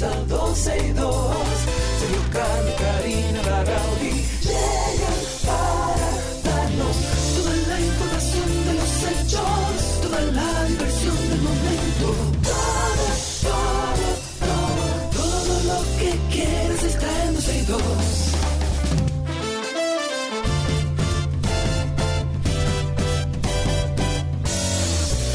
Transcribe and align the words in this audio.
comienza 0.00 0.08
12 0.28 0.78
y 0.78 0.92
2. 0.92 1.36
Sergio 1.98 2.22
Carlos, 2.32 2.74
Karina, 2.78 3.42
Larrauri 3.42 4.24
llegan 4.40 5.18
para 5.44 6.10
darnos 6.44 6.96
toda 7.36 7.54
la 7.68 7.80
información 7.80 8.48
de 8.66 8.74
los 8.74 8.92
hechos, 9.10 10.00
toda 10.02 10.20
la 10.20 10.64
diversión 10.64 11.16
del 11.28 11.42
momento. 11.42 12.06
Todo, 12.42 13.06
todo, 13.42 14.06
todo, 14.46 14.84
todo 15.16 15.54
lo 15.68 15.80
que 15.98 16.10
quieras 16.34 16.82
está 16.82 17.24
en 17.24 17.34
12 17.34 17.58
y 17.58 17.62
2. 17.62 17.82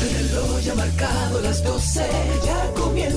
El 0.02 0.30
reloj 0.30 0.60
ya 0.62 0.72
ha 0.72 0.76
marcado 0.76 1.42
las 1.42 1.64
12, 1.64 2.10
ya 2.46 2.65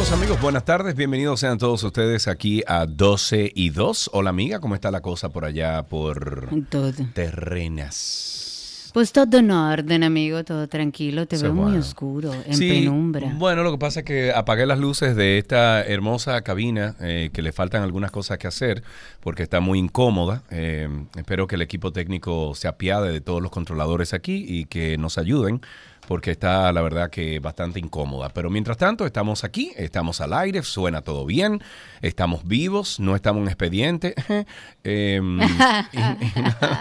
Saludos 0.00 0.18
amigos, 0.18 0.40
buenas 0.40 0.64
tardes, 0.64 0.94
bienvenidos 0.96 1.40
sean 1.40 1.58
todos 1.58 1.84
ustedes 1.84 2.26
aquí 2.26 2.62
a 2.66 2.86
12 2.86 3.52
y 3.54 3.68
2. 3.68 4.08
Hola 4.14 4.30
amiga, 4.30 4.58
¿cómo 4.58 4.74
está 4.74 4.90
la 4.90 5.02
cosa 5.02 5.28
por 5.28 5.44
allá 5.44 5.82
por 5.82 6.48
Todo. 6.70 6.90
Terrenas? 7.12 8.90
Pues 8.94 9.12
todo 9.12 9.36
en 9.36 9.50
orden, 9.50 10.02
amigo, 10.02 10.42
todo 10.42 10.68
tranquilo. 10.68 11.26
Te 11.26 11.36
veo 11.36 11.48
es 11.48 11.54
muy 11.54 11.64
bueno. 11.64 11.80
oscuro, 11.80 12.32
en 12.46 12.54
Sí, 12.54 12.68
penumbra. 12.70 13.30
Bueno, 13.36 13.62
lo 13.62 13.72
que 13.72 13.76
pasa 13.78 14.00
es 14.00 14.06
que 14.06 14.32
apagué 14.32 14.64
las 14.64 14.78
luces 14.78 15.14
de 15.14 15.36
esta 15.36 15.82
hermosa 15.84 16.40
cabina, 16.40 16.96
eh, 17.00 17.28
que 17.32 17.42
le 17.42 17.52
faltan 17.52 17.82
algunas 17.82 18.10
cosas 18.10 18.38
que 18.38 18.46
hacer, 18.46 18.82
porque 19.20 19.42
está 19.42 19.60
muy 19.60 19.78
incómoda. 19.78 20.42
Eh, 20.50 20.88
espero 21.14 21.46
que 21.46 21.56
el 21.56 21.62
equipo 21.62 21.92
técnico 21.92 22.54
se 22.54 22.68
apiade 22.68 23.12
de 23.12 23.20
todos 23.20 23.42
los 23.42 23.50
controladores 23.50 24.14
aquí 24.14 24.46
y 24.48 24.64
que 24.64 24.96
nos 24.96 25.18
ayuden, 25.18 25.60
porque 26.08 26.32
está, 26.32 26.72
la 26.72 26.82
verdad, 26.82 27.10
que 27.10 27.38
bastante 27.38 27.78
incómoda. 27.78 28.28
Pero 28.30 28.50
mientras 28.50 28.76
tanto, 28.76 29.06
estamos 29.06 29.44
aquí, 29.44 29.72
estamos 29.76 30.20
al 30.20 30.32
aire, 30.32 30.62
suena 30.62 31.02
todo 31.02 31.24
bien, 31.26 31.62
estamos 32.02 32.46
vivos, 32.46 32.98
no 33.00 33.14
estamos 33.14 33.42
en 33.42 33.48
expediente. 33.48 34.14
Eh, 34.82 35.20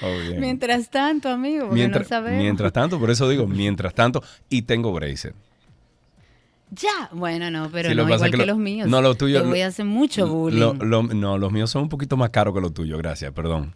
todo 0.00 0.18
bien. 0.20 0.40
Mientras 0.40 0.90
tanto, 0.90 1.28
amigo, 1.28 1.68
Mientras, 1.70 2.04
no 2.04 2.08
sabemos. 2.08 2.42
mientras 2.42 2.72
tanto, 2.72 2.98
por 2.98 3.10
eso 3.10 3.28
digo, 3.28 3.46
mientras 3.46 3.94
tanto, 3.94 4.22
y 4.48 4.62
tengo 4.62 4.92
bracer. 4.92 5.34
Ya, 6.70 7.10
bueno, 7.12 7.50
no, 7.50 7.68
pero 7.70 7.90
Sí, 7.90 7.94
no 7.94 8.04
igual 8.04 8.22
que 8.22 8.30
que, 8.30 8.36
lo- 8.38 8.46
los 8.46 8.56
míos. 8.56 8.88
no, 8.88 9.02
lo 9.02 9.14
tuyo- 9.14 9.42
Te 9.42 9.48
voy 9.48 9.60
a 9.60 9.66
hacer 9.66 9.84
mucho 9.84 10.26
bullying. 10.26 10.58
Lo- 10.58 10.72
lo- 10.74 11.02
no, 11.02 11.36
los 11.36 11.52
míos 11.52 11.70
son 11.70 11.82
un 11.82 11.88
poquito 11.90 12.16
más 12.16 12.30
caros 12.30 12.54
que 12.54 12.60
los 12.62 12.72
tuyos, 12.72 12.96
gracias, 12.98 13.30
perdón. 13.32 13.74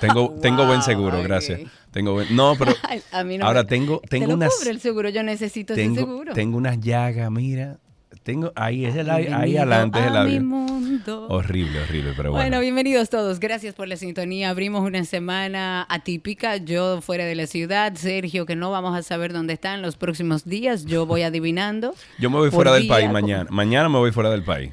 Tengo, 0.00 0.34
tengo 0.42 0.66
buen 0.66 0.82
seguro, 0.82 1.22
gracias. 1.22 1.60
Tengo 1.90 2.12
buen- 2.14 2.34
no, 2.34 2.54
pero 2.58 2.72
a 3.12 3.24
mí 3.24 3.38
no 3.38 3.46
ahora 3.46 3.62
me- 3.62 3.68
tengo, 3.68 4.00
¿Te 4.00 4.08
tengo 4.08 4.28
lo 4.28 4.34
unas, 4.34 4.54
cubre 4.56 4.70
el 4.70 4.80
seguro? 4.80 5.08
Yo 5.10 5.22
necesito 5.22 5.72
ese 5.74 5.82
tengo, 5.82 5.96
seguro. 6.00 6.32
tengo 6.34 6.56
unas 6.56 6.80
llagas, 6.80 7.30
mira, 7.30 7.78
tengo, 8.22 8.52
ahí 8.54 8.84
es 8.84 8.94
el, 8.96 9.10
ahí, 9.10 9.26
adelante 9.56 9.98
es 10.00 10.06
el 10.06 10.12
labio. 10.14 10.42
mundo. 10.42 11.26
Horrible, 11.28 11.80
horrible, 11.82 12.12
pero 12.16 12.30
Bueno, 12.30 12.44
bueno. 12.50 12.60
bienvenidos 12.60 13.10
todos. 13.10 13.40
Gracias 13.40 13.74
por 13.74 13.88
la 13.88 13.96
sintonía. 13.96 14.50
Abrimos 14.50 14.82
una 14.86 15.04
semana 15.04 15.84
atípica. 15.88 16.58
Yo 16.58 17.00
fuera 17.00 17.24
de 17.24 17.34
la 17.34 17.46
ciudad, 17.48 17.94
Sergio, 17.94 18.46
que 18.46 18.54
no 18.54 18.70
vamos 18.70 18.96
a 18.96 19.02
saber 19.02 19.32
dónde 19.32 19.54
está 19.54 19.74
en 19.74 19.82
los 19.82 19.96
próximos 19.96 20.44
días. 20.44 20.84
Yo 20.84 21.04
voy 21.06 21.22
adivinando. 21.24 21.94
Yo 22.18 22.30
me 22.30 22.36
voy 22.36 22.50
fuera 22.50 22.72
del 22.74 22.86
país 22.86 23.10
mañana. 23.10 23.46
Mañana 23.50 23.88
me 23.88 23.98
voy 23.98 24.12
fuera 24.12 24.30
del 24.30 24.44
país. 24.44 24.70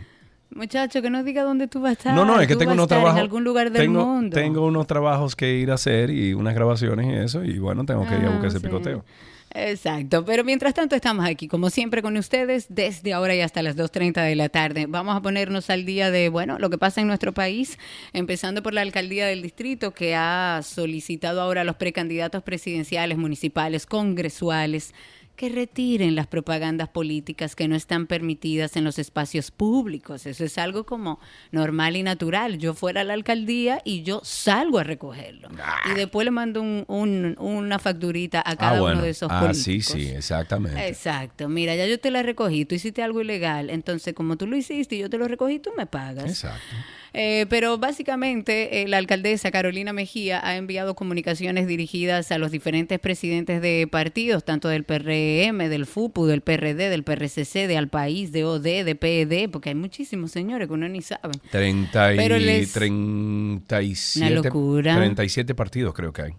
Muchacho, 0.52 1.02
que 1.02 1.10
no 1.10 1.24
diga 1.24 1.44
dónde 1.44 1.68
tú 1.68 1.80
vas 1.82 1.90
a 1.90 1.94
estar. 1.94 2.16
No, 2.16 2.26
no, 2.26 2.42
es 2.42 2.48
que 2.48 2.56
tengo 2.56 2.72
unos 2.74 2.88
trabajos. 2.88 3.14
En 3.14 3.20
algún 3.20 3.44
lugar 3.44 3.72
del 3.72 3.84
tengo, 3.84 4.06
mundo. 4.06 4.36
tengo 4.36 4.66
unos 4.66 4.88
trabajos 4.88 5.36
que 5.36 5.54
ir 5.56 5.70
a 5.72 5.76
hacer 5.76 6.10
y 6.10 6.34
unas 6.34 6.56
grabaciones 6.56 7.08
y 7.08 7.14
eso. 7.26 7.44
Y 7.44 7.60
bueno, 7.60 7.86
tengo 7.86 8.06
que 8.08 8.16
ir 8.16 8.24
a 8.26 8.28
Ah, 8.28 8.32
buscar 8.32 8.48
ese 8.48 8.60
sí. 8.60 8.66
picoteo. 8.66 9.06
Exacto, 9.52 10.24
pero 10.26 10.44
mientras 10.44 10.76
tanto 10.76 10.96
estamos 10.96 11.26
aquí, 11.26 11.48
como 11.48 11.72
siempre, 11.72 12.04
con 12.04 12.16
ustedes 12.18 12.68
desde 12.70 13.14
ahora 13.14 13.34
y 13.34 13.42
hasta 13.42 13.64
las 13.64 13.76
2.30 13.76 14.22
de 14.24 14.36
la 14.36 14.48
tarde. 14.50 14.86
Vamos 14.88 15.16
a 15.18 15.22
ponernos 15.24 15.72
al 15.72 15.86
día 15.86 16.12
de, 16.12 16.30
bueno, 16.30 16.60
lo 16.60 16.70
que 16.70 16.78
pasa 16.78 17.02
en 17.02 17.08
nuestro 17.08 17.34
país, 17.34 17.80
empezando 18.14 18.62
por 18.62 18.74
la 18.76 18.82
alcaldía 18.82 19.26
del 19.26 19.42
distrito, 19.42 19.92
que 19.92 20.14
ha 20.16 20.62
solicitado 20.64 21.42
ahora 21.42 21.62
a 21.62 21.64
los 21.64 21.78
precandidatos 21.78 22.44
presidenciales, 22.44 23.18
municipales, 23.18 23.88
congresuales, 23.88 24.94
que 25.40 25.48
retiren 25.48 26.16
las 26.16 26.28
propagandas 26.28 26.90
políticas 26.90 27.56
que 27.56 27.70
no 27.70 27.78
están 27.78 28.08
permitidas 28.08 28.76
en 28.76 28.84
los 28.84 29.00
espacios 29.00 29.52
públicos. 29.52 30.26
Eso 30.26 30.44
es 30.44 30.58
algo 30.58 30.86
como 30.86 31.18
normal 31.54 31.96
y 31.96 32.04
natural. 32.04 32.58
Yo 32.58 32.74
fuera 32.74 33.00
a 33.02 33.04
la 33.06 33.14
alcaldía 33.14 33.82
y 33.86 34.04
yo 34.04 34.20
salgo 34.26 34.80
a 34.80 34.84
recogerlo. 34.84 35.48
Y 35.90 35.94
después 35.96 36.26
le 36.26 36.32
mando 36.32 36.62
un- 36.62 36.84
un- 36.90 37.38
una 37.40 37.80
facturita 37.80 38.44
a 38.46 38.58
cada 38.58 38.80
ah, 38.80 38.82
bueno. 38.82 38.96
uno 38.98 39.06
de 39.06 39.12
esos 39.12 39.30
ah, 39.32 39.40
políticos. 39.40 39.64
sí, 39.64 39.82
sí, 39.82 40.08
exactamente. 40.10 40.86
Exacto. 40.90 41.48
Mira, 41.48 41.74
ya 41.74 41.86
yo 41.88 41.98
te 42.02 42.12
la 42.12 42.22
recogí. 42.22 42.66
Tú 42.66 42.76
hiciste 42.76 43.02
algo 43.02 43.22
ilegal. 43.22 43.70
Entonces, 43.70 44.14
como 44.14 44.36
tú 44.36 44.46
lo 44.46 44.58
hiciste 44.58 44.98
y 44.98 45.00
yo 45.00 45.10
te 45.10 45.18
lo 45.18 45.30
recogí, 45.30 45.60
tú 45.60 45.70
me 45.78 45.86
pagas. 45.86 46.26
Exacto. 46.26 46.76
Eh, 47.14 47.46
pero 47.50 47.78
básicamente 47.78 48.82
eh, 48.82 48.88
la 48.88 48.98
alcaldesa 48.98 49.52
Carolina 49.52 49.94
Mejía 49.94 50.40
ha 50.46 50.56
enviado 50.58 50.96
comunicaciones 50.96 51.68
dirigidas 51.68 52.32
a 52.32 52.38
los 52.38 52.52
diferentes 52.52 53.00
presidentes 53.00 53.62
de 53.62 53.88
partidos, 53.90 54.44
tanto 54.46 54.68
del 54.68 54.84
PRM, 54.84 55.70
del 55.70 55.86
FUPU, 55.86 56.26
del 56.28 56.42
PRD, 56.42 56.90
del 56.90 57.04
PRCC, 57.04 57.68
de 57.68 57.78
Al 57.78 57.88
País, 57.90 58.32
de 58.32 58.44
OD, 58.46 58.84
de 58.86 58.96
PED, 58.96 59.50
porque 59.50 59.70
hay 59.70 59.76
muchísimos 59.76 60.32
señores 60.32 60.68
que 60.68 60.74
uno 60.74 60.88
ni 60.88 61.02
sabe. 61.02 61.34
30 61.52 62.14
y, 62.14 62.18
Pero 62.18 62.38
les- 62.38 62.72
37, 62.74 64.20
Una 64.26 64.30
locura. 64.44 64.96
37 64.96 65.56
partidos 65.56 65.94
creo 65.94 66.14
que 66.14 66.22
hay. 66.24 66.32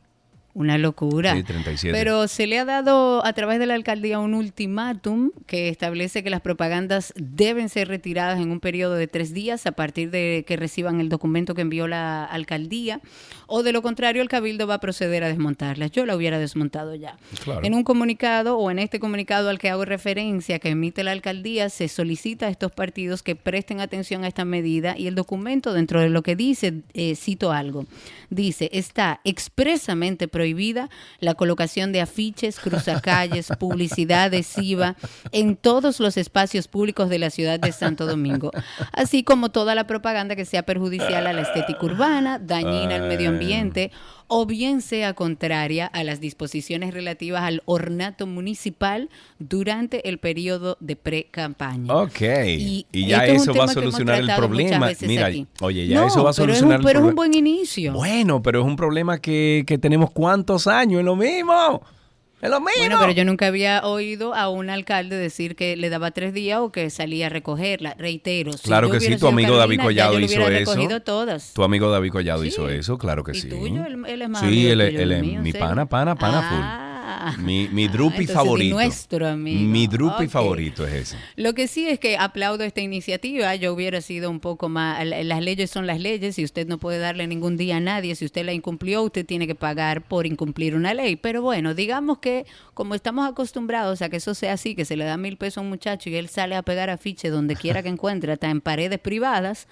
Una 0.53 0.79
locura. 0.79 1.35
Sí, 1.35 1.45
37. 1.45 1.97
Pero 1.97 2.27
se 2.27 2.47
le 2.49 2.59
ha 2.59 2.65
dado 2.65 3.25
a 3.25 3.33
través 3.33 3.61
de 3.61 3.67
la 3.67 3.75
alcaldía 3.75 4.19
un 4.19 4.35
ultimátum 4.35 5.31
que 5.47 5.69
establece 5.69 6.25
que 6.25 6.31
las 6.31 6.41
propagandas 6.41 7.13
deben 7.17 7.69
ser 7.69 7.87
retiradas 7.87 8.41
en 8.41 8.51
un 8.51 8.59
periodo 8.59 8.95
de 8.95 9.07
tres 9.07 9.33
días 9.33 9.67
a 9.67 9.73
partir 9.73 10.11
de 10.11 10.45
que 10.47 10.57
reciban 10.57 11.01
el 11.01 11.09
documento 11.09 11.55
que 11.55 11.63
envió 11.63 11.87
la 11.87 12.25
alcaldía 12.25 13.01
o 13.47 13.63
de 13.63 13.73
lo 13.73 13.83
contrario 13.83 14.23
el 14.23 14.29
cabildo 14.29 14.67
va 14.67 14.75
a 14.75 14.81
proceder 14.81 15.23
a 15.23 15.29
desmontarlas. 15.29 15.93
Yo 15.93 16.05
la 16.05 16.17
hubiera 16.17 16.39
desmontado 16.39 16.97
ya. 16.97 17.17
Claro. 17.45 17.61
En 17.65 17.75
un 17.75 17.85
comunicado 17.85 18.59
o 18.59 18.71
en 18.71 18.81
este 18.81 18.99
comunicado 18.99 19.51
al 19.51 19.59
que 19.59 19.71
hago 19.71 19.85
referencia 19.85 20.59
que 20.59 20.71
emite 20.71 21.05
la 21.05 21.13
alcaldía 21.13 21.71
se 21.71 21.89
solicita 21.89 22.47
a 22.47 22.51
estos 22.51 22.73
partidos 22.73 23.23
que 23.23 23.37
presten 23.37 23.81
atención 23.81 24.25
a 24.25 24.29
esta 24.29 24.45
medida 24.45 24.97
y 24.99 25.07
el 25.07 25.15
documento 25.15 25.73
dentro 25.73 26.01
de 26.01 26.09
lo 26.09 26.23
que 26.23 26.37
dice, 26.37 26.83
eh, 26.95 27.15
cito 27.15 27.53
algo, 27.53 27.87
dice, 28.31 28.69
está 28.73 29.21
expresamente 29.25 30.29
prohibida 30.51 30.89
la 31.21 31.35
colocación 31.35 31.93
de 31.93 32.01
afiches, 32.01 32.59
cruzacalles, 32.59 33.49
publicidad 33.59 34.25
adhesiva 34.25 34.97
en 35.33 35.57
todos 35.57 36.01
los 36.01 36.17
espacios 36.17 36.67
públicos 36.67 37.09
de 37.09 37.19
la 37.19 37.31
ciudad 37.31 37.61
de 37.61 37.73
Santo 37.73 38.07
Domingo, 38.07 38.51
así 38.93 39.23
como 39.23 39.51
toda 39.51 39.75
la 39.75 39.87
propaganda 39.87 40.35
que 40.35 40.45
sea 40.45 40.65
perjudicial 40.65 41.27
a 41.27 41.33
la 41.33 41.43
estética 41.43 41.85
urbana, 41.85 42.39
dañina 42.41 42.97
al 42.97 43.09
medio 43.09 43.29
ambiente 43.29 43.93
o 44.33 44.47
bien 44.47 44.81
sea 44.81 45.13
contraria 45.15 45.87
a 45.87 46.05
las 46.05 46.21
disposiciones 46.21 46.95
relativas 46.95 47.43
al 47.43 47.63
ornato 47.65 48.29
municipal 48.29 49.11
durante 49.41 50.09
el 50.09 50.19
periodo 50.19 50.77
de 50.79 50.95
pre-campaña. 50.95 51.93
Ok. 51.95 52.21
Y, 52.47 52.87
Y 52.93 53.07
ya 53.09 53.27
es 53.27 53.43
eso 53.43 53.53
va 53.55 53.65
a 53.65 53.69
solucionar 53.69 54.21
el 54.21 54.31
problema. 54.37 54.91
Mira, 55.01 55.27
aquí. 55.27 55.47
oye, 55.61 55.87
ya 55.89 56.01
No, 56.01 56.07
eso 56.07 56.23
va 56.23 56.29
a 56.29 56.31
un- 56.31 56.35
solucionar 56.35 56.79
el 56.81 56.87
Pero 56.87 57.01
es 57.01 57.05
un 57.05 57.15
problema. 57.15 57.17
buen 57.17 57.35
inicio. 57.35 57.93
Bueno, 57.93 58.41
pero 58.41 58.61
es 58.61 58.67
un 58.67 58.77
problema 58.77 59.19
que, 59.19 59.65
que 59.67 59.79
tenemos 59.79 60.11
cuántos 60.13 60.67
años, 60.69 61.01
es 61.01 61.05
lo 61.05 61.17
mismo. 61.17 61.83
Es 62.43 62.49
lo 62.49 62.59
mismo. 62.61 62.73
Bueno, 62.79 62.97
pero 63.01 63.13
yo 63.13 63.25
nunca 63.25 63.47
había 63.49 63.85
oído 63.85 64.35
a 64.35 64.49
un 64.49 64.71
alcalde 64.71 65.17
decir 65.17 65.57
que 65.57 65.77
le 65.77 65.91
daba 65.91 66.11
tres 66.11 66.33
días 66.33 66.61
o 66.61 66.73
que 66.73 66.89
salía 66.91 67.27
a 67.27 67.29
recogerla. 67.29 67.95
Reitero. 67.99 68.53
si 68.53 68.59
Claro 68.61 68.89
yo 68.89 68.95
que 68.95 69.01
sí, 69.01 69.17
tu 69.19 69.27
amigo 69.29 69.57
David 69.57 69.77
Carolina, 69.77 69.85
Collado 70.05 70.19
yo 70.19 70.25
hizo 70.25 70.41
eso. 70.49 70.73
recogido 70.73 71.01
todas. 71.01 71.53
Tu 71.53 71.63
amigo 71.63 71.91
David 71.91 72.11
Collado 72.13 72.43
Sí. 72.43 72.49
hizo 72.49 72.69
eso, 72.71 72.97
claro 72.99 73.25
que 73.25 73.33
¿Y 73.33 73.41
sí. 73.43 73.49
tuyo? 73.49 73.85
Él- 73.85 74.05
él 74.07 74.23
es 74.23 74.29
más 74.31 74.41
sí, 74.43 74.67
él, 74.69 74.81
es- 74.81 74.95
él 74.99 75.23
mi 75.43 75.53
pana, 75.53 75.87
pana, 75.87 76.15
pana 76.17 76.41
Ah. 76.43 76.49
full. 76.51 76.90
Mi, 77.39 77.69
mi 77.69 77.87
Ah, 77.87 77.91
drupi 77.93 78.27
favorito. 78.27 78.65
di 78.65 78.71
nuestro 78.71 79.27
amigo. 79.27 79.61
Mi 79.61 79.87
drupi 79.87 80.29
favorito 80.29 80.87
es 80.87 80.95
ese. 80.95 81.17
Lo 81.37 81.53
que 81.55 81.67
sí 81.69 81.87
es 81.89 81.99
que 81.99 82.17
aplaudo 82.17 82.65
esta 82.65 82.81
iniciativa. 82.81 83.55
Yo 83.57 83.73
hubiera 83.73 84.01
sido 84.01 84.31
un 84.31 84.41
poco 84.41 84.69
más. 84.69 85.05
Las 85.07 85.43
leyes 85.43 85.71
son 85.71 85.87
las 85.87 86.01
leyes 86.01 86.39
y 86.39 86.45
usted 86.45 86.67
no 86.67 86.79
puede 86.79 86.99
darle 86.99 87.27
ningún 87.27 87.57
día 87.57 87.77
a 87.77 87.81
nadie. 87.81 88.15
Si 88.15 88.25
usted 88.25 88.45
la 88.45 88.53
incumplió, 88.53 89.03
usted 89.03 89.25
tiene 89.27 89.47
que 89.47 89.55
pagar 89.55 90.03
por 90.07 90.27
incumplir 90.27 90.75
una 90.75 90.95
ley. 90.95 91.17
Pero 91.17 91.43
bueno, 91.43 91.75
digamos 91.75 92.19
que 92.19 92.47
como 92.75 92.95
estamos 92.95 93.29
acostumbrados 93.29 94.03
a 94.03 94.09
que 94.09 94.17
eso 94.19 94.35
sea 94.35 94.55
así, 94.55 94.75
que 94.75 94.85
se 94.85 94.97
le 94.97 95.05
da 95.05 95.17
mil 95.17 95.37
pesos 95.37 95.59
a 95.59 95.61
un 95.63 95.69
muchacho 95.69 96.11
y 96.11 96.17
él 96.17 96.29
sale 96.29 96.57
a 96.57 96.63
pegar 96.63 96.91
afiche 96.91 97.29
donde 97.31 97.57
quiera 97.57 97.83
que 97.83 97.89
encuentre, 97.97 98.33
hasta 98.33 98.51
en 98.51 98.61
paredes 98.61 98.99
privadas. 98.99 99.67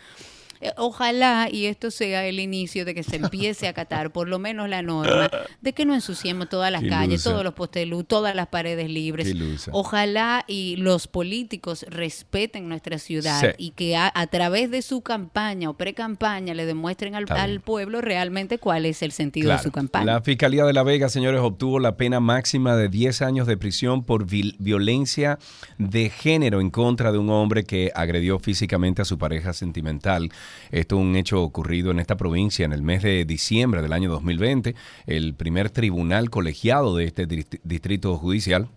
Eh, 0.61 0.73
Ojalá 0.77 1.49
y 1.51 1.67
esto 1.67 1.91
sea 1.91 2.27
el 2.27 2.41
inicio 2.41 2.85
de 2.85 2.95
que 2.95 3.03
se 3.03 3.17
empiece 3.17 3.67
a 3.67 3.71
acatar 3.71 4.13
por 4.13 4.29
lo 4.29 4.39
menos 4.39 4.69
la 4.69 4.83
norma 4.83 5.31
de 5.61 5.73
que 5.73 5.85
no 5.85 5.95
ensuciemos 5.95 6.49
todas 6.49 6.71
las 6.73 6.83
Qué 6.83 6.89
calles, 6.89 7.23
todos 7.23 7.45
los 7.45 7.55
postes 7.55 7.83
de 7.83 7.87
luz, 7.87 8.05
todas 8.07 8.35
las 8.35 8.49
paredes 8.49 8.89
libres. 8.91 9.35
Ojalá 9.73 10.45
y 10.47 10.77
los 10.77 11.07
políticos 11.07 11.85
respeten 11.89 12.69
nuestra 12.69 12.99
ciudad 12.99 13.41
Sí. 13.41 13.47
y 13.59 13.71
que 13.73 13.97
a, 13.97 14.11
a 14.15 14.27
través 14.27 14.71
de 14.71 14.83
su 14.83 15.03
campaña 15.03 15.71
o 15.71 15.75
pre-campaña 15.75 16.55
le 16.55 16.67
demuestren 16.67 17.15
al, 17.15 17.61
pueblo 17.61 18.01
realmente 18.01 18.59
cuál 18.59 18.87
es 18.87 19.03
el 19.03 19.13
sentido 19.13 19.53
de 19.53 19.59
su 19.59 19.71
campaña. 19.71 20.05
La 20.05 20.23
Fiscalía 20.23 20.65
de 20.65 20.73
La 20.73 20.83
Vega, 20.83 21.09
señores, 21.09 21.41
obtuvo 21.41 21.79
la 21.79 21.97
pena 21.97 22.21
máxima 22.21 22.77
de 22.77 22.89
10 22.89 23.23
años 23.23 23.47
de 23.47 23.57
prisión 23.57 24.03
por 24.05 24.27
violencia 24.27 25.39
de 25.79 26.11
género 26.11 26.61
en 26.61 26.71
contra 26.71 27.13
de 27.13 27.19
un 27.19 27.31
hombre 27.31 27.65
que 27.65 27.93
agredió 27.95 28.39
físicamente 28.39 29.03
a 29.03 29.05
su 29.05 29.19
pareja 29.19 29.53
sentimental. 29.53 30.31
Esto 30.71 30.97
es 30.97 31.03
un 31.03 31.17
hecho 31.17 31.43
ocurrido 31.43 31.91
en 31.91 31.99
esta 31.99 32.17
provincia 32.17 32.65
en 32.65 32.73
el 32.73 32.83
mes 32.83 33.03
de 33.03 33.25
diciembre 33.25 33.83
del 33.83 33.93
año 33.93 34.11
2020. 34.11 34.75
El 35.06 35.35
primer 35.35 35.71
tribunal 35.71 36.31
colegiado 36.31 36.97
de 36.97 37.05
este 37.05 37.27
dist- 37.29 37.61
distrito 37.65 38.17
judicial 38.17 38.69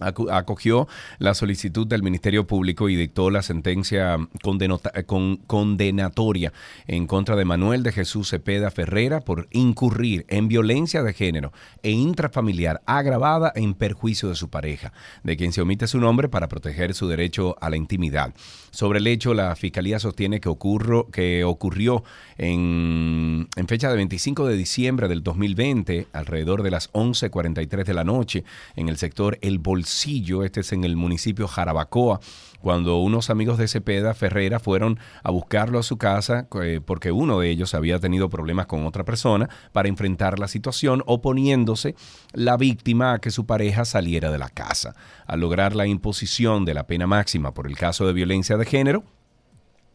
acogió 0.00 0.88
la 1.18 1.34
solicitud 1.34 1.86
del 1.86 2.02
Ministerio 2.02 2.46
Público 2.46 2.88
y 2.88 2.96
dictó 2.96 3.30
la 3.30 3.42
sentencia 3.42 4.16
condenota- 4.42 4.90
eh, 4.94 5.04
con- 5.04 5.36
condenatoria 5.46 6.52
en 6.86 7.06
contra 7.06 7.36
de 7.36 7.44
Manuel 7.44 7.82
de 7.84 7.92
Jesús 7.92 8.30
Cepeda 8.30 8.70
Ferrera 8.72 9.20
por 9.20 9.46
incurrir 9.52 10.26
en 10.28 10.48
violencia 10.48 11.02
de 11.04 11.12
género 11.12 11.52
e 11.82 11.90
intrafamiliar 11.92 12.82
agravada 12.86 13.52
en 13.54 13.74
perjuicio 13.74 14.28
de 14.28 14.34
su 14.34 14.50
pareja, 14.50 14.92
de 15.22 15.36
quien 15.36 15.52
se 15.52 15.60
omite 15.62 15.86
su 15.86 16.00
nombre 16.00 16.28
para 16.28 16.48
proteger 16.48 16.94
su 16.94 17.06
derecho 17.06 17.56
a 17.60 17.70
la 17.70 17.76
intimidad. 17.76 18.34
Sobre 18.72 18.98
el 18.98 19.06
hecho, 19.06 19.32
la 19.34 19.54
Fiscalía 19.54 20.00
sostiene 20.00 20.40
que, 20.40 20.48
ocurro, 20.48 21.08
que 21.12 21.44
ocurrió 21.44 22.02
en, 22.36 23.48
en 23.54 23.68
fecha 23.68 23.88
de 23.90 23.96
25 23.96 24.46
de 24.48 24.56
diciembre 24.56 25.06
del 25.06 25.22
2020, 25.22 26.08
alrededor 26.12 26.62
de 26.64 26.70
las 26.72 26.92
11.43 26.92 27.84
de 27.84 27.94
la 27.94 28.02
noche, 28.04 28.44
en 28.74 28.88
el 28.88 28.96
sector 28.96 29.38
El 29.40 29.58
Este 29.84 30.60
es 30.60 30.72
en 30.72 30.84
el 30.84 30.96
municipio 30.96 31.46
Jarabacoa, 31.46 32.20
cuando 32.60 32.96
unos 32.96 33.28
amigos 33.28 33.58
de 33.58 33.68
Cepeda 33.68 34.14
Ferrera 34.14 34.58
fueron 34.58 34.98
a 35.22 35.30
buscarlo 35.30 35.78
a 35.78 35.82
su 35.82 35.98
casa 35.98 36.48
eh, 36.62 36.80
porque 36.84 37.12
uno 37.12 37.38
de 37.40 37.50
ellos 37.50 37.74
había 37.74 37.98
tenido 37.98 38.30
problemas 38.30 38.66
con 38.66 38.86
otra 38.86 39.04
persona 39.04 39.50
para 39.72 39.88
enfrentar 39.88 40.38
la 40.38 40.48
situación, 40.48 41.02
oponiéndose 41.06 41.94
la 42.32 42.56
víctima 42.56 43.12
a 43.12 43.18
que 43.18 43.30
su 43.30 43.44
pareja 43.44 43.84
saliera 43.84 44.30
de 44.30 44.38
la 44.38 44.48
casa. 44.48 44.94
Al 45.26 45.40
lograr 45.40 45.76
la 45.76 45.86
imposición 45.86 46.64
de 46.64 46.74
la 46.74 46.86
pena 46.86 47.06
máxima 47.06 47.52
por 47.52 47.66
el 47.66 47.76
caso 47.76 48.06
de 48.06 48.14
violencia 48.14 48.56
de 48.56 48.64
género, 48.64 49.04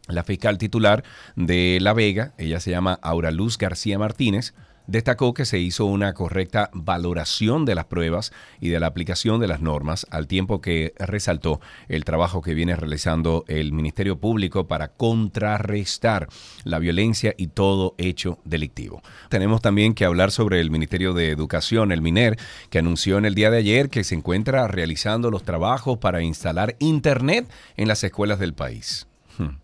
la 0.07 0.23
fiscal 0.23 0.57
titular 0.57 1.03
de 1.35 1.79
La 1.81 1.93
Vega, 1.93 2.33
ella 2.37 2.59
se 2.59 2.71
llama 2.71 2.99
Aura 3.01 3.31
Luz 3.31 3.57
García 3.57 3.99
Martínez, 3.99 4.53
destacó 4.89 5.33
que 5.35 5.45
se 5.45 5.59
hizo 5.59 5.85
una 5.85 6.13
correcta 6.13 6.71
valoración 6.73 7.63
de 7.65 7.75
las 7.75 7.85
pruebas 7.85 8.31
y 8.59 8.69
de 8.69 8.79
la 8.79 8.87
aplicación 8.87 9.39
de 9.39 9.47
las 9.47 9.61
normas, 9.61 10.07
al 10.09 10.27
tiempo 10.27 10.61
que 10.61 10.93
resaltó 10.97 11.61
el 11.87 12.03
trabajo 12.03 12.41
que 12.41 12.55
viene 12.55 12.75
realizando 12.75 13.45
el 13.47 13.71
Ministerio 13.71 14.19
Público 14.19 14.67
para 14.67 14.89
contrarrestar 14.89 16.27
la 16.63 16.79
violencia 16.79 17.35
y 17.37 17.47
todo 17.47 17.93
hecho 17.99 18.39
delictivo. 18.45 19.03
Tenemos 19.29 19.61
también 19.61 19.93
que 19.93 20.05
hablar 20.05 20.31
sobre 20.31 20.59
el 20.59 20.71
Ministerio 20.71 21.13
de 21.13 21.29
Educación, 21.29 21.91
el 21.91 22.01
MINER, 22.01 22.37
que 22.71 22.79
anunció 22.79 23.19
en 23.19 23.25
el 23.25 23.35
día 23.35 23.51
de 23.51 23.57
ayer 23.57 23.89
que 23.89 24.03
se 24.03 24.15
encuentra 24.15 24.67
realizando 24.67 25.29
los 25.29 25.43
trabajos 25.43 25.99
para 25.99 26.23
instalar 26.23 26.75
Internet 26.79 27.47
en 27.77 27.87
las 27.87 28.03
escuelas 28.03 28.39
del 28.39 28.53
país. 28.55 29.07
Hmm. 29.37 29.57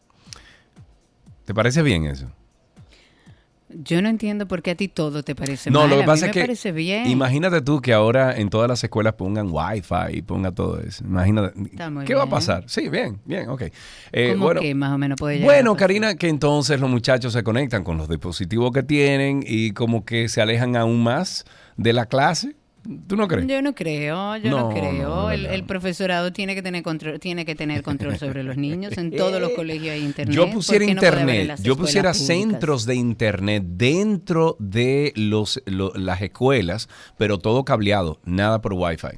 ¿Te 1.45 1.53
parece 1.55 1.81
bien 1.81 2.05
eso? 2.05 2.31
Yo 3.83 4.01
no 4.01 4.09
entiendo 4.09 4.47
por 4.47 4.61
qué 4.61 4.71
a 4.71 4.75
ti 4.75 4.87
todo 4.87 5.21
te 5.23 5.35
parece 5.35 5.69
No, 5.69 5.81
mal. 5.81 5.89
lo 5.89 5.97
que 5.97 6.03
A 6.03 6.05
pasa 6.05 6.25
mí 6.25 6.29
es 6.29 6.35
me 6.35 6.41
que 6.41 6.47
parece 6.47 6.71
bien. 6.71 7.07
imagínate 7.07 7.61
tú 7.61 7.81
que 7.81 7.93
ahora 7.93 8.35
en 8.37 8.49
todas 8.49 8.69
las 8.69 8.83
escuelas 8.83 9.13
pongan 9.13 9.49
Wi-Fi 9.51 10.13
y 10.17 10.21
ponga 10.21 10.51
todo 10.51 10.79
eso. 10.79 11.03
Imagínate. 11.03 11.59
Está 11.71 11.89
muy 11.89 12.05
¿Qué 12.05 12.15
va 12.15 12.23
a 12.23 12.29
pasar? 12.29 12.63
Sí, 12.67 12.87
bien, 12.89 13.19
bien, 13.25 13.49
ok. 13.49 13.63
Eh, 14.11 14.29
¿Cómo 14.31 14.45
bueno, 14.45 14.61
que 14.61 14.73
más 14.75 14.91
o 14.93 14.97
menos 14.97 15.17
puede 15.19 15.35
llegar 15.39 15.53
bueno? 15.53 15.75
Karina, 15.75 16.15
que 16.15 16.29
entonces 16.29 16.79
los 16.79 16.89
muchachos 16.89 17.33
se 17.33 17.43
conectan 17.43 17.83
con 17.83 17.97
los 17.97 18.07
dispositivos 18.07 18.71
que 18.71 18.83
tienen 18.83 19.43
y 19.45 19.71
como 19.71 20.05
que 20.05 20.29
se 20.29 20.41
alejan 20.41 20.75
aún 20.75 21.03
más 21.03 21.45
de 21.77 21.93
la 21.93 22.05
clase. 22.05 22.55
¿Tú 23.07 23.15
no 23.15 23.27
crees? 23.27 23.47
Yo 23.47 23.61
no 23.61 23.73
creo, 23.73 24.37
yo 24.37 24.49
no, 24.51 24.59
No, 24.59 24.69
creo. 24.69 24.93
no, 24.93 25.31
el, 25.31 25.63
profesorado 25.65 26.31
tiene 26.31 26.53
que 26.55 26.61
tener 26.61 26.83
control, 26.83 27.19
tiene 27.19 27.45
que 27.45 27.55
tener 27.55 27.81
control 27.83 28.17
sobre 28.17 28.43
los 28.43 28.57
niños. 28.57 28.97
En 28.97 29.11
todos 29.15 29.41
los 29.41 29.51
colegios 29.51 29.93
hay 29.95 30.03
internet. 30.03 30.35
Yo 30.35 30.45
¿Por 30.45 30.53
pusiera 30.55 30.85
internet, 30.85 31.59
yo 31.61 31.75
pusiera 31.75 32.11
públicas? 32.11 32.27
centros 32.27 32.85
de 32.85 32.95
internet 32.95 33.63
dentro 33.65 34.55
de 34.59 35.13
los, 35.15 35.61
lo- 35.65 35.93
las 35.95 36.21
escuelas, 36.21 36.89
pero 37.17 37.39
todo 37.39 37.65
cableado, 37.65 38.19
nada 38.25 38.61
por 38.61 38.73
Wi-Fi. 38.73 39.17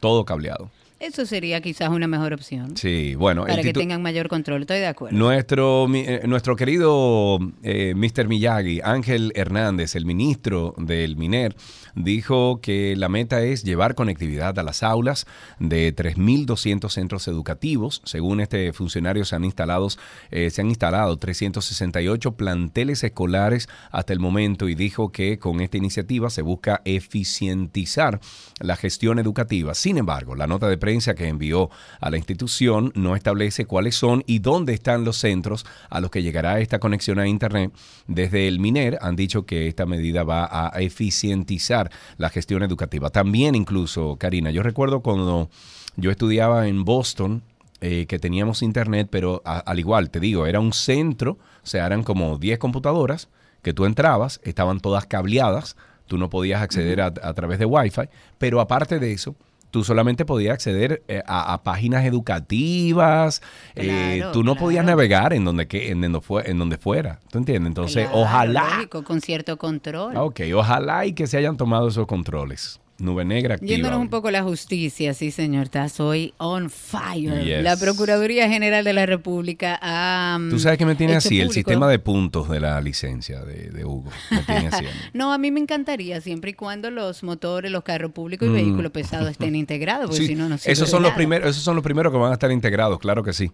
Todo 0.00 0.24
cableado. 0.24 0.70
Eso 1.04 1.26
sería 1.26 1.60
quizás 1.60 1.90
una 1.90 2.06
mejor 2.06 2.32
opción. 2.32 2.78
Sí, 2.78 3.14
bueno, 3.14 3.44
para 3.44 3.60
que 3.60 3.74
tengan 3.74 4.00
mayor 4.00 4.28
control. 4.28 4.62
Estoy 4.62 4.78
de 4.78 4.86
acuerdo. 4.86 5.14
Nuestro, 5.14 5.86
eh, 5.94 6.22
nuestro 6.26 6.56
querido 6.56 7.38
eh, 7.62 7.92
Mr. 7.94 8.26
Miyagi, 8.26 8.80
Ángel 8.82 9.30
Hernández, 9.34 9.96
el 9.96 10.06
ministro 10.06 10.74
del 10.78 11.18
MINER, 11.18 11.56
dijo 11.94 12.62
que 12.62 12.96
la 12.96 13.10
meta 13.10 13.42
es 13.42 13.64
llevar 13.64 13.94
conectividad 13.94 14.58
a 14.58 14.62
las 14.62 14.82
aulas 14.82 15.26
de 15.58 15.94
3.200 15.94 16.88
centros 16.88 17.28
educativos. 17.28 18.00
Según 18.06 18.40
este 18.40 18.72
funcionario, 18.72 19.26
se 19.26 19.36
han, 19.36 19.44
instalados, 19.44 19.98
eh, 20.30 20.48
se 20.48 20.62
han 20.62 20.68
instalado 20.68 21.18
368 21.18 22.32
planteles 22.32 23.04
escolares 23.04 23.68
hasta 23.90 24.14
el 24.14 24.20
momento 24.20 24.70
y 24.70 24.74
dijo 24.74 25.12
que 25.12 25.38
con 25.38 25.60
esta 25.60 25.76
iniciativa 25.76 26.30
se 26.30 26.40
busca 26.40 26.80
eficientizar 26.86 28.20
la 28.60 28.76
gestión 28.76 29.18
educativa. 29.18 29.74
Sin 29.74 29.98
embargo, 29.98 30.34
la 30.34 30.46
nota 30.46 30.66
de 30.66 30.78
prensa 30.78 30.93
que 31.14 31.28
envió 31.28 31.70
a 32.00 32.10
la 32.10 32.16
institución 32.16 32.92
no 32.94 33.16
establece 33.16 33.66
cuáles 33.66 33.96
son 33.96 34.22
y 34.26 34.38
dónde 34.38 34.72
están 34.74 35.04
los 35.04 35.16
centros 35.18 35.66
a 35.90 36.00
los 36.00 36.10
que 36.10 36.22
llegará 36.22 36.60
esta 36.60 36.78
conexión 36.78 37.18
a 37.18 37.26
Internet. 37.26 37.72
Desde 38.06 38.46
el 38.48 38.60
MINER 38.60 38.98
han 39.00 39.16
dicho 39.16 39.44
que 39.46 39.66
esta 39.66 39.86
medida 39.86 40.22
va 40.24 40.48
a 40.50 40.68
eficientizar 40.80 41.90
la 42.18 42.30
gestión 42.30 42.62
educativa. 42.62 43.10
También 43.10 43.54
incluso, 43.54 44.16
Karina, 44.16 44.50
yo 44.50 44.62
recuerdo 44.62 45.00
cuando 45.00 45.50
yo 45.96 46.10
estudiaba 46.10 46.66
en 46.68 46.84
Boston, 46.84 47.42
eh, 47.80 48.06
que 48.06 48.18
teníamos 48.18 48.62
internet, 48.62 49.08
pero 49.10 49.42
a- 49.44 49.58
al 49.58 49.78
igual, 49.78 50.10
te 50.10 50.20
digo, 50.20 50.46
era 50.46 50.60
un 50.60 50.72
centro, 50.72 51.32
o 51.62 51.66
sea, 51.66 51.86
eran 51.86 52.02
como 52.02 52.38
10 52.38 52.58
computadoras 52.58 53.28
que 53.62 53.72
tú 53.74 53.84
entrabas, 53.84 54.40
estaban 54.44 54.80
todas 54.80 55.06
cableadas, 55.06 55.76
tú 56.06 56.18
no 56.18 56.28
podías 56.30 56.60
acceder 56.62 57.00
a, 57.00 57.06
a 57.06 57.32
través 57.34 57.58
de 57.58 57.64
Wi-Fi, 57.64 58.08
pero 58.38 58.60
aparte 58.60 58.98
de 58.98 59.12
eso, 59.12 59.34
tú 59.74 59.82
solamente 59.82 60.24
podías 60.24 60.54
acceder 60.54 61.02
eh, 61.08 61.20
a, 61.26 61.52
a 61.52 61.64
páginas 61.64 62.04
educativas, 62.04 63.42
eh, 63.74 64.18
Claro, 64.18 64.30
tú 64.30 64.44
no 64.44 64.54
podías 64.54 64.84
navegar 64.84 65.32
en 65.32 65.44
donde, 65.44 65.66
que, 65.66 65.90
en, 65.90 66.00
donde 66.00 66.20
fue, 66.20 66.48
en 66.48 66.60
donde 66.60 66.78
fuera, 66.78 67.18
¿tú 67.28 67.38
entiendes? 67.38 67.70
Entonces, 67.70 68.04
Claro, 68.04 68.20
ojalá, 68.20 68.68
lógico, 68.76 69.02
con 69.02 69.20
cierto 69.20 69.56
control. 69.56 70.16
Ok, 70.16 70.42
ojalá 70.54 71.06
y 71.06 71.12
que 71.12 71.26
se 71.26 71.38
hayan 71.38 71.56
tomado 71.56 71.88
esos 71.88 72.06
controles. 72.06 72.78
Nube 72.96 73.24
negra 73.24 73.56
activa. 73.56 73.68
Yéndonos 73.70 73.98
un 73.98 74.08
poco 74.08 74.28
a 74.28 74.30
la 74.30 74.44
justicia, 74.44 75.14
sí, 75.14 75.32
señor, 75.32 75.64
estás 75.64 75.98
hoy 75.98 76.32
on 76.38 76.70
fire. 76.70 77.42
Yes. 77.44 77.64
La 77.64 77.76
Procuraduría 77.76 78.48
General 78.48 78.84
de 78.84 78.92
la 78.92 79.04
República 79.04 79.78
ha. 79.82 80.38
mm, 80.40 80.50
Tú 80.50 80.60
sabes 80.60 80.78
que 80.78 80.86
me 80.86 80.94
tiene 80.94 81.16
así, 81.16 81.40
el 81.40 81.50
sistema 81.50 81.88
de 81.88 81.98
puntos 81.98 82.48
de 82.48 82.60
la 82.60 82.80
licencia 82.80 83.40
de, 83.40 83.70
de 83.70 83.84
Hugo. 83.84 84.10
Me 84.30 84.38
tiene 84.42 84.68
así. 84.68 84.84
No, 85.12 85.32
a 85.32 85.38
mí 85.38 85.50
me 85.50 85.58
encantaría, 85.58 86.20
siempre 86.20 86.52
y 86.52 86.54
cuando 86.54 86.90
los 86.90 87.24
motores, 87.24 87.72
los 87.72 87.82
carros 87.82 88.12
públicos 88.12 88.46
y 88.46 88.50
Mm. 88.50 88.54
vehículos 88.54 88.92
pesados 88.92 89.28
estén 89.28 89.56
integrados, 89.56 90.06
porque 90.06 90.20
Sí, 90.22 90.26
si 90.28 90.34
no, 90.36 90.48
no 90.48 90.54
esos 90.64 90.88
son 90.88 91.02
los 91.02 91.12
primeros, 91.14 91.50
esos 91.50 91.64
son 91.64 91.74
los 91.74 91.82
primeros 91.82 92.12
que 92.12 92.18
van 92.18 92.30
a 92.30 92.34
estar 92.34 92.52
integrados, 92.52 93.00
claro 93.00 93.24
que 93.24 93.32
sí. 93.32 93.50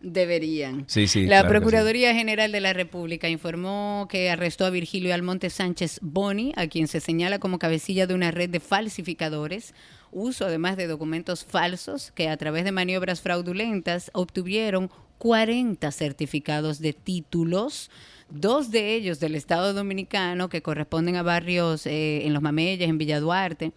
Deberían. 0.00 0.84
Sí, 0.88 1.06
sí. 1.06 1.22
La 1.22 1.26
claro 1.26 1.42
que 1.42 1.48
sí. 1.48 1.52
Procuraduría 1.52 2.14
General 2.14 2.50
de 2.50 2.60
la 2.60 2.72
República 2.72 3.28
informó 3.28 4.06
que 4.08 4.30
arrestó 4.30 4.64
a 4.64 4.70
Virgilio 4.70 5.14
Almonte 5.14 5.50
Sánchez 5.50 5.98
Boni, 6.00 6.52
a 6.56 6.68
quien 6.68 6.88
se 6.88 7.00
señala 7.00 7.38
como 7.38 7.58
cabecilla 7.58 8.06
de 8.06 8.14
una 8.14 8.30
red 8.30 8.48
de 8.48 8.60
falsificadores, 8.60 9.74
uso 10.10 10.46
además 10.46 10.76
de 10.76 10.86
documentos 10.86 11.44
falsos 11.44 12.12
que 12.12 12.28
a 12.28 12.36
través 12.36 12.64
de 12.64 12.72
maniobras 12.72 13.20
fraudulentas 13.20 14.10
obtuvieron 14.14 14.90
40 15.18 15.92
certificados 15.92 16.78
de 16.80 16.94
títulos, 16.94 17.90
dos 18.30 18.70
de 18.70 18.94
ellos 18.94 19.20
del 19.20 19.34
Estado 19.34 19.74
Dominicano 19.74 20.48
que 20.48 20.62
corresponden 20.62 21.16
a 21.16 21.22
barrios 21.22 21.84
eh, 21.84 22.26
en 22.26 22.32
Los 22.32 22.42
Mameyes, 22.42 22.88
en 22.88 22.96
Villa 22.96 23.20
Duarte. 23.20 23.72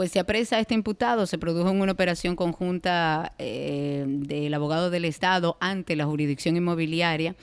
Pues 0.00 0.12
se 0.12 0.18
apresa 0.18 0.56
a 0.56 0.60
este 0.60 0.72
imputado, 0.72 1.26
se 1.26 1.36
produjo 1.36 1.68
en 1.68 1.82
una 1.82 1.92
operación 1.92 2.34
conjunta 2.34 3.34
eh, 3.36 4.06
del 4.08 4.54
abogado 4.54 4.88
del 4.88 5.04
Estado 5.04 5.58
ante 5.60 5.94
la 5.94 6.06
jurisdicción 6.06 6.56
inmobiliaria. 6.56 7.36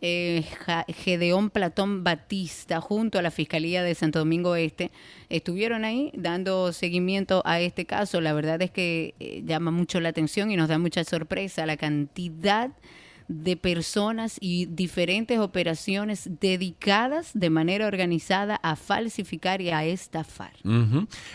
eh, 0.00 0.42
Gedeón 0.88 1.50
Platón 1.50 2.02
Batista 2.02 2.80
junto 2.80 3.18
a 3.18 3.22
la 3.22 3.30
Fiscalía 3.30 3.82
de 3.82 3.94
Santo 3.94 4.18
Domingo 4.18 4.56
Este 4.56 4.90
estuvieron 5.28 5.84
ahí 5.84 6.10
dando 6.14 6.72
seguimiento 6.72 7.42
a 7.44 7.60
este 7.60 7.84
caso. 7.84 8.22
La 8.22 8.32
verdad 8.32 8.62
es 8.62 8.70
que 8.70 9.14
eh, 9.20 9.42
llama 9.44 9.70
mucho 9.70 10.00
la 10.00 10.08
atención 10.08 10.50
y 10.50 10.56
nos 10.56 10.70
da 10.70 10.78
mucha 10.78 11.04
sorpresa 11.04 11.66
la 11.66 11.76
cantidad 11.76 12.70
personas 13.60 14.36
y 14.40 14.66
diferentes 14.66 15.38
operaciones 15.38 16.28
dedicadas 16.40 17.30
de 17.34 17.50
manera 17.50 17.86
organizada 17.86 18.56
a 18.62 18.76
falsificar 18.76 19.60
y 19.60 19.70
a 19.70 19.84
estafar. 19.84 20.52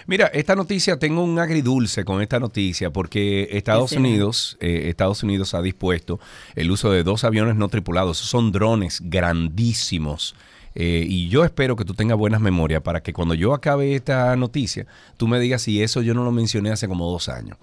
Mira, 0.05 0.27
esta 0.27 0.55
noticia, 0.55 0.99
tengo 0.99 1.23
un 1.23 1.39
agridulce 1.39 2.05
con 2.05 2.21
esta 2.21 2.39
noticia 2.39 2.91
porque 2.91 3.49
Estados. 3.51 3.95
Unidos, 3.95 4.57
eh, 4.59 4.89
Estados 4.89 5.23
Unidos 5.23 5.53
ha 5.53 5.61
dispuesto 5.61 6.19
el 6.55 6.71
uso 6.71 6.91
de 6.91 7.03
dos 7.03 7.23
aviones 7.23 7.55
no 7.55 7.69
tripulados. 7.69 8.17
Son 8.17 8.51
drones 8.51 9.01
grandísimos. 9.03 10.35
Eh, 10.75 11.05
y 11.07 11.29
yo 11.29 11.45
espero 11.45 11.77
que 11.77 11.85
tú 11.85 11.93
tengas 11.93 12.17
buenas 12.17 12.41
memorias 12.41 12.81
para 12.81 13.01
que 13.01 13.13
cuando 13.13 13.33
yo 13.33 13.53
acabe 13.53 13.95
esta 13.95 14.35
noticia, 14.35 14.85
tú 15.15 15.27
me 15.27 15.39
digas 15.39 15.61
si 15.61 15.81
eso 15.81 16.01
yo 16.01 16.13
no 16.13 16.25
lo 16.25 16.31
mencioné 16.31 16.71
hace 16.71 16.87
como 16.87 17.09
dos 17.09 17.29
años. 17.29 17.57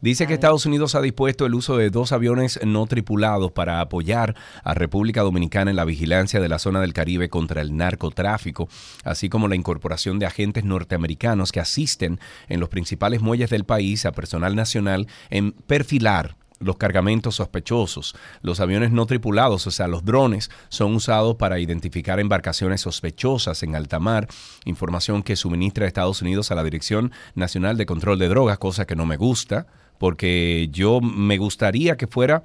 Dice 0.00 0.26
que 0.26 0.34
Estados 0.34 0.66
Unidos 0.66 0.94
ha 0.94 1.00
dispuesto 1.00 1.46
el 1.46 1.54
uso 1.54 1.76
de 1.76 1.90
dos 1.90 2.12
aviones 2.12 2.60
no 2.64 2.86
tripulados 2.86 3.52
para 3.52 3.80
apoyar 3.80 4.34
a 4.64 4.74
República 4.74 5.22
Dominicana 5.22 5.70
en 5.70 5.76
la 5.76 5.84
vigilancia 5.84 6.40
de 6.40 6.48
la 6.48 6.58
zona 6.58 6.80
del 6.80 6.92
Caribe 6.92 7.28
contra 7.28 7.60
el 7.62 7.76
narcotráfico, 7.76 8.68
así 9.04 9.28
como 9.28 9.48
la 9.48 9.56
incorporación 9.56 10.18
de 10.18 10.26
agentes 10.26 10.64
norteamericanos 10.64 11.52
que 11.52 11.60
asisten 11.60 12.18
en 12.48 12.60
los 12.60 12.68
principales 12.68 13.22
muelles 13.22 13.50
del 13.50 13.64
país 13.64 14.04
a 14.06 14.12
personal 14.12 14.56
nacional 14.56 15.06
en 15.30 15.52
perfilar 15.52 16.36
los 16.58 16.76
cargamentos 16.76 17.36
sospechosos. 17.36 18.14
Los 18.42 18.60
aviones 18.60 18.90
no 18.90 19.06
tripulados, 19.06 19.66
o 19.66 19.70
sea, 19.70 19.88
los 19.88 20.04
drones, 20.04 20.50
son 20.68 20.94
usados 20.94 21.36
para 21.36 21.58
identificar 21.58 22.20
embarcaciones 22.20 22.80
sospechosas 22.80 23.62
en 23.62 23.74
alta 23.74 23.98
mar, 23.98 24.28
información 24.64 25.22
que 25.22 25.36
suministra 25.36 25.86
Estados 25.86 26.22
Unidos 26.22 26.50
a 26.50 26.54
la 26.54 26.64
Dirección 26.64 27.12
Nacional 27.34 27.76
de 27.76 27.86
Control 27.86 28.18
de 28.18 28.28
Drogas, 28.28 28.58
cosa 28.58 28.86
que 28.86 28.96
no 28.96 29.06
me 29.06 29.16
gusta, 29.16 29.66
porque 29.98 30.68
yo 30.72 31.00
me 31.00 31.38
gustaría 31.38 31.96
que 31.96 32.06
fuera, 32.06 32.42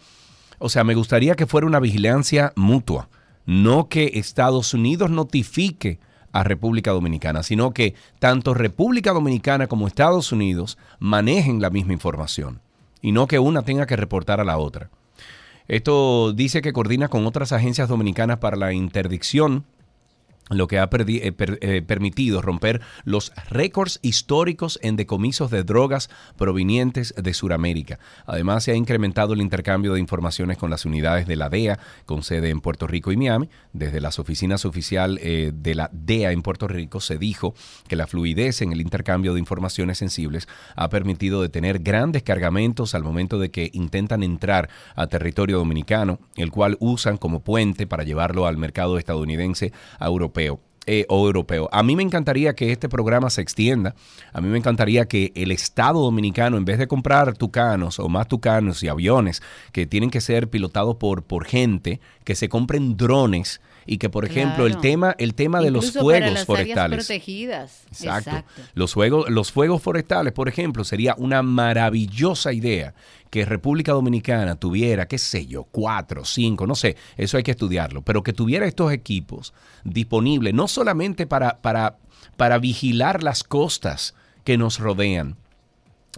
o 0.59 0.69
sea, 0.69 0.83
me 0.83 0.95
gustaría 0.95 1.35
que 1.35 1.47
fuera 1.47 1.67
una 1.67 1.79
vigilancia 1.79 2.53
mutua, 2.55 3.09
no 3.45 3.89
que 3.89 4.11
Estados 4.15 4.73
Unidos 4.73 5.09
notifique 5.09 5.99
a 6.33 6.43
República 6.43 6.91
Dominicana, 6.91 7.43
sino 7.43 7.73
que 7.73 7.93
tanto 8.19 8.53
República 8.53 9.11
Dominicana 9.11 9.67
como 9.67 9.87
Estados 9.87 10.31
Unidos 10.31 10.77
manejen 10.99 11.61
la 11.61 11.69
misma 11.69 11.91
información 11.91 12.61
y 13.01 13.11
no 13.11 13.27
que 13.27 13.39
una 13.39 13.63
tenga 13.63 13.85
que 13.85 13.95
reportar 13.95 14.39
a 14.39 14.43
la 14.43 14.57
otra. 14.57 14.89
Esto 15.67 16.33
dice 16.33 16.61
que 16.61 16.73
coordina 16.73 17.07
con 17.07 17.25
otras 17.25 17.51
agencias 17.51 17.87
dominicanas 17.87 18.39
para 18.39 18.57
la 18.57 18.73
interdicción 18.73 19.65
lo 20.51 20.67
que 20.67 20.79
ha 20.79 20.89
eh, 20.91 21.33
eh, 21.37 21.81
permitido 21.81 22.41
romper 22.41 22.81
los 23.03 23.31
récords 23.49 23.99
históricos 24.01 24.79
en 24.81 24.95
decomisos 24.95 25.49
de 25.51 25.63
drogas 25.63 26.09
provenientes 26.37 27.13
de 27.17 27.33
Sudamérica. 27.33 27.99
Además, 28.25 28.63
se 28.63 28.71
ha 28.71 28.75
incrementado 28.75 29.33
el 29.33 29.41
intercambio 29.41 29.93
de 29.93 29.99
informaciones 29.99 30.57
con 30.57 30.69
las 30.69 30.85
unidades 30.85 31.27
de 31.27 31.35
la 31.35 31.49
DEA, 31.49 31.79
con 32.05 32.23
sede 32.23 32.49
en 32.49 32.61
Puerto 32.61 32.87
Rico 32.87 33.11
y 33.11 33.17
Miami. 33.17 33.49
Desde 33.73 34.01
las 34.01 34.19
oficinas 34.19 34.65
oficiales 34.65 35.23
eh, 35.23 35.51
de 35.53 35.75
la 35.75 35.89
DEA 35.93 36.31
en 36.31 36.41
Puerto 36.41 36.67
Rico 36.67 36.99
se 36.99 37.17
dijo 37.17 37.55
que 37.87 37.95
la 37.95 38.07
fluidez 38.07 38.61
en 38.61 38.73
el 38.73 38.81
intercambio 38.81 39.33
de 39.33 39.39
informaciones 39.39 39.97
sensibles 39.97 40.47
ha 40.75 40.89
permitido 40.89 41.41
detener 41.41 41.79
grandes 41.79 42.23
cargamentos 42.23 42.93
al 42.95 43.03
momento 43.03 43.39
de 43.39 43.51
que 43.51 43.69
intentan 43.73 44.23
entrar 44.23 44.69
a 44.95 45.07
territorio 45.07 45.57
dominicano, 45.57 46.19
el 46.35 46.51
cual 46.51 46.77
usan 46.79 47.17
como 47.17 47.41
puente 47.41 47.87
para 47.87 48.03
llevarlo 48.03 48.45
al 48.47 48.57
mercado 48.57 48.97
estadounidense 48.97 49.71
a 49.99 50.07
europeo. 50.07 50.40
Eh, 50.87 51.05
o 51.09 51.25
europeo. 51.27 51.69
A 51.71 51.83
mí 51.83 51.95
me 51.95 52.01
encantaría 52.01 52.55
que 52.55 52.71
este 52.71 52.89
programa 52.89 53.29
se 53.29 53.41
extienda. 53.41 53.93
A 54.33 54.41
mí 54.41 54.47
me 54.47 54.57
encantaría 54.57 55.05
que 55.05 55.31
el 55.35 55.51
Estado 55.51 56.01
dominicano, 56.01 56.57
en 56.57 56.65
vez 56.65 56.79
de 56.79 56.87
comprar 56.87 57.37
tucanos 57.37 57.99
o 57.99 58.09
más 58.09 58.27
tucanos 58.27 58.81
y 58.81 58.87
aviones 58.87 59.43
que 59.73 59.85
tienen 59.85 60.09
que 60.09 60.21
ser 60.21 60.49
pilotados 60.49 60.95
por, 60.95 61.23
por 61.23 61.45
gente, 61.45 62.01
que 62.23 62.33
se 62.33 62.49
compren 62.49 62.97
drones 62.97 63.61
y 63.85 63.97
que, 63.97 64.09
por 64.09 64.25
ejemplo, 64.25 64.65
el 64.65 64.77
tema, 64.77 65.15
el 65.17 65.33
tema 65.33 65.61
de 65.61 65.71
los 65.71 65.91
para 65.91 66.01
fuegos 66.01 66.21
las 66.21 66.29
áreas 66.29 66.45
forestales. 66.45 67.05
protegidas. 67.05 67.83
Exacto. 67.89 68.43
Los, 68.73 68.93
fuegos, 68.93 69.29
los 69.29 69.51
fuegos 69.51 69.81
forestales, 69.81 70.33
por 70.33 70.47
ejemplo, 70.47 70.83
sería 70.83 71.15
una 71.17 71.41
maravillosa 71.41 72.53
idea 72.53 72.93
que 73.29 73.45
República 73.45 73.93
Dominicana 73.93 74.55
tuviera, 74.55 75.07
qué 75.07 75.17
sé 75.17 75.47
yo, 75.47 75.63
cuatro, 75.63 76.25
cinco, 76.25 76.67
no 76.67 76.75
sé, 76.75 76.97
eso 77.15 77.37
hay 77.37 77.43
que 77.43 77.51
estudiarlo, 77.51 78.01
pero 78.01 78.23
que 78.23 78.33
tuviera 78.33 78.65
estos 78.65 78.91
equipos 78.91 79.53
disponibles, 79.85 80.53
no 80.53 80.67
solamente 80.67 81.25
para, 81.25 81.61
para, 81.61 81.97
para 82.35 82.59
vigilar 82.59 83.23
las 83.23 83.43
costas 83.43 84.13
que 84.43 84.57
nos 84.57 84.79
rodean, 84.79 85.37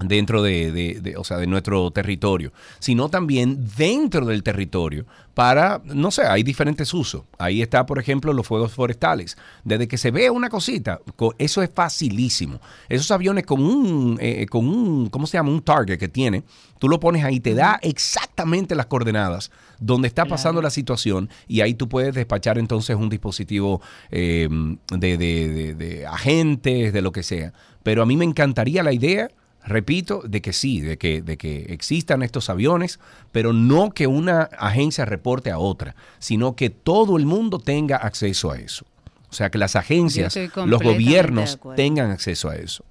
dentro 0.01 0.41
de, 0.41 0.71
de- 0.71 0.99
de- 1.01 1.17
o 1.17 1.23
sea, 1.23 1.37
de 1.37 1.45
nuestro 1.47 1.91
territorio, 1.91 2.51
sino 2.79 3.09
también 3.09 3.67
dentro 3.77 4.25
del 4.25 4.41
territorio 4.41 5.05
para, 5.35 5.81
no 5.85 6.09
sé, 6.09 6.23
hay 6.23 6.41
diferentes 6.43 6.93
usos. 6.93 7.23
Ahí 7.37 7.61
está, 7.61 7.85
por 7.85 7.99
ejemplo, 7.99 8.33
los 8.33 8.45
fuegos 8.47 8.71
forestales. 8.73 9.37
Desde 9.63 9.87
que 9.87 9.97
se 9.99 10.09
ve 10.11 10.29
una 10.31 10.49
cosita, 10.49 10.99
co- 11.15 11.35
eso 11.37 11.61
es 11.61 11.69
facilísimo. 11.73 12.59
Esos 12.89 13.09
aviones 13.11 13.45
con 13.45 13.63
un, 13.63 14.17
eh, 14.19 14.45
con 14.47 14.67
un, 14.67 15.09
¿cómo 15.09 15.27
se 15.27 15.37
llama? 15.37 15.51
Un 15.51 15.61
target 15.61 15.99
que 15.99 16.07
tiene, 16.07 16.43
tú 16.79 16.89
lo 16.89 16.99
pones 16.99 17.23
ahí, 17.23 17.39
te 17.39 17.53
da 17.53 17.79
exactamente 17.83 18.75
las 18.75 18.87
coordenadas 18.87 19.51
donde 19.79 20.07
está 20.07 20.25
pasando 20.25 20.61
la 20.61 20.69
situación 20.69 21.29
y 21.47 21.61
ahí 21.61 21.73
tú 21.75 21.87
puedes 21.89 22.13
despachar 22.15 22.57
entonces 22.57 22.95
un 22.95 23.09
dispositivo 23.09 23.81
eh, 24.11 24.47
de, 24.91 25.17
de- 25.17 25.49
de- 25.49 25.75
de 25.75 26.05
agentes, 26.07 26.93
de 26.93 27.01
lo 27.01 27.11
que 27.11 27.21
sea. 27.23 27.53
Pero 27.83 28.01
a 28.01 28.05
mí 28.05 28.17
me 28.17 28.25
encantaría 28.25 28.81
la 28.83 28.93
idea 28.93 29.29
repito, 29.65 30.21
de 30.25 30.41
que 30.41 30.53
sí, 30.53 30.81
de 30.81 30.97
que, 30.97 31.21
de 31.21 31.37
que 31.37 31.65
existan 31.69 32.23
estos 32.23 32.49
aviones, 32.49 32.99
pero 33.31 33.53
no 33.53 33.91
que 33.91 34.07
una 34.07 34.43
agencia 34.57 35.05
reporte 35.05 35.51
a 35.51 35.57
otra, 35.57 35.95
sino 36.19 36.55
que 36.55 36.69
todo 36.69 37.17
el 37.17 37.25
mundo 37.25 37.59
tenga 37.59 37.97
acceso 37.97 38.51
a 38.51 38.57
eso. 38.57 38.85
O 39.29 39.33
sea, 39.35 39.49
que 39.49 39.57
las 39.57 39.75
agencias, 39.75 40.37
los 40.55 40.81
gobiernos 40.81 41.59
tengan 41.75 42.11
acceso 42.11 42.49
a 42.49 42.55
eso. 42.55 42.85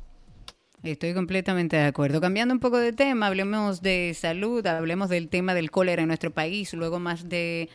Estoy 0.83 1.15
completamente 1.15 1.77
de 1.77 1.85
acuerdo. 1.85 2.21
Cambiando 2.21 2.53
un 2.53 2.59
poco 2.59 2.79
de 2.79 2.93
tema, 2.93 3.29
hablemos 3.29 3.83
de 3.83 4.17
salud, 4.19 4.67
hablemos 4.67 5.09
del 5.09 5.29
tema 5.29 5.55
del 5.55 5.71
cólera 5.71 6.03
en 6.03 6.09
nuestro 6.09 6.33
país. 6.33 6.75
Luego 6.75 6.99
más 6.99 7.29
de, 7.29 7.69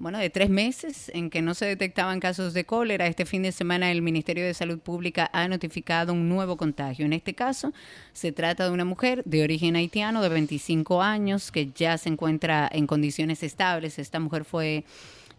bueno, 0.00 0.18
de 0.18 0.30
tres 0.30 0.48
meses 0.48 1.10
en 1.14 1.28
que 1.28 1.42
no 1.42 1.52
se 1.52 1.66
detectaban 1.66 2.20
casos 2.20 2.54
de 2.54 2.64
cólera, 2.64 3.06
este 3.06 3.26
fin 3.26 3.42
de 3.42 3.52
semana 3.52 3.92
el 3.92 4.00
Ministerio 4.00 4.46
de 4.46 4.54
Salud 4.54 4.78
Pública 4.78 5.28
ha 5.34 5.46
notificado 5.46 6.14
un 6.14 6.26
nuevo 6.26 6.56
contagio. 6.56 7.04
En 7.04 7.12
este 7.12 7.34
caso, 7.34 7.74
se 8.14 8.32
trata 8.32 8.64
de 8.64 8.70
una 8.70 8.86
mujer 8.86 9.22
de 9.26 9.42
origen 9.42 9.76
haitiano 9.76 10.22
de 10.22 10.30
25 10.30 11.02
años 11.02 11.52
que 11.52 11.70
ya 11.70 11.98
se 11.98 12.08
encuentra 12.08 12.66
en 12.72 12.86
condiciones 12.86 13.42
estables. 13.42 13.98
Esta 13.98 14.20
mujer 14.20 14.46
fue 14.46 14.84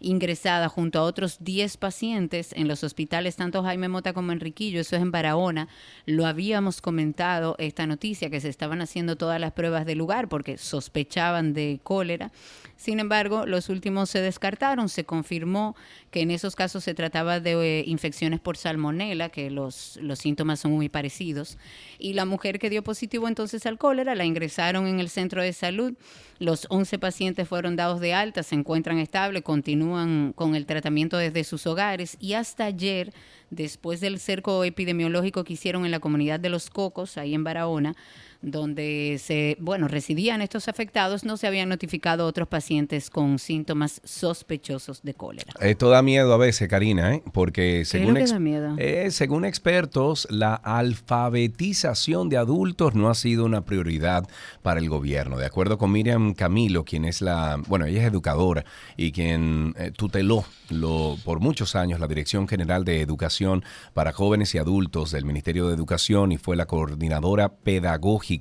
ingresada 0.02 0.68
junto 0.68 0.98
a 0.98 1.02
otros 1.02 1.38
10 1.40 1.76
pacientes 1.76 2.52
en 2.54 2.68
los 2.68 2.84
hospitales, 2.84 3.36
tanto 3.36 3.62
Jaime 3.62 3.88
Mota 3.88 4.12
como 4.12 4.32
Enriquillo, 4.32 4.80
eso 4.80 4.96
es 4.96 5.02
en 5.02 5.10
Barahona. 5.10 5.68
Lo 6.06 6.26
habíamos 6.26 6.80
comentado 6.80 7.56
esta 7.58 7.86
noticia, 7.86 8.30
que 8.30 8.40
se 8.40 8.48
estaban 8.48 8.82
haciendo 8.82 9.16
todas 9.16 9.40
las 9.40 9.52
pruebas 9.52 9.86
del 9.86 9.98
lugar 9.98 10.28
porque 10.28 10.58
sospechaban 10.58 11.54
de 11.54 11.80
cólera. 11.82 12.32
Sin 12.76 12.98
embargo, 12.98 13.46
los 13.46 13.68
últimos 13.68 14.10
se 14.10 14.20
descartaron, 14.20 14.88
se 14.88 15.04
confirmó 15.04 15.76
que 16.10 16.20
en 16.20 16.32
esos 16.32 16.56
casos 16.56 16.82
se 16.82 16.94
trataba 16.94 17.38
de 17.38 17.52
eh, 17.52 17.84
infecciones 17.86 18.40
por 18.40 18.56
salmonela, 18.56 19.28
que 19.28 19.50
los, 19.50 19.98
los 20.02 20.18
síntomas 20.18 20.60
son 20.60 20.72
muy 20.72 20.88
parecidos. 20.88 21.58
Y 21.98 22.14
la 22.14 22.24
mujer 22.24 22.58
que 22.58 22.70
dio 22.70 22.82
positivo 22.82 23.28
entonces 23.28 23.66
al 23.66 23.78
cólera 23.78 24.16
la 24.16 24.24
ingresaron 24.24 24.88
en 24.88 24.98
el 24.98 25.10
centro 25.10 25.42
de 25.42 25.52
salud. 25.52 25.94
Los 26.42 26.66
11 26.70 26.98
pacientes 26.98 27.46
fueron 27.46 27.76
dados 27.76 28.00
de 28.00 28.14
alta, 28.14 28.42
se 28.42 28.56
encuentran 28.56 28.98
estables, 28.98 29.44
continúan 29.44 30.32
con 30.32 30.56
el 30.56 30.66
tratamiento 30.66 31.16
desde 31.16 31.44
sus 31.44 31.68
hogares. 31.68 32.16
Y 32.18 32.32
hasta 32.32 32.64
ayer, 32.64 33.12
después 33.50 34.00
del 34.00 34.18
cerco 34.18 34.64
epidemiológico 34.64 35.44
que 35.44 35.52
hicieron 35.52 35.84
en 35.84 35.92
la 35.92 36.00
comunidad 36.00 36.40
de 36.40 36.48
Los 36.48 36.68
Cocos, 36.68 37.16
ahí 37.16 37.34
en 37.34 37.44
Barahona, 37.44 37.94
donde 38.42 39.18
se, 39.22 39.56
bueno, 39.60 39.88
residían 39.88 40.42
estos 40.42 40.68
afectados, 40.68 41.24
no 41.24 41.36
se 41.36 41.46
habían 41.46 41.68
notificado 41.68 42.26
otros 42.26 42.48
pacientes 42.48 43.08
con 43.08 43.38
síntomas 43.38 44.00
sospechosos 44.04 45.02
de 45.02 45.14
cólera. 45.14 45.52
Esto 45.60 45.88
da 45.90 46.02
miedo 46.02 46.32
a 46.32 46.36
veces, 46.36 46.68
Karina, 46.68 47.14
¿eh? 47.14 47.22
porque 47.32 47.84
según, 47.84 48.16
ex- 48.16 48.34
eh, 48.78 49.08
según 49.10 49.44
expertos, 49.44 50.26
la 50.30 50.54
alfabetización 50.54 52.28
de 52.28 52.36
adultos 52.36 52.94
no 52.94 53.08
ha 53.08 53.14
sido 53.14 53.44
una 53.44 53.64
prioridad 53.64 54.28
para 54.62 54.80
el 54.80 54.88
gobierno. 54.88 55.38
De 55.38 55.46
acuerdo 55.46 55.78
con 55.78 55.92
Miriam 55.92 56.34
Camilo, 56.34 56.84
quien 56.84 57.04
es 57.04 57.22
la, 57.22 57.60
bueno, 57.68 57.86
ella 57.86 58.02
es 58.02 58.08
educadora 58.08 58.64
y 58.96 59.12
quien 59.12 59.74
eh, 59.78 59.92
tuteló 59.96 60.44
lo, 60.68 61.16
por 61.24 61.40
muchos 61.40 61.76
años 61.76 62.00
la 62.00 62.08
Dirección 62.08 62.48
General 62.48 62.84
de 62.84 63.00
Educación 63.00 63.62
para 63.94 64.12
Jóvenes 64.12 64.54
y 64.54 64.58
Adultos 64.58 65.12
del 65.12 65.24
Ministerio 65.24 65.68
de 65.68 65.74
Educación 65.74 66.32
y 66.32 66.38
fue 66.38 66.56
la 66.56 66.66
coordinadora 66.66 67.50
pedagógica 67.50 68.31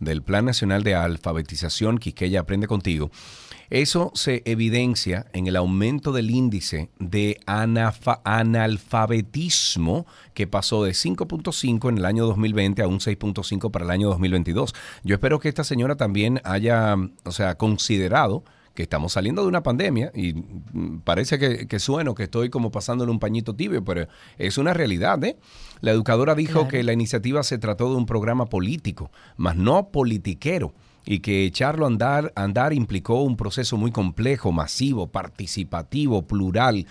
del 0.00 0.22
Plan 0.22 0.44
Nacional 0.44 0.82
de 0.82 0.94
Alfabetización 0.94 1.98
Quisqueya 1.98 2.40
Aprende 2.40 2.66
Contigo. 2.66 3.10
Eso 3.70 4.12
se 4.14 4.42
evidencia 4.44 5.24
en 5.32 5.46
el 5.46 5.56
aumento 5.56 6.12
del 6.12 6.30
índice 6.30 6.90
de 6.98 7.40
analfabetismo 7.46 10.06
que 10.34 10.46
pasó 10.46 10.84
de 10.84 10.90
5.5 10.92 11.88
en 11.88 11.96
el 11.98 12.04
año 12.04 12.26
2020 12.26 12.82
a 12.82 12.88
un 12.88 13.00
6.5 13.00 13.70
para 13.70 13.86
el 13.86 13.90
año 13.90 14.08
2022. 14.08 14.74
Yo 15.02 15.14
espero 15.14 15.40
que 15.40 15.48
esta 15.48 15.64
señora 15.64 15.96
también 15.96 16.42
haya, 16.44 16.94
o 17.24 17.32
sea, 17.32 17.56
considerado 17.56 18.44
que 18.74 18.82
estamos 18.82 19.12
saliendo 19.12 19.42
de 19.42 19.48
una 19.48 19.62
pandemia 19.62 20.10
y 20.14 20.34
mm, 20.34 21.00
parece 21.04 21.38
que, 21.38 21.66
que 21.66 21.78
sueno 21.78 22.14
que 22.14 22.24
estoy 22.24 22.50
como 22.50 22.70
pasándole 22.70 23.10
un 23.10 23.20
pañito 23.20 23.54
tibio, 23.54 23.84
pero 23.84 24.06
es 24.36 24.58
una 24.58 24.74
realidad. 24.74 25.22
¿eh? 25.24 25.38
La 25.80 25.92
educadora 25.92 26.34
dijo 26.34 26.68
que 26.68 26.82
la 26.82 26.92
iniciativa 26.92 27.42
se 27.42 27.58
trató 27.58 27.90
de 27.90 27.96
un 27.96 28.06
programa 28.06 28.46
político, 28.46 29.10
más 29.36 29.56
no 29.56 29.88
politiquero 29.88 30.74
y 31.06 31.20
que 31.20 31.44
echarlo 31.44 31.84
a 31.84 31.88
andar, 31.88 32.32
andar 32.34 32.72
implicó 32.72 33.22
un 33.22 33.36
proceso 33.36 33.76
muy 33.76 33.92
complejo, 33.92 34.52
masivo, 34.52 35.06
participativo, 35.08 36.22
plural, 36.22 36.86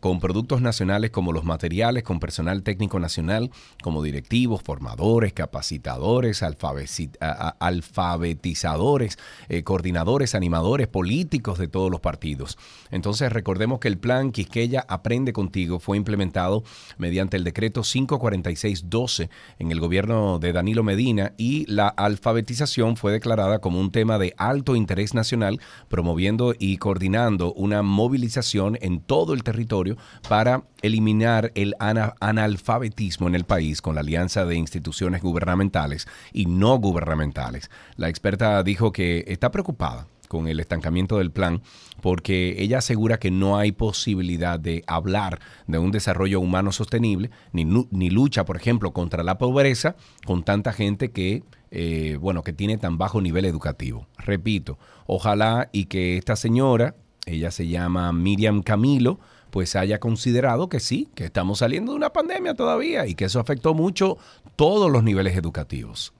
con 0.00 0.20
productos 0.20 0.60
nacionales 0.60 1.10
como 1.10 1.32
los 1.32 1.44
materiales, 1.44 2.02
con 2.02 2.20
personal 2.20 2.62
técnico 2.62 3.00
nacional, 3.00 3.50
como 3.82 4.02
directivos, 4.02 4.62
formadores, 4.62 5.32
capacitadores, 5.32 6.42
alfabetizadores, 6.42 9.18
eh, 9.48 9.62
coordinadores, 9.62 10.34
animadores, 10.34 10.86
políticos 10.86 11.58
de 11.58 11.68
todos 11.68 11.90
los 11.90 12.00
partidos. 12.00 12.58
Entonces 12.90 13.32
recordemos 13.32 13.80
que 13.80 13.88
el 13.88 13.98
plan 13.98 14.32
Quisqueya 14.32 14.84
Aprende 14.88 15.32
Contigo 15.32 15.80
fue 15.80 15.96
implementado 15.96 16.62
mediante 16.96 17.36
el 17.36 17.44
decreto 17.44 17.82
546-12 17.82 19.28
en 19.58 19.72
el 19.72 19.80
gobierno 19.80 20.38
de 20.38 20.52
Danilo 20.52 20.82
Medina 20.82 21.32
y 21.36 21.66
la 21.66 21.88
alfabetización 21.88 22.96
fue 22.96 23.12
declarada 23.12 23.60
como 23.60 23.80
un 23.80 23.90
tema 23.90 24.18
de 24.18 24.34
alto 24.36 24.76
interés 24.76 25.14
nacional, 25.14 25.60
promoviendo 25.88 26.54
y 26.58 26.76
coordinando 26.76 27.52
una 27.54 27.82
movilización 27.82 28.78
en 28.80 29.00
todo 29.00 29.34
el 29.34 29.42
territorio 29.42 29.87
para 30.28 30.64
eliminar 30.82 31.52
el 31.54 31.74
analfabetismo 31.78 33.28
en 33.28 33.34
el 33.34 33.44
país 33.44 33.80
con 33.80 33.94
la 33.94 34.00
alianza 34.00 34.44
de 34.44 34.56
instituciones 34.56 35.22
gubernamentales 35.22 36.06
y 36.32 36.46
no 36.46 36.76
gubernamentales. 36.78 37.70
La 37.96 38.08
experta 38.08 38.62
dijo 38.62 38.92
que 38.92 39.24
está 39.28 39.50
preocupada 39.50 40.06
con 40.28 40.46
el 40.46 40.60
estancamiento 40.60 41.18
del 41.18 41.32
plan, 41.32 41.62
porque 42.00 42.56
ella 42.58 42.78
asegura 42.78 43.18
que 43.18 43.30
no 43.30 43.56
hay 43.56 43.72
posibilidad 43.72 44.60
de 44.60 44.84
hablar 44.86 45.40
de 45.66 45.78
un 45.78 45.90
desarrollo 45.90 46.38
humano 46.38 46.70
sostenible, 46.70 47.30
ni, 47.52 47.64
ni 47.64 48.10
lucha, 48.10 48.44
por 48.44 48.56
ejemplo, 48.56 48.92
contra 48.92 49.24
la 49.24 49.38
pobreza 49.38 49.96
con 50.24 50.44
tanta 50.44 50.72
gente 50.72 51.10
que, 51.10 51.42
eh, 51.70 52.18
bueno, 52.20 52.44
que 52.44 52.52
tiene 52.52 52.78
tan 52.78 52.98
bajo 52.98 53.20
nivel 53.20 53.46
educativo. 53.46 54.06
Repito, 54.18 54.78
ojalá 55.06 55.70
y 55.72 55.86
que 55.86 56.18
esta 56.18 56.36
señora, 56.36 56.94
ella 57.26 57.50
se 57.50 57.66
llama 57.66 58.12
Miriam 58.12 58.62
Camilo, 58.62 59.18
pues 59.50 59.76
haya 59.76 59.98
considerado 59.98 60.68
que 60.68 60.80
sí, 60.80 61.08
que 61.14 61.24
estamos 61.24 61.58
saliendo 61.58 61.92
de 61.92 61.96
una 61.96 62.12
pandemia 62.12 62.54
todavía 62.54 63.06
y 63.06 63.14
que 63.14 63.26
eso 63.26 63.40
afectó 63.40 63.74
mucho 63.74 64.18
todos 64.56 64.90
los 64.90 65.02
niveles 65.02 65.36
educativos. 65.36 66.12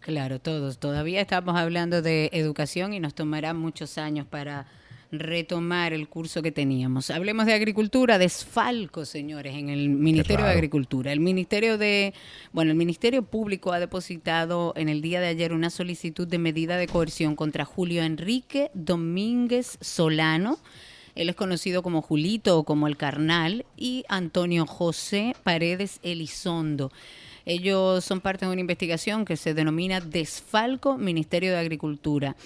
Claro, 0.00 0.38
todos. 0.38 0.78
Todavía 0.78 1.20
estamos 1.20 1.56
hablando 1.56 2.02
de 2.02 2.28
educación 2.32 2.92
y 2.92 3.00
nos 3.00 3.14
tomará 3.14 3.54
muchos 3.54 3.96
años 3.96 4.26
para 4.26 4.66
retomar 5.18 5.92
el 5.92 6.08
curso 6.08 6.42
que 6.42 6.52
teníamos. 6.52 7.10
Hablemos 7.10 7.46
de 7.46 7.54
agricultura, 7.54 8.18
desfalco, 8.18 9.04
señores, 9.04 9.54
en 9.54 9.68
el 9.68 9.88
Ministerio 9.88 10.44
de 10.44 10.50
Agricultura. 10.50 11.12
El 11.12 11.20
Ministerio 11.20 11.78
de, 11.78 12.14
bueno, 12.52 12.70
el 12.70 12.76
Ministerio 12.76 13.22
Público 13.22 13.72
ha 13.72 13.80
depositado 13.80 14.72
en 14.76 14.88
el 14.88 15.00
día 15.00 15.20
de 15.20 15.28
ayer 15.28 15.52
una 15.52 15.70
solicitud 15.70 16.26
de 16.28 16.38
medida 16.38 16.76
de 16.76 16.86
coerción 16.86 17.36
contra 17.36 17.64
Julio 17.64 18.02
Enrique 18.02 18.70
Domínguez 18.74 19.78
Solano 19.80 20.58
él 21.14 21.28
es 21.28 21.36
conocido 21.36 21.82
como 21.82 22.02
Julito 22.02 22.58
o 22.58 22.64
como 22.64 22.86
el 22.86 22.96
Carnal 22.96 23.64
y 23.76 24.04
Antonio 24.08 24.66
José 24.66 25.34
Paredes 25.42 26.00
Elizondo. 26.02 26.90
Ellos 27.46 28.04
son 28.04 28.20
parte 28.20 28.46
de 28.46 28.52
una 28.52 28.60
investigación 28.60 29.24
que 29.24 29.36
se 29.36 29.52
denomina 29.52 30.00
Desfalco 30.00 30.96
Ministerio 30.96 31.52
de 31.52 31.58
Agricultura. 31.58 32.36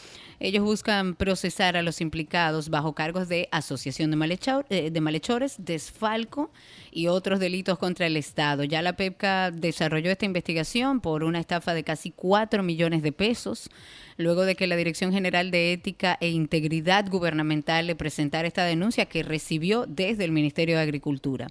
Ellos 0.41 0.65
buscan 0.65 1.15
procesar 1.15 1.77
a 1.77 1.83
los 1.83 2.01
implicados 2.01 2.69
bajo 2.69 2.95
cargos 2.95 3.29
de 3.29 3.49
asociación 3.53 4.11
de, 4.11 4.39
eh, 4.71 5.01
malhechores, 5.01 5.57
desfalco 5.59 6.51
y 6.91 7.09
otros 7.09 7.41
delitos 7.41 7.79
contra 7.79 8.07
el 8.07 8.17
Estado. 8.17 8.65
Ya 8.65 8.83
la 8.83 8.97
PEPCA 8.97 9.51
desarrolló 9.51 10.11
esta 10.11 10.27
investigación 10.27 11.01
por 11.01 11.25
una 11.25 11.41
estafa 11.41 11.75
de 11.75 11.85
casi 11.85 12.11
4 12.11 12.63
millones 12.63 13.03
de 13.03 13.13
pesos 13.13 13.71
luego 14.19 14.45
de 14.45 14.57
que 14.57 14.67
la 14.67 14.77
Dirección 14.77 15.13
General 15.13 15.51
de 15.51 15.73
Ética 15.73 16.19
e 16.21 16.29
Integridad 16.29 17.09
Gubernamental 17.09 17.87
le 17.87 17.95
presentara 17.95 18.49
esta 18.49 18.65
denuncia 18.65 19.07
que 19.07 19.23
recibió 19.23 19.87
desde 19.89 20.25
el 20.25 20.33
Ministerio 20.33 20.77
de 20.77 20.83
Agricultura. 20.83 21.47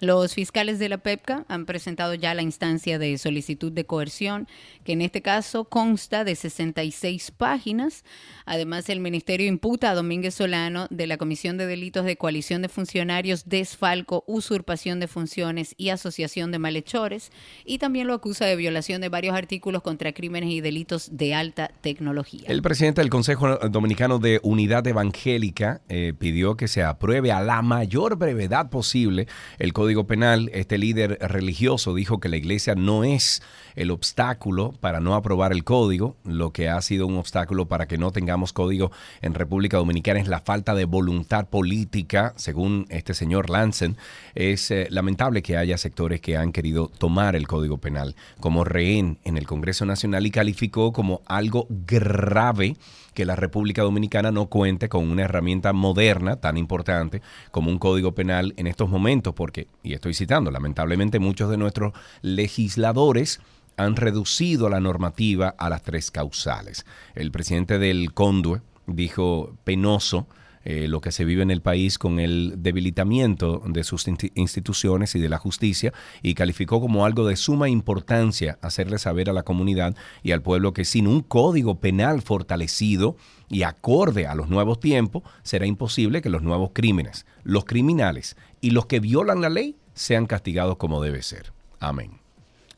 Los 0.00 0.34
fiscales 0.34 0.78
de 0.78 0.88
la 0.88 0.98
PEPCA 0.98 1.44
han 1.48 1.66
presentado 1.66 2.14
ya 2.14 2.34
la 2.34 2.42
instancia 2.42 2.98
de 2.98 3.18
solicitud 3.18 3.72
de 3.72 3.84
coerción, 3.84 4.48
que 4.84 4.92
en 4.92 5.02
este 5.02 5.22
caso 5.22 5.64
consta 5.64 6.24
de 6.24 6.36
66 6.36 7.32
páginas. 7.32 8.04
Además, 8.44 8.88
el 8.88 9.00
Ministerio 9.00 9.46
imputa 9.46 9.90
a 9.90 9.94
Domínguez 9.94 10.34
Solano 10.34 10.86
de 10.90 11.06
la 11.06 11.16
Comisión 11.16 11.56
de 11.56 11.66
Delitos 11.66 12.04
de 12.04 12.16
Coalición 12.16 12.62
de 12.62 12.68
Funcionarios, 12.68 13.48
desfalco, 13.48 14.24
usurpación 14.26 14.79
de 14.80 15.06
funciones 15.08 15.74
y 15.76 15.90
asociación 15.90 16.50
de 16.52 16.58
malhechores, 16.58 17.32
y 17.66 17.78
también 17.78 18.06
lo 18.06 18.14
acusa 18.14 18.46
de 18.46 18.56
violación 18.56 19.02
de 19.02 19.10
varios 19.10 19.36
artículos 19.36 19.82
contra 19.82 20.12
crímenes 20.12 20.50
y 20.50 20.60
delitos 20.60 21.10
de 21.12 21.34
alta 21.34 21.70
tecnología. 21.82 22.44
El 22.46 22.62
presidente 22.62 23.02
del 23.02 23.10
Consejo 23.10 23.58
Dominicano 23.68 24.18
de 24.18 24.40
Unidad 24.42 24.86
Evangélica 24.86 25.82
eh, 25.88 26.14
pidió 26.18 26.56
que 26.56 26.66
se 26.66 26.82
apruebe 26.82 27.30
a 27.30 27.40
la 27.42 27.60
mayor 27.60 28.16
brevedad 28.16 28.70
posible 28.70 29.26
el 29.58 29.74
Código 29.74 30.06
Penal. 30.06 30.50
Este 30.54 30.78
líder 30.78 31.18
religioso 31.20 31.94
dijo 31.94 32.18
que 32.18 32.30
la 32.30 32.38
iglesia 32.38 32.74
no 32.74 33.04
es 33.04 33.42
el 33.76 33.90
obstáculo 33.90 34.72
para 34.80 35.00
no 35.00 35.14
aprobar 35.14 35.52
el 35.52 35.64
código. 35.64 36.16
Lo 36.24 36.52
que 36.52 36.68
ha 36.68 36.80
sido 36.80 37.06
un 37.06 37.18
obstáculo 37.18 37.66
para 37.66 37.86
que 37.86 37.98
no 37.98 38.12
tengamos 38.12 38.52
código 38.52 38.90
en 39.20 39.34
República 39.34 39.76
Dominicana 39.76 40.20
es 40.20 40.28
la 40.28 40.40
falta 40.40 40.74
de 40.74 40.84
voluntad 40.84 41.48
política, 41.48 42.32
según 42.36 42.86
este 42.88 43.14
señor 43.14 43.50
Lansen. 43.50 43.96
Es 44.34 44.69
lamentable 44.90 45.42
que 45.42 45.56
haya 45.56 45.76
sectores 45.78 46.20
que 46.20 46.36
han 46.36 46.52
querido 46.52 46.88
tomar 46.88 47.36
el 47.36 47.46
Código 47.46 47.78
Penal 47.78 48.14
como 48.40 48.64
rehén 48.64 49.18
en 49.24 49.36
el 49.36 49.46
Congreso 49.46 49.84
Nacional 49.84 50.26
y 50.26 50.30
calificó 50.30 50.92
como 50.92 51.22
algo 51.26 51.66
grave 51.86 52.76
que 53.14 53.24
la 53.24 53.36
República 53.36 53.82
Dominicana 53.82 54.30
no 54.30 54.46
cuente 54.46 54.88
con 54.88 55.08
una 55.08 55.22
herramienta 55.22 55.72
moderna 55.72 56.36
tan 56.36 56.56
importante 56.56 57.22
como 57.50 57.70
un 57.70 57.78
código 57.78 58.14
penal 58.14 58.54
en 58.56 58.66
estos 58.66 58.88
momentos, 58.88 59.34
porque, 59.34 59.66
y 59.82 59.94
estoy 59.94 60.14
citando, 60.14 60.50
lamentablemente 60.50 61.18
muchos 61.18 61.50
de 61.50 61.56
nuestros 61.56 61.92
legisladores 62.22 63.40
han 63.76 63.96
reducido 63.96 64.68
la 64.68 64.80
normativa 64.80 65.54
a 65.58 65.68
las 65.68 65.82
tres 65.82 66.10
causales. 66.10 66.86
El 67.14 67.30
presidente 67.32 67.78
del 67.78 68.12
CONDUE 68.12 68.60
dijo 68.86 69.56
penoso 69.64 70.26
eh, 70.64 70.88
lo 70.88 71.00
que 71.00 71.12
se 71.12 71.24
vive 71.24 71.42
en 71.42 71.50
el 71.50 71.62
país 71.62 71.98
con 71.98 72.20
el 72.20 72.54
debilitamiento 72.58 73.62
de 73.66 73.82
sus 73.84 74.06
instituciones 74.34 75.14
y 75.14 75.20
de 75.20 75.28
la 75.28 75.38
justicia 75.38 75.92
y 76.22 76.34
calificó 76.34 76.80
como 76.80 77.06
algo 77.06 77.26
de 77.26 77.36
suma 77.36 77.68
importancia 77.68 78.58
hacerle 78.60 78.98
saber 78.98 79.30
a 79.30 79.32
la 79.32 79.42
comunidad 79.42 79.96
y 80.22 80.32
al 80.32 80.42
pueblo 80.42 80.72
que 80.72 80.84
sin 80.84 81.06
un 81.06 81.22
código 81.22 81.80
penal 81.80 82.20
fortalecido 82.22 83.16
y 83.48 83.62
acorde 83.62 84.26
a 84.26 84.34
los 84.34 84.48
nuevos 84.48 84.80
tiempos, 84.80 85.22
será 85.42 85.66
imposible 85.66 86.22
que 86.22 86.30
los 86.30 86.42
nuevos 86.42 86.70
crímenes, 86.72 87.26
los 87.42 87.64
criminales 87.64 88.36
y 88.60 88.70
los 88.70 88.86
que 88.86 89.00
violan 89.00 89.40
la 89.40 89.48
ley 89.48 89.76
sean 89.94 90.26
castigados 90.26 90.76
como 90.76 91.02
debe 91.02 91.22
ser. 91.22 91.52
Amén. 91.80 92.19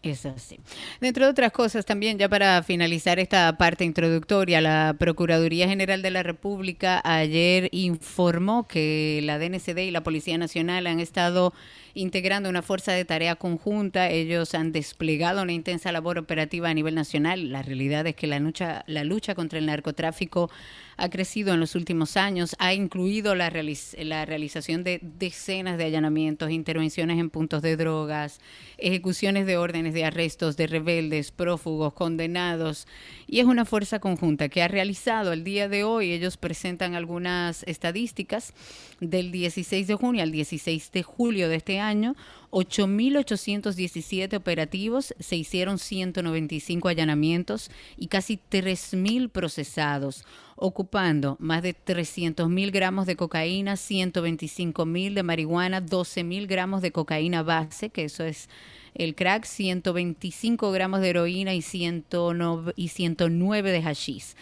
Es 0.03 0.27
así. 0.27 0.59
Dentro 1.01 1.27
de 1.27 1.31
otras 1.31 1.53
cosas, 1.53 1.87
también 1.87 2.19
ya 2.19 2.29
para 2.29 2.61
finalizar 2.65 3.21
esta 3.21 3.57
parte 3.57 3.85
introductoria, 3.85 4.61
la 4.61 4.97
Procuraduría 4.99 5.69
General 5.69 6.03
de 6.03 6.11
la 6.11 6.25
República 6.25 7.01
ayer 7.05 7.69
informó 7.71 8.67
que 8.67 9.21
la 9.23 9.39
DNCD 9.39 9.79
y 9.79 9.91
la 9.93 10.03
Policía 10.03 10.37
Nacional 10.39 10.89
han 10.89 10.99
estado 10.99 11.55
integrando 11.95 12.49
una 12.49 12.63
fuerza 12.63 12.93
de 12.93 13.05
tarea 13.05 13.37
conjunta. 13.37 14.11
Ellos 14.11 14.55
han 14.55 14.73
desplegado 14.73 15.43
una 15.43 15.53
intensa 15.53 15.93
labor 15.93 16.19
operativa 16.19 16.69
a 16.69 16.75
nivel 16.75 16.97
nacional. 16.97 17.53
La 17.53 17.63
realidad 17.63 18.05
es 18.07 18.17
que 18.17 18.27
la 18.27 18.41
lucha, 18.41 18.83
la 18.89 19.05
lucha 19.05 19.37
contra 19.37 19.61
el 19.61 19.67
narcotráfico 19.67 20.51
ha 20.97 21.09
crecido 21.09 21.55
en 21.55 21.61
los 21.61 21.75
últimos 21.75 22.17
años, 22.17 22.55
ha 22.59 22.75
incluido 22.75 23.35
la, 23.35 23.51
la 23.51 24.25
realización 24.25 24.85
de 24.85 25.01
decenas 25.03 25.79
de 25.79 25.85
allanamientos, 25.85 26.51
intervenciones 26.51 27.19
en 27.19 27.31
puntos 27.31 27.63
de 27.63 27.77
drogas, 27.77 28.41
ejecuciones 28.79 29.47
de 29.47 29.57
órdenes 29.57 29.92
de 29.93 30.05
arrestos 30.05 30.57
de 30.57 30.67
rebeldes, 30.67 31.31
prófugos, 31.31 31.93
condenados, 31.93 32.87
y 33.27 33.41
es 33.41 33.47
una 33.47 33.65
fuerza 33.65 33.99
conjunta 33.99 34.49
que 34.49 34.63
ha 34.63 34.69
realizado 34.69 35.33
el 35.33 35.45
día 35.45 35.69
de 35.69 35.85
hoy. 35.85 36.13
Ellos 36.13 36.37
presentan 36.37 36.95
algunas 36.95 37.63
estadísticas 37.65 38.53
del 39.01 39.33
16 39.33 39.87
de 39.87 39.95
junio 39.95 40.23
al 40.23 40.33
16 40.33 40.93
de 40.93 41.03
julio 41.03 41.49
de 41.49 41.57
este 41.57 41.81
año, 41.81 42.15
8.817 42.53 44.37
operativos, 44.37 45.15
se 45.19 45.37
hicieron 45.37 45.79
195 45.79 46.89
allanamientos 46.89 47.71
y 47.97 48.09
casi 48.09 48.39
3.000 48.51 49.31
procesados, 49.31 50.25
ocupando 50.57 51.37
más 51.41 51.63
de 51.63 51.75
300.000 51.75 52.71
gramos 52.71 53.07
de 53.07 53.17
cocaína, 53.17 53.75
125.000 53.75 55.15
de 55.15 55.23
marihuana, 55.23 55.81
12.000 55.81 56.47
gramos 56.47 56.83
de 56.83 56.93
cocaína 56.93 57.43
base, 57.43 57.89
que 57.89 58.05
eso 58.05 58.23
es 58.23 58.51
el 58.95 59.15
crack, 59.15 59.45
125 59.45 60.71
gramos 60.73 61.01
de 61.01 61.11
heroína 61.11 61.55
y, 61.55 61.63
109, 61.63 62.73
y 62.77 62.89
109 62.89 63.73
de 63.73 63.83
hashish. 63.83 64.35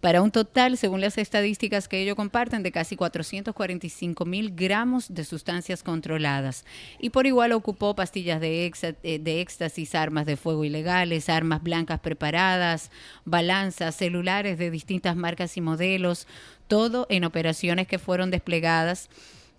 para 0.00 0.22
un 0.22 0.30
total, 0.30 0.76
según 0.76 1.00
las 1.00 1.18
estadísticas 1.18 1.88
que 1.88 2.00
ellos 2.00 2.14
comparten, 2.14 2.62
de 2.62 2.70
casi 2.70 2.94
445 2.94 4.24
mil 4.24 4.54
gramos 4.54 5.12
de 5.12 5.24
sustancias 5.24 5.82
controladas. 5.82 6.64
Y 7.00 7.10
por 7.10 7.26
igual 7.26 7.50
ocupó 7.50 7.96
pastillas 7.96 8.40
de, 8.40 8.70
eh, 9.02 9.18
de 9.18 9.40
éxtasis, 9.40 9.96
armas 9.96 10.24
de 10.24 10.36
fuego 10.36 10.64
ilegales, 10.64 11.28
armas 11.28 11.64
blancas 11.64 11.98
preparadas, 11.98 12.92
balanzas, 13.24 13.96
celulares 13.96 14.56
de 14.56 14.70
distintas 14.70 15.16
marcas 15.16 15.56
y 15.56 15.60
modelos, 15.60 16.28
todo 16.68 17.06
en 17.10 17.24
operaciones 17.24 17.88
que 17.88 17.98
fueron 17.98 18.30
desplegadas 18.30 19.10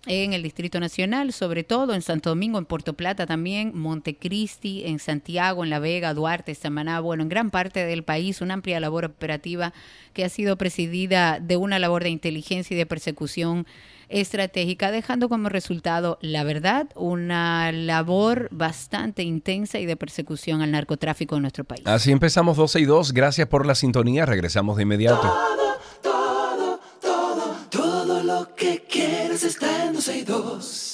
en 0.06 0.32
el 0.32 0.42
Distrito 0.42 0.80
Nacional, 0.80 1.32
sobre 1.32 1.62
todo 1.62 1.94
en 1.94 2.02
Santo 2.02 2.30
Domingo, 2.30 2.58
en 2.58 2.64
Puerto 2.64 2.94
Plata 2.94 3.26
también, 3.26 3.72
Montecristi, 3.74 4.84
en 4.86 4.98
Santiago, 4.98 5.62
en 5.62 5.70
La 5.70 5.78
Vega, 5.78 6.14
Duarte, 6.14 6.54
Samaná, 6.54 7.00
bueno, 7.00 7.22
en 7.22 7.28
gran 7.28 7.50
parte 7.50 7.84
del 7.84 8.02
país, 8.02 8.40
una 8.40 8.54
amplia 8.54 8.80
labor 8.80 9.04
operativa 9.04 9.72
que 10.14 10.24
ha 10.24 10.28
sido 10.28 10.56
presidida 10.56 11.38
de 11.38 11.56
una 11.56 11.78
labor 11.78 12.02
de 12.02 12.10
inteligencia 12.10 12.74
y 12.74 12.78
de 12.78 12.86
persecución 12.86 13.66
estratégica, 14.08 14.90
dejando 14.90 15.28
como 15.28 15.48
resultado, 15.48 16.18
la 16.20 16.44
verdad, 16.44 16.88
una 16.96 17.70
labor 17.70 18.48
bastante 18.50 19.22
intensa 19.22 19.78
y 19.78 19.86
de 19.86 19.96
persecución 19.96 20.62
al 20.62 20.72
narcotráfico 20.72 21.36
en 21.36 21.42
nuestro 21.42 21.64
país. 21.64 21.86
Así 21.86 22.10
empezamos 22.10 22.56
12 22.56 22.80
y 22.80 22.84
2. 22.86 23.12
Gracias 23.12 23.46
por 23.48 23.66
la 23.66 23.74
sintonía. 23.76 24.26
Regresamos 24.26 24.76
de 24.76 24.82
inmediato. 24.82 25.20
Todo, 25.20 25.78
lo 28.40 28.54
que 28.54 28.86
quieres 28.88 29.42
está 29.42 29.84
en 29.84 29.92
12 29.92 30.18
y 30.18 30.22
2. 30.22 30.89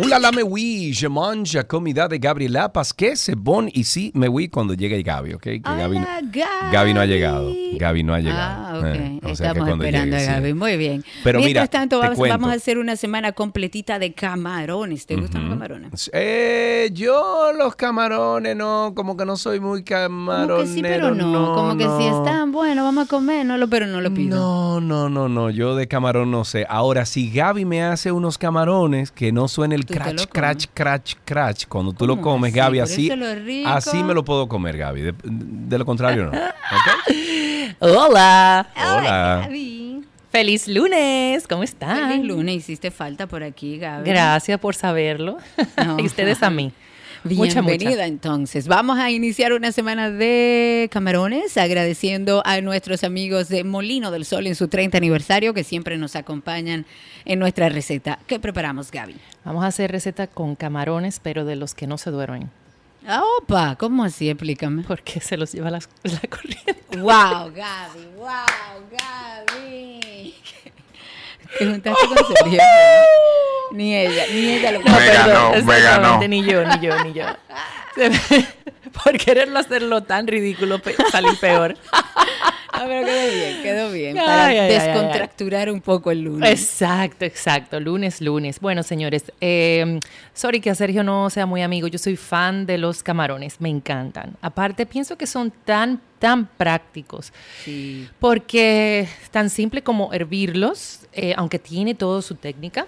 Hola 0.00 0.20
la 0.20 0.30
me 0.30 0.44
oui, 0.44 0.92
je 0.92 1.08
mange 1.08 1.60
comida 1.66 2.06
de 2.06 2.18
Gabriela 2.18 2.68
Pasqué, 2.68 3.16
c'est 3.16 3.34
bon 3.34 3.68
ici 3.74 4.12
me 4.14 4.28
oui 4.28 4.48
cuando 4.48 4.74
llegue 4.74 5.02
Gaby, 5.02 5.34
¿ok? 5.34 5.42
Que 5.42 5.58
Gaby, 5.58 5.96
Hola, 5.96 6.20
Gaby. 6.22 6.72
Gaby 6.72 6.94
no 6.94 7.00
ha 7.00 7.06
llegado. 7.06 7.52
Gaby 7.72 8.02
no 8.04 8.14
ha 8.14 8.20
llegado. 8.20 8.38
Ah, 8.38 8.78
ok. 8.78 8.84
Eh, 8.84 9.20
o 9.24 9.34
sea 9.34 9.52
que 9.52 9.58
Estamos 9.58 9.84
esperando 9.84 10.16
llegue, 10.16 10.28
a 10.28 10.36
sí. 10.36 10.40
Gaby. 10.40 10.54
Muy 10.54 10.76
bien. 10.76 11.04
Pero 11.24 11.40
Mientras 11.40 11.64
mira, 11.64 11.66
tanto, 11.66 11.98
vamos, 11.98 12.48
a 12.48 12.52
hacer 12.52 12.78
una 12.78 12.94
semana 12.94 13.32
completita 13.32 13.98
de 13.98 14.12
camarones. 14.12 15.04
¿Te 15.04 15.16
gustan 15.16 15.42
los 15.42 15.50
camarones? 15.50 16.10
Eh, 16.14 16.90
yo 16.92 17.52
los 17.58 17.74
camarones 17.74 18.54
no, 18.54 18.92
como 18.94 19.16
que 19.16 19.24
no 19.24 19.36
soy 19.36 19.58
muy 19.58 19.82
camaronero. 19.82 20.58
Como 20.58 20.68
que 20.68 20.74
sí, 20.74 20.82
pero 20.82 21.12
no. 21.12 21.54
Como 21.54 21.76
que 21.76 21.84
si 21.84 22.08
no. 22.08 22.24
están 22.24 22.52
buenos, 22.52 22.84
vamos 22.84 23.06
a 23.06 23.08
comer, 23.08 23.44
no 23.44 23.58
lo, 23.58 23.68
pero 23.68 23.88
no 23.88 24.00
lo 24.00 24.14
pido. 24.14 24.38
No, 24.38 24.80
no, 24.80 25.08
no, 25.08 25.28
no. 25.28 25.50
Yo 25.50 25.74
de 25.74 25.88
camarón 25.88 26.30
no 26.30 26.44
sé. 26.44 26.66
Ahora, 26.68 27.04
si 27.04 27.30
Gaby 27.30 27.64
me 27.64 27.82
hace 27.82 28.12
unos 28.12 28.38
camarones 28.38 29.10
que 29.10 29.32
no 29.32 29.48
suene 29.48 29.74
el 29.74 29.87
Comes. 29.88 30.26
crash, 30.26 30.66
crash, 30.72 31.14
crash, 31.24 31.64
cuando 31.68 31.92
tú 31.92 32.06
lo 32.06 32.16
¿Cómo 32.16 32.34
comes, 32.36 32.52
así? 32.52 32.58
Gaby, 32.58 32.80
así, 32.80 33.64
así 33.66 34.02
me 34.02 34.14
lo 34.14 34.24
puedo 34.24 34.48
comer, 34.48 34.76
Gaby. 34.76 35.00
De, 35.00 35.14
de 35.22 35.78
lo 35.78 35.84
contrario, 35.84 36.26
no. 36.26 36.30
¿Ok? 36.30 37.14
Hola. 37.80 38.68
Hola. 38.76 39.40
Gaby. 39.44 40.04
Feliz 40.30 40.68
lunes. 40.68 41.46
¿Cómo 41.48 41.62
están? 41.62 42.10
Feliz 42.10 42.26
lunes, 42.26 42.56
hiciste 42.56 42.90
falta 42.90 43.26
por 43.26 43.42
aquí, 43.42 43.78
Gaby. 43.78 44.08
Gracias 44.08 44.60
por 44.60 44.74
saberlo. 44.74 45.38
No. 45.84 45.98
y 46.00 46.06
ustedes 46.06 46.42
a 46.42 46.50
mí. 46.50 46.72
Mucha, 47.24 47.60
Bienvenida 47.60 47.90
mucha. 47.90 48.06
entonces. 48.06 48.68
Vamos 48.68 48.98
a 48.98 49.10
iniciar 49.10 49.52
una 49.52 49.72
semana 49.72 50.10
de 50.10 50.88
camarones 50.92 51.56
agradeciendo 51.56 52.42
a 52.44 52.60
nuestros 52.60 53.04
amigos 53.04 53.48
de 53.48 53.64
Molino 53.64 54.10
del 54.10 54.24
Sol 54.24 54.46
en 54.46 54.54
su 54.54 54.68
30 54.68 54.96
aniversario 54.98 55.52
que 55.54 55.64
siempre 55.64 55.98
nos 55.98 56.16
acompañan 56.16 56.86
en 57.24 57.38
nuestra 57.38 57.68
receta. 57.68 58.18
¿Qué 58.26 58.38
preparamos, 58.38 58.90
Gaby? 58.90 59.16
Vamos 59.44 59.64
a 59.64 59.68
hacer 59.68 59.90
receta 59.90 60.26
con 60.26 60.54
camarones, 60.54 61.20
pero 61.22 61.44
de 61.44 61.56
los 61.56 61.74
que 61.74 61.86
no 61.86 61.98
se 61.98 62.10
duermen. 62.10 62.50
Ah, 63.06 63.22
opa, 63.40 63.76
¿cómo 63.76 64.04
así? 64.04 64.28
Explícame. 64.28 64.82
Porque 64.86 65.20
se 65.20 65.36
los 65.36 65.52
lleva 65.52 65.70
la, 65.70 65.80
la 66.02 66.20
corriente. 66.28 66.76
Wow, 66.98 67.52
Gaby, 67.54 68.06
wow, 68.16 68.28
Gaby. 68.92 70.00
Te 71.56 71.66
juntaste 71.66 72.06
con 72.06 72.16
Sergio. 72.16 72.60
Ni 73.72 73.96
ella, 73.96 74.24
ni 74.32 74.50
ella 74.52 74.72
lo 74.72 74.80
No, 74.80 74.98
Me 74.98 75.06
ganó, 75.06 75.52
perdón, 75.52 75.66
me 75.66 75.76
exactamente, 75.76 75.82
ganó. 75.82 76.28
Ni 76.28 76.44
yo, 76.44 76.64
ni 76.64 76.80
yo, 76.80 77.04
ni 77.04 77.12
yo. 77.12 77.26
Por 79.04 79.18
quererlo 79.18 79.58
hacerlo 79.58 80.02
tan 80.02 80.26
ridículo, 80.26 80.80
salí 81.10 81.34
peor. 81.36 81.76
Ah, 82.78 82.84
pero 82.86 83.06
quedó 83.06 83.34
bien, 83.34 83.62
quedó 83.62 83.92
bien. 83.92 84.16
Para 84.16 84.46
Ay, 84.46 84.56
ay, 84.56 84.70
ay, 84.70 84.76
ay, 84.76 84.86
descontracturar 84.86 85.70
un 85.70 85.80
poco 85.80 86.10
el 86.10 86.22
lunes. 86.22 86.50
Exacto, 86.50 87.24
exacto. 87.24 87.80
Lunes, 87.80 88.20
lunes. 88.20 88.60
Bueno, 88.60 88.82
señores, 88.82 89.32
eh, 89.40 89.98
sorry 90.32 90.60
que 90.60 90.70
a 90.70 90.74
Sergio 90.74 91.02
no 91.02 91.28
sea 91.30 91.46
muy 91.46 91.62
amigo. 91.62 91.88
Yo 91.88 91.98
soy 91.98 92.16
fan 92.16 92.66
de 92.66 92.78
los 92.78 93.02
camarones, 93.02 93.60
me 93.60 93.68
encantan. 93.68 94.36
Aparte, 94.40 94.86
pienso 94.86 95.18
que 95.18 95.26
son 95.26 95.52
tan, 95.64 96.00
tan 96.18 96.46
prácticos. 96.46 97.32
Sí. 97.64 98.08
Porque 98.20 99.08
tan 99.30 99.50
simple 99.50 99.82
como 99.82 100.12
hervirlos, 100.12 101.00
eh, 101.12 101.34
aunque 101.36 101.58
tiene 101.58 101.94
toda 101.94 102.22
su 102.22 102.36
técnica, 102.36 102.86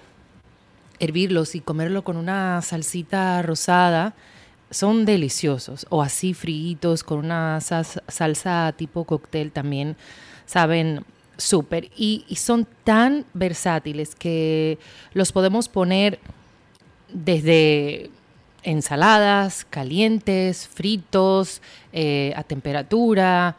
hervirlos 1.00 1.55
y 1.55 1.61
comerlo 1.61 2.05
con 2.05 2.16
una 2.16 2.62
salsita 2.62 3.42
rosada, 3.42 4.14
son 4.71 5.05
deliciosos. 5.05 5.87
O 5.91 6.03
así 6.03 6.35
fritos 6.35 7.03
con 7.05 7.19
una 7.19 7.61
salsa 7.61 8.73
tipo 8.77 9.05
cóctel 9.05 9.53
también 9.53 9.97
saben 10.47 11.05
súper. 11.37 11.91
Y, 11.97 12.25
y 12.29 12.37
son 12.37 12.67
tan 12.85 13.25
versátiles 13.35 14.15
que 14.15 14.79
los 15.13 15.33
podemos 15.33 15.69
poner 15.69 16.19
desde 17.13 18.11
ensaladas, 18.63 19.65
calientes, 19.69 20.69
fritos, 20.69 21.63
eh, 21.93 22.33
a 22.37 22.43
temperatura, 22.45 23.57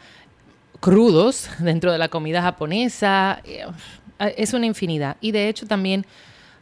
crudos 0.79 1.49
dentro 1.59 1.91
de 1.91 1.97
la 1.97 2.07
comida 2.09 2.41
japonesa. 2.41 3.41
eh, 3.43 3.65
Es 4.37 4.53
una 4.53 4.65
infinidad. 4.67 5.17
Y 5.21 5.31
de 5.31 5.49
hecho 5.49 5.65
también 5.65 6.05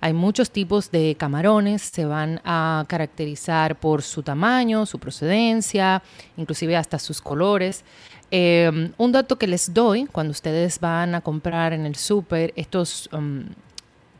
hay 0.01 0.13
muchos 0.13 0.51
tipos 0.51 0.91
de 0.91 1.15
camarones. 1.17 1.81
Se 1.81 2.05
van 2.05 2.41
a 2.45 2.85
caracterizar 2.87 3.79
por 3.79 4.01
su 4.01 4.23
tamaño, 4.23 4.85
su 4.85 4.99
procedencia, 4.99 6.01
inclusive 6.37 6.77
hasta 6.77 6.99
sus 6.99 7.21
colores. 7.21 7.83
Eh, 8.31 8.91
un 8.97 9.11
dato 9.11 9.37
que 9.37 9.47
les 9.47 9.73
doy 9.73 10.05
cuando 10.05 10.31
ustedes 10.31 10.79
van 10.79 11.15
a 11.15 11.21
comprar 11.21 11.73
en 11.73 11.85
el 11.85 11.95
súper 11.95 12.53
estos 12.55 13.09
um, 13.11 13.45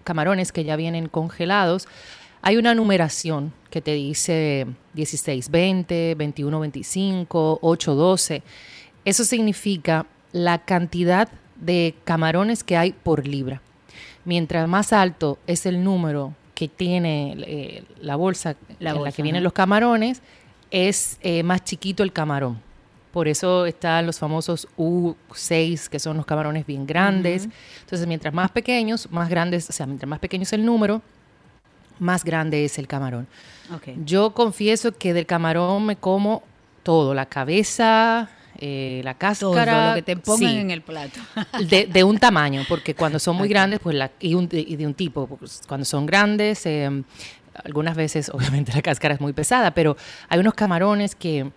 camarones 0.04 0.52
que 0.52 0.64
ya 0.64 0.76
vienen 0.76 1.08
congelados, 1.08 1.88
hay 2.42 2.58
una 2.58 2.74
numeración 2.74 3.54
que 3.70 3.82
te 3.82 3.94
dice 3.94 4.66
1620, 4.94 6.16
2125, 6.16 7.60
812. 7.62 8.44
Eso 9.06 9.24
significa 9.24 10.06
la 10.32 10.60
cantidad 10.60 11.30
de 11.58 11.96
camarones 12.06 12.64
que 12.64 12.78
hay 12.78 12.94
por 12.94 13.28
libra. 13.28 13.62
Mientras 14.30 14.68
más 14.70 14.94
alto 14.94 15.40
es 15.48 15.66
el 15.66 15.84
número 15.84 16.36
que 16.54 16.68
tiene 16.68 17.36
eh, 17.48 17.84
la 18.00 18.16
bolsa 18.16 18.56
La 18.80 18.92
en 18.92 19.04
la 19.04 19.12
que 19.12 19.24
vienen 19.24 19.44
los 19.44 19.54
camarones, 19.54 20.22
es 20.70 21.18
eh, 21.24 21.42
más 21.42 21.64
chiquito 21.64 22.04
el 22.04 22.14
camarón. 22.14 22.62
Por 23.12 23.28
eso 23.28 23.66
están 23.66 24.06
los 24.06 24.20
famosos 24.20 24.68
U6, 24.78 25.88
que 25.88 25.98
son 25.98 26.16
los 26.16 26.28
camarones 26.28 26.68
bien 26.68 26.86
grandes. 26.86 27.50
Entonces, 27.80 28.06
mientras 28.06 28.32
más 28.32 28.52
pequeños, 28.52 29.10
más 29.10 29.30
grandes, 29.30 29.68
o 29.68 29.74
sea, 29.74 29.88
mientras 29.88 30.08
más 30.08 30.20
pequeño 30.20 30.44
es 30.44 30.54
el 30.54 30.64
número, 30.64 31.02
más 31.98 32.24
grande 32.24 32.64
es 32.64 32.78
el 32.78 32.88
camarón. 32.88 33.26
Ok. 33.74 33.96
Yo 34.06 34.36
confieso 34.36 34.92
que 34.92 35.16
del 35.16 35.26
camarón 35.26 35.88
me 35.88 35.96
como 35.96 36.44
todo, 36.84 37.16
la 37.16 37.26
cabeza, 37.26 38.30
eh, 38.62 39.02
la 39.04 39.14
Todo 39.14 39.54
cáscara. 39.54 39.90
lo 39.90 39.96
que 39.96 40.02
te 40.02 40.16
pongan 40.18 40.50
sí, 40.52 40.58
en 40.58 40.72
el 40.72 40.82
plato. 40.82 41.20
de, 41.70 41.86
de 41.88 42.04
un 42.04 42.18
tamaño, 42.18 42.64
porque 42.68 42.94
cuando 42.94 43.18
son 43.20 43.36
muy 43.38 43.48
grandes, 43.48 43.80
pues 43.80 43.96
la, 43.96 44.12
y, 44.20 44.34
un- 44.34 44.50
y 44.52 44.76
de 44.76 44.86
un 44.86 44.94
tipo, 44.94 45.28
pues, 45.28 45.62
cuando 45.68 45.86
son 45.86 46.06
grandes, 46.06 46.66
eh, 46.66 46.90
algunas 47.64 47.96
veces 47.96 48.30
obviamente 48.34 48.74
la 48.74 48.82
cáscara 48.82 49.14
es 49.16 49.22
muy 49.22 49.34
pesada, 49.34 49.72
pero 49.74 49.96
hay 50.28 50.40
unos 50.40 50.54
camarones 50.54 51.16
que 51.16 51.50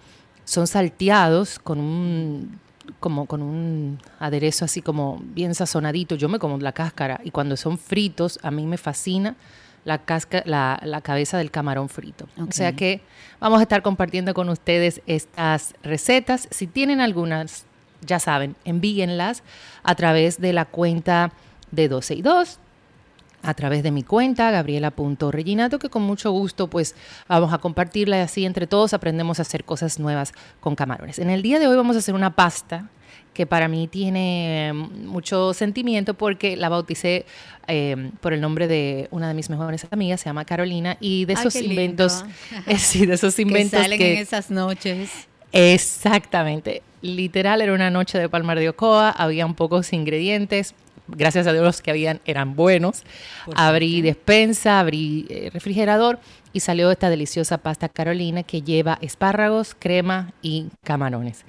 son 0.44 0.66
salteados 0.66 1.58
con 1.58 1.78
un 1.80 2.60
como 2.98 3.26
con 3.26 3.42
un 3.42 3.98
aderezo 4.18 4.64
así 4.64 4.82
como 4.82 5.20
bien 5.22 5.54
sazonadito. 5.54 6.16
Yo 6.16 6.28
me 6.28 6.38
como 6.40 6.58
la 6.58 6.72
cáscara 6.72 7.20
y 7.24 7.30
cuando 7.30 7.56
son 7.56 7.78
fritos 7.78 8.38
a 8.42 8.50
mí 8.50 8.66
me 8.66 8.76
fascina 8.76 9.36
la, 9.84 9.98
casca, 9.98 10.42
la, 10.44 10.80
la 10.82 11.00
cabeza 11.00 11.38
del 11.38 11.50
camarón 11.50 11.88
frito. 11.88 12.28
O 12.38 12.52
sea 12.52 12.72
que 12.72 13.00
vamos 13.40 13.60
a 13.60 13.62
estar 13.62 13.82
compartiendo 13.82 14.34
con 14.34 14.48
ustedes 14.48 15.02
estas 15.06 15.74
recetas. 15.82 16.48
Si 16.50 16.66
tienen 16.66 17.00
algunas, 17.00 17.64
ya 18.00 18.18
saben, 18.18 18.56
envíenlas 18.64 19.42
a 19.82 19.94
través 19.94 20.40
de 20.40 20.52
la 20.52 20.64
cuenta 20.64 21.32
de 21.70 21.88
12 21.88 22.14
y 22.14 22.22
2 22.22 22.58
a 23.42 23.54
través 23.54 23.82
de 23.82 23.90
mi 23.90 24.02
cuenta, 24.04 24.50
gabriela.reginato, 24.50 25.78
que 25.78 25.90
con 25.90 26.02
mucho 26.02 26.30
gusto 26.30 26.68
pues 26.68 26.94
vamos 27.28 27.52
a 27.52 27.58
compartirla 27.58 28.18
y 28.18 28.20
así 28.20 28.46
entre 28.46 28.66
todos 28.66 28.94
aprendemos 28.94 29.38
a 29.38 29.42
hacer 29.42 29.64
cosas 29.64 29.98
nuevas 29.98 30.32
con 30.60 30.76
camarones. 30.76 31.18
En 31.18 31.28
el 31.28 31.42
día 31.42 31.58
de 31.58 31.66
hoy 31.66 31.76
vamos 31.76 31.96
a 31.96 31.98
hacer 31.98 32.14
una 32.14 32.36
pasta 32.36 32.88
que 33.32 33.46
para 33.46 33.68
mí 33.68 33.88
tiene 33.88 34.72
mm, 34.74 35.06
mucho 35.06 35.54
sentimiento 35.54 36.14
porque 36.14 36.56
la 36.56 36.68
bauticé 36.68 37.24
eh, 37.68 38.10
por 38.20 38.32
el 38.32 38.40
nombre 38.40 38.68
de 38.68 39.08
una 39.10 39.28
de 39.28 39.34
mis 39.34 39.48
mejores 39.50 39.86
amigas, 39.90 40.20
se 40.20 40.26
llama 40.26 40.44
Carolina, 40.44 40.96
y 41.00 41.24
de 41.24 41.34
esos 41.34 41.54
inventos, 41.56 42.24
eh, 42.66 42.78
sí, 42.78 43.06
de 43.06 43.14
esos 43.14 43.38
inventos 43.38 43.78
que 43.78 43.84
salen 43.84 44.02
en 44.02 44.18
esas 44.18 44.50
noches. 44.50 45.10
Exactamente, 45.52 46.82
literal 47.02 47.60
era 47.60 47.72
una 47.72 47.90
noche 47.90 48.18
de 48.18 48.28
palmar 48.28 48.58
de 48.58 48.68
Ocoa, 48.68 49.10
había 49.10 49.46
pocos 49.48 49.92
ingredientes, 49.92 50.74
gracias 51.08 51.46
a 51.46 51.52
Dios 51.52 51.64
los 51.64 51.82
que 51.82 51.90
habían 51.90 52.20
eran 52.24 52.56
buenos. 52.56 53.02
abrí 53.54 54.02
despensa, 54.02 54.80
abrí 54.80 55.26
eh, 55.28 55.50
refrigerador 55.52 56.18
y 56.52 56.60
salió 56.60 56.90
esta 56.90 57.10
deliciosa 57.10 57.58
pasta 57.58 57.88
Carolina 57.88 58.42
que 58.42 58.62
lleva 58.62 58.98
espárragos, 59.00 59.74
crema 59.78 60.32
y 60.42 60.68
camarones. 60.84 61.44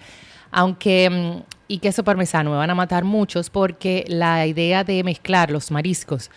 Aunque 0.53 1.09
mm, 1.09 1.53
y 1.67 1.79
queso 1.79 2.03
parmesano 2.03 2.51
me 2.51 2.57
van 2.57 2.69
a 2.69 2.75
matar 2.75 3.03
muchos 3.03 3.49
porque 3.49 4.05
la 4.07 4.45
idea 4.45 4.83
de 4.83 5.03
mezclar 5.03 5.49
los 5.49 5.71
mariscos 5.71 6.29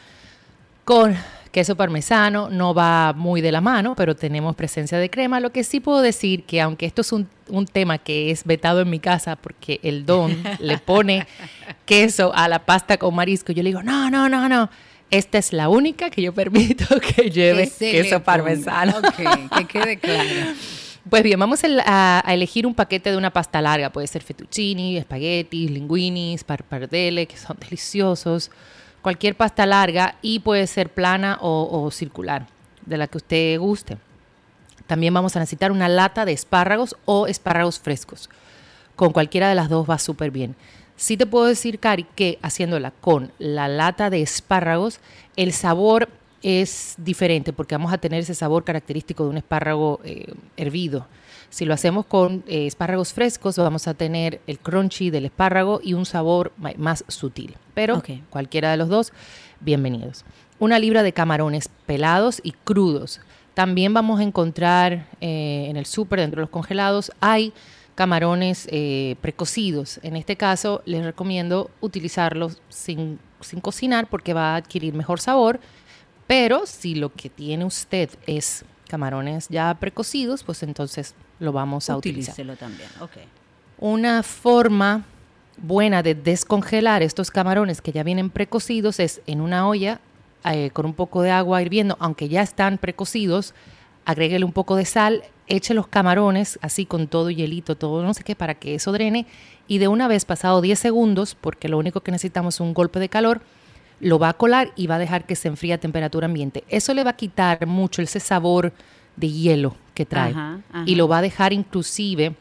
con 0.84 1.14
queso 1.50 1.76
parmesano 1.76 2.48
no 2.48 2.74
va 2.74 3.12
muy 3.14 3.40
de 3.40 3.50
la 3.52 3.60
mano, 3.60 3.94
pero 3.94 4.14
tenemos 4.14 4.54
presencia 4.56 4.98
de 4.98 5.10
crema. 5.10 5.40
Lo 5.40 5.52
que 5.52 5.64
sí 5.64 5.80
puedo 5.80 6.00
decir 6.00 6.44
que 6.44 6.60
aunque 6.60 6.86
esto 6.86 7.02
es 7.02 7.12
un, 7.12 7.28
tema 7.72 7.98
que 7.98 8.30
es 8.30 8.44
vetado 8.44 8.80
en 8.80 8.90
mi 8.90 8.98
casa 8.98 9.36
porque 9.36 9.80
el 9.82 10.06
don 10.06 10.42
le 10.58 10.78
pone 10.78 11.26
queso 11.84 12.32
a 12.34 12.48
la 12.48 12.64
pasta 12.64 12.96
con 12.96 13.14
marisco, 13.14 13.52
yo 13.52 13.62
le 13.62 13.70
digo, 13.70 13.82
no, 13.82 14.10
no, 14.10 14.28
no, 14.28 14.48
no. 14.48 14.70
Esta 15.10 15.38
es 15.38 15.52
la 15.52 15.68
única 15.68 16.10
que 16.10 16.22
yo 16.22 16.32
permito 16.32 16.86
que 17.14 17.30
lleve 17.30 17.70
queso 17.78 18.22
parmesano. 18.22 18.98
Ok, 18.98 19.50
que 19.56 19.64
quede 19.66 19.98
claro. 19.98 20.30
Pues 21.08 21.22
bien, 21.22 21.38
vamos 21.38 21.62
a, 21.84 22.24
elegir 22.26 22.66
un 22.66 22.74
paquete 22.74 23.12
de 23.12 23.16
una 23.16 23.30
pasta 23.30 23.62
larga. 23.62 23.90
Puede 23.90 24.08
ser 24.08 24.22
fettuccini, 24.22 24.96
espaguetis, 24.96 25.70
linguinis, 25.70 26.42
parpardelle, 26.42 27.26
que 27.26 27.36
son 27.36 27.56
deliciosos 27.60 28.50
cualquier 29.02 29.36
pasta 29.36 29.66
larga 29.66 30.16
y 30.20 30.40
puede 30.40 30.66
ser 30.66 30.88
plana 30.88 31.38
o, 31.40 31.88
circular, 31.92 32.48
de 32.84 32.96
la 32.96 33.06
que 33.06 33.18
usted 33.18 33.56
guste. 33.60 33.98
También 34.88 35.14
vamos 35.14 35.36
a 35.36 35.38
necesitar 35.38 35.70
una 35.70 35.88
lata 35.88 36.24
de 36.24 36.32
espárragos 36.32 36.96
o 37.04 37.28
espárragos 37.28 37.78
frescos. 37.78 38.28
Con 38.96 39.12
cualquiera 39.12 39.48
de 39.48 39.54
las 39.54 39.68
dos 39.68 39.88
va 39.88 40.00
súper 40.00 40.32
bien. 40.32 40.56
Sí 40.96 41.16
te 41.16 41.24
puedo 41.24 41.44
decir, 41.44 41.78
Cari, 41.78 42.04
que 42.16 42.40
haciéndola 42.42 42.90
con 42.90 43.30
la 43.38 43.68
lata 43.68 44.10
de 44.10 44.22
espárragos, 44.22 44.98
el 45.36 45.52
sabor 45.52 46.08
es 46.42 46.94
diferente 46.98 47.52
porque 47.52 47.74
vamos 47.74 47.92
a 47.92 47.98
tener 47.98 48.20
ese 48.20 48.34
sabor 48.34 48.64
característico 48.64 49.24
de 49.24 49.30
un 49.30 49.36
espárrago 49.36 50.00
eh, 50.04 50.32
hervido. 50.56 51.06
Si 51.50 51.64
lo 51.64 51.74
hacemos 51.74 52.06
con 52.06 52.44
eh, 52.46 52.66
espárragos 52.66 53.12
frescos, 53.12 53.56
vamos 53.56 53.88
a 53.88 53.94
tener 53.94 54.40
el 54.46 54.58
crunchy 54.58 55.10
del 55.10 55.26
espárrago 55.26 55.80
y 55.82 55.94
un 55.94 56.04
sabor 56.04 56.52
más 56.76 57.04
sutil. 57.08 57.56
Pero 57.74 58.02
cualquiera 58.30 58.70
de 58.70 58.76
los 58.76 58.88
dos, 58.88 59.12
bienvenidos. 59.60 60.24
Una 60.58 60.78
libra 60.78 61.02
de 61.02 61.12
camarones 61.12 61.68
pelados 61.86 62.40
y 62.42 62.52
crudos. 62.52 63.20
También 63.54 63.94
vamos 63.94 64.20
a 64.20 64.22
encontrar 64.22 65.06
eh, 65.20 65.66
en 65.70 65.76
el 65.76 65.86
súper, 65.86 66.20
dentro 66.20 66.40
de 66.40 66.42
los 66.42 66.50
congelados, 66.50 67.10
hay 67.20 67.52
camarones 67.94 68.68
eh, 68.70 69.16
precocidos. 69.22 69.98
En 70.02 70.16
este 70.16 70.36
caso, 70.36 70.82
les 70.84 71.04
recomiendo 71.04 71.70
utilizarlos 71.80 72.60
sin, 72.68 73.18
sin 73.40 73.60
cocinar 73.60 74.08
porque 74.08 74.34
va 74.34 74.52
a 74.52 74.56
adquirir 74.56 74.92
mejor 74.92 75.20
sabor. 75.20 75.60
Pero 76.26 76.66
si 76.66 76.94
lo 76.94 77.12
que 77.12 77.30
tiene 77.30 77.64
usted 77.64 78.10
es 78.26 78.64
camarones 78.88 79.48
ya 79.48 79.74
precocidos, 79.74 80.42
pues 80.42 80.62
entonces 80.62 81.14
lo 81.38 81.52
vamos 81.52 81.90
a 81.90 81.96
utilizar. 81.96 82.34
también, 82.56 82.88
Una 83.78 84.22
forma 84.22 85.04
buena 85.58 86.02
de 86.02 86.14
descongelar 86.14 87.02
estos 87.02 87.30
camarones 87.30 87.80
que 87.80 87.92
ya 87.92 88.02
vienen 88.02 88.30
precocidos 88.30 89.00
es 89.00 89.20
en 89.26 89.40
una 89.40 89.68
olla 89.68 90.00
eh, 90.44 90.70
con 90.70 90.86
un 90.86 90.94
poco 90.94 91.22
de 91.22 91.30
agua 91.30 91.62
hirviendo, 91.62 91.96
aunque 91.98 92.28
ya 92.28 92.42
están 92.42 92.78
precocidos, 92.78 93.54
agréguele 94.04 94.44
un 94.44 94.52
poco 94.52 94.76
de 94.76 94.84
sal, 94.84 95.24
eche 95.48 95.74
los 95.74 95.88
camarones 95.88 96.58
así 96.62 96.86
con 96.86 97.08
todo 97.08 97.30
hielito, 97.30 97.76
todo 97.76 98.02
no 98.02 98.14
sé 98.14 98.22
qué, 98.22 98.36
para 98.36 98.54
que 98.54 98.74
eso 98.74 98.92
drene 98.92 99.26
y 99.66 99.78
de 99.78 99.88
una 99.88 100.08
vez 100.08 100.24
pasado 100.24 100.60
10 100.60 100.78
segundos, 100.78 101.36
porque 101.40 101.68
lo 101.68 101.78
único 101.78 102.00
que 102.00 102.12
necesitamos 102.12 102.56
es 102.56 102.60
un 102.60 102.74
golpe 102.74 103.00
de 103.00 103.08
calor, 103.08 103.40
lo 104.00 104.18
va 104.18 104.30
a 104.30 104.32
colar 104.34 104.72
y 104.76 104.86
va 104.86 104.96
a 104.96 104.98
dejar 104.98 105.24
que 105.24 105.36
se 105.36 105.48
enfríe 105.48 105.72
a 105.72 105.78
temperatura 105.78 106.26
ambiente. 106.26 106.64
Eso 106.68 106.94
le 106.94 107.04
va 107.04 107.10
a 107.10 107.16
quitar 107.16 107.66
mucho 107.66 108.02
ese 108.02 108.20
sabor 108.20 108.72
de 109.16 109.30
hielo 109.30 109.74
que 109.94 110.04
trae 110.04 110.34
y 110.84 110.94
lo 110.94 111.08
va 111.08 111.18
a 111.18 111.22
dejar 111.22 111.52
inclusive, 111.52 112.34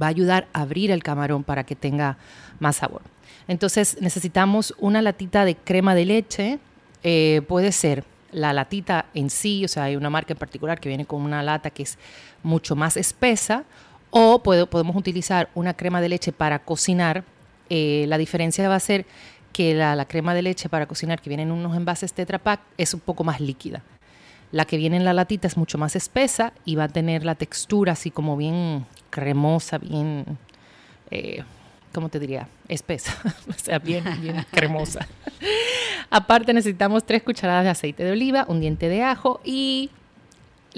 va 0.00 0.06
a 0.06 0.10
ayudar 0.10 0.48
a 0.52 0.60
abrir 0.60 0.90
el 0.90 1.02
camarón 1.02 1.44
para 1.44 1.64
que 1.64 1.74
tenga 1.74 2.18
más 2.60 2.76
sabor. 2.76 3.02
Entonces 3.46 3.96
necesitamos 4.00 4.74
una 4.78 5.00
latita 5.00 5.44
de 5.44 5.56
crema 5.56 5.94
de 5.94 6.04
leche, 6.04 6.58
eh, 7.02 7.40
puede 7.48 7.72
ser 7.72 8.04
la 8.30 8.52
latita 8.52 9.06
en 9.14 9.30
sí, 9.30 9.64
o 9.64 9.68
sea, 9.68 9.84
hay 9.84 9.96
una 9.96 10.10
marca 10.10 10.34
en 10.34 10.38
particular 10.38 10.78
que 10.78 10.90
viene 10.90 11.06
con 11.06 11.22
una 11.22 11.42
lata 11.42 11.70
que 11.70 11.84
es 11.84 11.96
mucho 12.42 12.76
más 12.76 12.98
espesa, 12.98 13.64
o 14.10 14.42
podemos 14.42 14.96
utilizar 14.96 15.48
una 15.54 15.74
crema 15.74 16.00
de 16.00 16.10
leche 16.10 16.32
para 16.32 16.58
cocinar. 16.58 17.24
Eh, 17.70 18.06
la 18.08 18.16
diferencia 18.16 18.68
va 18.68 18.76
a 18.76 18.80
ser 18.80 19.04
que 19.52 19.74
la, 19.74 20.04
crema 20.06 20.34
de 20.34 20.42
leche 20.42 20.68
para 20.68 20.86
cocinar 20.86 21.20
que 21.20 21.30
viene 21.30 21.42
en 21.42 21.52
unos 21.52 21.76
envases 21.76 22.12
Tetra 22.12 22.38
Pak 22.38 22.60
es 22.76 22.94
un 22.94 23.00
poco 23.00 23.24
más 23.24 23.40
líquida. 23.40 23.82
La 24.50 24.64
que 24.64 24.76
viene 24.76 24.96
en 24.96 25.04
la 25.04 25.12
latita 25.12 25.46
es 25.46 25.56
mucho 25.56 25.76
más 25.78 25.94
espesa 25.96 26.52
y 26.64 26.76
va 26.76 26.84
a 26.84 26.88
tener 26.88 27.24
la 27.24 27.34
textura 27.34 27.92
así 27.92 28.10
como 28.10 28.36
bien 28.36 28.86
cremosa, 29.10 29.78
bien, 29.78 30.24
eh, 31.10 31.42
¿cómo 31.92 32.08
te 32.08 32.18
diría? 32.18 32.48
Espesa, 32.68 33.16
o 33.48 33.52
sea, 33.52 33.78
bien, 33.78 34.04
bien 34.20 34.46
cremosa. 34.50 35.06
Aparte 36.10 36.54
necesitamos 36.54 37.04
tres 37.04 37.22
cucharadas 37.22 37.64
de 37.64 37.70
aceite 37.70 38.04
de 38.04 38.12
oliva, 38.12 38.46
un 38.48 38.60
diente 38.60 38.88
de 38.88 39.02
ajo 39.02 39.40
y 39.44 39.90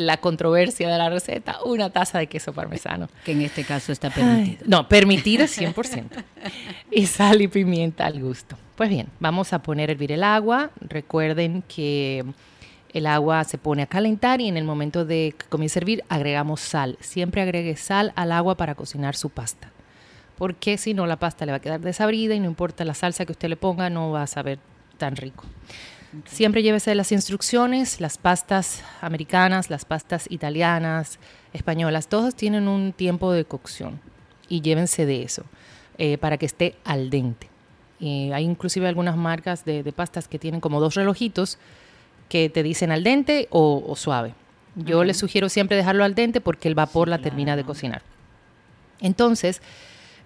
la 0.00 0.16
controversia 0.16 0.88
de 0.88 0.98
la 0.98 1.10
receta, 1.10 1.58
una 1.64 1.90
taza 1.90 2.18
de 2.18 2.26
queso 2.26 2.52
parmesano. 2.52 3.08
Que 3.24 3.32
en 3.32 3.42
este 3.42 3.64
caso 3.64 3.92
está 3.92 4.10
permitido. 4.10 4.64
no, 4.66 4.88
permitido 4.88 5.44
100%. 5.44 6.04
y 6.90 7.06
sal 7.06 7.42
y 7.42 7.48
pimienta 7.48 8.06
al 8.06 8.20
gusto. 8.20 8.56
Pues 8.76 8.88
bien, 8.88 9.08
vamos 9.20 9.52
a 9.52 9.62
poner 9.62 9.90
a 9.90 9.92
hervir 9.92 10.12
el 10.12 10.24
agua. 10.24 10.70
Recuerden 10.80 11.62
que 11.62 12.24
el 12.92 13.06
agua 13.06 13.44
se 13.44 13.58
pone 13.58 13.82
a 13.82 13.86
calentar 13.86 14.40
y 14.40 14.48
en 14.48 14.56
el 14.56 14.64
momento 14.64 15.04
de 15.04 15.34
que 15.36 15.46
comience 15.46 15.78
a 15.78 15.80
hervir 15.80 16.04
agregamos 16.08 16.60
sal. 16.60 16.96
Siempre 17.00 17.42
agregue 17.42 17.76
sal 17.76 18.12
al 18.16 18.32
agua 18.32 18.56
para 18.56 18.74
cocinar 18.74 19.16
su 19.16 19.30
pasta. 19.30 19.70
Porque 20.36 20.78
si 20.78 20.94
no 20.94 21.06
la 21.06 21.16
pasta 21.16 21.44
le 21.44 21.52
va 21.52 21.56
a 21.56 21.60
quedar 21.60 21.80
desabrida 21.80 22.34
y 22.34 22.40
no 22.40 22.46
importa 22.46 22.84
la 22.84 22.94
salsa 22.94 23.26
que 23.26 23.32
usted 23.32 23.48
le 23.48 23.56
ponga, 23.56 23.90
no 23.90 24.10
va 24.10 24.22
a 24.22 24.26
saber 24.26 24.58
tan 24.96 25.16
rico. 25.16 25.44
Siempre 26.25 26.62
llévese 26.62 26.94
las 26.96 27.12
instrucciones, 27.12 28.01
las 28.01 28.18
pastas 28.18 28.83
americanas, 29.01 29.70
las 29.70 29.85
pastas 29.85 30.27
italianas, 30.29 31.20
españolas, 31.53 32.09
todas 32.09 32.35
tienen 32.35 32.66
un 32.66 32.92
tiempo 32.92 33.33
de 33.33 33.44
cocción 33.44 34.01
y 34.49 34.61
llévense 34.61 35.07
de 35.07 35.23
eso 35.23 35.44
eh, 35.99 36.18
para 36.18 36.37
que 36.37 36.46
esté 36.46 36.77
al 36.85 37.11
dente. 37.11 37.49
hay 38.01 38.44
inclusive 38.44 38.88
algunas 38.88 39.16
marcas 39.16 39.64
de, 39.64 39.85
pastas 39.92 40.27
que 40.27 40.38
tienen 40.38 40.61
como 40.61 40.81
dos 40.81 40.94
relojitos 40.94 41.59
que 42.29 42.49
te 42.49 42.62
dicen 42.62 42.90
al 42.90 43.05
dente 43.05 43.46
o, 43.51 43.94
suave. 43.96 44.35
Yo 44.75 45.05
les 45.05 45.16
sugiero 45.16 45.49
siempre 45.49 45.77
dejarlo 45.77 46.05
al 46.05 46.14
dente 46.14 46.40
porque 46.40 46.68
el 46.68 46.75
vapor 46.75 47.09
la 47.09 47.18
termina 47.18 47.55
de 47.55 47.64
cocinar. 47.64 48.03
Entonces, 49.01 49.62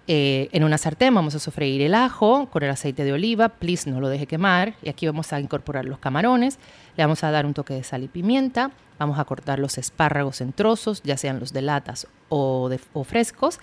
eh, 0.06 0.50
en 0.52 0.64
una 0.64 0.76
sartén 0.76 1.14
vamos 1.14 1.34
a 1.34 1.38
sofreír 1.38 1.80
el 1.80 1.94
ajo 1.94 2.46
con 2.50 2.62
el 2.62 2.70
aceite 2.70 3.04
de 3.04 3.12
oliva, 3.14 3.48
please 3.48 3.88
no 3.88 4.00
lo 4.00 4.08
deje 4.08 4.26
quemar. 4.26 4.74
Y 4.82 4.90
aquí 4.90 5.06
vamos 5.06 5.32
a 5.32 5.40
incorporar 5.40 5.86
los 5.86 5.98
camarones, 5.98 6.58
le 6.96 7.04
vamos 7.04 7.24
a 7.24 7.30
dar 7.30 7.46
un 7.46 7.54
toque 7.54 7.74
de 7.74 7.84
sal 7.84 8.02
y 8.02 8.08
pimienta, 8.08 8.70
vamos 8.98 9.18
a 9.18 9.24
cortar 9.24 9.58
los 9.58 9.78
espárragos 9.78 10.40
en 10.40 10.52
trozos, 10.52 11.02
ya 11.02 11.16
sean 11.16 11.40
los 11.40 11.52
de 11.52 11.62
latas 11.62 12.06
o, 12.28 12.70
frescos. 13.04 13.60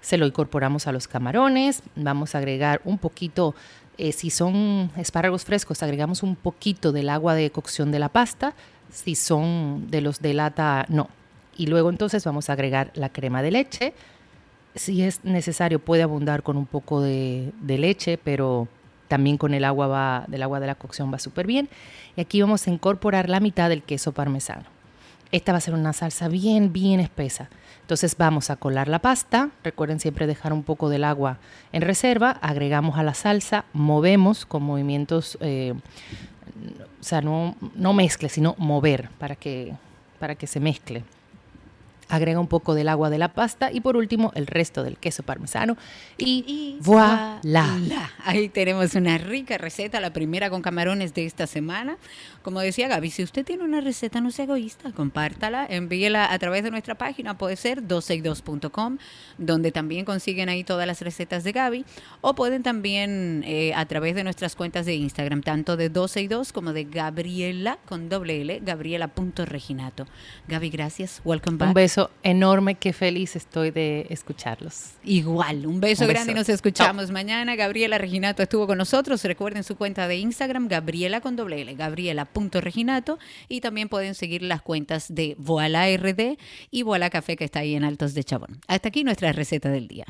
Se 0.00 0.18
lo 0.18 0.26
incorporamos 0.26 0.86
a 0.86 0.92
los 0.92 1.08
camarones, 1.08 1.82
vamos 1.94 2.34
a 2.34 2.38
agregar 2.38 2.82
un 2.84 2.98
poquito, 2.98 3.54
eh, 3.96 4.12
si 4.12 4.30
son 4.30 4.90
espárragos 4.96 5.44
frescos, 5.44 5.82
agregamos 5.82 6.22
un 6.22 6.36
poquito 6.36 6.92
del 6.92 7.08
agua 7.08 7.34
de 7.34 7.50
cocción 7.50 7.90
de 7.90 8.00
la 8.00 8.10
pasta, 8.10 8.54
si 8.90 9.14
son 9.14 9.90
de 9.90 10.00
los 10.00 10.20
de 10.20 10.34
lata, 10.34 10.84
no. 10.88 11.08
Y 11.56 11.68
luego 11.68 11.88
entonces 11.88 12.24
vamos 12.24 12.50
a 12.50 12.54
agregar 12.54 12.90
la 12.94 13.10
crema 13.10 13.40
de 13.40 13.52
leche, 13.52 13.94
si 14.74 15.02
es 15.02 15.24
necesario 15.24 15.78
puede 15.78 16.02
abundar 16.02 16.42
con 16.42 16.56
un 16.56 16.66
poco 16.66 17.00
de, 17.00 17.52
leche, 17.62 18.18
pero 18.18 18.68
también 19.08 19.36
con 19.36 19.54
el 19.54 19.64
agua 19.64 19.86
va, 19.86 20.24
del 20.28 20.42
agua 20.42 20.60
de 20.60 20.66
la 20.66 20.74
cocción 20.74 21.12
va 21.12 21.18
súper 21.18 21.46
bien. 21.46 21.68
Y 22.16 22.20
aquí 22.20 22.40
vamos 22.40 22.66
a 22.66 22.70
incorporar 22.70 23.28
la 23.28 23.40
mitad 23.40 23.68
del 23.68 23.82
queso 23.82 24.12
parmesano. 24.12 24.64
Esta 25.32 25.52
va 25.52 25.58
a 25.58 25.60
ser 25.60 25.74
una 25.74 25.92
salsa 25.92 26.28
bien, 26.28 26.72
bien 26.72 27.00
espesa. 27.00 27.48
Entonces 27.80 28.16
vamos 28.16 28.50
a 28.50 28.56
colar 28.56 28.88
la 28.88 29.00
pasta. 29.00 29.50
Recuerden 29.62 30.00
siempre 30.00 30.26
dejar 30.26 30.52
un 30.52 30.62
poco 30.62 30.88
del 30.88 31.04
agua 31.04 31.38
en 31.72 31.82
reserva. 31.82 32.30
Agregamos 32.30 32.98
a 32.98 33.02
la 33.02 33.14
salsa, 33.14 33.64
movemos 33.72 34.46
con 34.46 34.62
movimientos 34.62 35.36
eh, 35.40 35.74
o 37.00 37.06
sea, 37.06 37.20
no, 37.20 37.56
no 37.74 37.92
mezcle, 37.92 38.28
sino 38.28 38.54
mover 38.58 39.10
para 39.18 39.36
que, 39.36 39.74
para 40.18 40.34
que 40.34 40.46
se 40.46 40.60
mezcle. 40.60 41.04
Agrega 42.08 42.40
un 42.40 42.48
poco 42.48 42.74
del 42.74 42.88
agua 42.88 43.10
de 43.10 43.18
la 43.18 43.32
pasta 43.32 43.72
y 43.72 43.80
por 43.80 43.96
último 43.96 44.32
el 44.34 44.46
resto 44.46 44.82
del 44.82 44.96
queso 44.96 45.22
parmesano 45.22 45.76
y, 46.18 46.78
voilà. 46.80 47.40
voilà. 47.42 48.10
Ahí 48.24 48.48
tenemos 48.48 48.94
una 48.94 49.18
rica 49.18 49.58
receta, 49.58 50.00
la 50.00 50.12
primera 50.12 50.50
con 50.50 50.62
camarones 50.62 51.14
de 51.14 51.26
esta 51.26 51.46
semana. 51.46 51.96
Como 52.42 52.60
decía 52.60 52.88
Gaby, 52.88 53.10
si 53.10 53.22
usted 53.22 53.44
tiene 53.44 53.64
una 53.64 53.80
receta, 53.80 54.20
no 54.20 54.30
sea 54.30 54.44
egoísta, 54.44 54.92
compártala, 54.92 55.66
envíela 55.68 56.32
a 56.32 56.38
través 56.38 56.62
de 56.62 56.70
nuestra 56.70 56.94
página, 56.94 57.38
puede 57.38 57.56
ser 57.56 57.82
262.com, 57.82 58.98
donde 59.38 59.72
también 59.72 60.04
consiguen 60.04 60.48
ahí 60.48 60.62
todas 60.62 60.86
las 60.86 61.00
recetas 61.00 61.42
de 61.44 61.52
Gaby, 61.52 61.84
o 62.20 62.34
pueden 62.34 62.62
también 62.62 63.42
eh, 63.46 63.72
a 63.74 63.86
través 63.86 64.14
de 64.14 64.24
nuestras 64.24 64.56
cuentas 64.56 64.86
de 64.86 64.94
Instagram, 64.94 65.42
tanto 65.42 65.76
de 65.76 65.88
262 65.88 66.52
como 66.52 66.72
de 66.72 66.84
Gabriela 66.84 67.78
con 67.86 68.08
doble 68.08 68.40
L, 68.42 68.60
gabriela.reginato. 68.62 70.06
Gaby, 70.48 70.70
gracias, 70.70 71.22
welcome 71.24 71.58
back. 71.58 71.68
Un 71.68 71.74
beso 71.74 72.03
enorme, 72.22 72.74
qué 72.74 72.92
feliz 72.92 73.36
estoy 73.36 73.70
de 73.70 74.06
escucharlos. 74.10 74.92
Igual, 75.04 75.66
un 75.66 75.80
beso 75.80 76.04
Un 76.04 76.10
grande 76.10 76.32
y 76.32 76.34
nos 76.34 76.48
escuchamos 76.48 77.10
mañana. 77.10 77.56
Gabriela 77.56 77.98
Reginato 77.98 78.42
estuvo 78.42 78.66
con 78.66 78.78
nosotros. 78.78 79.22
Recuerden 79.24 79.64
su 79.64 79.76
cuenta 79.76 80.08
de 80.08 80.16
Instagram, 80.16 80.68
Gabriela 80.68 81.20
con 81.20 81.36
doble 81.36 81.62
L, 81.62 81.74
Gabriela.reginato. 81.74 83.18
Y 83.48 83.60
también 83.60 83.88
pueden 83.88 84.14
seguir 84.14 84.42
las 84.42 84.62
cuentas 84.62 85.14
de 85.14 85.34
Voila 85.38 85.86
RD 85.96 86.38
y 86.70 86.82
Voila 86.82 87.10
Café 87.10 87.36
que 87.36 87.44
está 87.44 87.60
ahí 87.60 87.74
en 87.74 87.84
Altos 87.84 88.14
de 88.14 88.24
Chabón. 88.24 88.60
Hasta 88.66 88.88
aquí 88.88 89.04
nuestra 89.04 89.32
receta 89.32 89.70
del 89.70 89.88
día. 89.88 90.06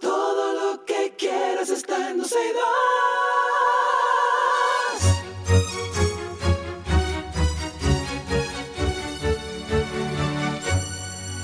Todo 0.00 0.72
lo 0.72 0.84
que 0.84 1.14
quieras 1.16 1.70
está 1.70 2.10
en 2.10 2.18
12 2.18 2.34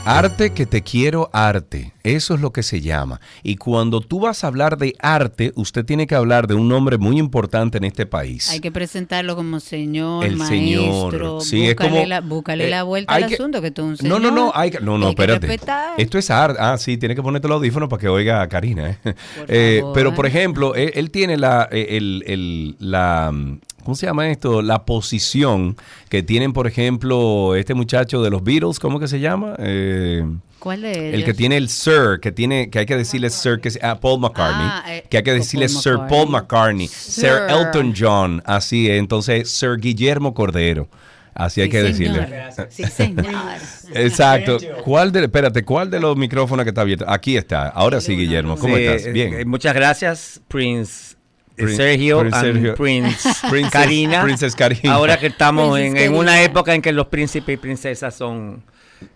Arte 0.04 0.50
que 0.50 0.66
te 0.66 0.82
quiero 0.82 1.30
arte, 1.32 1.92
eso 2.02 2.34
es 2.34 2.40
lo 2.40 2.52
que 2.52 2.64
se 2.64 2.80
llama. 2.80 3.20
Y 3.44 3.54
cuando 3.54 4.00
tú 4.00 4.18
vas 4.18 4.42
a 4.42 4.48
hablar 4.48 4.76
de 4.76 4.96
arte, 4.98 5.52
usted 5.54 5.84
tiene 5.84 6.08
que 6.08 6.16
hablar 6.16 6.48
de 6.48 6.54
un 6.54 6.68
nombre 6.68 6.98
muy 6.98 7.18
importante 7.20 7.78
en 7.78 7.84
este 7.84 8.04
país. 8.04 8.50
Hay 8.50 8.58
que 8.58 8.72
presentarlo 8.72 9.36
como 9.36 9.60
señor, 9.60 10.24
El 10.24 10.36
maestro. 10.36 11.40
señor. 11.40 11.42
Sí, 11.42 11.62
es 11.66 11.76
búscale 11.76 11.90
como, 11.94 12.06
la, 12.06 12.20
búscale 12.20 12.66
eh, 12.66 12.70
la 12.70 12.82
vuelta 12.82 13.14
hay 13.14 13.22
al 13.22 13.28
que- 13.28 13.34
asunto, 13.36 13.62
que 13.62 13.70
tú 13.70 13.84
un 13.84 13.90
No, 13.92 13.96
señor. 13.96 14.20
no, 14.22 14.30
no, 14.32 14.52
hay 14.56 14.72
que- 14.72 14.80
no, 14.80 14.98
no, 14.98 15.06
hay 15.06 15.10
espérate. 15.12 15.60
Esto 15.98 16.18
es 16.18 16.30
arte. 16.32 16.58
Ah, 16.60 16.76
sí, 16.78 16.96
tiene 16.96 17.14
que 17.14 17.22
ponerte 17.22 17.46
el 17.46 17.52
audífono 17.52 17.88
para 17.88 18.00
que 18.00 18.08
oiga 18.08 18.42
a 18.42 18.48
Karina. 18.48 18.90
¿eh? 19.04 19.14
Eh, 19.46 19.76
favor. 19.82 19.94
pero, 19.94 20.14
por 20.16 20.26
ejemplo, 20.26 20.74
él, 20.74 20.90
él 20.96 21.10
tiene 21.12 21.36
la, 21.36 21.68
eh, 21.70 21.86
el, 21.96 22.24
el- 22.26 22.76
la, 22.80 23.30
mm, 23.32 23.60
¿cómo 23.84 23.94
se 23.94 24.06
llama 24.06 24.28
esto? 24.30 24.62
La 24.62 24.84
posición 24.84 25.76
que 26.08 26.22
tienen, 26.22 26.52
por 26.52 26.66
ejemplo, 26.66 27.54
este 27.56 27.74
muchacho 27.74 28.22
de 28.22 28.30
los 28.30 28.42
Beatles, 28.42 28.78
¿cómo 28.78 28.98
que 29.00 29.08
se 29.08 29.20
llama? 29.20 29.54
Eh, 29.58 30.24
¿Cuál 30.58 30.82
de 30.82 31.08
ellos? 31.08 31.14
el 31.14 31.24
que 31.24 31.34
tiene 31.34 31.56
el 31.56 31.68
Sir, 31.68 32.20
que 32.20 32.30
tiene, 32.32 32.70
que 32.70 32.78
hay 32.78 32.86
que 32.86 32.96
decirle 32.96 33.30
Sir, 33.30 33.60
que 33.60 33.68
es 33.68 33.78
ah, 33.82 33.98
Paul 34.00 34.20
McCartney, 34.20 34.66
Ah, 34.70 34.84
eh, 34.88 35.04
que 35.10 35.16
hay 35.16 35.22
que 35.24 35.30
Paul 35.32 35.40
decirle 35.40 35.68
Sir. 35.68 35.98
Paul 36.08 36.28
McCartney, 36.30 36.86
Sir. 36.88 37.24
Sir. 37.24 37.32
Elton 37.48 37.94
John, 37.98 38.42
así 38.46 38.88
es, 38.88 38.98
entonces 38.98 39.50
Sir 39.50 39.76
Guillermo 39.78 40.34
Cordero, 40.34 40.88
así 41.34 41.62
hay 41.62 41.66
Sí, 41.66 41.70
que 41.72 41.92
señor. 41.92 42.28
decirle. 42.28 42.68
Sí, 42.70 42.84
señor. 42.84 43.26
Exacto. 43.94 44.58
¿Cuál 44.84 45.10
de, 45.12 45.24
espérate, 45.24 45.64
cuál 45.64 45.90
de 45.90 45.98
los 46.00 46.16
micrófonos 46.16 46.64
que 46.64 46.68
está 46.70 46.82
abierto? 46.82 47.04
Aquí 47.08 47.36
está. 47.36 47.68
Ahora 47.68 48.00
sí, 48.00 48.14
Guillermo. 48.16 48.56
¿Cómo 48.56 48.76
Sí, 48.76 48.82
estás? 48.84 49.06
eh, 49.06 49.12
Bien. 49.12 49.48
muchas 49.48 49.74
gracias, 49.74 50.40
Prince. 50.48 51.16
Eh, 51.56 51.64
Prin- 51.64 51.76
Sergio, 51.76 52.20
Prince 52.20 52.36
and 52.36 52.44
Sergio. 52.54 52.74
Prince 52.74 53.28
Princess- 53.50 53.70
Karina. 53.72 54.22
Princess 54.22 54.54
Karina. 54.56 54.94
Ahora 54.94 55.18
que 55.18 55.26
estamos 55.26 55.78
en, 55.78 56.14
una 56.14 56.42
época 56.42 56.74
en 56.74 56.82
que 56.82 56.92
los 56.92 57.06
príncipes 57.06 57.54
y 57.54 57.56
princesas 57.58 58.14
son, 58.14 58.62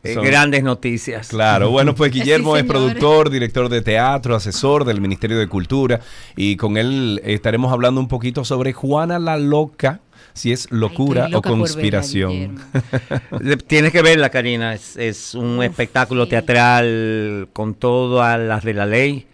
eh, 0.03 0.14
Son- 0.14 0.25
grandes 0.25 0.62
noticias. 0.62 1.29
Claro, 1.29 1.70
bueno, 1.70 1.94
pues 1.94 2.12
Guillermo 2.12 2.55
Sí, 2.55 2.61
es 2.61 2.66
productor, 2.66 3.31
director 3.31 3.68
de 3.68 3.83
teatro, 3.83 4.35
asesor 4.35 4.85
del 4.85 5.01
Ministerio 5.01 5.38
de 5.38 5.46
Cultura 5.49 6.01
y 6.37 6.57
con 6.57 6.77
él 6.77 7.20
estaremos 7.25 7.72
hablando 7.72 8.01
un 8.01 8.09
poquito 8.09 8.44
sobre 8.44 8.72
Juana 8.72 9.18
la 9.18 9.37
Loca, 9.37 10.01
si 10.35 10.53
es 10.53 10.70
locura 10.70 11.22
o 11.33 11.40
verla, 11.40 11.40
conspiración. 11.40 12.59
Tienes 13.66 13.90
que 13.92 14.03
verla, 14.03 14.29
Karina. 14.29 14.75
Es, 14.75 14.96
es 14.99 15.35
un 15.35 15.62
espectáculo 15.62 16.25
sí. 16.25 16.31
teatral 16.31 17.49
con 17.55 17.75
todas 17.75 18.38
las 18.38 18.62
de 18.62 18.75
la 18.75 18.85
ley. 18.85 19.27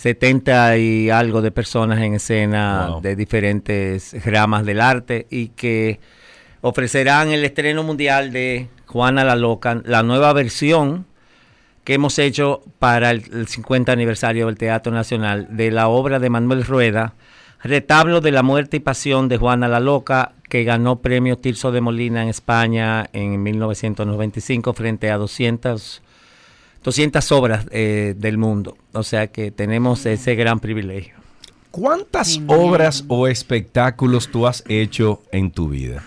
70 0.00 0.76
y 0.78 1.10
algo 1.10 1.42
de 1.42 1.50
personas 1.50 1.98
en 2.00 2.14
escena 2.14 2.86
Wow. 2.90 3.00
de 3.00 3.16
diferentes 3.16 4.14
ramas 4.24 4.64
del 4.64 4.80
arte 4.80 5.26
y 5.28 5.48
que 5.48 5.98
ofrecerán 6.60 7.30
el 7.30 7.44
estreno 7.44 7.82
mundial 7.82 8.30
de 8.32 8.68
Juana 8.86 9.24
la 9.24 9.34
Loca, 9.34 9.80
la 9.84 10.02
nueva 10.04 10.32
versión 10.32 11.06
que 11.82 11.94
hemos 11.94 12.18
hecho 12.20 12.62
para 12.78 13.10
el, 13.10 13.24
el 13.32 13.48
50 13.48 13.90
aniversario 13.90 14.46
del 14.46 14.56
Teatro 14.56 14.92
Nacional 14.92 15.48
de 15.50 15.70
la 15.72 15.88
obra 15.88 16.18
de 16.20 16.30
Manuel 16.30 16.64
Rueda, 16.64 17.14
Retablo 17.60 18.20
de 18.20 18.30
la 18.30 18.44
muerte 18.44 18.76
y 18.76 18.80
pasión 18.80 19.28
de 19.28 19.36
Juana 19.36 19.66
la 19.66 19.80
Loca, 19.80 20.30
que 20.48 20.62
ganó 20.62 21.00
premio 21.00 21.38
Tirso 21.38 21.72
de 21.72 21.80
Molina 21.80 22.22
en 22.22 22.28
España 22.28 23.08
en 23.12 23.42
1995 23.42 24.72
frente 24.74 25.10
a 25.10 25.16
200, 25.16 26.00
200 26.84 27.32
obras 27.32 27.66
eh, 27.70 28.14
del 28.16 28.38
mundo. 28.38 28.76
O 28.92 29.02
sea 29.02 29.26
que 29.28 29.50
tenemos 29.50 30.06
ese 30.06 30.34
gran 30.34 30.60
privilegio. 30.60 31.14
¿Cuántas 31.70 32.40
obras 32.46 33.04
o 33.08 33.28
espectáculos 33.28 34.28
tú 34.28 34.46
has 34.46 34.64
hecho 34.68 35.22
en 35.32 35.50
tu 35.50 35.68
vida? 35.68 36.02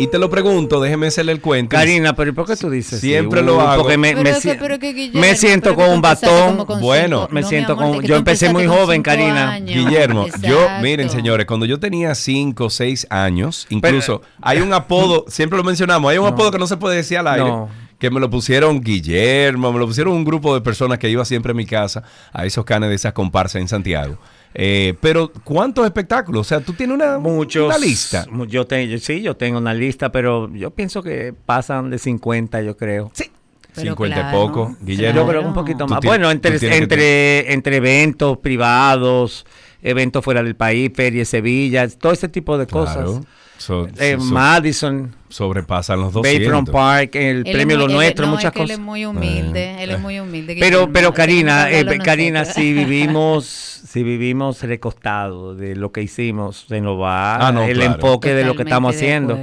Y 0.00 0.06
te 0.08 0.18
lo 0.18 0.28
pregunto, 0.30 0.80
déjeme 0.80 1.06
hacerle 1.08 1.32
el 1.32 1.40
cuento. 1.40 1.74
Karina, 1.76 2.14
pero 2.14 2.30
¿y 2.30 2.32
¿por 2.34 2.46
qué 2.46 2.54
tú 2.56 2.68
dices? 2.70 3.00
Siempre 3.00 3.40
sí? 3.40 3.46
lo 3.46 3.56
Uy, 3.56 3.62
hago. 3.64 3.82
Porque 3.82 3.96
me, 3.98 4.10
Pero 4.12 4.22
me 4.22 4.30
que- 4.34 4.40
si- 4.40 4.54
pero 4.58 4.78
que, 4.78 4.92
Guillermo, 4.92 5.20
me 5.20 5.34
siento 5.36 5.70
pero 5.74 5.86
con 5.86 5.94
un 5.96 6.02
batón. 6.02 6.64
con 6.66 6.80
Bueno. 6.80 7.20
cinco- 7.22 7.34
Me 7.34 7.40
no, 7.42 7.48
siento 7.48 7.72
amor, 7.72 7.96
con- 7.96 8.04
yo 8.04 8.16
empecé 8.16 8.52
muy 8.52 8.66
joven, 8.66 9.02
Karina. 9.02 9.52
años. 9.52 9.74
Guillermo, 9.74 10.26
yo, 10.42 10.58
miren 10.82 11.08
señores, 11.10 11.46
cuando 11.46 11.64
yo 11.66 11.80
tenía 11.80 12.14
5 12.14 12.66
o 12.66 12.70
6 12.70 13.06
años, 13.10 13.66
incluso 13.70 14.22
hay 14.42 14.60
un 14.60 14.72
apodo, 14.72 15.24
siempre 15.28 15.56
lo 15.56 15.64
mencionamos, 15.64 16.10
hay 16.10 16.18
un 16.18 16.24
No. 16.24 16.30
apodo 16.30 16.50
que 16.50 16.58
no 16.58 16.66
se 16.66 16.76
puede 16.76 16.96
decir 16.96 17.18
al 17.18 17.26
aire, 17.28 17.44
No. 17.48 17.68
Que 17.98 18.10
me 18.10 18.20
lo 18.20 18.30
pusieron 18.30 18.80
Guillermo, 18.80 19.72
me 19.72 19.78
lo 19.78 19.86
pusieron 19.86 20.12
un 20.14 20.24
grupo 20.24 20.54
de 20.54 20.60
personas 20.60 20.98
que 20.98 21.08
iba 21.10 21.24
siempre 21.24 21.52
a 21.52 21.54
mi 21.54 21.66
casa, 21.66 22.02
a 22.32 22.46
esos 22.46 22.64
canes 22.64 22.88
de 22.90 22.94
esas 22.94 23.12
comparsas 23.12 23.60
en 23.60 23.68
Santiago. 23.68 24.18
Eh, 24.54 24.94
pero, 25.00 25.30
¿cuántos 25.44 25.84
espectáculos? 25.84 26.40
O 26.40 26.44
sea, 26.48 26.60
tú 26.60 26.72
tienes 26.72 26.94
una, 26.94 27.18
Muchos. 27.18 27.66
una 27.66 27.78
lista. 27.78 28.24
Yo 28.48 28.66
te- 28.66 28.88
yo- 28.88 28.98
sí, 28.98 29.20
yo 29.20 29.36
tengo 29.36 29.58
una 29.58 29.74
lista, 29.74 30.10
pero 30.10 30.48
yo 30.54 30.70
pienso 30.70 31.02
que 31.02 31.34
pasan 31.44 31.90
de 31.90 31.98
50, 31.98 32.62
yo 32.62 32.76
creo. 32.76 33.10
Sí. 33.14 33.30
Pero 33.74 33.90
50 33.92 34.16
claro, 34.16 34.28
y 34.28 34.40
poco, 34.48 34.76
Guillermo. 34.80 35.20
Yo 35.20 35.26
creo 35.26 35.26
que 35.26 35.32
Claro. 35.32 35.48
un 35.48 35.54
poquito 35.54 35.86
más. 35.86 36.00
Bueno, 36.02 36.30
entre, 36.30 36.76
entre, 36.76 37.52
entre 37.52 37.76
eventos 37.76 38.38
privados, 38.38 39.44
eventos 39.82 40.24
fuera 40.24 40.42
del 40.42 40.56
país, 40.56 40.90
Feria 40.94 41.20
de 41.20 41.24
Sevilla, 41.24 41.88
todo 41.88 42.12
ese 42.12 42.28
tipo 42.28 42.58
de 42.58 42.66
Claro. 42.66 42.84
cosas. 43.14 43.26
So- 43.58 43.88
Eh, 43.98 44.14
so- 44.18 44.24
Madison, 44.24 45.16
sobrepasan 45.28 45.98
los 46.00 46.12
200. 46.12 46.40
Bayfront 46.40 46.70
Park, 46.70 47.14
el 47.16 47.38
Él 47.44 47.52
premio 47.52 47.76
muy- 47.76 47.86
Lo 47.86 47.90
él- 47.90 47.96
Nuestro, 47.96 48.26
no, 48.26 48.32
muchas 48.32 48.44
es 48.46 48.52
que 48.52 48.58
Él 48.62 48.70
es 48.70 48.76
cosas. 48.76 48.84
muy 48.86 49.04
humilde, 49.04 49.82
él 49.82 49.90
es 49.90 50.00
muy 50.00 50.20
humilde. 50.20 50.56
Pero, 50.60 50.92
pero 50.92 51.12
Karina, 51.12 51.68
eh, 51.70 51.84
Karina, 52.04 52.40
nosotros. 52.40 52.62
si 52.64 52.72
vivimos, 52.84 53.44
si 53.46 54.02
vivimos 54.04 54.62
recostados 54.62 55.58
de 55.58 55.74
lo 55.74 55.90
que 55.90 56.02
hicimos, 56.02 56.66
se 56.68 56.80
nos 56.80 57.00
va 57.00 57.48
Ah, 57.48 57.50
no, 57.52 57.64
el 57.64 57.74
claro. 57.78 57.94
enfoque 57.94 58.32
de 58.32 58.44
lo 58.44 58.54
que 58.54 58.62
estamos 58.62 58.94
haciendo. 58.94 59.36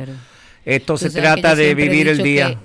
Esto 0.63 0.93
Tú 0.93 0.98
se 0.98 1.10
trata 1.12 1.54
de 1.56 1.76
vivir 1.76 2.08
el 2.08 2.19
día. 2.24 2.50
que- 2.52 2.58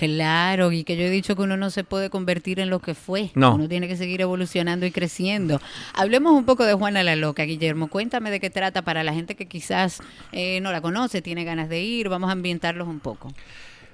Claro, 0.00 0.72
y 0.72 0.82
que 0.82 0.96
yo 0.96 1.04
he 1.04 1.10
dicho 1.10 1.36
que 1.36 1.42
uno 1.42 1.58
no 1.58 1.68
se 1.68 1.84
puede 1.84 2.08
convertir 2.08 2.58
en 2.58 2.70
lo 2.70 2.78
que 2.78 2.94
fue. 2.94 3.30
No. 3.34 3.56
Uno 3.56 3.68
tiene 3.68 3.86
que 3.86 3.96
seguir 3.98 4.22
evolucionando 4.22 4.86
y 4.86 4.90
creciendo. 4.90 5.60
Hablemos 5.92 6.32
un 6.32 6.46
poco 6.46 6.64
de 6.64 6.72
Juana 6.72 7.02
la 7.02 7.16
Loca, 7.16 7.42
Guillermo. 7.42 7.88
Cuéntame 7.88 8.30
de 8.30 8.40
qué 8.40 8.48
trata 8.48 8.80
para 8.80 9.04
la 9.04 9.12
gente 9.12 9.34
que 9.34 9.44
quizás 9.44 10.00
eh, 10.32 10.58
no 10.62 10.72
la 10.72 10.80
conoce, 10.80 11.20
tiene 11.20 11.44
ganas 11.44 11.68
de 11.68 11.82
ir. 11.82 12.08
Vamos 12.08 12.30
a 12.30 12.32
ambientarlos 12.32 12.88
un 12.88 12.98
poco. 12.98 13.30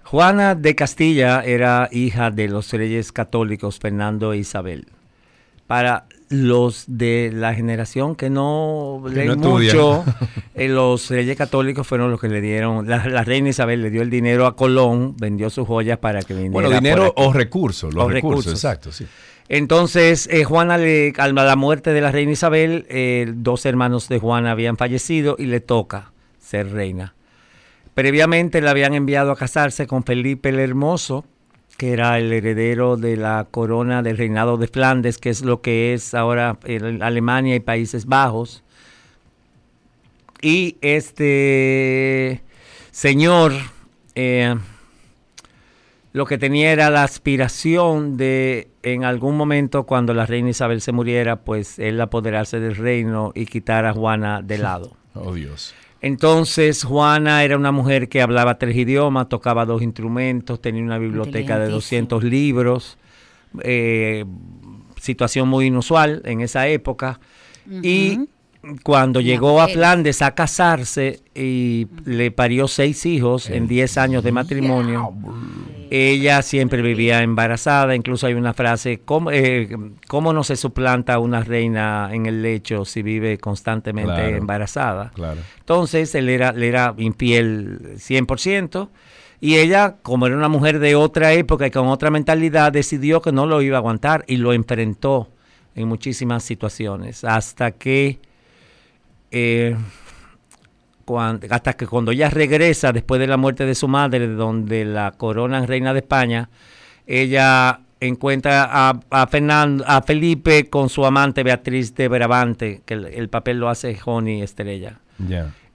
Juana 0.04 0.54
de 0.54 0.76
Castilla 0.76 1.42
era 1.42 1.88
hija 1.90 2.30
de 2.30 2.46
los 2.46 2.72
reyes 2.72 3.10
católicos 3.10 3.80
Fernando 3.80 4.32
e 4.32 4.38
Isabel. 4.38 4.86
Para 5.66 6.06
los 6.28 6.84
de 6.88 7.30
la 7.32 7.54
generación 7.54 8.16
que 8.16 8.30
no 8.30 9.02
Que 9.06 9.14
leen 9.14 9.40
no 9.40 9.50
mucho, 9.50 10.04
eh, 10.54 10.68
los 10.68 11.08
reyes 11.10 11.36
católicos 11.36 11.86
fueron 11.86 12.10
los 12.10 12.20
que 12.20 12.28
le 12.28 12.40
dieron, 12.40 12.88
la, 12.88 13.06
la 13.06 13.22
reina 13.24 13.48
Isabel 13.50 13.82
le 13.82 13.90
dio 13.90 14.02
el 14.02 14.10
dinero 14.10 14.46
a 14.46 14.56
Colón, 14.56 15.16
vendió 15.18 15.50
sus 15.50 15.66
joyas 15.66 15.98
para 15.98 16.22
que 16.22 16.34
viniera 16.34 16.52
Bueno, 16.52 16.70
dinero 16.70 17.12
o 17.16 17.32
recursos, 17.32 17.94
los 17.94 18.04
O 18.04 18.08
recursos, 18.08 18.44
recursos. 18.46 18.52
exacto, 18.64 18.92
sí. 18.92 19.06
Entonces, 19.48 20.28
eh, 20.32 20.42
Juana, 20.42 20.76
le, 20.76 21.12
a 21.16 21.28
la 21.28 21.54
muerte 21.56 21.92
de 21.92 22.00
la 22.00 22.10
reina 22.10 22.32
Isabel, 22.32 22.84
eh, 22.88 23.30
dos 23.32 23.64
hermanos 23.64 24.08
de 24.08 24.18
Juana 24.18 24.50
habían 24.50 24.76
fallecido 24.76 25.36
y 25.38 25.46
le 25.46 25.60
toca 25.60 26.10
ser 26.40 26.72
reina. 26.72 27.14
Previamente 27.94 28.60
la 28.60 28.72
habían 28.72 28.94
enviado 28.94 29.30
a 29.30 29.36
casarse 29.36 29.86
con 29.86 30.02
Felipe 30.04 30.48
el 30.48 30.58
Hermoso, 30.58 31.24
que 31.76 31.92
era 31.92 32.18
el 32.18 32.32
heredero 32.32 32.96
de 32.96 33.16
la 33.16 33.46
corona 33.50 34.02
del 34.02 34.16
reinado 34.16 34.56
de 34.56 34.68
Flandes, 34.68 35.18
que 35.18 35.30
es 35.30 35.42
lo 35.42 35.60
que 35.60 35.94
es 35.94 36.14
ahora 36.14 36.58
eh, 36.64 36.98
Alemania 37.00 37.54
y 37.54 37.60
Países 37.60 38.06
Bajos. 38.06 38.62
Y 40.40 40.76
este 40.80 42.42
señor 42.90 43.52
eh, 44.14 44.54
lo 46.16 46.24
que 46.24 46.38
tenía 46.38 46.72
era 46.72 46.88
la 46.88 47.02
aspiración 47.02 48.16
de 48.16 48.68
en 48.82 49.04
algún 49.04 49.36
momento 49.36 49.84
cuando 49.84 50.14
la 50.14 50.24
reina 50.24 50.48
Isabel 50.48 50.80
se 50.80 50.92
muriera, 50.92 51.36
pues 51.44 51.78
él 51.78 52.00
apoderarse 52.00 52.58
del 52.58 52.74
reino 52.74 53.32
y 53.34 53.44
quitar 53.44 53.84
a 53.84 53.92
Juana 53.92 54.40
de 54.40 54.56
lado. 54.66 54.96
Oh, 55.12 55.34
Dios. 55.34 55.74
Entonces 56.00 56.84
Juana 56.84 57.42
era 57.42 57.56
una 57.56 57.72
mujer 57.72 58.08
que 58.08 58.20
hablaba 58.22 58.58
tres 58.58 58.76
idiomas, 58.76 59.28
tocaba 59.28 59.64
dos 59.64 59.82
instrumentos, 59.82 60.60
tenía 60.60 60.82
una 60.82 60.98
biblioteca 60.98 61.58
de 61.58 61.68
200 61.68 62.22
libros, 62.22 62.98
eh, 63.62 64.24
situación 65.00 65.48
muy 65.48 65.66
inusual 65.66 66.22
en 66.24 66.40
esa 66.42 66.68
época. 66.68 67.20
Y 67.82 68.28
cuando 68.82 69.20
llegó 69.20 69.60
a. 69.60 69.68
Flandes 69.68 70.22
a 70.22 70.34
casarse 70.34 71.20
y 71.34 71.86
le 72.04 72.30
parió 72.30 72.66
seis 72.68 73.04
hijos 73.04 73.50
en 73.50 73.66
10 73.68 73.98
años 73.98 74.24
de 74.24 74.32
matrimonio, 74.32 75.12
ella 75.90 76.40
siempre 76.42 76.80
vivía 76.82 77.22
embarazada. 77.22 77.94
Incluso 77.94 78.26
hay 78.26 78.34
una 78.34 78.54
frase, 78.54 79.00
¿cómo, 79.04 79.30
eh, 79.30 79.68
¿cómo 80.08 80.32
no 80.32 80.44
se 80.44 80.56
suplanta 80.56 81.18
una 81.18 81.42
reina 81.42 82.08
en 82.12 82.26
el 82.26 82.42
lecho 82.42 82.84
si 82.84 83.02
vive 83.02 83.38
constantemente 83.38 84.14
Claro. 84.14 84.36
embarazada? 84.36 85.10
Claro. 85.14 85.40
Entonces 85.58 86.14
él 86.14 86.28
era, 86.28 86.52
le 86.52 86.68
era 86.68 86.94
infiel 86.96 87.96
100%. 87.98 88.88
Y 89.40 89.56
ella, 89.56 89.96
como 90.02 90.26
era 90.26 90.36
una 90.36 90.48
mujer 90.48 90.78
de 90.78 90.94
otra 90.94 91.32
época 91.34 91.66
y 91.66 91.70
con 91.70 91.88
otra 91.88 92.10
mentalidad, 92.10 92.72
decidió 92.72 93.20
que 93.20 93.32
no 93.32 93.44
lo 93.44 93.60
iba 93.60 93.76
a 93.76 93.80
aguantar 93.80 94.24
y 94.26 94.36
lo 94.38 94.54
enfrentó 94.54 95.28
en 95.74 95.88
muchísimas 95.88 96.42
situaciones. 96.42 97.22
Hasta 97.22 97.72
que, 97.72 98.18
eh, 99.30 99.76
hasta 101.50 101.74
que 101.74 101.86
cuando 101.86 102.10
ella 102.10 102.30
regresa 102.30 102.92
después 102.92 103.20
de 103.20 103.26
la 103.28 103.36
muerte 103.36 103.64
de 103.64 103.74
su 103.74 103.86
madre, 103.88 104.26
donde 104.26 104.84
la 104.84 105.12
coronan 105.12 105.66
reina 105.68 105.92
de 105.92 106.00
España, 106.00 106.50
ella 107.06 107.80
encuentra 108.00 108.64
a, 108.70 109.00
a, 109.10 109.26
Fernan- 109.28 109.84
a 109.86 110.02
Felipe 110.02 110.68
con 110.68 110.88
su 110.88 111.06
amante 111.06 111.42
Beatriz 111.44 111.94
de 111.94 112.08
Brabante, 112.08 112.82
que 112.84 112.94
el, 112.94 113.06
el 113.06 113.28
papel 113.28 113.58
lo 113.58 113.68
hace 113.68 113.96
Joni 113.96 114.42
Estrella. 114.42 114.98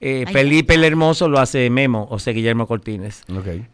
Eh, 0.04 0.26
Ay, 0.28 0.34
Felipe 0.34 0.74
el 0.74 0.84
Hermoso 0.84 1.30
lo 1.30 1.40
hace 1.40 1.70
Memo, 1.70 2.08
o 2.10 2.20
sea, 2.20 2.34
Guillermo 2.34 2.68
Cortines. 2.68 3.24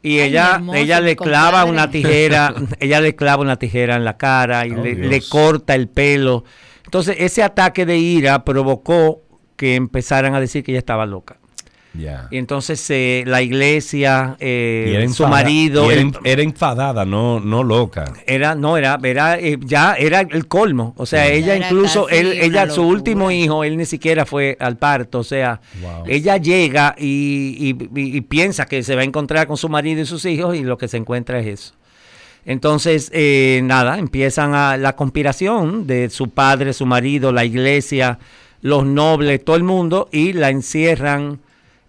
Y 0.04 0.20
Ay, 0.20 0.30
ella, 0.30 0.52
hermoso, 0.56 0.78
ella 0.78 1.00
le 1.02 1.16
clava 1.16 1.62
compadre. 1.64 1.72
una 1.72 1.90
tijera, 1.90 2.54
ella 2.80 3.02
le 3.02 3.16
clava 3.16 3.42
una 3.42 3.56
tijera 3.58 3.96
en 3.96 4.04
la 4.06 4.18
cara 4.18 4.66
y 4.68 4.72
Oh, 4.72 4.84
le 4.84 5.22
corta 5.28 5.74
el 5.74 5.88
pelo. 5.88 6.44
Entonces, 6.86 7.16
ese 7.20 7.44
ataque 7.44 7.86
de 7.86 7.98
ira 7.98 8.44
provocó 8.46 9.22
que 9.58 9.76
empezaran 9.76 10.34
a 10.36 10.40
decir 10.40 10.64
que 10.64 10.72
ella 10.72 10.80
estaba 10.80 11.06
loca. 11.06 11.36
Y 12.30 12.38
entonces 12.38 12.86
eh, 12.92 13.24
la 13.26 13.42
iglesia, 13.42 14.38
eh, 14.40 14.90
Y 14.92 14.96
era 14.98 15.10
su 15.10 15.26
marido, 15.28 15.86
y 15.90 15.94
era, 15.94 16.02
el- 16.02 16.08
en- 16.10 16.16
era 16.26 16.42
enfadada, 16.44 17.06
no, 17.06 17.40
no 17.40 17.64
loca. 17.64 18.14
era, 18.28 18.54
no, 18.54 18.78
era, 18.78 19.00
era 19.02 19.40
eh, 19.40 19.58
ya 19.62 19.96
era 19.96 20.20
el 20.22 20.48
colmo. 20.48 20.94
O 20.98 21.08
sea, 21.08 21.26
ella 21.28 21.56
Era 21.56 21.66
incluso, 21.66 22.08
él, 22.10 22.34
ella, 22.34 22.70
su 22.70 22.84
último 22.84 23.32
hijo, 23.32 23.64
él 23.64 23.78
ni 23.78 23.86
siquiera 23.86 24.28
fue 24.28 24.58
al 24.60 24.78
parto. 24.78 25.18
O 25.20 25.24
sea, 25.24 25.60
Wow. 25.82 26.04
ella 26.06 26.38
llega 26.38 26.94
y, 27.00 27.58
y- 27.60 28.00
y- 28.00 28.18
y 28.18 28.22
piensa 28.22 28.68
que 28.68 28.84
se 28.84 28.96
va 28.96 29.02
a 29.02 29.06
encontrar 29.06 29.48
con 29.48 29.58
su 29.58 29.68
marido 29.68 30.00
y 30.00 30.06
sus 30.06 30.24
hijos 30.26 30.56
y 30.56 30.62
lo 30.64 30.78
que 30.78 30.88
se 30.88 30.98
encuentra 30.98 31.40
es 31.40 31.48
eso. 31.48 31.74
Entonces, 32.46 33.10
eh, 33.12 33.62
nada, 33.64 33.98
empiezan 33.98 34.54
a, 34.54 34.78
la 34.78 34.96
conspiración 34.96 35.88
de 35.88 36.10
su 36.12 36.30
padre, 36.30 36.74
su 36.74 36.86
marido, 36.86 37.32
la 37.32 37.44
iglesia, 37.44 38.20
los 38.62 38.86
nobles, 38.86 39.44
todo 39.44 39.56
el 39.56 39.64
mundo, 39.64 40.10
y 40.12 40.34
la 40.34 40.50
encierran 40.50 41.40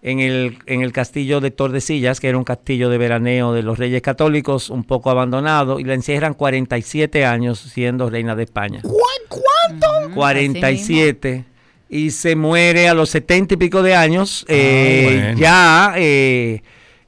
en 0.01 0.19
el, 0.19 0.57
en 0.65 0.81
el 0.81 0.91
castillo 0.93 1.41
de 1.41 1.51
Tordesillas, 1.51 2.19
que 2.19 2.29
era 2.29 2.37
un 2.37 2.43
castillo 2.45 2.89
de 2.89 2.97
veraneo 2.97 3.51
de 3.53 3.63
los 3.63 3.77
reyes 3.77 4.01
católicos, 4.01 4.69
un 4.69 4.83
poco 4.83 5.09
abandonado, 5.09 5.79
y 5.79 5.83
la 5.83 5.93
encierran 5.93 6.33
47 6.33 7.25
años 7.25 7.59
siendo 7.59 8.09
reina 8.09 8.35
de 8.35 8.43
España. 8.43 8.81
Ujú, 8.83 10.13
47 10.15 11.45
y 11.89 12.11
se 12.11 12.35
muere 12.35 12.87
a 12.87 12.93
los 12.93 13.09
70 13.09 13.55
y 13.55 13.57
pico 13.57 13.81
de 13.81 13.95
años, 13.95 14.45
eh, 14.47 15.05
Ah, 15.07 15.23
bueno. 15.25 15.39
ya 15.39 15.93
eh, 15.97 16.61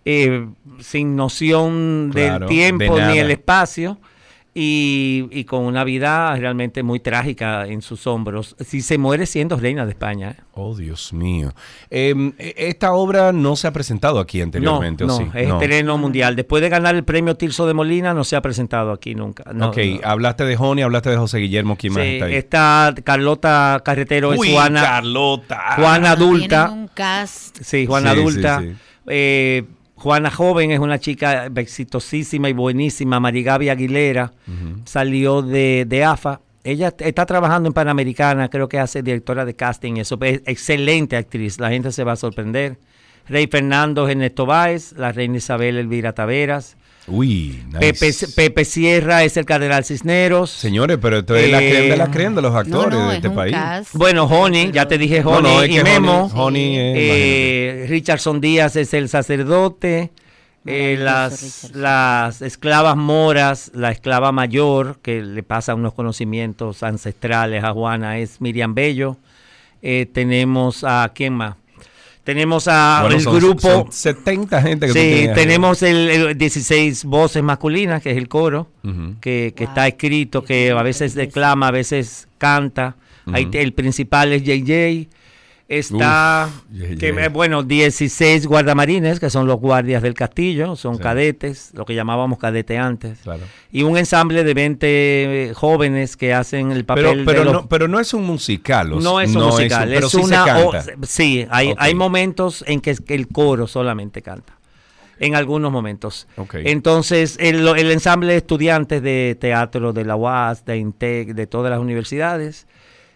eh, 0.05 0.47
sin 0.79 1.15
noción 1.15 2.09
Claro, 2.13 2.47
del 2.47 2.49
tiempo 2.57 2.97
de 2.97 3.05
ni 3.07 3.19
el 3.19 3.29
espacio 3.31 3.99
y, 4.53 5.27
y 5.31 5.45
con 5.45 5.63
una 5.63 5.83
vida 5.85 6.35
realmente 6.35 6.83
muy 6.83 6.99
trágica 6.99 7.65
en 7.67 7.81
sus 7.81 8.05
hombros. 8.05 8.55
Si 8.59 8.81
se 8.81 8.97
muere 8.97 9.25
siendo 9.25 9.55
reina 9.55 9.85
de 9.85 9.91
España. 9.91 10.31
¿eh? 10.31 10.43
Oh, 10.53 10.75
Dios 10.75 11.13
mío. 11.13 11.53
Em, 11.89 12.33
e- 12.37 12.53
esta 12.57 12.91
obra 12.91 13.31
no 13.31 13.55
se 13.55 13.67
ha 13.67 13.71
presentado 13.71 14.19
aquí 14.19 14.39
No, 14.39 14.43
anteriormente, 14.43 15.05
¿o 15.05 15.07
no, 15.07 15.17
sí? 15.17 15.23
es 15.33 15.47
No. 15.47 15.61
estreno 15.61 15.97
mundial. 15.97 16.35
Después 16.35 16.61
de 16.61 16.67
ganar 16.67 16.95
el 16.95 17.05
premio 17.05 17.35
Tirso 17.35 17.65
de 17.65 17.73
Molina, 17.73 18.13
no 18.13 18.25
se 18.25 18.35
ha 18.35 18.41
presentado 18.41 18.91
aquí 18.91 19.15
nunca. 19.15 19.45
No, 19.53 19.69
ok, 19.69 19.77
no. 19.77 19.99
hablaste 20.09 20.43
de 20.43 20.55
Joni, 20.57 20.81
hablaste 20.81 21.09
de 21.11 21.17
José 21.17 21.37
Guillermo, 21.37 21.77
¿quién 21.77 21.93
más 21.93 22.03
Sí, 22.03 22.09
está 22.15 22.25
ahí? 22.25 22.35
está 22.35 22.93
Carlota 23.05 23.81
Carretero, 23.85 24.33
es 24.33 24.39
Uy, 24.39 24.51
Juana, 24.51 24.81
Carlota. 24.81 25.61
Juana 25.77 26.11
adulta. 26.11 26.65
Tienen 26.67 26.83
un 26.83 26.87
cast 26.89 27.57
Sí, 27.61 27.85
Juana 27.85 28.13
Sí, 28.13 28.19
adulta. 28.19 28.59
sí, 28.59 28.69
sí. 28.71 28.75
Eh, 29.07 29.63
Juana 30.01 30.31
joven 30.31 30.71
es 30.71 30.79
una 30.79 30.99
chica 30.99 31.45
exitosísima 31.45 32.49
y 32.49 32.53
buenísima. 32.53 33.19
Marigaby 33.19 33.69
Aguilera 33.69 34.33
salió 34.83 35.43
de, 35.43 35.85
de 35.87 36.03
AFA. 36.03 36.41
Ella 36.63 36.95
está 36.97 37.27
trabajando 37.27 37.67
en 37.67 37.73
Panamericana, 37.73 38.49
creo 38.49 38.67
que 38.67 38.79
hace 38.79 39.03
directora 39.03 39.45
de 39.45 39.53
casting. 39.53 39.97
Eso 39.97 40.17
es 40.21 40.41
excelente 40.47 41.17
actriz. 41.17 41.59
La 41.59 41.69
gente 41.69 41.91
se 41.91 42.03
va 42.03 42.13
a 42.13 42.15
sorprender. 42.15 42.79
Rey 43.27 43.45
Fernando 43.45 44.09
Ernesto 44.09 44.47
Báez, 44.47 44.93
la 44.93 45.11
reina 45.11 45.37
Isabel 45.37 45.77
Elvira 45.77 46.13
Taveras. 46.13 46.77
Uy, 47.07 47.63
nice. 47.67 47.79
Pepe, 47.79 48.13
Pepe 48.35 48.65
Sierra 48.65 49.23
es 49.23 49.35
el 49.35 49.45
cardenal 49.45 49.83
Cisneros. 49.83 50.49
Señores, 50.51 50.97
pero 51.01 51.17
esto 51.19 51.35
es 51.35 51.51
la 51.51 51.61
Eh, 51.61 51.69
creen 51.69 51.89
de 51.89 51.97
la 51.97 52.11
creen 52.11 52.35
de 52.35 52.41
los 52.43 52.55
actores 52.55 52.97
no, 52.97 53.05
de 53.07 53.17
es 53.17 53.23
este 53.23 53.29
país. 53.31 53.53
cast. 53.53 53.95
Bueno, 53.95 54.25
Honey, 54.25 54.71
ya 54.71 54.87
te 54.87 54.97
dije 54.97 55.21
Honey 55.25 55.41
no, 55.41 55.61
es 55.63 55.69
y 55.71 55.83
Memo. 55.83 56.29
Honey- 56.33 56.75
Eh, 56.77 57.85
Richardson 57.89 58.39
Díaz 58.39 58.75
es 58.75 58.93
el 58.93 59.09
sacerdote. 59.09 60.11
Eh, 60.67 60.95
las, 60.99 61.71
las 61.73 62.43
esclavas 62.43 62.95
moras, 62.95 63.71
la 63.73 63.89
esclava 63.89 64.31
mayor 64.31 64.99
que 65.01 65.23
le 65.23 65.41
pasa 65.41 65.73
unos 65.73 65.93
conocimientos 65.93 66.83
ancestrales 66.83 67.63
a 67.63 67.71
Juana 67.73 68.19
es 68.19 68.39
Miriam 68.41 68.75
Bello. 68.75 69.17
Eh, 69.81 70.05
tenemos 70.13 70.83
a 70.83 71.11
quién 71.15 71.33
más? 71.33 71.55
Tenemos 72.23 72.67
a 72.67 72.99
Bueno, 73.01 73.15
el 73.15 73.21
son- 73.23 73.35
grupo. 73.39 73.61
son 73.61 73.91
70 73.91 74.61
gente 74.61 74.87
que 74.87 74.93
sí, 74.93 75.29
tenemos 75.33 75.81
el, 75.81 76.09
el 76.09 76.37
16 76.37 77.05
voces 77.05 77.41
masculinas, 77.41 78.01
que 78.01 78.11
es 78.11 78.17
el 78.17 78.27
coro, 78.27 78.69
que, 79.19 79.53
que 79.55 79.65
Wow. 79.65 79.71
está 79.71 79.87
escrito, 79.87 80.43
que 80.43 80.69
a 80.71 80.83
veces 80.83 81.15
declama, 81.15 81.67
a 81.69 81.71
veces 81.71 82.27
canta. 82.37 82.95
Ahí 83.33 83.47
el 83.53 83.73
principal 83.73 84.33
es 84.33 84.43
JJ. 84.43 85.07
Está, 85.79 86.49
Uf, 86.69 86.99
que, 86.99 87.29
bueno, 87.29 87.63
16 87.63 88.45
guardamarines, 88.45 89.19
que 89.21 89.29
son 89.29 89.47
los 89.47 89.59
guardias 89.59 90.01
del 90.03 90.13
castillo, 90.13 90.75
son 90.75 90.97
Sí. 90.97 91.01
cadetes, 91.03 91.71
lo 91.73 91.85
que 91.85 91.95
llamábamos 91.95 92.39
cadete 92.39 92.77
antes. 92.77 93.19
Claro. 93.23 93.43
Y 93.71 93.83
un 93.83 93.97
ensamble 93.97 94.43
de 94.43 94.53
20 94.53 94.87
eh, 94.87 95.53
jóvenes 95.53 96.17
que 96.17 96.33
hacen 96.33 96.71
el 96.71 96.83
papel 96.83 97.05
Pero, 97.05 97.25
pero, 97.25 97.39
de 97.39 97.45
los- 97.45 97.53
no, 97.53 97.69
pero 97.69 97.87
no 97.87 97.99
es 97.99 98.13
un 98.13 98.25
musical. 98.25 98.91
o 98.93 98.99
no 98.99 99.21
es 99.21 99.33
un 99.33 99.43
musical, 99.43 99.87
pero 99.93 100.07
es 100.07 100.11
sí 100.11 100.17
se 100.19 100.23
una... 100.25 100.59
o- 100.59 100.71
canta. 100.71 100.91
sí, 101.07 101.47
hay, 101.49 101.73
hay 101.77 101.95
momentos 101.95 102.63
en 102.67 102.81
que, 102.81 102.95
el 103.07 103.27
coro 103.29 103.65
solamente 103.67 104.21
canta. 104.21 104.53
En 105.19 105.35
algunos 105.35 105.71
momentos. 105.71 106.27
Entonces, 106.65 107.37
el, 107.39 107.67
el 107.67 107.91
ensamble 107.91 108.31
de 108.33 108.37
estudiantes 108.37 109.03
de 109.03 109.37
teatro 109.39 109.93
de 109.93 110.03
la 110.03 110.15
UAS, 110.15 110.65
de 110.65 110.77
INTEC, 110.77 111.29
de 111.35 111.45
todas 111.47 111.69
las 111.69 111.79
universidades. 111.79 112.65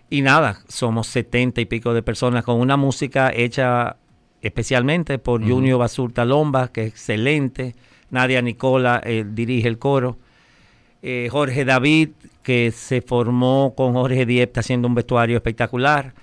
Y 0.09 0.21
nada, 0.21 0.59
somos 0.67 1.07
setenta 1.07 1.61
y 1.61 1.65
pico 1.65 1.93
de 1.93 2.03
personas 2.03 2.43
con 2.43 2.59
una 2.59 2.77
música 2.77 3.31
hecha 3.35 3.97
especialmente 4.41 5.17
por 5.17 5.41
Junior 5.47 5.79
Basurta 5.79 6.23
Lomba, 6.25 6.67
que 6.67 6.83
es 6.83 6.87
excelente. 6.89 7.75
Nadia 8.11 8.41
Nicola 8.41 9.01
eh, 9.03 9.25
dirige 9.27 9.67
el 9.67 9.79
coro. 9.79 10.17
Eh, 11.01 11.27
Jorge 11.31 11.65
David, 11.65 12.09
que 12.43 12.71
se 12.71 13.01
formó 13.01 13.73
con 13.75 13.93
Jorge 13.93 14.25
Diepta 14.25 14.59
haciendo 14.59 14.87
un 14.87 14.93
vestuario 14.95 15.35
espectacular. 15.37 16.13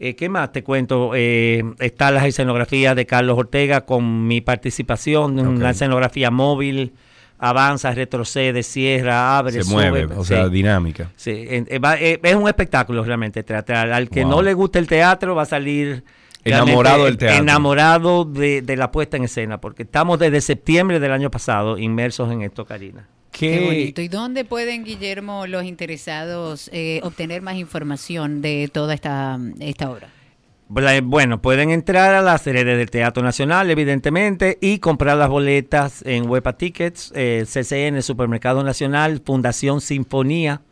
Eh, 0.00 0.14
¿Qué 0.14 0.28
más 0.30 0.52
te 0.52 0.62
cuento? 0.62 1.14
Está 1.14 2.10
la 2.10 2.26
escenografía 2.26 2.94
de 2.94 3.06
Carlos 3.06 3.38
Ortega 3.38 3.82
con 3.82 4.26
mi 4.26 4.40
participación, 4.40 5.38
una 5.38 5.68
Ok. 5.68 5.70
escenografía 5.72 6.30
móvil, 6.30 6.92
avanza, 7.38 7.92
retrocede, 7.92 8.62
cierra, 8.62 9.38
abre, 9.38 9.52
se 9.52 9.62
sube. 9.64 9.74
mueve, 9.90 10.14
o 10.16 10.24
sea, 10.24 10.48
dinámica. 10.48 11.10
Sí, 11.16 11.44
en- 11.48 11.66
eh, 11.70 11.78
va- 11.78 11.96
eh, 12.00 12.18
es 12.22 12.34
un 12.34 12.48
espectáculo 12.48 13.04
realmente 13.04 13.42
teatral. 13.42 13.92
Al 13.92 14.08
que 14.08 14.22
Wow. 14.22 14.30
no 14.30 14.42
le 14.42 14.54
guste 14.54 14.78
el 14.78 14.86
teatro 14.86 15.34
va 15.34 15.42
a 15.42 15.46
salir 15.46 16.04
Enamorado 16.44 17.06
del 17.06 17.16
teatro. 17.18 17.42
Enamorado 17.42 18.24
de, 18.24 18.62
de 18.62 18.76
la 18.76 18.92
puesta 18.92 19.16
en 19.16 19.24
escena, 19.24 19.60
porque 19.60 19.82
estamos 19.82 20.18
desde 20.18 20.40
septiembre 20.40 21.00
del 21.00 21.10
año 21.12 21.30
pasado 21.30 21.76
inmersos 21.76 22.30
en 22.30 22.42
esto, 22.42 22.64
Karina. 22.64 23.08
Qué 23.32 23.64
bonito. 23.66 24.00
¿Y 24.00 24.08
dónde 24.08 24.44
pueden, 24.46 24.84
Guillermo, 24.84 25.46
los 25.46 25.64
interesados 25.64 26.70
eh, 26.72 27.00
obtener 27.02 27.42
más 27.42 27.56
información 27.56 28.40
de 28.40 28.70
toda 28.72 28.94
esta, 28.94 29.38
esta 29.60 29.90
obra? 29.90 30.08
Bueno, 30.68 31.40
pueden 31.40 31.70
entrar 31.70 32.14
a 32.14 32.22
las 32.22 32.44
redes 32.44 32.76
del 32.76 32.90
Teatro 32.90 33.22
Nacional, 33.22 33.70
evidentemente, 33.70 34.58
y 34.60 34.80
comprar 34.80 35.16
las 35.16 35.28
boletas 35.28 36.02
en 36.04 36.28
Huepa 36.28 36.54
Tickets, 36.54 37.12
eh, 37.14 37.44
CCN, 37.46 38.02
Supermercado 38.02 38.64
Nacional, 38.64 39.22
Fundación 39.24 39.80
Sinfonía, 39.80 40.62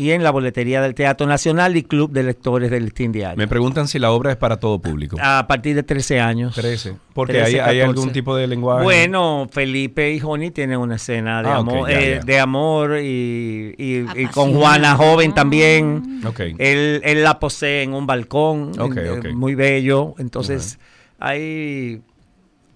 y 0.00 0.12
en 0.12 0.22
la 0.22 0.30
boletería 0.30 0.80
del 0.80 0.94
Teatro 0.94 1.26
Nacional 1.26 1.76
y 1.76 1.82
Club 1.82 2.12
de 2.12 2.22
Lectores 2.22 2.70
del 2.70 2.84
Listín 2.84 3.10
Diario. 3.10 3.36
Me 3.36 3.48
preguntan 3.48 3.88
si 3.88 3.98
la 3.98 4.12
obra 4.12 4.30
es 4.30 4.36
para 4.36 4.58
todo 4.58 4.78
público. 4.80 5.16
A 5.20 5.44
partir 5.48 5.74
de 5.74 5.82
13 5.82 6.20
años. 6.20 6.54
13. 6.54 6.94
Porque 7.12 7.32
13, 7.32 7.46
hay, 7.46 7.54
hay 7.54 7.80
14. 7.80 7.82
algún 7.82 8.12
tipo 8.12 8.36
de 8.36 8.46
lenguaje. 8.46 8.84
Bueno, 8.84 9.48
Felipe 9.50 10.12
y 10.12 10.20
Joni 10.20 10.52
tienen 10.52 10.78
una 10.78 10.94
escena 10.94 11.42
de 11.42 11.48
Ah, 11.48 11.56
amor, 11.56 11.90
ya, 11.90 12.00
eh, 12.00 12.20
de 12.24 12.38
amor 12.38 12.98
y, 13.00 13.74
y- 13.76 14.06
y 14.22 14.26
con. 14.26 14.54
Juana 14.54 14.94
joven 14.94 15.34
también. 15.34 16.20
Ok. 16.24 16.40
Él, 16.58 17.00
él 17.02 17.24
la 17.24 17.40
posee 17.40 17.82
en 17.82 17.92
un 17.92 18.06
balcón, 18.06 18.78
Ok, 18.78 18.96
eh, 18.98 19.10
ok. 19.10 19.26
muy 19.32 19.56
bello. 19.56 20.14
Entonces, 20.18 20.78
hay 21.18 22.02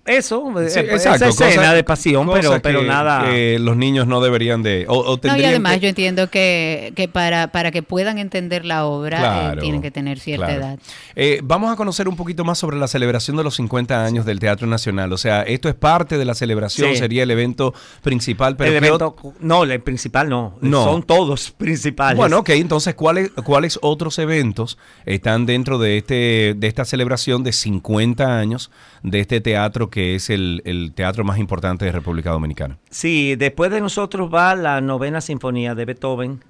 eso, 0.04 0.52
Sí, 0.68 0.78
eh, 0.80 0.80
exacto, 0.82 0.96
esa 0.96 1.28
escena 1.28 1.54
cosa- 1.62 1.74
de 1.74 1.84
pasión, 1.84 2.28
pero, 2.32 2.60
pero 2.60 2.80
que- 2.80 2.86
nada. 2.86 3.24
que 3.30 3.58
los 3.60 3.76
niños 3.76 4.06
no 4.08 4.20
deberían 4.20 4.62
de. 4.62 4.84
O, 4.88 4.98
o 4.98 5.20
No, 5.22 5.36
y 5.36 5.44
además 5.44 5.74
que- 5.74 5.80
yo 5.80 5.88
entiendo 5.90 6.28
que, 6.28 6.92
que 6.96 7.06
para, 7.06 7.48
para 7.52 7.70
que 7.70 7.82
puedan 7.84 8.18
entender 8.18 8.64
la 8.64 8.84
obra 8.86 9.52
eh, 9.52 9.56
tienen 9.60 9.80
que 9.80 9.90
tener 9.92 10.18
cierta 10.18 10.46
claro. 10.46 10.60
edad. 10.60 10.78
Eh, 11.14 11.40
vamos 11.44 11.72
a 11.72 11.76
conocer 11.76 12.08
un 12.08 12.16
poquito 12.16 12.44
más 12.44 12.58
sobre 12.58 12.78
la 12.78 12.88
celebración 12.88 13.36
de 13.36 13.44
los 13.44 13.54
50 13.54 14.04
años 14.04 14.26
del 14.26 14.40
Teatro 14.40 14.66
Nacional. 14.66 15.12
O 15.12 15.18
sea, 15.18 15.42
esto 15.42 15.68
es 15.68 15.74
parte 15.76 16.18
de 16.18 16.24
la 16.24 16.34
celebración, 16.34 16.90
Sí. 16.90 16.96
sería 16.96 17.22
el 17.22 17.30
evento 17.30 17.72
principal. 18.02 18.56
Pero 18.56 18.72
el 18.72 18.80
¿qué 18.80 18.86
evento, 18.88 19.16
no, 19.40 19.62
el 19.62 19.80
principal 19.82 20.28
no, 20.28 20.56
No. 20.60 20.84
son 20.84 21.02
todos 21.04 21.52
principales. 21.52 22.16
Bueno, 22.16 22.38
ok, 22.40 22.48
entonces, 22.50 22.94
¿cuáles, 22.94 23.30
¿cuáles 23.44 23.78
otros 23.82 24.18
eventos 24.18 24.78
están 25.06 25.46
dentro 25.46 25.78
de, 25.78 25.98
este, 25.98 26.54
de 26.56 26.66
esta 26.66 26.84
celebración 26.84 27.44
de 27.44 27.52
50 27.52 28.38
años 28.38 28.70
de 29.04 29.20
este 29.20 29.40
teatro 29.40 29.90
que 29.92 30.16
es 30.16 30.30
el, 30.30 30.62
el 30.64 30.92
teatro 30.94 31.22
más 31.22 31.38
importante 31.38 31.84
de 31.84 31.92
República 31.92 32.30
Dominicana? 32.30 32.78
Sí, 32.90 33.36
después 33.36 33.70
de 33.70 33.80
nosotros 33.80 34.32
va 34.32 34.56
la 34.56 34.80
novena 34.80 35.20
sinfonía 35.20 35.76
de 35.76 35.84
Beethoven 35.84 36.42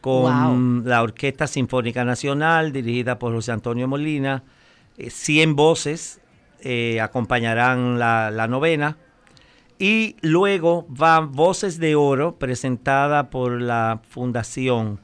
con 0.00 0.82
la 0.86 1.02
Orquesta 1.02 1.46
Sinfónica 1.46 2.04
Nacional 2.04 2.72
dirigida 2.72 3.18
por 3.18 3.34
José 3.34 3.52
Antonio 3.52 3.86
Molina. 3.86 4.42
Eh, 4.96 5.10
100 5.10 5.56
voces 5.56 6.20
eh, 6.62 7.00
acompañarán 7.00 7.98
la, 7.98 8.30
la 8.30 8.48
novena. 8.48 8.96
Y 9.78 10.16
luego 10.22 10.86
van 10.88 11.32
Voces 11.32 11.78
de 11.78 11.94
Oro 11.94 12.38
presentada 12.38 13.30
por 13.30 13.60
la 13.60 14.00
Fundación 14.08 15.00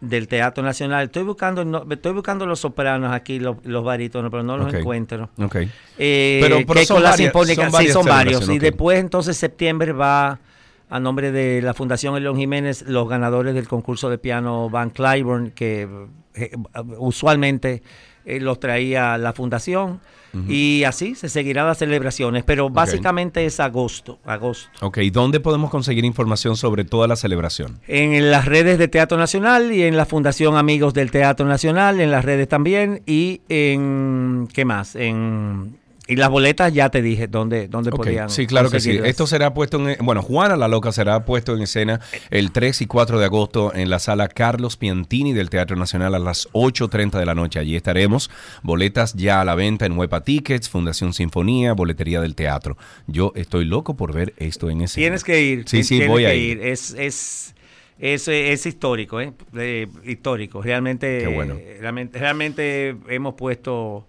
Del 0.00 0.28
Teatro 0.28 0.62
Nacional. 0.62 1.06
Estoy 1.06 1.22
buscando, 1.24 1.64
no- 1.64 1.86
estoy 1.90 2.12
buscando 2.12 2.44
los 2.46 2.60
sopranos 2.60 3.12
aquí, 3.12 3.38
los, 3.40 3.56
los 3.64 3.82
barítonos, 3.84 4.30
pero 4.30 4.42
no 4.42 4.56
los 4.56 4.72
encuentro. 4.80 5.30
Ok. 5.38 5.56
Eh, 5.98 6.38
Pero- 6.42 6.56
pero 6.66 6.80
que 6.80 6.86
son 6.86 6.96
con 6.96 7.04
varias- 7.04 7.32
son 7.54 7.70
sí, 7.80 7.88
son 7.92 8.04
varios. 8.06 8.48
Y 8.48 8.58
después 8.58 8.98
entonces 9.00 9.36
septiembre 9.36 9.92
va 9.92 10.38
a 10.90 11.00
nombre 11.00 11.32
de 11.32 11.60
la 11.62 11.74
Fundación 11.74 12.14
León 12.22 12.36
Jiménez 12.36 12.82
los 12.86 13.08
ganadores 13.08 13.54
del 13.54 13.68
concurso 13.68 14.08
de 14.10 14.18
piano 14.18 14.70
Van 14.70 14.90
Cliburn, 14.90 15.50
que 15.50 15.88
eh, 16.34 16.50
usualmente 16.98 17.82
eh, 18.24 18.40
los 18.40 18.60
traía 18.60 19.18
la 19.18 19.32
fundación. 19.32 20.00
Y 20.46 20.84
así 20.84 21.14
se 21.14 21.28
seguirán 21.28 21.66
las 21.66 21.78
celebraciones, 21.78 22.44
pero 22.44 22.68
básicamente 22.68 23.44
es 23.44 23.58
agosto, 23.60 24.18
agosto. 24.24 24.68
Ok, 24.82 24.98
¿dónde 25.10 25.40
podemos 25.40 25.70
conseguir 25.70 26.04
información 26.04 26.56
sobre 26.56 26.84
toda 26.84 27.08
la 27.08 27.16
celebración? 27.16 27.80
En 27.88 28.30
las 28.30 28.44
redes 28.44 28.78
de 28.78 28.88
Teatro 28.88 29.18
Nacional 29.18 29.72
y 29.72 29.82
en 29.82 29.96
la 29.96 30.04
Fundación 30.04 30.56
Amigos 30.56 30.94
del 30.94 31.10
Teatro 31.10 31.46
Nacional, 31.46 31.98
en 32.00 32.10
las 32.10 32.24
redes 32.24 32.46
también. 32.46 33.02
Y 33.06 33.40
en, 33.48 34.48
¿qué 34.52 34.64
más? 34.64 34.94
En, 34.94 35.77
y 36.08 36.16
las 36.16 36.30
boletas 36.30 36.72
ya 36.72 36.88
te 36.88 37.02
dije 37.02 37.26
dónde, 37.28 37.68
dónde 37.68 37.90
Ok, 37.90 37.96
podían 37.96 38.30
Sí, 38.30 38.46
claro 38.46 38.70
que 38.70 38.80
sí. 38.80 38.98
Esto 39.04 39.26
será 39.26 39.52
puesto 39.52 39.86
en... 39.88 40.04
Bueno, 40.04 40.22
Juana 40.22 40.56
la 40.56 40.66
Loca 40.66 40.90
será 40.90 41.24
puesto 41.24 41.54
en 41.54 41.62
escena 41.62 42.00
el 42.30 42.50
3 42.50 42.80
y 42.82 42.86
4 42.86 43.18
de 43.18 43.26
agosto 43.26 43.74
en 43.74 43.90
la 43.90 43.98
sala 43.98 44.28
Carlos 44.28 44.76
Piantini 44.76 45.34
del 45.34 45.50
Teatro 45.50 45.76
Nacional 45.76 46.14
a 46.14 46.18
las 46.18 46.48
8.30 46.52 47.18
de 47.18 47.26
la 47.26 47.34
noche. 47.34 47.58
Allí 47.60 47.76
estaremos. 47.76 48.30
Boletas 48.62 49.14
ya 49.14 49.40
a 49.42 49.44
la 49.44 49.54
venta 49.54 49.84
en 49.86 49.98
Huepa 49.98 50.22
Tickets, 50.22 50.68
Fundación 50.68 51.12
Sinfonía, 51.12 51.74
Boletería 51.74 52.20
del 52.20 52.34
Teatro. 52.34 52.76
Yo 53.06 53.32
estoy 53.36 53.66
loco 53.66 53.94
por 53.94 54.14
ver 54.14 54.32
esto 54.38 54.70
en 54.70 54.80
escena. 54.80 55.02
Tienes 55.04 55.24
que 55.24 55.42
ir. 55.42 55.64
Sí, 55.68 55.84
sí, 55.84 56.06
voy 56.06 56.24
a 56.24 56.34
ir. 56.34 56.60
Es, 56.62 56.94
es, 56.98 57.54
es, 57.98 58.28
es 58.28 58.64
histórico, 58.64 59.20
¿eh? 59.20 59.32
Eh, 59.56 59.88
histórico. 60.04 60.62
Realmente, 60.62 61.18
Qué 61.20 61.26
bueno. 61.34 61.54
eh, 61.58 61.76
realmente, 61.80 62.18
realmente 62.18 62.96
hemos 63.08 63.34
puesto 63.34 64.06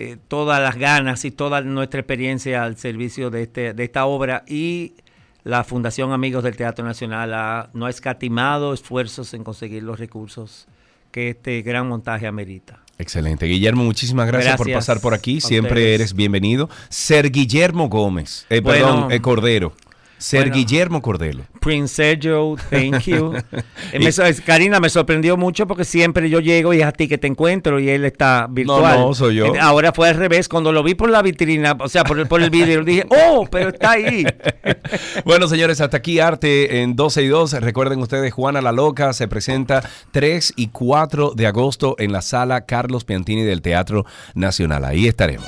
eh, 0.00 0.16
todas 0.28 0.62
las 0.62 0.76
ganas 0.76 1.24
y 1.24 1.32
toda 1.32 1.60
nuestra 1.60 1.98
experiencia 1.98 2.62
al 2.62 2.76
servicio 2.76 3.30
de, 3.30 3.42
este, 3.42 3.74
de 3.74 3.82
esta 3.82 4.06
obra 4.06 4.44
y 4.46 4.94
la 5.42 5.64
Fundación 5.64 6.12
Amigos 6.12 6.44
del 6.44 6.56
Teatro 6.56 6.84
Nacional 6.84 7.34
ha, 7.34 7.68
no 7.72 7.86
ha 7.86 7.90
escatimado 7.90 8.72
esfuerzos 8.72 9.34
en 9.34 9.42
conseguir 9.42 9.82
los 9.82 9.98
recursos 9.98 10.68
que 11.10 11.30
este 11.30 11.62
gran 11.62 11.88
montaje 11.88 12.28
amerita. 12.28 12.78
Excelente. 12.96 13.46
Guillermo, 13.46 13.82
muchísimas 13.82 14.28
gracias, 14.28 14.56
por 14.56 14.72
pasar 14.72 15.00
por 15.00 15.14
aquí. 15.14 15.40
Siempre 15.40 15.80
ustedes. 15.80 15.94
eres 16.00 16.14
bienvenido. 16.14 16.70
Ser 16.90 17.32
Guillermo 17.32 17.88
Gómez. 17.88 18.46
Eh, 18.50 18.60
Bueno. 18.60 18.86
perdón, 18.86 19.12
eh, 19.12 19.20
Cordero. 19.20 19.72
Ser 20.18 20.40
Bueno. 20.42 20.56
Guillermo 20.56 21.00
Cordero. 21.02 21.40
Prince 21.60 21.94
Sergio, 21.94 22.56
thank 22.70 23.00
you. 23.04 23.34
Eh, 23.92 24.00
me 24.00 24.12
so- 24.12 24.22
Karina, 24.44 24.80
me 24.80 24.90
sorprendió 24.90 25.36
mucho 25.36 25.66
porque 25.66 25.84
siempre 25.84 26.28
yo 26.28 26.40
llego 26.40 26.74
y 26.74 26.80
es 26.80 26.84
a 26.86 26.92
ti 26.92 27.08
que 27.08 27.16
te 27.16 27.26
encuentro 27.26 27.80
y 27.80 27.88
él 27.88 28.04
está 28.04 28.46
virtual. 28.50 28.98
no, 28.98 29.14
soy 29.14 29.36
yo. 29.36 29.54
Eh, 29.54 29.58
Ahora 29.60 29.92
fue 29.92 30.08
al 30.10 30.16
revés, 30.16 30.48
cuando 30.48 30.72
lo 30.72 30.82
vi 30.82 30.94
por 30.94 31.08
la 31.08 31.22
vitrina, 31.22 31.76
o 31.80 31.88
sea, 31.88 32.04
por 32.04 32.18
el, 32.18 32.26
por 32.26 32.42
el 32.42 32.50
vídeo, 32.50 32.84
dije, 32.84 33.06
oh, 33.08 33.46
pero 33.50 33.70
está 33.70 33.92
ahí. 33.92 34.24
Bueno, 35.24 35.48
señores, 35.48 35.80
hasta 35.80 35.98
aquí 35.98 36.18
Arte 36.20 36.82
en 36.82 36.96
12 36.96 37.22
y 37.22 37.26
2. 37.28 37.52
Recuerden 37.60 37.98
ustedes, 38.00 38.32
Juana 38.32 38.60
la 38.62 38.72
Loca 38.72 39.12
se 39.12 39.28
presenta 39.28 39.82
3 40.12 40.54
y 40.56 40.68
4 40.68 41.32
de 41.34 41.46
agosto 41.46 41.94
en 41.98 42.12
la 42.12 42.22
sala 42.22 42.64
Carlos 42.66 43.04
Piantini 43.04 43.42
del 43.42 43.60
Teatro 43.62 44.04
Nacional. 44.34 44.84
Ahí 44.84 45.06
estaremos. 45.06 45.46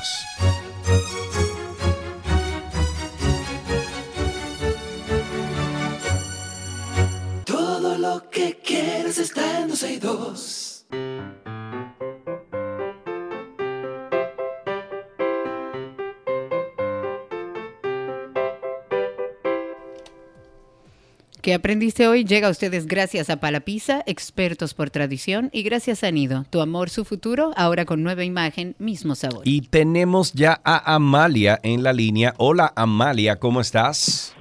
Quieres 9.13 9.31
está 9.31 9.61
en 9.61 9.69
12 9.69 9.93
y 9.93 9.99
2. 9.99 10.87
¿Qué 21.43 21.55
aprendiste 21.55 22.07
hoy? 22.07 22.25
Llega 22.25 22.49
a 22.49 22.51
ustedes 22.51 22.87
gracias 22.87 23.31
a 23.31 23.39
Palapisa, 23.39 24.03
expertos 24.07 24.75
por 24.75 24.91
tradición, 24.91 25.49
y 25.53 25.63
gracias 25.63 26.05
a 26.05 26.11
Nido, 26.11 26.45
tu 26.51 26.61
amor, 26.61 26.91
su 26.91 27.05
futuro, 27.05 27.53
ahora 27.57 27.87
con 27.87 28.03
nueva 28.03 28.25
imagen, 28.25 28.77
mismo 28.79 29.15
sabor. 29.15 29.43
Y 29.45 29.63
tenemos 29.63 30.35
ya 30.35 30.61
a 30.63 30.95
Amalia 30.95 31.59
en 31.63 31.83
la 31.83 31.93
línea. 31.93 32.35
Hola 32.37 32.73
Amalia, 32.77 33.41
¿cómo 33.41 33.61
estás? 33.61 34.37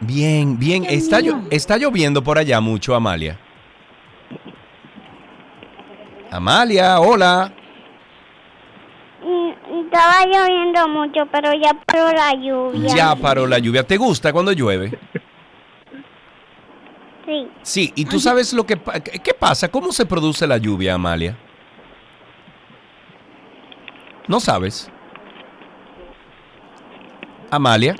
Bien. 0.00 0.58
Bien. 0.58 0.84
Está, 0.88 1.20
llo- 1.20 1.46
está 1.50 1.76
lloviendo 1.76 2.22
por 2.22 2.38
allá 2.38 2.60
mucho, 2.60 2.94
Amalia. 2.94 3.38
Amalia, 6.30 7.00
hola. 7.00 7.52
Mm, 9.22 9.84
Estaba 9.84 10.24
lloviendo 10.26 10.88
mucho, 10.88 11.26
pero 11.32 11.52
ya 11.54 11.74
paró 11.84 12.12
la 12.12 12.32
lluvia. 12.34 12.94
Ya 12.94 13.16
paró 13.16 13.46
la 13.46 13.58
lluvia. 13.58 13.86
¿Te 13.86 13.96
gusta 13.96 14.32
cuando 14.32 14.52
llueve? 14.52 14.98
Sí. 17.26 17.48
Sí, 17.62 17.92
y 17.94 18.04
tú 18.06 18.18
sabes 18.18 18.52
lo 18.52 18.64
que 18.64 18.76
qué 19.22 19.34
pasa, 19.34 19.68
cómo 19.68 19.92
se 19.92 20.06
produce 20.06 20.46
la 20.46 20.56
lluvia, 20.56 20.94
Amalia. 20.94 21.36
¿No 24.26 24.40
sabes? 24.40 24.90
Amalia. 27.50 27.96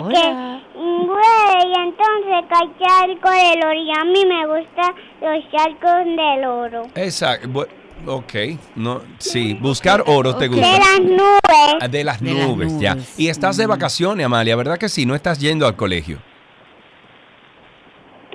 Porque, 0.00 0.32
mm, 0.76 1.06
güey, 1.06 1.72
entonces 1.76 2.48
cae 2.48 2.68
charco 2.80 3.30
del 3.30 3.64
oro 3.64 3.74
y 3.74 3.90
a 3.90 4.04
mí 4.04 4.24
me 4.26 4.46
gustan 4.46 4.94
los 5.20 5.50
charcos 5.50 6.04
del 6.06 6.44
oro. 6.44 6.82
Exacto. 6.94 7.66
Ok, 8.04 8.32
no, 8.74 9.00
sí, 9.18 9.54
buscar 9.54 10.02
oro 10.06 10.34
te 10.34 10.48
gusta. 10.48 10.66
De 10.66 10.78
las 10.78 10.88
Ah, 10.88 10.98
nubes. 10.98 11.90
De 11.92 12.02
las 12.04 12.20
De 12.20 12.34
las 12.34 12.48
nubes, 12.48 12.80
ya. 12.80 12.94
nubes. 12.94 13.18
Y 13.18 13.28
estás 13.28 13.56
de 13.56 13.66
vacaciones, 13.66 14.26
Amalia, 14.26 14.56
¿verdad 14.56 14.76
que 14.78 14.88
sí? 14.88 15.06
No 15.06 15.14
estás 15.14 15.38
yendo 15.38 15.66
al 15.66 15.76
colegio. 15.76 16.18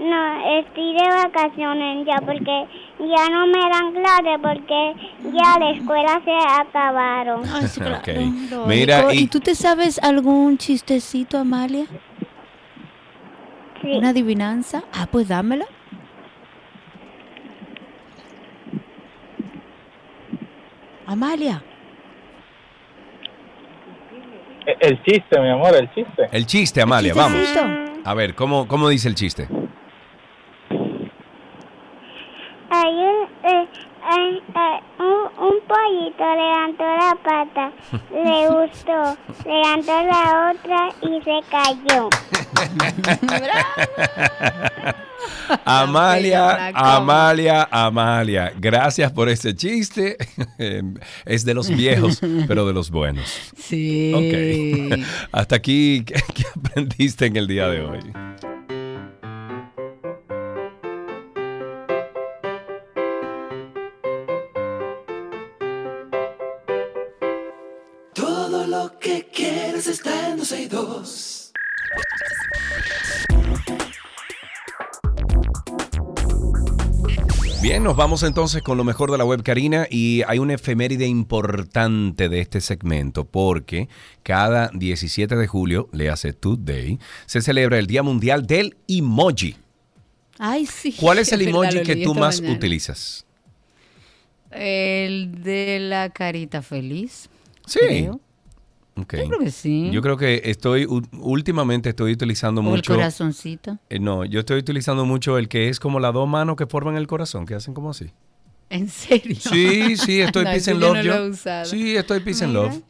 No, 0.09 0.59
estoy 0.59 0.93
de 0.93 1.07
vacaciones 1.09 2.05
ya 2.05 2.17
porque 2.25 2.65
ya 2.99 3.29
no 3.29 3.47
me 3.47 3.59
dan 3.69 3.91
clases 3.93 4.39
porque 4.41 4.93
ya 5.33 5.59
la 5.59 5.71
escuela 5.71 6.21
se 6.23 6.31
acabaron. 6.61 7.43
Sí, 7.45 7.79
claro. 7.81 8.65
Mira, 8.67 9.13
¿y 9.13 9.23
y- 9.23 9.27
tú 9.27 9.39
te 9.39 9.53
sabes 9.55 9.99
algún 10.01 10.57
chistecito, 10.57 11.37
Amalia? 11.37 11.85
Sí. 13.81 13.91
¿Una 13.97 14.09
adivinanza? 14.09 14.83
Ah, 14.93 15.07
pues 15.11 15.27
dámela. 15.27 15.65
Amalia. 21.05 21.63
E- 24.65 24.77
El 24.81 25.01
chiste, 25.03 25.39
mi 25.39 25.49
amor, 25.49 25.75
el 25.75 25.89
chiste. 25.93 26.27
El 26.31 26.45
chiste, 26.45 26.81
Amalia, 26.81 27.13
vamos. 27.13 27.41
A 28.03 28.13
ver, 28.13 28.35
¿cómo, 28.35 28.67
cómo 28.67 28.89
dice 28.89 29.07
el 29.07 29.15
chiste? 29.15 29.47
Hay 32.69 32.93
un, 32.93 33.27
eh, 33.43 33.67
hay- 34.03 34.41
hay 34.53 34.79
un, 34.99 35.45
un 35.45 35.59
pollito 36.17 36.35
levantó 36.35 36.83
la 36.83 37.15
pata, 37.23 37.71
le 38.11 38.47
gustó, 38.47 39.15
levantó 39.45 40.03
la 40.03 40.51
otra 40.51 40.89
y 41.01 41.21
se 41.23 41.39
cayó. 41.49 42.09
Amalia. 45.65 46.71
Amalia, 46.73 47.67
Amalia. 47.71 48.51
Gracias 48.57 49.11
por 49.11 49.27
ese 49.29 49.55
chiste. 49.55 50.17
es 51.25 51.45
de 51.45 51.53
los 51.53 51.69
viejos, 51.69 52.19
pero 52.47 52.65
de 52.65 52.73
los 52.73 52.89
buenos. 52.91 53.53
Sí. 53.55 54.11
Ok. 54.13 54.99
Hasta 55.31 55.55
aquí, 55.55 56.03
¿qué, 56.05 56.15
qué 56.33 56.43
aprendiste 56.55 57.25
en 57.25 57.37
el 57.37 57.47
día 57.47 57.67
de 57.67 57.81
hoy? 57.81 57.99
Bien, 77.77 77.83
nos 77.83 77.95
vamos 77.95 78.23
entonces 78.23 78.63
con 78.63 78.75
lo 78.75 78.83
mejor 78.83 79.11
de 79.11 79.19
la 79.19 79.23
web, 79.23 79.43
Karina, 79.43 79.85
y 79.87 80.23
hay 80.27 80.39
una 80.39 80.55
efeméride 80.55 81.05
importante 81.05 82.27
de 82.27 82.39
este 82.39 82.59
segmento 82.59 83.23
porque 83.23 83.87
cada 84.23 84.71
17 84.73 85.35
de 85.35 85.45
julio, 85.45 85.87
le 85.91 86.09
hace 86.09 86.33
Today, 86.33 86.97
se 87.27 87.39
celebra 87.39 87.77
el 87.77 87.85
Día 87.85 88.01
Mundial 88.01 88.47
del 88.47 88.77
Emoji. 88.87 89.57
Ay, 90.39 90.65
sí. 90.65 90.91
¿Cuál 90.99 91.19
es 91.19 91.31
el 91.33 91.43
emoji 91.43 91.83
que 91.83 91.97
tú 91.97 92.15
más 92.15 92.41
mañana. 92.41 92.57
utilizas? 92.57 93.27
El 94.49 95.43
de 95.43 95.77
la 95.79 96.09
carita 96.09 96.63
feliz. 96.63 97.29
Sí. 97.67 97.77
creo. 97.79 98.19
Yo 98.97 99.05
creo 99.27 99.39
que 99.39 99.51
sí. 99.51 99.89
Yo 99.91 100.01
creo 100.01 100.17
que 100.17 100.41
estoy, 100.45 100.87
últimamente 101.19 101.89
estoy 101.89 102.13
utilizando 102.13 102.61
o 102.61 102.63
el 102.65 102.69
mucho... 102.71 102.93
corazoncito. 102.95 103.77
Eh, 103.89 103.99
no, 103.99 104.25
yo 104.25 104.39
estoy 104.39 104.57
utilizando 104.59 105.05
mucho 105.05 105.37
el 105.37 105.47
que 105.47 105.69
es 105.69 105.79
como 105.79 105.99
las 105.99 106.13
dos 106.13 106.27
manos 106.27 106.55
que 106.55 106.65
forman 106.65 106.95
el 106.97 107.07
corazón, 107.07 107.45
que 107.45 107.55
hacen 107.55 107.73
como 107.73 107.91
así. 107.91 108.11
¿En 108.69 108.89
serio? 108.89 109.35
Sí, 109.39 109.95
sí, 109.97 110.19
estoy 110.21 110.43
No, 110.45 110.51
peace 110.51 110.71
and 110.71 110.81
yo 110.81 110.87
love 110.87 110.97
no 110.97 111.03
yo. 111.03 111.15
lo 111.17 111.25
he 111.25 111.29
usado. 111.29 111.65
Sí, 111.65 111.95
estoy 111.95 112.19
peace 112.21 112.43
and 112.43 112.53
Mira. 112.53 112.65
love. 112.69 112.81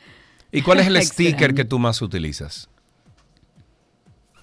¿Y 0.52 0.62
cuál 0.62 0.80
es 0.80 0.88
el 0.88 1.02
sticker 1.04 1.54
que 1.54 1.66
tú 1.66 1.78
más 1.78 2.02
utilizas? 2.02 2.70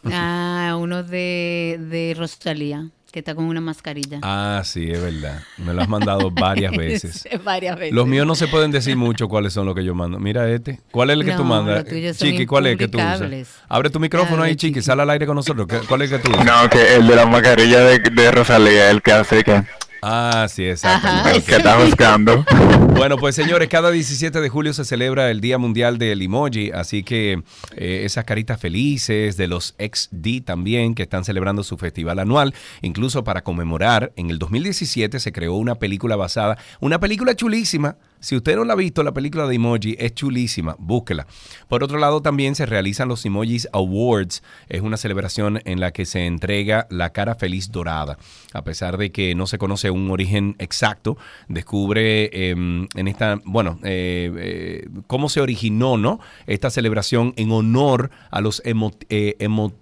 Ah, 0.05 0.77
uno 0.79 1.03
de, 1.03 1.79
de 1.91 2.15
Rosalía, 2.17 2.91
que 3.15 3.21
está 3.21 3.37
con 3.37 3.45
una 3.45 3.61
mascarilla. 3.61 4.19
Ah, 4.23 4.61
sí, 4.65 4.91
es 4.91 5.01
verdad. 5.01 5.41
Me 5.57 5.73
lo 5.73 5.83
has 5.83 5.89
mandado 5.89 6.33
varias 6.33 6.73
veces. 6.77 7.29
Varias 7.45 7.79
veces. 7.79 7.95
Los 7.95 8.09
míos 8.09 8.27
no 8.27 8.35
se 8.35 8.49
pueden 8.49 8.73
decir 8.73 8.97
mucho 8.97 9.29
cuáles 9.29 9.53
son 9.53 9.67
los 9.67 9.75
que 9.77 9.85
yo 9.85 9.95
mando. 9.95 10.19
Mira 10.19 10.51
este. 10.51 10.81
¿Cuál 10.91 11.11
es 11.11 11.19
el 11.19 11.25
que 11.25 11.33
tú 11.35 11.45
mandas? 11.45 11.85
Chiqui, 12.19 12.45
¿cuál 12.45 12.67
es 12.67 12.73
el 12.73 12.79
que 12.79 12.89
tú 12.89 12.99
usas? 12.99 13.23
Abre 13.69 13.89
tu 13.91 14.01
micrófono 14.01 14.39
Abre, 14.39 14.49
ahí, 14.51 14.57
Chiqui. 14.57 14.75
Chiqui. 14.75 14.83
Sal 14.85 14.99
al 14.99 15.11
aire 15.11 15.27
con 15.27 15.37
nosotros. 15.37 15.69
¿Qué- 15.69 15.79
¿Cuál 15.87 16.03
es 16.03 16.11
el 16.11 16.21
que 16.21 16.29
tú 16.29 16.33
usas? 16.35 16.45
No, 16.45 16.69
que 16.69 16.97
el 16.97 17.07
de 17.07 17.15
la 17.15 17.25
mascarilla 17.27 17.79
de, 17.85 18.01
de 18.01 18.31
Rosalía, 18.33 18.91
el 18.91 19.01
que 19.01 19.13
hace 19.13 19.45
que, 19.45 19.63
Ah, 20.07 20.47
sí, 20.51 20.67
exacto. 20.69 21.09
Ajá. 21.09 21.33
el 21.33 21.43
que 21.43 21.57
está 21.57 21.83
buscando. 21.83 22.45
Bueno, 22.95 23.19
pues 23.19 23.35
señores, 23.35 23.69
cada 23.69 23.91
17 23.91 24.41
de 24.41 24.49
julio 24.49 24.73
se 24.73 24.85
celebra 24.85 25.29
el 25.29 25.41
Día 25.41 25.59
Mundial 25.59 25.99
del 25.99 26.23
Emoji, 26.23 26.71
así 26.71 27.03
que 27.03 27.43
eh, 27.77 28.03
esas 28.05 28.25
caritas 28.25 28.61
felices 28.61 29.37
de 29.37 29.49
los 29.49 29.75
XD 29.79 30.45
también, 30.45 30.95
que 30.95 31.03
están 31.03 31.25
celebrando 31.25 31.65
su 31.65 31.77
festival 31.77 32.21
anual, 32.21 32.55
incluso 32.83 33.25
para 33.25 33.43
conmemorar, 33.43 34.13
en 34.15 34.31
el 34.31 34.39
2017 34.39 35.19
se 35.19 35.33
creó 35.33 35.55
una 35.55 35.75
película 35.75 36.15
basada, 36.15 36.57
una 36.79 37.01
película 37.01 37.35
chulísima. 37.35 37.97
Si 38.25 38.35
usted 38.35 38.57
no 38.57 38.65
la 38.65 38.73
ha 38.73 38.77
visto, 38.77 39.03
la 39.03 39.13
película 39.13 39.47
de 39.47 39.57
Emoji 39.57 39.97
es 39.99 40.15
chulísima, 40.15 40.77
búsquela. 40.79 41.27
Por 41.69 41.85
otro 41.85 41.99
lado, 41.99 42.23
también 42.23 42.55
se 42.55 42.65
realizan 42.65 43.07
los 43.07 43.23
Emojis 43.27 43.69
Awards, 43.71 44.43
es 44.71 44.81
una 44.81 44.97
celebración 44.97 45.61
en 45.67 45.79
la 45.79 45.93
que 45.93 46.07
se 46.07 46.25
entrega 46.25 46.87
la 46.89 47.11
cara 47.11 47.35
feliz 47.35 47.71
dorada. 47.71 48.17
A 48.55 48.65
pesar 48.65 48.97
de 48.97 49.13
que 49.13 49.35
no 49.35 49.47
se 49.47 49.59
conoce 49.59 49.91
un 49.91 50.11
origen 50.11 50.57
exacto, 50.59 51.19
descubre 51.49 52.31
eh, 52.33 52.53
en 52.53 53.09
esta, 53.09 53.43
bueno, 53.45 53.79
eh, 53.85 54.33
eh, 54.39 54.89
cómo 55.07 55.29
se 55.29 55.43
originó, 55.43 55.99
¿no? 55.99 56.19
Esta 56.47 56.71
celebración 56.71 57.35
en 57.37 57.53
honor 57.53 58.11
a 58.31 58.41
los 58.41 58.63
emo, 58.65 58.93
eh, 59.11 59.37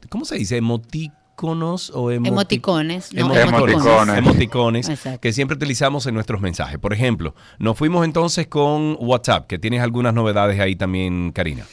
¿cómo 0.09 0.25
se 0.25 0.35
dice? 0.35 0.61
Emotíconos 1.43 1.91
o 1.95 2.11
emoti- 2.11 2.29
Emoticones. 2.29 3.13
no, 3.13 3.21
Emoticones, 3.35 3.75
Emoticones. 3.75 4.19
emoticones 4.89 5.19
que 5.21 5.33
siempre 5.33 5.57
utilizamos 5.57 6.07
en 6.07 6.15
nuestros 6.15 6.41
mensajes. 6.41 6.79
Por 6.79 6.93
ejemplo, 6.93 7.35
nos 7.59 7.77
fuimos 7.77 8.05
entonces 8.05 8.47
con 8.47 8.97
WhatsApp, 9.01 9.47
que 9.49 9.59
tienes 9.59 9.81
algunas 9.83 10.15
novedades 10.15 10.61
ahí 10.61 10.77
también, 10.77 11.33
Karina. 11.33 11.67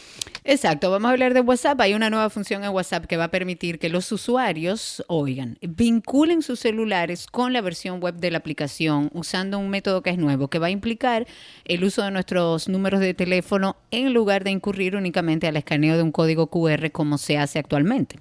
Exacto, 0.46 0.90
vamos 0.90 1.10
a 1.10 1.12
hablar 1.12 1.36
de 1.36 1.42
WhatsApp. 1.42 1.80
Hay 1.82 1.94
una 1.94 2.10
nueva 2.10 2.30
función 2.32 2.64
en 2.64 2.72
WhatsApp 2.72 3.06
que 3.06 3.18
va 3.18 3.26
a 3.26 3.28
permitir 3.32 3.78
que 3.78 3.90
los 3.90 4.12
usuarios, 4.12 5.04
oigan, 5.08 5.60
vinculen 5.62 6.42
sus 6.42 6.60
celulares 6.62 7.28
con 7.28 7.54
la 7.54 7.62
versión 7.62 8.00
web 8.00 8.16
de 8.16 8.32
la 8.32 8.40
aplicación 8.40 9.12
usando 9.14 9.60
un 9.60 9.70
método 9.70 10.02
que 10.02 10.10
es 10.10 10.18
nuevo, 10.18 10.48
que 10.48 10.58
va 10.58 10.68
a 10.68 10.72
implicar 10.72 11.28
el 11.66 11.84
uso 11.84 12.02
de 12.02 12.10
nuestros 12.10 12.68
números 12.68 13.00
de 13.00 13.14
teléfono 13.14 13.76
en 13.92 14.12
lugar 14.14 14.44
de 14.44 14.50
incurrir 14.52 14.96
únicamente 14.96 15.46
al 15.46 15.58
escaneo 15.58 15.98
de 15.98 16.04
un 16.04 16.12
código 16.12 16.48
QR 16.48 16.90
como 16.92 17.20
se 17.20 17.38
hace 17.38 17.60
actualmente. 17.60 18.18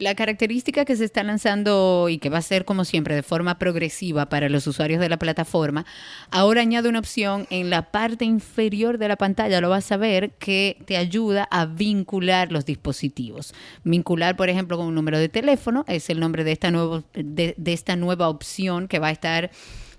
La 0.00 0.14
característica 0.14 0.86
que 0.86 0.96
se 0.96 1.04
está 1.04 1.22
lanzando 1.22 2.08
y 2.08 2.16
que 2.16 2.30
va 2.30 2.38
a 2.38 2.42
ser 2.42 2.64
como 2.64 2.86
siempre 2.86 3.14
de 3.14 3.22
forma 3.22 3.58
progresiva 3.58 4.30
para 4.30 4.48
los 4.48 4.66
usuarios 4.66 4.98
de 4.98 5.10
la 5.10 5.18
plataforma, 5.18 5.84
ahora 6.30 6.62
añade 6.62 6.88
una 6.88 7.00
opción 7.00 7.46
en 7.50 7.68
la 7.68 7.90
parte 7.90 8.24
inferior 8.24 8.96
de 8.96 9.08
la 9.08 9.16
pantalla, 9.16 9.60
lo 9.60 9.68
vas 9.68 9.92
a 9.92 9.98
ver, 9.98 10.30
que 10.38 10.78
te 10.86 10.96
ayuda 10.96 11.46
a 11.50 11.66
vincular 11.66 12.50
los 12.50 12.64
dispositivos. 12.64 13.52
Vincular, 13.84 14.36
por 14.36 14.48
ejemplo, 14.48 14.78
con 14.78 14.86
un 14.86 14.94
número 14.94 15.18
de 15.18 15.28
teléfono, 15.28 15.84
es 15.86 16.08
el 16.08 16.18
nombre 16.18 16.44
de 16.44 16.52
esta, 16.52 16.70
nuevo, 16.70 17.04
de, 17.12 17.54
de 17.58 17.72
esta 17.74 17.94
nueva 17.94 18.30
opción 18.30 18.88
que 18.88 19.00
va 19.00 19.08
a 19.08 19.12
estar 19.12 19.50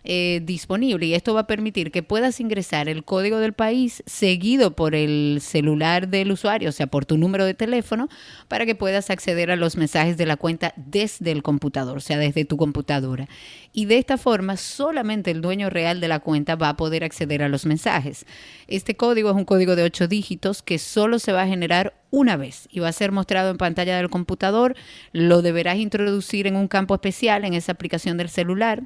eh, 0.03 0.41
disponible 0.43 1.05
y 1.05 1.13
esto 1.13 1.33
va 1.33 1.41
a 1.41 1.47
permitir 1.47 1.91
que 1.91 2.01
puedas 2.01 2.39
ingresar 2.39 2.89
el 2.89 3.03
código 3.03 3.37
del 3.37 3.53
país 3.53 4.03
seguido 4.05 4.75
por 4.75 4.95
el 4.95 5.39
celular 5.41 6.07
del 6.07 6.31
usuario, 6.31 6.69
o 6.69 6.71
sea, 6.71 6.87
por 6.87 7.05
tu 7.05 7.17
número 7.17 7.45
de 7.45 7.53
teléfono, 7.53 8.09
para 8.47 8.65
que 8.65 8.75
puedas 8.75 9.09
acceder 9.09 9.51
a 9.51 9.55
los 9.55 9.77
mensajes 9.77 10.17
de 10.17 10.25
la 10.25 10.37
cuenta 10.37 10.73
desde 10.75 11.31
el 11.31 11.43
computador, 11.43 11.97
o 11.97 12.01
sea, 12.01 12.17
desde 12.17 12.45
tu 12.45 12.57
computadora. 12.57 13.27
Y 13.73 13.85
de 13.85 13.97
esta 13.97 14.17
forma, 14.17 14.57
solamente 14.57 15.31
el 15.31 15.41
dueño 15.41 15.69
real 15.69 16.01
de 16.01 16.07
la 16.07 16.19
cuenta 16.19 16.55
va 16.55 16.69
a 16.69 16.77
poder 16.77 17.03
acceder 17.03 17.43
a 17.43 17.49
los 17.49 17.65
mensajes. 17.65 18.25
Este 18.67 18.95
código 18.95 19.29
es 19.29 19.35
un 19.35 19.45
código 19.45 19.75
de 19.75 19.83
8 19.83 20.07
dígitos 20.07 20.61
que 20.63 20.79
solo 20.79 21.19
se 21.19 21.31
va 21.31 21.43
a 21.43 21.47
generar 21.47 21.93
una 22.09 22.37
vez 22.37 22.67
y 22.71 22.79
va 22.79 22.89
a 22.89 22.93
ser 22.93 23.11
mostrado 23.11 23.51
en 23.51 23.57
pantalla 23.57 23.97
del 23.97 24.09
computador. 24.09 24.75
Lo 25.13 25.41
deberás 25.41 25.77
introducir 25.77 26.47
en 26.47 26.55
un 26.55 26.67
campo 26.67 26.95
especial 26.95 27.45
en 27.45 27.53
esa 27.53 27.71
aplicación 27.71 28.17
del 28.17 28.29
celular. 28.29 28.83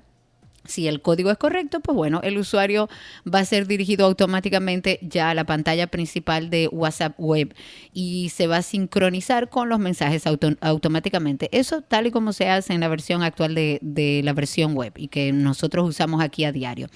Si 0.68 0.88
el 0.88 1.02
código 1.02 1.32
es 1.32 1.38
correcto, 1.38 1.80
pues 1.80 1.96
bueno, 1.96 2.22
el 2.24 2.38
usuario 2.38 2.90
va 3.32 3.40
a 3.40 3.46
ser 3.46 3.68
dirigido 3.68 4.06
automáticamente 4.06 5.00
ya 5.02 5.30
a 5.30 5.34
la 5.34 5.46
pantalla 5.46 5.88
principal 5.88 6.50
de 6.50 6.68
WhatsApp 6.68 7.14
Web 7.18 7.54
y 7.94 8.30
se 8.30 8.48
va 8.48 8.58
a 8.58 8.62
sincronizar 8.62 9.50
con 9.50 9.70
los 9.70 9.80
mensajes 9.80 10.26
auto- 10.28 10.58
automáticamente. 10.62 11.50
Eso 11.52 11.82
tal 11.82 12.08
y 12.08 12.12
como 12.12 12.34
se 12.34 12.50
hace 12.50 12.74
en 12.74 12.82
la 12.82 12.88
versión 12.88 13.24
actual 13.24 13.56
de, 13.56 13.80
de 13.82 14.22
la 14.24 14.34
versión 14.34 14.74
web 14.76 14.94
y 14.96 15.08
que 15.08 15.32
nosotros 15.32 15.88
usamos 15.88 16.22
aquí 16.22 16.44
a 16.46 16.52
diario. 16.52 16.88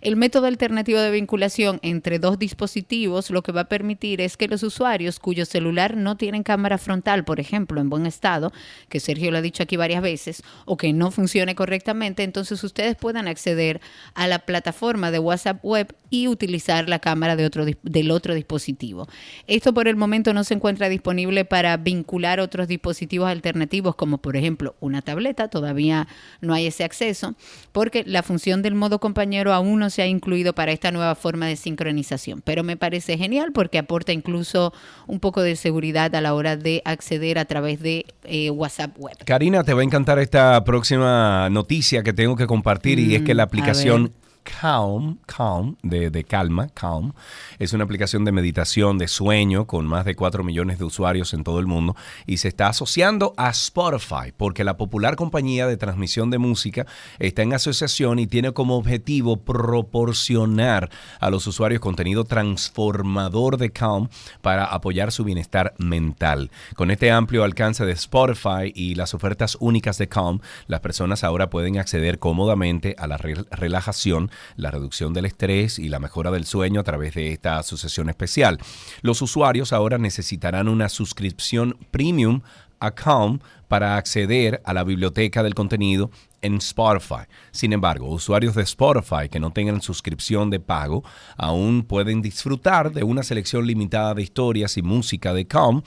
El 0.00 0.16
método 0.16 0.46
alternativo 0.46 0.98
de 0.98 1.10
vinculación 1.10 1.78
entre 1.82 2.18
dos 2.18 2.38
dispositivos 2.38 3.30
lo 3.30 3.42
que 3.42 3.52
va 3.52 3.62
a 3.62 3.68
permitir 3.68 4.22
es 4.22 4.38
que 4.38 4.48
los 4.48 4.62
usuarios 4.62 5.18
cuyo 5.18 5.44
celular 5.44 5.94
no 5.94 6.16
tienen 6.16 6.42
cámara 6.42 6.78
frontal, 6.78 7.24
por 7.24 7.38
ejemplo, 7.38 7.82
en 7.82 7.90
buen 7.90 8.06
estado, 8.06 8.50
que 8.88 8.98
Sergio 8.98 9.30
lo 9.30 9.38
ha 9.38 9.42
dicho 9.42 9.62
aquí 9.62 9.76
varias 9.76 10.02
veces, 10.02 10.42
o 10.64 10.78
que 10.78 10.94
no 10.94 11.10
funcione 11.10 11.54
correctamente, 11.54 12.22
entonces 12.22 12.64
ustedes 12.64 12.96
puedan 12.96 13.28
acceder 13.28 13.82
a 14.14 14.26
la 14.26 14.38
plataforma 14.38 15.10
de 15.10 15.18
WhatsApp 15.18 15.62
Web 15.62 15.94
y 16.10 16.28
utilizar 16.28 16.88
la 16.88 16.98
cámara 16.98 17.36
de 17.36 17.44
otro, 17.44 17.64
del 17.82 18.10
otro 18.10 18.34
dispositivo. 18.34 19.08
Esto 19.46 19.72
por 19.72 19.88
el 19.88 19.96
momento 19.96 20.34
no 20.34 20.44
se 20.44 20.54
encuentra 20.54 20.88
disponible 20.88 21.44
para 21.44 21.76
vincular 21.76 22.40
otros 22.40 22.68
dispositivos 22.68 23.28
alternativos, 23.28 23.94
como 23.94 24.18
por 24.18 24.36
ejemplo 24.36 24.74
una 24.80 25.02
tableta, 25.02 25.48
todavía 25.48 26.08
no 26.40 26.54
hay 26.54 26.66
ese 26.66 26.84
acceso, 26.84 27.34
porque 27.72 28.04
la 28.06 28.22
función 28.22 28.62
del 28.62 28.74
modo 28.74 28.98
compañero 28.98 29.52
aún 29.52 29.78
no 29.78 29.90
se 29.90 30.02
ha 30.02 30.06
incluido 30.06 30.54
para 30.54 30.72
esta 30.72 30.90
nueva 30.90 31.14
forma 31.14 31.46
de 31.46 31.56
sincronización. 31.56 32.42
Pero 32.42 32.64
me 32.64 32.76
parece 32.76 33.16
genial 33.18 33.52
porque 33.52 33.78
aporta 33.78 34.12
incluso 34.12 34.72
un 35.06 35.20
poco 35.20 35.42
de 35.42 35.56
seguridad 35.56 36.14
a 36.14 36.20
la 36.20 36.34
hora 36.34 36.56
de 36.56 36.82
acceder 36.84 37.38
a 37.38 37.44
través 37.44 37.80
de 37.80 38.06
eh, 38.24 38.50
WhatsApp 38.50 38.98
Web. 38.98 39.16
Karina, 39.24 39.64
te 39.64 39.74
va 39.74 39.80
a 39.80 39.84
encantar 39.84 40.18
esta 40.18 40.62
próxima 40.64 41.48
noticia 41.50 42.02
que 42.02 42.12
tengo 42.12 42.36
que 42.36 42.46
compartir 42.46 42.98
y 42.98 43.14
es 43.14 43.22
que 43.22 43.34
la 43.34 43.44
Mm, 43.44 43.48
aplicación. 43.50 44.12
Calm, 44.60 45.18
Calm, 45.26 45.76
de, 45.82 46.10
de 46.10 46.24
calma, 46.24 46.68
Calm, 46.68 47.12
es 47.58 47.72
una 47.72 47.84
aplicación 47.84 48.24
de 48.24 48.32
meditación, 48.32 48.98
de 48.98 49.08
sueño, 49.08 49.66
con 49.66 49.86
más 49.86 50.04
de 50.04 50.14
4 50.14 50.42
millones 50.44 50.78
de 50.78 50.84
usuarios 50.84 51.34
en 51.34 51.44
todo 51.44 51.60
el 51.60 51.66
mundo 51.66 51.96
y 52.26 52.38
se 52.38 52.48
está 52.48 52.68
asociando 52.68 53.32
a 53.36 53.50
Spotify 53.50 54.32
porque 54.36 54.64
la 54.64 54.76
popular 54.76 55.16
compañía 55.16 55.66
de 55.66 55.76
transmisión 55.76 56.30
de 56.30 56.38
música 56.38 56.86
está 57.18 57.42
en 57.42 57.52
asociación 57.54 58.18
y 58.18 58.26
tiene 58.26 58.52
como 58.52 58.76
objetivo 58.76 59.36
proporcionar 59.38 60.90
a 61.20 61.30
los 61.30 61.46
usuarios 61.46 61.80
contenido 61.80 62.24
transformador 62.24 63.56
de 63.56 63.70
Calm 63.70 64.08
para 64.42 64.64
apoyar 64.64 65.12
su 65.12 65.24
bienestar 65.24 65.74
mental. 65.78 66.50
Con 66.76 66.90
este 66.90 67.10
amplio 67.10 67.44
alcance 67.44 67.84
de 67.84 67.92
Spotify 67.92 68.72
y 68.74 68.94
las 68.94 69.14
ofertas 69.14 69.56
únicas 69.60 69.98
de 69.98 70.08
Calm, 70.08 70.40
las 70.66 70.80
personas 70.80 71.24
ahora 71.24 71.50
pueden 71.50 71.78
acceder 71.78 72.18
cómodamente 72.18 72.94
a 72.98 73.06
la 73.06 73.16
re- 73.16 73.44
relajación, 73.50 74.30
la 74.56 74.70
reducción 74.70 75.12
del 75.12 75.26
estrés 75.26 75.78
y 75.78 75.88
la 75.88 75.98
mejora 75.98 76.30
del 76.30 76.46
sueño 76.46 76.80
a 76.80 76.84
través 76.84 77.14
de 77.14 77.32
esta 77.32 77.58
asociación 77.58 78.08
especial. 78.08 78.58
Los 79.02 79.22
usuarios 79.22 79.72
ahora 79.72 79.98
necesitarán 79.98 80.68
una 80.68 80.88
suscripción 80.88 81.76
premium 81.90 82.42
a 82.80 82.90
Calm 82.92 83.40
para 83.68 83.96
acceder 83.96 84.60
a 84.64 84.74
la 84.74 84.82
biblioteca 84.82 85.42
del 85.42 85.54
contenido 85.54 86.10
en 86.42 86.56
Spotify. 86.56 87.26
Sin 87.52 87.72
embargo, 87.72 88.08
usuarios 88.08 88.54
de 88.54 88.62
Spotify 88.62 89.28
que 89.30 89.38
no 89.38 89.52
tengan 89.52 89.82
suscripción 89.82 90.50
de 90.50 90.58
pago 90.58 91.04
aún 91.36 91.84
pueden 91.84 92.22
disfrutar 92.22 92.92
de 92.92 93.04
una 93.04 93.22
selección 93.22 93.66
limitada 93.66 94.14
de 94.14 94.22
historias 94.22 94.76
y 94.76 94.82
música 94.82 95.34
de 95.34 95.46
Calm. 95.46 95.82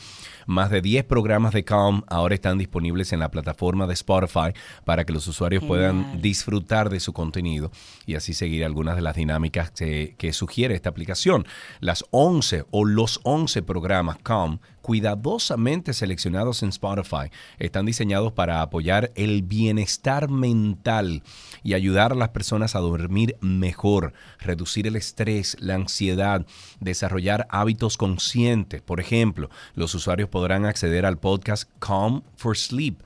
Más 0.46 0.70
de 0.70 0.82
10 0.82 1.06
programas 1.06 1.54
de 1.54 1.64
Calm 1.64 2.04
ahora 2.08 2.36
están 2.36 2.58
disponibles 2.58 3.14
en 3.14 3.20
la 3.20 3.32
plataforma 3.32 3.88
de 3.88 3.94
Spotify 3.94 4.54
para 4.86 5.06
que 5.06 5.14
los 5.14 5.28
usuarios 5.28 5.64
puedan 5.64 6.22
disfrutar 6.22 6.90
de 6.90 7.00
su 7.00 7.14
contenido 7.14 7.72
y 8.06 8.16
así 8.16 8.34
seguir 8.34 8.66
algunas 8.66 8.96
de 8.96 9.02
las 9.02 9.16
dinámicas 9.16 9.72
que, 9.72 10.16
que 10.18 10.34
sugiere 10.34 10.76
esta 10.76 10.90
aplicación. 10.90 11.46
Las 11.80 12.04
11 12.12 12.66
o 12.72 12.86
los 12.86 13.20
11 13.24 13.62
programas 13.64 14.18
Calm 14.24 14.60
cuidadosamente 14.84 15.94
seleccionados 15.94 16.62
en 16.62 16.70
Spotify 16.70 17.32
están 17.58 17.86
diseñados 17.86 18.34
para 18.34 18.62
apoyar 18.62 19.12
el 19.16 19.42
bienestar 19.42 20.30
mental 20.30 21.24
y 21.64 21.74
ayudar 21.74 22.12
a 22.12 22.16
las 22.16 22.30
personas 22.30 22.76
a 22.76 22.80
dormir 22.80 23.38
mejor, 23.40 24.14
reducir 24.40 24.86
el 24.86 24.98
estrés, 24.98 25.56
la 25.62 25.76
ansiedad, 25.76 26.46
desarrollar 26.82 27.48
hábitos 27.50 27.96
conscientes. 27.96 28.82
Por 28.82 29.00
ejemplo, 29.00 29.50
los 29.74 29.96
usuarios 29.96 30.28
podrán 30.34 30.66
acceder 30.66 31.06
al 31.06 31.20
podcast 31.20 31.70
Calm 31.78 32.24
for 32.36 32.58
Sleep. 32.58 33.00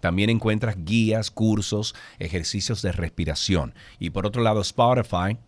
También 0.00 0.28
encuentras 0.28 0.76
guías, 0.84 1.30
cursos, 1.30 1.94
ejercicios 2.18 2.82
de 2.82 2.92
respiración. 2.92 3.72
Y 3.98 4.10
por 4.10 4.26
otro 4.26 4.42
lado, 4.42 4.60
Spotify 4.60 5.38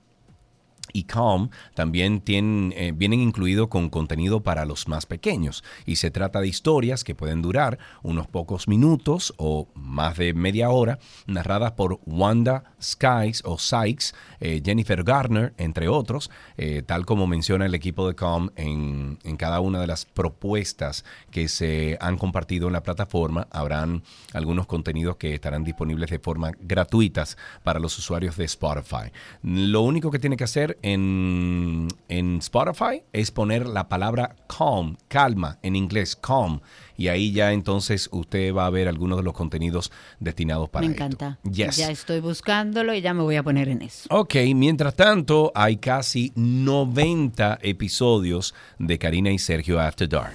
y 0.93 1.05
Calm 1.05 1.51
también 1.75 2.21
tienen, 2.21 2.73
eh, 2.77 2.93
vienen 2.95 3.21
incluidos 3.21 3.69
con 3.69 3.89
contenido 3.89 4.43
para 4.43 4.65
los 4.65 4.89
más 4.89 5.07
pequeños. 5.07 5.65
Y 5.85 5.97
se 5.97 6.11
trata 6.11 6.41
de 6.41 6.49
historias 6.49 7.05
que 7.05 7.15
pueden 7.15 7.43
durar 7.43 7.79
unos 8.03 8.27
pocos 8.27 8.69
minutos 8.69 9.35
o 9.37 9.69
más 9.75 10.17
de 10.17 10.35
media 10.35 10.71
hora, 10.71 10.99
narradas 11.27 11.73
por 11.73 12.01
Wanda 12.07 12.75
Skies 12.81 13.43
o 13.45 13.59
Sykes, 13.59 14.15
eh, 14.41 14.63
Jennifer 14.65 15.03
Garner, 15.03 15.55
entre 15.59 15.89
otros, 15.89 16.31
eh, 16.57 16.83
tal 16.85 17.07
como 17.07 17.27
menciona 17.27 17.67
el 17.67 17.75
equipo 17.75 18.09
de 18.09 18.15
Calm 18.15 18.51
en, 18.57 19.19
en 19.25 19.37
cada 19.37 19.61
una 19.61 19.81
de 19.81 19.87
las 19.87 20.05
propuestas 20.05 21.05
que 21.31 21.49
se 21.49 21.99
han 22.01 22.19
compartido 22.19 22.67
en 22.67 22.73
la 22.73 22.83
plataforma. 22.83 23.49
Habrán 23.51 24.03
algunos 24.33 24.67
contenidos 24.67 25.17
que 25.17 25.35
estarán 25.35 25.65
disponibles 25.65 26.11
de 26.11 26.19
forma 26.19 26.53
gratuitas 26.61 27.37
para 27.63 27.81
los 27.81 27.99
usuarios 27.99 28.37
de 28.37 28.45
Spotify. 28.45 29.11
Lo 29.43 29.83
único 29.83 30.11
que 30.11 30.19
tiene 30.19 30.37
que 30.37 30.45
hacer 30.45 30.79
en, 30.87 31.89
en 32.09 32.39
Spotify 32.39 33.03
es 33.13 33.33
poner 33.33 33.67
la 33.67 33.89
palabra 33.89 34.37
calm, 34.47 34.97
calma, 35.09 35.59
en 35.63 35.75
inglés, 35.75 36.15
calm, 36.15 36.61
y 36.97 37.09
ahí 37.09 37.33
ya 37.33 37.53
entonces 37.53 38.09
usted 38.13 38.55
va 38.55 38.67
a 38.67 38.71
ver 38.71 38.89
algunos 38.89 39.19
de 39.19 39.25
los 39.25 39.35
contenidos 39.35 39.91
destinados 40.21 40.69
para 40.69 40.87
Me 40.87 40.93
esto. 40.93 41.05
encanta. 41.05 41.39
Yes. 41.51 41.77
Ya 41.77 41.91
estoy 41.91 42.21
buscándolo 42.21 42.95
y 42.95 43.01
ya 43.01 43.15
me 43.15 43.23
voy 43.23 43.37
a 43.37 43.43
poner 43.43 43.69
en 43.69 43.83
eso. 43.83 44.07
Ok, 44.11 44.35
mientras 44.55 44.95
tanto, 44.95 45.53
hay 45.55 45.77
casi 45.77 46.33
90 46.37 47.59
episodios 47.63 48.55
de 48.79 48.99
Karina 48.99 49.31
y 49.31 49.39
Sergio 49.39 49.81
After 49.81 50.09
Dark. 50.09 50.35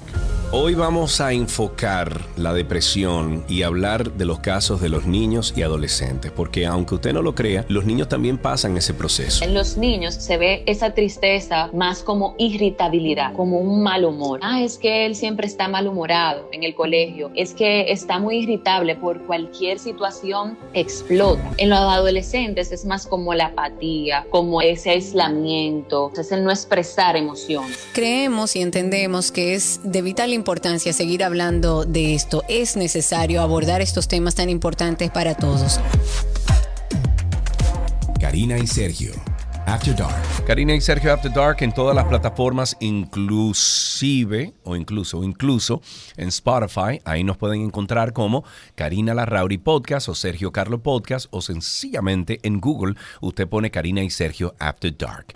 Hoy 0.54 0.76
vamos 0.76 1.22
a 1.22 1.32
enfocar 1.32 2.20
la 2.36 2.54
depresión 2.54 3.46
y 3.48 3.62
hablar 3.64 4.12
de 4.18 4.26
los 4.26 4.40
casos 4.40 4.82
de 4.82 4.90
los 4.90 5.06
niños 5.06 5.54
y 5.56 5.62
adolescentes, 5.62 6.30
porque 6.34 6.66
aunque 6.66 6.96
usted 6.96 7.14
no 7.14 7.22
lo 7.22 7.34
crea, 7.36 7.64
los 7.70 7.86
niños 7.86 8.10
también 8.10 8.38
pasan 8.38 8.76
ese 8.76 8.94
proceso. 8.94 9.46
En 9.46 9.54
los 9.54 9.78
niños 9.78 10.14
se 10.16 10.38
ve 10.38 10.64
esa 10.68 10.94
tristeza 10.94 11.70
más 11.74 12.04
como 12.04 12.36
irritabilidad, 12.38 13.32
como 13.34 13.60
un 13.60 13.82
mal 13.82 14.04
humor. 14.04 14.42
Ah, 14.44 14.62
es 14.62 14.78
que 14.78 15.06
él 15.06 15.16
siempre 15.16 15.48
está 15.48 15.70
malhumorado 15.70 16.50
en 16.52 16.64
el 16.64 16.76
colegio, 16.76 17.32
es 17.36 17.54
que 17.54 17.92
está 17.92 18.20
muy 18.20 18.40
irritable 18.40 18.96
por 18.96 19.22
cualquier 19.26 19.80
situación, 19.80 20.58
explota. 20.74 21.52
En 21.58 21.70
los 21.70 21.80
adolescentes 21.80 22.72
es 22.72 22.86
más 22.86 23.06
como 23.06 23.34
la 23.34 23.48
apatía, 23.48 24.26
como 24.30 24.62
ese 24.62 24.92
aislamiento, 24.92 26.12
es 26.22 26.32
el 26.32 26.44
no 26.44 26.52
expresar 26.52 27.18
emociones. 27.18 27.78
Creemos 27.94 28.56
y 28.56 28.62
entendemos 28.62 29.32
que 29.32 29.56
es 29.56 29.80
de 29.84 30.02
vital 30.02 30.34
importancia 30.34 30.94
seguir 30.94 31.24
hablando 31.24 31.84
de 31.84 32.14
esto. 32.14 32.44
Es 32.48 32.78
necesario 32.78 33.42
abordar 33.42 33.82
estos 33.82 34.08
temas 34.08 34.36
tan 34.36 34.50
importantes 34.50 35.10
para 35.10 35.36
todos. 35.36 35.80
Karina 38.20 38.58
y 38.58 38.68
Sergio. 38.68 39.12
After 39.66 39.96
Dark. 39.96 40.46
Karina 40.46 40.76
y 40.76 40.82
Sergio 40.82 41.14
After 41.14 41.32
Dark 41.32 41.58
en 41.62 41.74
todas 41.74 41.96
las 41.96 42.06
plataformas, 42.06 42.76
inclusive 42.80 44.54
o 44.64 44.76
incluso 44.76 45.24
incluso 45.24 45.82
en 46.18 46.28
Spotify. 46.30 47.00
Ahí 47.06 47.24
nos 47.24 47.38
pueden 47.38 47.62
encontrar 47.62 48.14
como 48.14 48.44
Karina 48.76 49.14
Larrauri 49.14 49.58
Podcast 49.58 50.10
o 50.10 50.16
Sergio 50.16 50.52
Carlo 50.52 50.82
Podcast 50.82 51.28
o 51.32 51.42
sencillamente 51.42 52.40
en 52.44 52.60
Google 52.60 52.96
usted 53.22 53.48
pone 53.48 53.72
Karina 53.72 54.04
y 54.04 54.10
Sergio 54.10 54.56
After 54.60 54.96
Dark. 54.96 55.34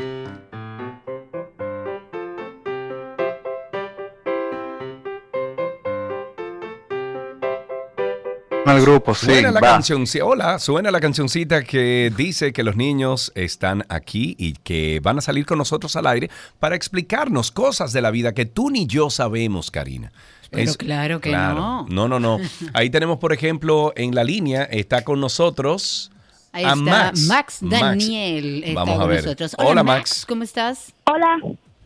Al 8.75 8.81
grupo, 8.81 9.15
sí. 9.15 9.25
Suena 9.27 9.51
la 9.51 9.61
cancioncita, 9.61 10.25
hola, 10.25 10.59
suena 10.59 10.91
la 10.91 10.99
cancioncita 10.99 11.63
que 11.63 12.11
dice 12.15 12.53
que 12.53 12.63
los 12.63 12.75
niños 12.75 13.31
están 13.35 13.85
aquí 13.89 14.35
y 14.37 14.53
que 14.53 14.99
van 15.01 15.17
a 15.17 15.21
salir 15.21 15.45
con 15.45 15.57
nosotros 15.57 15.95
al 15.95 16.07
aire 16.07 16.29
para 16.59 16.75
explicarnos 16.75 17.51
cosas 17.51 17.93
de 17.93 18.01
la 18.01 18.11
vida 18.11 18.33
que 18.33 18.45
tú 18.45 18.69
ni 18.69 18.85
yo 18.87 19.09
sabemos, 19.09 19.71
Karina. 19.71 20.11
Pero 20.51 20.73
claro 20.75 21.19
que 21.21 21.31
no. 21.31 21.85
No, 21.89 22.07
no, 22.07 22.19
no. 22.19 22.39
Ahí 22.73 22.89
tenemos, 22.89 23.17
por 23.19 23.33
ejemplo, 23.33 23.93
en 23.95 24.13
la 24.15 24.23
línea 24.23 24.63
está 24.63 25.03
con 25.03 25.19
nosotros 25.19 26.11
Ahí 26.51 26.63
a 26.63 26.69
está 26.69 26.75
Max. 26.81 27.21
Max, 27.27 27.57
Daniel. 27.61 28.63
está 28.63 28.79
Vamos 28.79 28.95
a 28.95 28.99
con 28.99 29.09
ver. 29.09 29.23
nosotros. 29.23 29.55
Hola, 29.57 29.83
Max. 29.83 29.99
Max. 29.99 30.25
¿Cómo 30.27 30.43
estás? 30.43 30.93
Hola, 31.05 31.37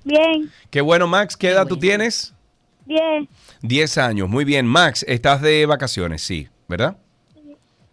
bien, 0.04 0.52
Qué 0.70 0.82
bueno, 0.82 1.08
Max. 1.08 1.36
¿Qué 1.36 1.50
edad 1.50 1.66
tú 1.66 1.78
tienes? 1.78 2.34
bien. 2.86 3.28
10 3.62 3.98
años. 3.98 4.30
Muy 4.30 4.46
bien. 4.46 4.66
Max, 4.68 5.04
estás 5.08 5.42
de 5.42 5.66
vacaciones, 5.66 6.22
sí, 6.22 6.48
¿verdad? 6.70 6.96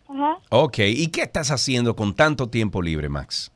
Ajá. 0.09 0.37
Ok. 0.51 0.79
¿Y 0.87 1.09
qué 1.09 1.23
estás 1.23 1.51
haciendo 1.51 1.97
con 1.97 2.15
tanto 2.15 2.49
tiempo 2.49 2.81
libre, 2.81 3.09
Max? 3.09 3.51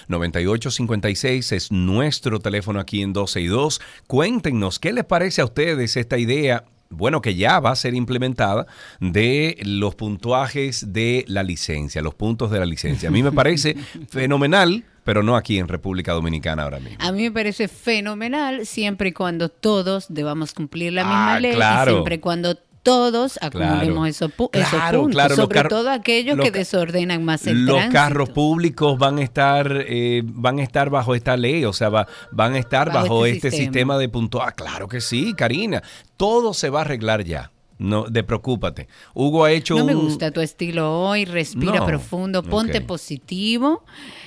829-236-9856 0.07 1.51
es 1.51 1.71
nuestro 1.71 2.39
teléfono 2.39 2.79
aquí 2.79 3.01
en 3.01 3.11
12 3.11 3.41
y 3.41 3.47
2. 3.47 3.81
Cuéntenos, 4.05 4.77
¿qué 4.77 4.93
les 4.93 5.03
parece 5.03 5.41
a 5.41 5.45
ustedes 5.45 5.97
esta 5.97 6.19
idea? 6.19 6.63
Bueno, 6.91 7.23
que 7.23 7.33
ya 7.33 7.59
va 7.59 7.71
a 7.71 7.75
ser 7.75 7.95
implementada 7.95 8.67
de 8.99 9.57
los 9.63 9.95
puntuajes 9.95 10.93
de 10.93 11.25
la 11.27 11.41
licencia, 11.41 12.03
los 12.03 12.13
puntos 12.13 12.51
de 12.51 12.59
la 12.59 12.67
licencia. 12.67 13.09
A 13.09 13.11
mí 13.11 13.23
me 13.23 13.31
parece 13.31 13.77
fenomenal, 14.09 14.85
pero 15.03 15.23
no 15.23 15.35
aquí 15.35 15.57
en 15.57 15.67
República 15.67 16.13
Dominicana 16.13 16.61
ahora 16.61 16.79
mismo. 16.79 16.97
A 16.99 17.11
mí 17.11 17.23
me 17.23 17.31
parece 17.31 17.67
fenomenal 17.67 18.67
siempre 18.67 19.09
y 19.09 19.11
cuando 19.11 19.49
todos 19.49 20.05
debamos 20.09 20.53
cumplir 20.53 20.93
la 20.93 21.03
misma 21.03 21.33
Ah, 21.33 21.39
ley 21.39 21.55
claro. 21.55 21.89
y 21.89 21.93
siempre 21.95 22.13
y 22.15 22.19
cuando 22.19 22.55
todos 22.84 23.38
acumulemos 23.41 23.86
Claro. 23.86 24.05
esos, 24.05 24.32
pu- 24.32 24.49
esos 24.53 24.79
puntos, 24.91 25.11
claro, 25.11 25.36
sobre 25.36 25.63
todo 25.65 25.89
aquellos 25.91 26.36
los 26.38 26.43
que 26.45 26.51
desordenan 26.51 27.23
más 27.23 27.45
el 27.47 27.65
los 27.65 27.75
tránsito. 27.75 27.93
carros 27.93 28.29
públicos 28.32 28.97
van 28.97 29.19
a 29.19 29.21
estar 29.23 29.86
eh, 29.88 30.23
van 30.25 30.59
a 30.59 30.63
estar 30.63 30.89
bajo 30.89 31.13
esta 31.15 31.38
ley, 31.38 31.63
o 31.65 31.73
sea, 31.73 31.89
va- 31.89 32.07
van 32.32 32.53
a 32.53 32.59
estar 32.59 32.88
Bajo 32.88 33.01
bajo, 33.01 33.25
este 33.25 33.47
este, 33.47 33.51
sistema. 33.51 33.63
sistema. 33.95 33.97
de 33.99 34.09
punto. 34.09 34.41
Ah, 34.41 34.51
claro 34.53 34.88
que 34.88 35.01
sí, 35.01 35.34
Karina. 35.34 35.84
Todo 36.17 36.53
se 36.53 36.69
va 36.69 36.79
a 36.79 36.82
arreglar 36.82 37.23
ya. 37.23 37.51
No, 37.82 38.05
de 38.05 38.23
preocúpate. 38.23 38.88
Hugo 39.13 39.43
ha 39.43 39.51
hecho 39.51 39.75
No 39.75 39.86
me 39.86 39.95
un- 39.95 40.05
gusta 40.05 40.32
tu 40.32 40.39
estilo 40.41 41.01
hoy, 41.01 41.25
respira 41.25 41.79
No, 41.79 41.86
profundo, 41.86 42.43
ponte 42.43 42.79
positivo. 42.82 43.84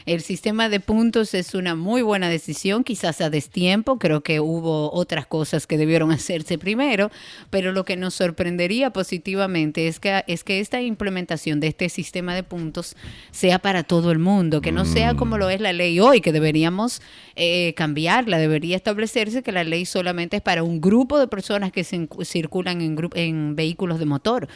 El 0.07 0.21
sistema 0.21 0.69
de 0.69 0.81
puntos 0.81 1.33
es 1.35 1.55
una 1.55 1.75
muy 1.75 2.03
buena 2.03 2.29
decisión, 2.29 2.85
quizás 2.85 3.21
a 3.21 3.31
destiempo, 3.31 3.99
creo 3.99 4.23
que 4.23 4.41
hubo 4.41 4.93
otras 4.93 5.27
cosas 5.27 5.67
que 5.67 5.79
debieron 5.79 6.11
hacerse 6.13 6.59
primero, 6.59 7.11
pero 7.51 7.73
lo 7.73 7.85
que 7.85 7.97
nos 7.97 8.15
sorprendería 8.15 8.91
positivamente 8.91 9.87
es 9.89 10.01
que, 10.01 10.25
es 10.27 10.45
que 10.45 10.61
esta 10.61 10.83
implementación 10.83 11.61
de 11.61 11.69
este 11.69 11.89
sistema 11.89 12.35
de 12.35 12.43
puntos 12.43 12.97
sea 13.31 13.59
para 13.61 13.83
todo 13.85 14.11
el 14.11 14.19
mundo, 14.19 14.61
que 14.61 14.73
no 14.73 14.85
sea 14.85 15.15
como 15.15 15.39
lo 15.39 15.49
es 15.49 15.61
la 15.61 15.73
ley 15.73 16.01
hoy, 16.01 16.21
que 16.21 16.33
deberíamos 16.33 17.01
eh, 17.37 17.73
cambiarla, 17.77 18.39
debería 18.39 18.77
establecerse 18.77 19.43
que 19.43 19.53
la 19.53 19.65
ley 19.65 19.87
solamente 19.87 20.37
es 20.37 20.43
para 20.43 20.63
un 20.65 20.81
grupo 20.81 21.19
de 21.19 21.29
personas 21.29 21.73
que 21.73 21.85
se 21.85 22.09
circulan 22.25 22.81
en, 22.81 22.97
gru- 22.97 23.13
en 23.45 23.57
vehículos 23.57 23.99
de 23.99 24.07
motor. 24.07 24.49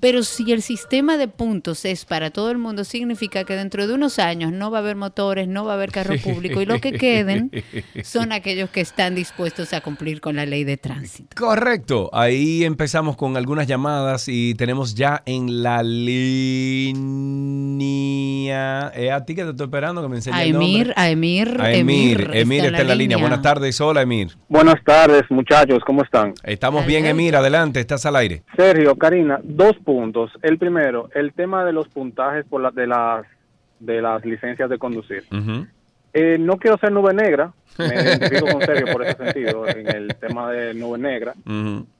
Pero 0.00 0.22
si 0.22 0.52
el 0.52 0.62
sistema 0.62 1.16
de 1.16 1.28
puntos 1.28 1.84
es 1.84 2.04
para 2.04 2.30
todo 2.30 2.50
el 2.50 2.58
mundo, 2.58 2.84
significa 2.84 3.44
que 3.44 3.54
dentro 3.54 3.86
de 3.86 3.94
unos 3.94 4.18
años 4.18 4.52
no 4.52 4.70
va 4.70 4.78
a 4.78 4.80
haber 4.80 4.96
motores, 4.96 5.48
no 5.48 5.64
va 5.64 5.72
a 5.72 5.74
haber 5.74 5.92
carro 5.92 6.14
público 6.22 6.60
y 6.60 6.66
lo 6.66 6.80
que 6.80 6.92
queden 6.92 7.50
son 8.04 8.32
aquellos 8.32 8.70
que 8.70 8.80
están 8.80 9.14
dispuestos 9.14 9.72
a 9.72 9.80
cumplir 9.80 10.20
con 10.20 10.36
la 10.36 10.46
ley 10.46 10.64
de 10.64 10.76
tránsito. 10.76 11.34
Correcto. 11.36 12.10
Ahí 12.12 12.64
empezamos 12.64 13.16
con 13.16 13.36
algunas 13.36 13.66
llamadas 13.66 14.28
y 14.28 14.54
tenemos 14.54 14.94
ya 14.94 15.22
en 15.26 15.62
la 15.62 15.82
línea. 15.82 16.92
Es 18.94 19.10
a 19.12 19.24
ti 19.24 19.34
que 19.34 19.44
te 19.44 19.50
estoy 19.50 19.66
esperando 19.66 20.02
que 20.02 20.08
me 20.08 20.16
enseñes 20.16 20.38
A 20.40 20.44
el 20.44 20.52
nombre. 20.52 20.68
Emir, 20.70 20.92
a 20.96 21.10
Emir, 21.10 21.56
A 21.60 21.72
Emir, 21.72 22.30
Emir 22.32 22.64
está 22.64 22.82
en 22.82 22.88
la 22.88 22.94
línea. 22.94 23.16
línea. 23.16 23.16
Buenas 23.18 23.42
tardes, 23.42 23.80
hola 23.80 24.02
Emir. 24.02 24.36
Buenas 24.48 24.82
tardes, 24.84 25.22
muchachos, 25.30 25.80
¿cómo 25.86 26.02
están? 26.02 26.34
Estamos 26.44 26.86
bien. 26.86 27.06
Emir, 27.06 27.36
adelante, 27.36 27.80
estás 27.80 28.06
al 28.06 28.16
aire. 28.16 28.21
Sergio, 28.56 28.96
Karina, 28.96 29.40
dos 29.42 29.76
puntos. 29.78 30.32
El 30.42 30.58
primero, 30.58 31.08
el 31.14 31.32
tema 31.32 31.64
de 31.64 31.72
los 31.72 31.88
puntajes 31.88 32.44
por 32.46 32.60
la, 32.60 32.70
de 32.70 32.86
las 32.86 33.26
de 33.82 34.00
las 34.00 34.24
licencias 34.24 34.70
de 34.70 34.78
conducir. 34.78 35.24
Eh, 36.14 36.36
no 36.38 36.56
quiero 36.58 36.78
ser 36.78 36.92
nube 36.92 37.12
negra, 37.12 37.52
me 37.78 37.86
identifico 37.94 38.46
con 38.46 38.62
Sergio 38.62 38.92
por 38.92 39.02
ese 39.02 39.16
sentido, 39.16 39.66
en 39.66 39.88
el 39.88 40.14
tema 40.16 40.52
de 40.52 40.74
nube 40.74 40.98
negra, 40.98 41.34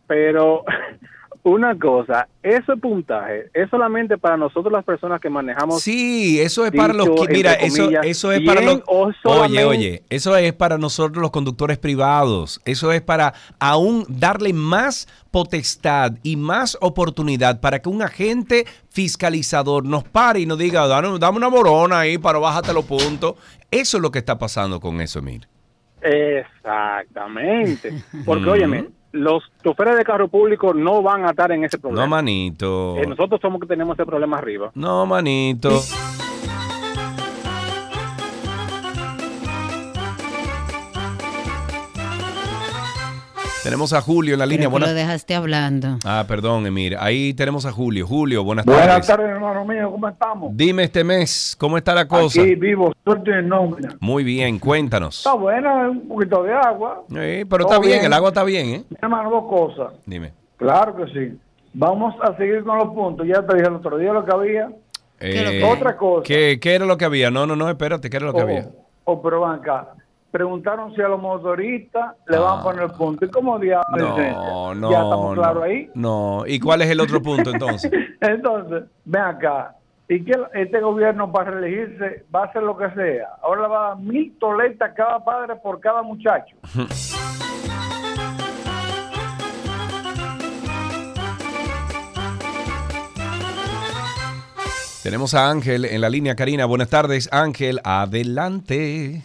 pero 0.06 0.64
una 1.44 1.76
cosa, 1.76 2.28
ese 2.40 2.76
puntaje 2.76 3.50
es 3.52 3.68
solamente 3.68 4.16
para 4.16 4.36
nosotros 4.36 4.72
las 4.72 4.84
personas 4.84 5.20
que 5.20 5.28
manejamos 5.28 5.82
Sí, 5.82 6.40
eso 6.40 6.64
es 6.64 6.70
para 6.70 6.92
los 6.92 7.08
que 7.10 7.32
mira, 7.32 7.54
eso 7.54 7.82
comillas, 7.82 8.06
eso 8.06 8.30
es 8.30 8.42
para 8.42 8.60
los 8.60 8.82
Oye, 9.24 9.64
oye, 9.64 10.02
eso 10.08 10.36
es 10.36 10.52
para 10.52 10.78
nosotros 10.78 11.20
los 11.20 11.32
conductores 11.32 11.78
privados. 11.78 12.60
Eso 12.64 12.92
es 12.92 13.00
para 13.02 13.34
aún 13.58 14.04
darle 14.08 14.52
más 14.52 15.08
potestad 15.32 16.12
y 16.22 16.36
más 16.36 16.78
oportunidad 16.80 17.60
para 17.60 17.80
que 17.80 17.88
un 17.88 18.02
agente 18.02 18.64
fiscalizador 18.90 19.84
nos 19.84 20.04
pare 20.04 20.40
y 20.40 20.46
nos 20.46 20.58
diga, 20.58 20.86
dame, 20.86 21.18
dame 21.18 21.38
una 21.38 21.48
morona 21.48 22.00
ahí 22.00 22.18
para 22.18 22.38
bájate 22.38 22.72
los 22.72 22.84
puntos. 22.84 23.34
Eso 23.70 23.96
es 23.96 24.02
lo 24.02 24.12
que 24.12 24.20
está 24.20 24.38
pasando 24.38 24.78
con 24.78 25.00
eso, 25.00 25.18
Emir. 25.18 25.48
Exactamente. 26.02 27.92
Porque, 28.24 28.48
óyeme, 28.48 28.90
los 29.12 29.42
choferes 29.62 29.96
de 29.96 30.04
carro 30.04 30.28
público 30.28 30.72
no 30.74 31.02
van 31.02 31.24
a 31.26 31.30
estar 31.30 31.52
en 31.52 31.64
ese 31.64 31.76
No, 31.76 31.82
problema. 31.82 32.06
manito. 32.06 32.96
Eh, 32.96 33.06
nosotros 33.06 33.40
somos 33.40 33.60
que 33.60 33.66
tenemos 33.66 33.94
ese 33.98 34.06
problema 34.06 34.38
arriba. 34.38 34.70
No, 34.74 35.06
manito. 35.06 35.70
Tenemos 43.62 43.92
a 43.92 44.00
Julio 44.00 44.32
en 44.34 44.40
la 44.40 44.46
línea. 44.46 44.62
Que 44.62 44.64
lo 44.64 44.70
Buenas... 44.72 44.94
dejaste 44.94 45.34
hablando. 45.36 45.96
Ah, 46.04 46.24
perdón, 46.26 46.66
Emir. 46.66 46.96
Ahí 46.98 47.32
tenemos 47.32 47.64
a 47.64 47.70
Julio. 47.70 48.06
Julio, 48.08 48.42
buenas, 48.42 48.64
Buenas 48.64 48.86
tardes. 48.86 49.06
tardes, 49.06 49.28
hermano 49.30 49.64
mío, 49.64 49.88
¿cómo 49.92 50.08
estamos? 50.08 50.50
Dime 50.56 50.82
este 50.84 51.04
mes, 51.04 51.54
¿cómo 51.58 51.78
está 51.78 51.94
la 51.94 52.08
cosa? 52.08 52.42
Aquí 52.42 52.56
vivo, 52.56 52.92
suerte 53.04 53.30
en 53.38 53.48
nómina. 53.48 53.96
Muy 54.00 54.24
bien, 54.24 54.58
cuéntanos. 54.58 55.18
Está 55.18 55.34
buena, 55.34 55.90
un 55.90 56.08
poquito 56.08 56.42
de 56.42 56.52
agua. 56.54 57.04
Sí, 57.08 57.14
pero 57.14 57.64
Todo 57.64 57.74
está 57.74 57.78
bien, 57.78 57.92
bien. 58.00 58.04
el 58.06 58.12
agua 58.12 58.28
está 58.30 58.42
bien, 58.42 58.66
¿eh? 58.68 58.84
Mi 58.90 58.96
hermano, 59.00 59.30
dos 59.30 59.44
cosas. 59.48 59.92
Dime. 60.06 60.32
Claro 60.56 60.96
que 60.96 61.06
sí. 61.12 61.38
Vamos 61.72 62.14
a 62.20 62.36
seguir 62.36 62.64
con 62.64 62.78
los 62.78 62.92
puntos. 62.92 63.26
Ya 63.28 63.46
te 63.46 63.54
dije 63.56 63.68
el 63.68 63.76
otro 63.76 63.96
día 63.96 64.12
lo 64.12 64.24
que 64.24 64.32
había. 64.32 64.70
Eh, 65.20 65.62
Otra 65.64 65.96
cosa. 65.96 66.24
¿qué, 66.24 66.58
qué 66.60 66.74
era 66.74 66.84
lo 66.84 66.96
que 66.98 67.04
había? 67.04 67.30
No, 67.30 67.46
no, 67.46 67.54
no, 67.54 67.70
espérate, 67.70 68.10
¿qué 68.10 68.16
era 68.16 68.26
lo 68.26 68.32
que 68.32 68.40
Oh, 68.40 68.42
había? 68.42 68.68
oh, 69.04 69.22
pero 69.22 69.40
van 69.40 69.60
acá. 69.60 69.90
Preguntaron 70.32 70.94
si 70.94 71.02
a 71.02 71.08
los 71.08 71.20
motoristas 71.20 72.16
le 72.26 72.38
van 72.38 72.56
Ah. 72.58 72.60
a 72.60 72.62
poner 72.64 72.88
punto. 72.92 73.24
¿Y 73.26 73.30
cómo 73.30 73.58
diablos 73.58 74.16
No, 74.16 74.74
no. 74.74 74.90
Ya 74.90 75.02
estamos 75.02 75.34
claros 75.34 75.56
no. 75.58 75.62
ahí. 75.62 75.90
No. 75.94 76.44
¿Y 76.46 76.58
cuál 76.58 76.80
es 76.82 76.90
el 76.90 77.00
otro 77.00 77.20
punto 77.22 77.50
entonces? 77.50 77.90
Entonces, 78.20 78.84
ven 79.04 79.22
acá. 79.22 79.76
¿Y 80.08 80.24
que 80.24 80.32
este 80.54 80.80
gobierno 80.80 81.30
para 81.30 81.50
reelegirse 81.52 82.24
va 82.34 82.42
a 82.42 82.44
hacer 82.46 82.62
lo 82.62 82.76
que 82.76 82.90
sea? 82.92 83.28
Ahora 83.42 83.62
le 83.62 83.68
va 83.68 83.84
a 83.84 83.88
dar 83.90 83.98
mil 83.98 84.36
toletas 84.38 84.92
cada 84.96 85.22
padre 85.22 85.54
por 85.56 85.78
cada 85.80 86.02
muchacho. 86.02 86.56
Tenemos 95.02 95.34
a 95.34 95.50
Ángel 95.50 95.84
en 95.84 96.00
la 96.00 96.08
línea, 96.08 96.36
Karina. 96.36 96.64
Buenas 96.64 96.88
tardes, 96.88 97.28
Ángel, 97.32 97.80
adelante. 97.82 99.24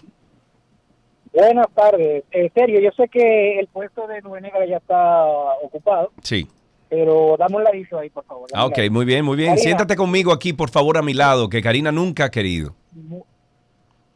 Buenas 1.37 1.67
tardes. 1.75 2.23
Eh, 2.31 2.49
Sergio, 2.53 2.79
yo 2.79 2.89
sé 2.97 3.07
que 3.09 3.59
el 3.59 3.67
puesto 3.67 4.07
de 4.07 4.21
Nube 4.21 4.41
Negra 4.41 4.65
ya 4.65 4.77
está 4.77 5.23
ocupado, 5.61 6.11
Sí. 6.23 6.47
pero 6.89 7.35
dame 7.37 7.57
un 7.57 7.63
ladito 7.63 7.99
ahí, 7.99 8.09
por 8.09 8.25
favor. 8.25 8.49
Ah, 8.53 8.65
ok, 8.65 8.79
muy 8.89 9.05
bien, 9.05 9.23
muy 9.23 9.35
bien. 9.37 9.49
Karina. 9.49 9.63
Siéntate 9.63 9.95
conmigo 9.95 10.31
aquí, 10.33 10.53
por 10.53 10.69
favor, 10.71 10.97
a 10.97 11.01
mi 11.03 11.13
lado, 11.13 11.47
que 11.47 11.61
Karina 11.61 11.91
nunca 11.91 12.25
ha 12.25 12.31
querido. 12.31 12.73
Mu- 12.93 13.23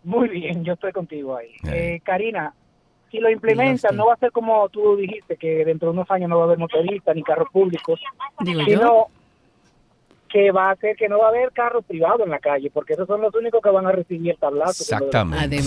Muy 0.03 0.30
bien, 0.30 0.63
yo 0.63 0.74
estoy 0.74 0.91
contigo 0.93 1.36
ahí. 1.38 1.49
Eh. 1.65 1.95
Eh, 1.95 2.01
Karina, 2.03 2.55
si 3.11 3.19
lo 3.19 3.30
implementan, 3.30 3.95
no 3.95 4.07
va 4.07 4.13
a 4.13 4.17
ser 4.17 4.32
como 4.32 4.67
tú 4.69 4.95
dijiste, 4.95 5.38
que 5.38 5.63
dentro 5.63 5.89
de 5.89 5.93
unos 5.93 6.09
años 6.09 6.28
no 6.28 6.38
va 6.38 6.43
a 6.43 6.45
haber 6.47 6.57
motoristas 6.57 7.15
ni 7.15 7.22
carros 7.22 7.49
públicos, 7.51 7.99
Digo 8.39 8.61
sino 8.65 8.82
yo. 8.82 9.07
que 10.28 10.49
va 10.51 10.72
a 10.72 10.76
ser 10.78 10.95
que 10.95 11.07
no 11.07 11.19
va 11.19 11.26
a 11.28 11.30
haber 11.30 11.51
carros 11.51 11.86
privados 11.86 12.22
en 12.22 12.32
la 12.32 12.39
calle, 12.39 12.72
porque 12.72 12.93
esos 12.93 13.05
son 13.05 13.22
los 13.22 13.36
únicos 13.36 13.61
que 13.61 13.69
van 13.69 13.86
a 13.86 13.91
recibir 13.91 14.32
el 14.32 14.38
tablazo. 14.38 14.82
Exactamente. 14.82 15.57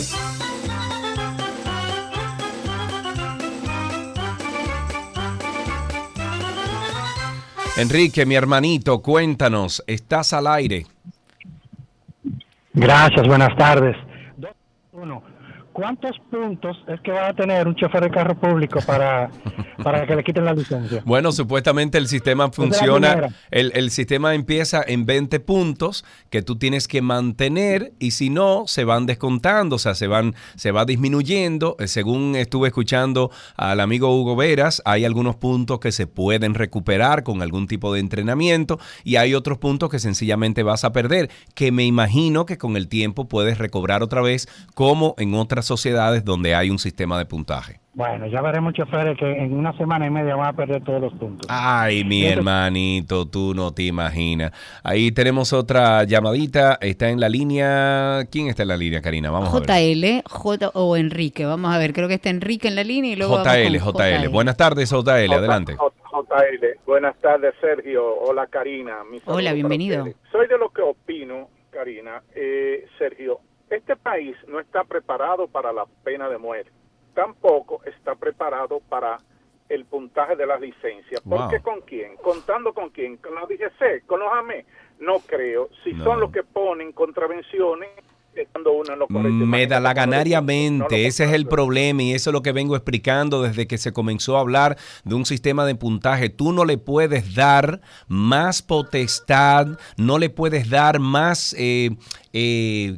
Enrique, 7.76 8.24
mi 8.24 8.36
hermanito, 8.36 9.02
cuéntanos, 9.02 9.82
estás 9.88 10.32
al 10.32 10.46
aire. 10.46 10.86
Gracias, 12.72 13.26
buenas 13.26 13.56
tardes. 13.56 13.96
Uno, 14.92 15.24
¿cuántos 15.74 16.16
puntos 16.30 16.76
es 16.86 17.00
que 17.00 17.10
va 17.10 17.28
a 17.28 17.34
tener 17.34 17.66
un 17.66 17.74
chofer 17.74 18.04
de 18.04 18.10
carro 18.10 18.34
público 18.36 18.78
para, 18.86 19.28
para 19.82 20.06
que 20.06 20.14
le 20.14 20.22
quiten 20.22 20.44
la 20.44 20.54
licencia? 20.54 21.02
Bueno, 21.04 21.32
supuestamente 21.32 21.98
el 21.98 22.06
sistema 22.06 22.50
funciona, 22.50 23.34
el, 23.50 23.72
el 23.74 23.90
sistema 23.90 24.34
empieza 24.34 24.82
en 24.86 25.04
20 25.04 25.40
puntos 25.40 26.04
que 26.30 26.42
tú 26.42 26.56
tienes 26.56 26.86
que 26.86 27.02
mantener 27.02 27.92
y 27.98 28.12
si 28.12 28.30
no, 28.30 28.64
se 28.66 28.84
van 28.84 29.04
descontando, 29.04 29.76
o 29.76 29.78
sea, 29.78 29.96
se, 29.96 30.06
van, 30.06 30.34
se 30.54 30.70
va 30.70 30.84
disminuyendo. 30.84 31.76
Eh, 31.80 31.88
Según 31.88 32.36
estuve 32.36 32.68
escuchando 32.68 33.30
al 33.56 33.80
amigo 33.80 34.16
Hugo 34.16 34.36
Veras, 34.36 34.80
hay 34.84 35.04
algunos 35.04 35.34
puntos 35.36 35.80
que 35.80 35.90
se 35.90 36.06
pueden 36.06 36.54
recuperar 36.54 37.24
con 37.24 37.42
algún 37.42 37.66
tipo 37.66 37.92
de 37.92 37.98
entrenamiento 37.98 38.78
y 39.02 39.16
hay 39.16 39.34
otros 39.34 39.58
puntos 39.58 39.90
que 39.90 39.98
sencillamente 39.98 40.62
vas 40.62 40.84
a 40.84 40.92
perder, 40.92 41.30
que 41.54 41.72
me 41.72 41.84
imagino 41.84 42.46
que 42.46 42.58
con 42.58 42.76
el 42.76 42.86
tiempo 42.86 43.26
puedes 43.26 43.58
recobrar 43.58 44.04
otra 44.04 44.22
vez, 44.22 44.48
como 44.74 45.16
en 45.18 45.34
otras 45.34 45.63
sociedades 45.66 46.24
donde 46.24 46.54
hay 46.54 46.70
un 46.70 46.78
sistema 46.78 47.18
de 47.18 47.26
puntaje. 47.26 47.80
Bueno, 47.94 48.26
ya 48.26 48.42
veremos 48.42 48.72
choferes 48.74 49.16
que 49.16 49.24
en 49.24 49.54
una 49.54 49.72
semana 49.76 50.06
y 50.06 50.10
media 50.10 50.34
van 50.34 50.48
a 50.48 50.52
perder 50.52 50.82
todos 50.82 51.00
los 51.00 51.12
puntos. 51.14 51.46
Ay, 51.48 52.02
mi 52.02 52.24
hermanito, 52.26 53.26
tú 53.26 53.54
no 53.54 53.72
te 53.72 53.84
imaginas. 53.84 54.50
Ahí 54.82 55.12
tenemos 55.12 55.52
otra 55.52 56.02
llamadita. 56.02 56.76
Está 56.80 57.10
en 57.10 57.20
la 57.20 57.28
línea. 57.28 58.26
¿Quién 58.32 58.48
está 58.48 58.62
en 58.62 58.68
la 58.68 58.76
línea, 58.76 59.00
Karina? 59.00 59.30
Vamos 59.30 59.54
a 59.54 59.60
ver. 59.60 59.96
JL, 59.96 60.22
J 60.28 60.70
o 60.74 60.96
Enrique. 60.96 61.44
Vamos 61.44 61.72
a 61.72 61.78
ver, 61.78 61.92
creo 61.92 62.08
que 62.08 62.14
está 62.14 62.30
Enrique 62.30 62.66
en 62.66 62.74
la 62.74 62.82
línea 62.82 63.12
y 63.12 63.16
luego. 63.16 63.36
vamos 63.36 63.46
JL, 63.46 63.76
JL. 63.78 64.28
Buenas 64.28 64.56
tardes, 64.56 64.90
JL. 64.90 65.32
Adelante. 65.32 65.76
JL, 65.76 66.78
buenas 66.86 67.16
tardes 67.20 67.54
Sergio, 67.60 68.04
hola 68.20 68.46
Karina. 68.46 68.98
Hola, 69.24 69.52
bienvenido. 69.52 70.04
Soy 70.30 70.46
de 70.46 70.58
lo 70.58 70.70
que 70.70 70.82
opino, 70.82 71.48
Karina. 71.70 72.22
Eh, 72.34 72.86
Sergio, 72.98 73.40
este 73.74 73.96
país 73.96 74.36
no 74.48 74.60
está 74.60 74.84
preparado 74.84 75.48
para 75.48 75.72
la 75.72 75.86
pena 76.02 76.28
de 76.28 76.38
muerte, 76.38 76.70
tampoco 77.14 77.82
está 77.84 78.14
preparado 78.14 78.80
para 78.88 79.18
el 79.68 79.84
puntaje 79.86 80.36
de 80.36 80.46
las 80.46 80.60
licencias. 80.60 81.22
¿Por 81.22 81.38
Wow. 81.40 81.48
qué 81.50 81.60
con 81.60 81.80
quién? 81.82 82.16
¿Contando 82.16 82.74
con 82.74 82.90
quién? 82.90 83.16
¿Con 83.16 83.34
la 83.34 83.46
DGC? 83.46 84.04
¿Con 84.06 84.20
los 84.20 84.32
AME? 84.32 84.66
No 84.98 85.20
creo. 85.20 85.68
Si 85.82 85.92
No. 85.94 86.04
son 86.04 86.20
los 86.20 86.30
que 86.30 86.42
ponen 86.42 86.92
contravenciones, 86.92 87.88
estando 88.42 88.72
uno 88.72 88.92
en 88.92 88.98
lo 88.98 89.06
correcto. 89.06 89.46
Medalaganariamente, 89.46 91.06
ese 91.06 91.24
es 91.24 91.32
el 91.32 91.46
problema 91.46 92.02
y 92.02 92.12
eso 92.12 92.30
es 92.30 92.32
lo 92.32 92.42
que 92.42 92.52
vengo 92.52 92.76
explicando 92.76 93.42
desde 93.42 93.66
que 93.66 93.78
se 93.78 93.92
comenzó 93.92 94.36
a 94.36 94.40
hablar 94.40 94.76
de 95.04 95.14
un 95.14 95.26
sistema 95.26 95.64
de 95.64 95.74
puntaje. 95.74 96.28
Tú 96.28 96.52
no 96.52 96.64
le 96.64 96.78
puedes 96.78 97.34
dar 97.34 97.80
más 98.08 98.62
potestad, 98.62 99.78
no 99.96 100.18
le 100.18 100.30
puedes 100.30 100.68
dar 100.70 101.00
más, 101.00 101.54
eh, 101.58 101.96
eh, 102.32 102.96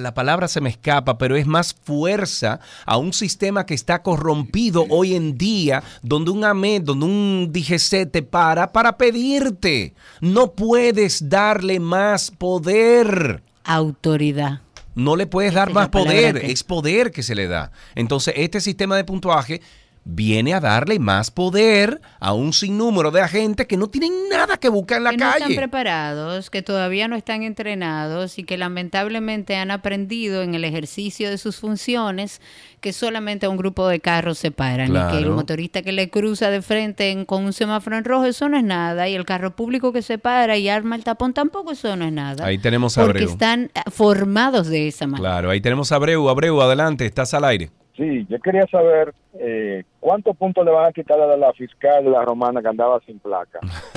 la 0.00 0.14
palabra 0.14 0.48
se 0.48 0.60
me 0.60 0.70
escapa, 0.70 1.18
pero 1.18 1.36
es 1.36 1.46
más 1.46 1.74
fuerza 1.74 2.60
a 2.84 2.96
un 2.96 3.12
sistema 3.12 3.66
que 3.66 3.74
está 3.74 4.02
corrompido 4.02 4.86
hoy 4.90 5.14
en 5.14 5.36
día, 5.36 5.82
donde 6.02 6.30
un 6.30 6.44
AME, 6.44 6.80
donde 6.80 7.06
un 7.06 7.50
DGC 7.52 8.10
te 8.10 8.22
para 8.22 8.72
para 8.72 8.96
pedirte. 8.96 9.94
No 10.20 10.52
puedes 10.52 11.28
darle 11.28 11.80
más 11.80 12.30
poder. 12.30 13.42
Autoridad. 13.64 14.65
No 14.96 15.14
le 15.14 15.26
puedes 15.26 15.52
dar 15.52 15.68
es 15.68 15.74
más 15.74 15.90
poder, 15.90 16.38
es 16.38 16.64
poder 16.64 17.12
que 17.12 17.22
se 17.22 17.34
le 17.34 17.46
da. 17.48 17.70
Entonces, 17.94 18.32
este 18.36 18.62
sistema 18.62 18.96
de 18.96 19.04
puntuaje 19.04 19.60
viene 20.08 20.54
a 20.54 20.60
darle 20.60 21.00
más 21.00 21.32
poder 21.32 22.00
a 22.20 22.32
un 22.32 22.52
sinnúmero 22.52 23.10
de 23.10 23.20
agentes 23.22 23.66
que 23.66 23.76
no 23.76 23.88
tienen 23.88 24.12
nada 24.30 24.56
que 24.56 24.68
buscar 24.68 24.98
en 24.98 25.04
la 25.04 25.10
que 25.10 25.16
no 25.16 25.26
están 25.26 25.42
calle. 25.42 25.56
preparados, 25.56 26.48
que 26.48 26.62
todavía 26.62 27.08
no 27.08 27.16
están 27.16 27.42
entrenados 27.42 28.38
y 28.38 28.44
que 28.44 28.56
lamentablemente 28.56 29.56
han 29.56 29.72
aprendido 29.72 30.42
en 30.42 30.54
el 30.54 30.64
ejercicio 30.64 31.28
de 31.28 31.38
sus 31.38 31.56
funciones 31.56 32.40
que 32.80 32.92
solamente 32.92 33.46
a 33.46 33.50
un 33.50 33.56
grupo 33.56 33.88
de 33.88 33.98
carros 33.98 34.38
se 34.38 34.52
paran 34.52 34.90
y 34.94 35.10
que 35.10 35.18
el 35.18 35.30
motorista 35.30 35.82
que 35.82 35.90
le 35.90 36.08
cruza 36.08 36.50
de 36.50 36.62
frente 36.62 37.10
en- 37.10 37.24
con 37.24 37.44
un 37.44 37.52
semáforo 37.52 37.96
en 37.98 38.04
rojo 38.04 38.26
eso 38.26 38.48
no 38.48 38.56
es 38.56 38.64
nada 38.64 39.08
y 39.08 39.14
el 39.16 39.24
carro 39.24 39.56
público 39.56 39.92
que 39.92 40.02
se 40.02 40.18
para 40.18 40.56
y 40.56 40.68
arma 40.68 40.94
el 40.94 41.02
tapón 41.02 41.34
tampoco 41.34 41.72
eso 41.72 41.96
no 41.96 42.04
es 42.04 42.12
nada. 42.12 42.46
Ahí 42.46 42.58
tenemos 42.58 42.96
a 42.96 43.02
porque 43.02 43.18
Abreu. 43.24 43.32
están 43.32 43.70
eh, 43.74 43.80
formados 43.90 44.68
de 44.68 44.86
esa 44.86 45.08
manera. 45.08 45.30
Claro, 45.30 45.50
ahí 45.50 45.60
tenemos 45.60 45.90
a 45.90 45.96
Abreu. 45.96 46.28
Abreu, 46.28 46.60
adelante, 46.62 47.06
estás 47.06 47.34
al 47.34 47.44
aire. 47.44 47.70
Sí, 47.96 48.26
yo 48.28 48.38
quería 48.40 48.66
saber 48.66 49.14
eh, 49.38 49.84
cuántos 50.00 50.36
puntos 50.36 50.64
le 50.64 50.70
van 50.70 50.86
a 50.86 50.92
quitar 50.92 51.18
a 51.18 51.36
la 51.36 51.52
fiscal 51.54 52.04
de 52.04 52.10
la 52.10 52.24
romana 52.24 52.60
que 52.60 52.68
andaba 52.68 53.00
sin 53.06 53.18
placa. 53.18 53.60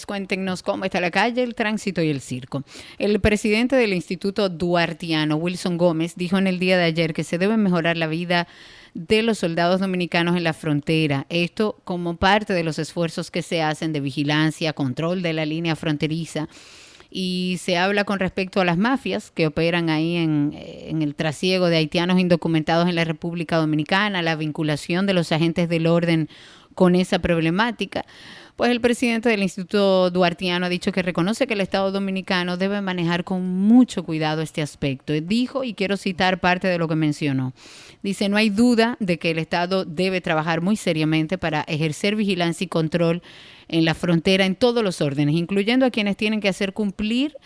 Cuéntenos 0.06 0.62
cómo 0.62 0.84
está 0.84 1.00
la 1.00 1.10
calle, 1.10 1.42
el 1.42 1.56
tránsito 1.56 2.02
y 2.02 2.10
el 2.10 2.20
circo. 2.20 2.64
El 2.98 3.20
presidente 3.22 3.78
del 3.78 3.94
Instituto 3.94 4.50
Duartiano, 4.50 5.38
Wilson 5.38 5.78
Gómez, 5.78 6.16
dijo 6.18 6.38
en 6.38 6.48
el 6.48 6.60
día 6.60 6.78
de 6.78 6.84
ayer 6.84 7.14
que 7.14 7.24
se 7.24 7.38
debe 7.38 7.56
mejorar 7.56 7.96
la 7.96 8.08
vida 8.08 8.48
de 8.94 9.24
los 9.24 9.38
soldados 9.38 9.80
dominicanos 9.80 10.36
en 10.36 10.44
la 10.44 10.54
frontera. 10.54 11.26
Esto 11.30 11.80
como 11.86 12.18
parte 12.18 12.54
de 12.54 12.64
los 12.64 12.78
esfuerzos 12.78 13.32
que 13.32 13.42
se 13.42 13.62
hacen 13.62 13.94
de 13.94 14.02
vigilancia, 14.02 14.74
control 14.74 15.22
de 15.22 15.34
la 15.34 15.46
línea 15.46 15.76
fronteriza 15.78 16.50
y 17.10 17.58
se 17.60 17.78
habla 17.78 18.04
con 18.04 18.20
respecto 18.20 18.62
a 18.62 18.66
las 18.66 18.78
mafias 18.78 19.32
que 19.32 19.48
operan 19.48 19.90
ahí 19.90 20.18
en, 20.18 20.54
en 20.54 21.02
el 21.02 21.16
trasiego 21.16 21.68
de 21.68 21.78
haitianos 21.78 22.20
indocumentados 22.20 22.88
en 22.88 22.96
la 22.96 23.06
República 23.06 23.58
Dominicana, 23.58 24.22
la 24.22 24.36
vinculación 24.36 25.06
de 25.06 25.14
los 25.14 25.32
agentes 25.32 25.70
del 25.70 25.88
orden 25.88 26.30
con 26.76 26.96
esa 26.96 27.20
problemática. 27.20 28.06
Pues 28.60 28.72
el 28.72 28.82
presidente 28.82 29.30
del 29.30 29.42
Instituto 29.42 30.12
Duartiano 30.12 30.66
ha 30.66 30.70
dicho 30.70 30.92
que 30.92 31.02
reconoce 31.02 31.48
que 31.48 31.54
el 31.54 31.62
Estado 31.62 31.94
dominicano 31.94 32.58
debe 32.58 32.82
manejar 32.82 33.24
con 33.24 33.48
mucho 33.48 34.04
cuidado 34.04 34.42
este 34.42 34.62
aspecto. 34.62 35.14
Dijo, 35.14 35.64
y 35.64 35.74
quiero 35.74 35.96
citar 35.96 36.42
parte 36.42 36.68
de 36.68 36.78
lo 36.78 36.90
que 36.90 36.96
mencionó, 36.96 37.54
dice, 38.04 38.28
no 38.28 38.36
hay 38.36 38.50
duda 38.50 38.98
de 39.00 39.18
que 39.18 39.32
el 39.32 39.40
Estado 39.40 39.86
debe 39.86 40.20
trabajar 40.20 40.60
muy 40.60 40.76
seriamente 40.76 41.38
para 41.38 41.62
ejercer 41.70 42.18
vigilancia 42.18 42.66
y 42.66 42.68
control 42.68 43.22
en 43.70 43.86
la 43.86 43.94
frontera 43.94 44.46
en 44.46 44.56
todos 44.56 44.84
los 44.84 45.00
órdenes, 45.00 45.36
incluyendo 45.36 45.86
a 45.86 45.90
quienes 45.90 46.18
tienen 46.18 46.42
que 46.42 46.50
hacer 46.50 46.74
cumplir 46.74 47.38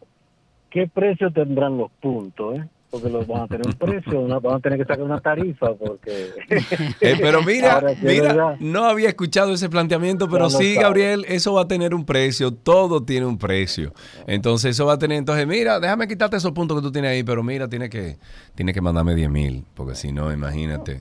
¿qué 0.70 0.88
precio 0.88 1.30
tendrán 1.32 1.78
los 1.78 1.90
puntos? 2.00 2.59
Eh? 2.59 2.64
Porque 2.90 3.11
los 3.11 3.26
van 3.26 3.42
a 3.42 3.46
tener 3.46 3.66
un 3.66 3.72
precio, 3.78 4.40
van 4.40 4.54
a 4.56 4.61
tener 4.61 4.78
que 4.78 4.84
sacar 4.84 5.02
una 5.02 5.20
tarifa 5.20 5.74
porque... 5.74 6.30
Eh, 7.00 7.16
pero 7.20 7.42
mira, 7.42 7.82
mira, 8.02 8.56
no 8.61 8.84
había 8.84 9.09
escuchado 9.09 9.52
ese 9.52 9.68
planteamiento, 9.68 10.28
pero 10.28 10.50
sí, 10.50 10.74
sabe. 10.74 10.84
Gabriel, 10.84 11.24
eso 11.28 11.54
va 11.54 11.62
a 11.62 11.68
tener 11.68 11.94
un 11.94 12.04
precio, 12.04 12.52
todo 12.52 13.02
tiene 13.02 13.26
un 13.26 13.38
precio. 13.38 13.92
Entonces 14.26 14.72
eso 14.72 14.86
va 14.86 14.94
a 14.94 14.98
tener, 14.98 15.18
entonces, 15.18 15.46
mira, 15.46 15.80
déjame 15.80 16.09
quitarte 16.09 16.36
esos 16.36 16.52
puntos 16.52 16.78
que 16.78 16.82
tú 16.82 16.90
tienes 16.92 17.11
ahí, 17.12 17.22
pero 17.22 17.42
mira, 17.42 17.68
tiene 17.68 17.88
que, 17.88 18.16
tiene 18.54 18.72
que 18.72 18.80
mandarme 18.80 19.14
10 19.14 19.30
mil, 19.30 19.64
porque 19.74 19.94
si 19.94 20.12
no, 20.12 20.32
imagínate, 20.32 21.00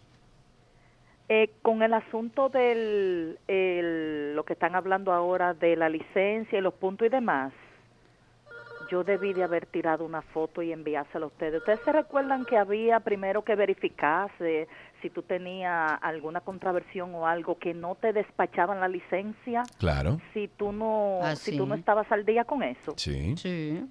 Eh, 1.28 1.50
con 1.62 1.82
el 1.82 1.94
asunto 1.94 2.48
del 2.48 3.38
el- 3.48 4.34
lo 4.34 4.44
que 4.44 4.52
están 4.54 4.74
hablando 4.74 5.12
ahora 5.12 5.54
de 5.54 5.76
la 5.76 5.88
licencia 5.88 6.58
y 6.58 6.62
los 6.62 6.74
puntos 6.74 7.06
y 7.06 7.10
demás, 7.10 7.52
yo 8.90 9.04
debí 9.04 9.32
de 9.32 9.42
haber 9.42 9.64
tirado 9.66 10.04
una 10.04 10.20
foto 10.20 10.60
y 10.60 10.72
enviársela 10.72 11.24
a 11.24 11.28
ustedes. 11.28 11.60
¿Ustedes 11.60 11.80
se 11.84 11.92
recuerdan 11.92 12.44
que 12.44 12.58
había 12.58 13.00
primero 13.00 13.42
que 13.42 13.54
verificarse 13.54 14.68
si 15.00 15.08
tú 15.08 15.22
tenías 15.22 15.98
alguna 16.02 16.40
contraversión 16.42 17.14
o 17.14 17.26
algo 17.26 17.56
que 17.58 17.72
no 17.72 17.94
te 17.94 18.12
despachaban 18.12 18.80
la 18.80 18.88
licencia? 18.88 19.62
Claro. 19.78 20.20
si 20.34 20.48
tú 20.48 20.72
no 20.72 21.20
Ah, 21.22 21.36
si 21.36 21.52
sí. 21.52 21.56
tú 21.56 21.64
no 21.64 21.74
estabas 21.74 22.10
al 22.12 22.26
día 22.26 22.44
con 22.44 22.62
eso 22.62 22.92
Sí. 22.96 23.36
Sí. 23.36 23.82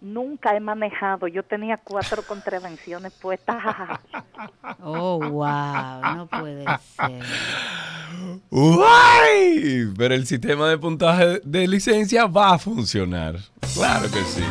Nunca 0.00 0.56
he 0.56 0.60
manejado 0.60 1.28
yo 1.28 1.42
tenía 1.42 1.76
cuatro 1.76 2.22
contravenciones 2.22 3.12
puestas 3.12 3.62
Oh, 4.82 5.18
wow, 5.18 6.16
no 6.16 6.26
puede 6.26 6.64
ser. 6.96 7.24
¡Uy! 8.50 9.92
Pero 9.96 10.14
el 10.14 10.26
sistema 10.26 10.68
de 10.68 10.78
puntaje 10.78 11.40
de 11.44 11.68
licencia 11.68 12.26
va 12.26 12.54
a 12.54 12.58
funcionar. 12.58 13.36
Claro 13.74 14.10
que 14.10 14.22
sí. 14.24 14.42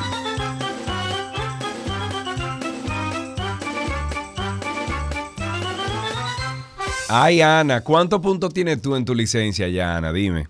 Ay, 7.12 7.42
Ana, 7.42 7.82
¿cuántos 7.82 8.22
puntos 8.22 8.54
tienes 8.54 8.82
tú 8.82 8.96
en 8.96 9.04
tu 9.04 9.16
licencia 9.16 9.68
ya, 9.68 9.98
Ana? 9.98 10.14
Dime. 10.14 10.48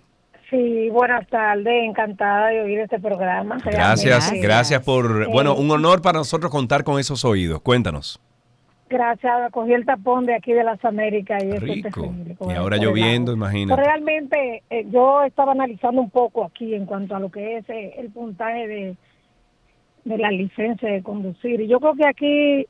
Sí, 0.50 0.90
buenas 0.90 1.28
tardes, 1.28 1.84
encantada 1.84 2.48
de 2.48 2.60
oír 2.62 2.80
este 2.80 2.98
programa. 2.98 3.58
Gracias, 3.64 4.32
gracias 4.32 4.82
por... 4.82 5.30
Bueno, 5.30 5.54
un 5.54 5.70
honor 5.70 6.02
para 6.02 6.18
nosotros 6.18 6.50
contar 6.50 6.82
con 6.82 6.98
esos 6.98 7.24
oídos. 7.24 7.60
Cuéntanos. 7.60 8.20
Gracias, 8.88 9.52
cogí 9.52 9.72
el 9.72 9.86
tapón 9.86 10.26
de 10.26 10.34
aquí 10.34 10.52
de 10.52 10.64
las 10.64 10.84
Américas 10.84 11.44
y 11.44 11.46
eso 11.46 11.56
es 11.56 11.62
Rico. 11.62 12.00
terrible, 12.02 12.34
con 12.34 12.50
Y 12.50 12.54
ahora 12.54 12.76
lloviendo, 12.78 13.32
imagínate. 13.32 13.80
Pero 13.80 13.88
realmente 13.88 14.64
eh, 14.68 14.86
yo 14.90 15.22
estaba 15.22 15.52
analizando 15.52 16.02
un 16.02 16.10
poco 16.10 16.44
aquí 16.44 16.74
en 16.74 16.86
cuanto 16.86 17.14
a 17.14 17.20
lo 17.20 17.30
que 17.30 17.58
es 17.58 17.70
eh, 17.70 17.94
el 17.98 18.10
puntaje 18.10 18.66
de, 18.66 18.96
de 20.04 20.18
la 20.18 20.32
licencia 20.32 20.90
de 20.90 21.04
conducir. 21.04 21.60
Y 21.60 21.68
yo 21.68 21.78
creo 21.78 21.94
que 21.94 22.06
aquí 22.06 22.66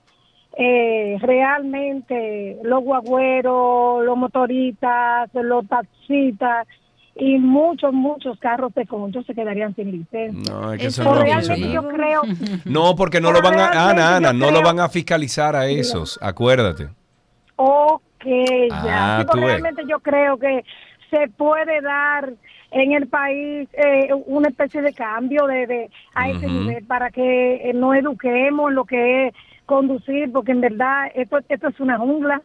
eh, 0.58 1.16
realmente 1.22 2.58
los 2.62 2.84
guagüeros, 2.84 4.04
los 4.04 4.18
motoristas, 4.18 5.30
los 5.32 5.66
taxistas 5.66 6.66
y 7.14 7.38
muchos, 7.38 7.92
muchos 7.92 8.38
carros 8.38 8.72
de 8.74 8.86
concho 8.86 9.22
se 9.22 9.34
quedarían 9.34 9.74
sin 9.74 9.90
licencia. 9.90 10.52
No, 10.52 10.72
es 10.72 10.80
que 10.80 10.86
eso 10.86 11.04
no 11.04 11.14
realmente 11.14 11.70
yo 11.70 11.86
creo... 11.88 12.22
No, 12.64 12.94
porque 12.96 13.20
no 13.20 13.32
lo 13.32 13.42
van 13.42 13.58
a... 13.58 13.90
Ana, 13.90 14.16
Ana, 14.16 14.32
no 14.32 14.50
lo 14.50 14.62
van 14.62 14.80
a 14.80 14.88
fiscalizar 14.88 15.56
a 15.56 15.66
esos. 15.66 16.18
Acuérdate. 16.22 16.88
Ok, 17.56 18.24
ya. 18.24 19.18
Ah, 19.18 19.18
Sí, 19.20 19.26
porque 19.26 19.46
realmente 19.46 19.82
yo 19.88 20.00
creo 20.00 20.38
que 20.38 20.64
se 21.10 21.28
puede 21.36 21.80
dar 21.80 22.32
en 22.70 22.92
el 22.92 23.08
país 23.08 23.68
eh, 23.72 24.10
una 24.26 24.48
especie 24.48 24.80
de 24.80 24.92
cambio 24.92 25.46
de, 25.46 25.66
de 25.66 25.90
a 26.14 26.30
ese 26.30 26.46
nivel 26.46 26.84
para 26.84 27.10
que 27.10 27.68
eh, 27.68 27.72
no 27.74 27.94
eduquemos 27.94 28.70
en 28.70 28.76
lo 28.76 28.84
que 28.84 29.26
es 29.26 29.34
conducir, 29.66 30.30
porque 30.32 30.52
en 30.52 30.60
verdad 30.60 31.10
esto, 31.14 31.38
esto 31.48 31.68
es 31.68 31.80
una 31.80 31.98
jungla. 31.98 32.42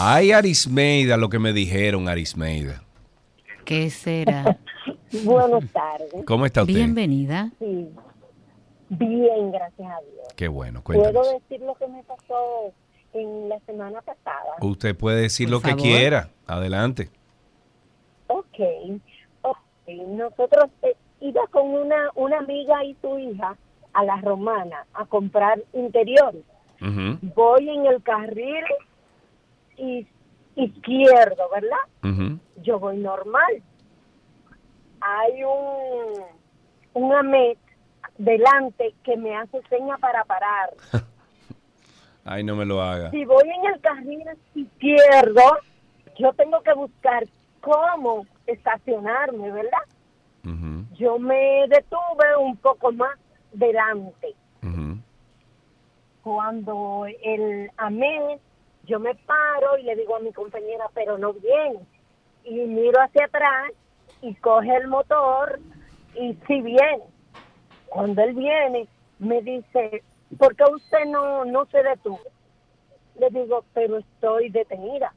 Ay, 0.00 0.30
Arismeida, 0.30 1.16
lo 1.16 1.28
que 1.28 1.40
me 1.40 1.52
dijeron, 1.52 2.08
Arismeida. 2.08 2.84
¿Qué 3.64 3.90
será? 3.90 4.56
Buenas 5.24 5.68
tardes. 5.72 6.24
¿Cómo 6.24 6.46
está 6.46 6.62
usted? 6.62 6.72
Bienvenida. 6.72 7.50
Sí. 7.58 7.88
Bien, 8.90 9.50
gracias 9.50 9.90
a 9.90 10.00
Dios. 10.02 10.28
Qué 10.36 10.46
bueno, 10.46 10.82
¿Puedo 10.84 11.32
decir 11.32 11.60
lo 11.62 11.74
que 11.74 11.88
me 11.88 12.04
pasó 12.04 12.72
en 13.12 13.48
la 13.48 13.58
semana 13.66 14.00
pasada? 14.02 14.54
Usted 14.60 14.96
puede 14.96 15.22
decir 15.22 15.48
Por 15.48 15.54
lo 15.54 15.62
que 15.62 15.74
quiera. 15.74 16.28
Adelante. 16.46 17.10
Ok, 18.28 18.60
ok. 19.42 19.58
Nosotros 20.10 20.70
eh, 20.82 20.94
iba 21.22 21.44
con 21.48 21.70
una, 21.70 22.10
una 22.14 22.38
amiga 22.38 22.84
y 22.84 22.96
su 23.02 23.18
hija 23.18 23.56
a 23.94 24.04
la 24.04 24.20
romana 24.20 24.86
a 24.94 25.06
comprar 25.06 25.60
interiores. 25.72 26.44
Voy 27.34 27.68
en 27.68 27.86
el 27.86 28.00
carril 28.04 28.64
izquierdo, 30.56 31.48
¿verdad? 31.50 32.38
Yo 32.62 32.78
voy 32.78 32.98
normal. 32.98 33.62
Hay 35.00 35.44
un, 35.44 36.24
un 36.94 37.14
AMET 37.14 37.58
delante 38.18 38.94
que 39.04 39.16
me 39.16 39.36
hace 39.36 39.62
seña 39.68 39.96
para 39.98 40.24
parar. 40.24 40.70
Ay, 42.24 42.44
no 42.44 42.56
me 42.56 42.66
lo 42.66 42.82
haga. 42.82 43.10
Si 43.10 43.24
voy 43.24 43.48
en 43.48 43.72
el 43.72 43.80
carril 43.80 44.22
izquierdo, 44.54 45.42
yo 46.18 46.32
tengo 46.34 46.60
que 46.62 46.74
buscar 46.74 47.24
cómo 47.60 48.26
estacionarme, 48.46 49.50
¿verdad? 49.50 49.78
Yo 50.94 51.18
me 51.18 51.66
detuve 51.68 52.36
un 52.40 52.56
poco 52.56 52.90
más 52.92 53.18
delante. 53.52 54.34
Cuando 56.22 57.06
el 57.22 57.70
amén, 57.76 58.38
yo 58.88 58.98
me 58.98 59.14
paro 59.14 59.76
y 59.78 59.82
le 59.82 59.94
digo 59.94 60.16
a 60.16 60.20
mi 60.20 60.32
compañera, 60.32 60.86
pero 60.94 61.18
no 61.18 61.34
viene. 61.34 61.80
Y 62.44 62.54
miro 62.54 63.00
hacia 63.00 63.26
atrás 63.26 63.72
y 64.22 64.34
coge 64.36 64.74
el 64.74 64.88
motor 64.88 65.60
y 66.14 66.34
sí 66.46 66.62
viene. 66.62 67.04
Cuando 67.86 68.22
él 68.22 68.34
viene, 68.34 68.88
me 69.18 69.42
dice, 69.42 70.02
¿por 70.38 70.56
qué 70.56 70.64
usted 70.64 71.04
no, 71.06 71.44
no 71.44 71.66
se 71.66 71.82
detuvo? 71.82 72.20
Le 73.18 73.28
digo, 73.30 73.64
pero 73.74 73.98
estoy 73.98 74.48
detenida. 74.48 75.12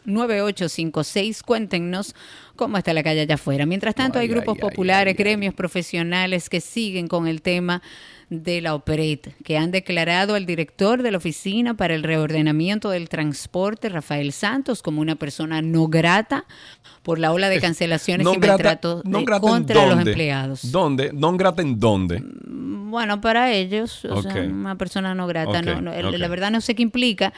829-236-9856. 0.05 1.41
Cuéntenos 1.43 2.15
cómo 2.55 2.77
está 2.77 2.93
la 2.93 3.03
calle 3.03 3.21
allá 3.21 3.35
afuera. 3.35 3.65
Mientras 3.65 3.95
tanto, 3.95 4.19
hay 4.19 4.27
grupos 4.27 4.57
populares, 4.57 5.15
gremios 5.17 5.53
profesionales 5.53 6.49
que 6.49 6.61
siguen 6.61 7.07
con 7.07 7.27
el 7.27 7.41
tema 7.41 7.81
de 8.29 8.59
la 8.61 8.73
OPERET, 8.73 9.35
que 9.43 9.57
han 9.57 9.71
declarado 9.71 10.33
al 10.35 10.45
director 10.45 11.03
de 11.03 11.11
la 11.11 11.17
Oficina 11.17 11.75
para 11.75 11.93
el 11.93 12.03
Reordenamiento 12.03 12.89
del 12.89 13.07
Transporte, 13.07 13.89
Rafael 13.89 14.31
Santos, 14.31 14.81
como 14.81 15.01
una 15.01 15.15
persona 15.15 15.61
no 15.61 15.87
grata 15.87 16.45
por 17.03 17.19
la 17.19 17.31
ola 17.31 17.49
de 17.49 17.59
cancelaciones 17.61 18.25
y 18.25 18.37
grata- 18.37 18.53
maltratos 18.63 19.03
de- 19.03 19.09
contra 19.39 19.75
los 19.85 19.99
empleados. 20.07 20.71
¿Dónde? 20.71 21.11
¿Non 21.13 21.37
grata 21.37 21.61
en 21.61 21.79
dónde? 21.79 22.23
Bueno, 22.47 23.21
para 23.21 23.51
ellos, 23.51 24.05
o 24.05 24.21
sea, 24.23 24.31
una 24.49 24.75
persona 24.77 25.13
no 25.13 25.27
grata, 25.27 25.59
Ok, 25.59 25.65
no, 25.65 25.81
no, 25.81 25.91
la 26.17 26.27
verdad 26.27 26.49
no 26.49 26.61
sé 26.61 26.73
qué 26.75 26.81
implica. 26.81 27.33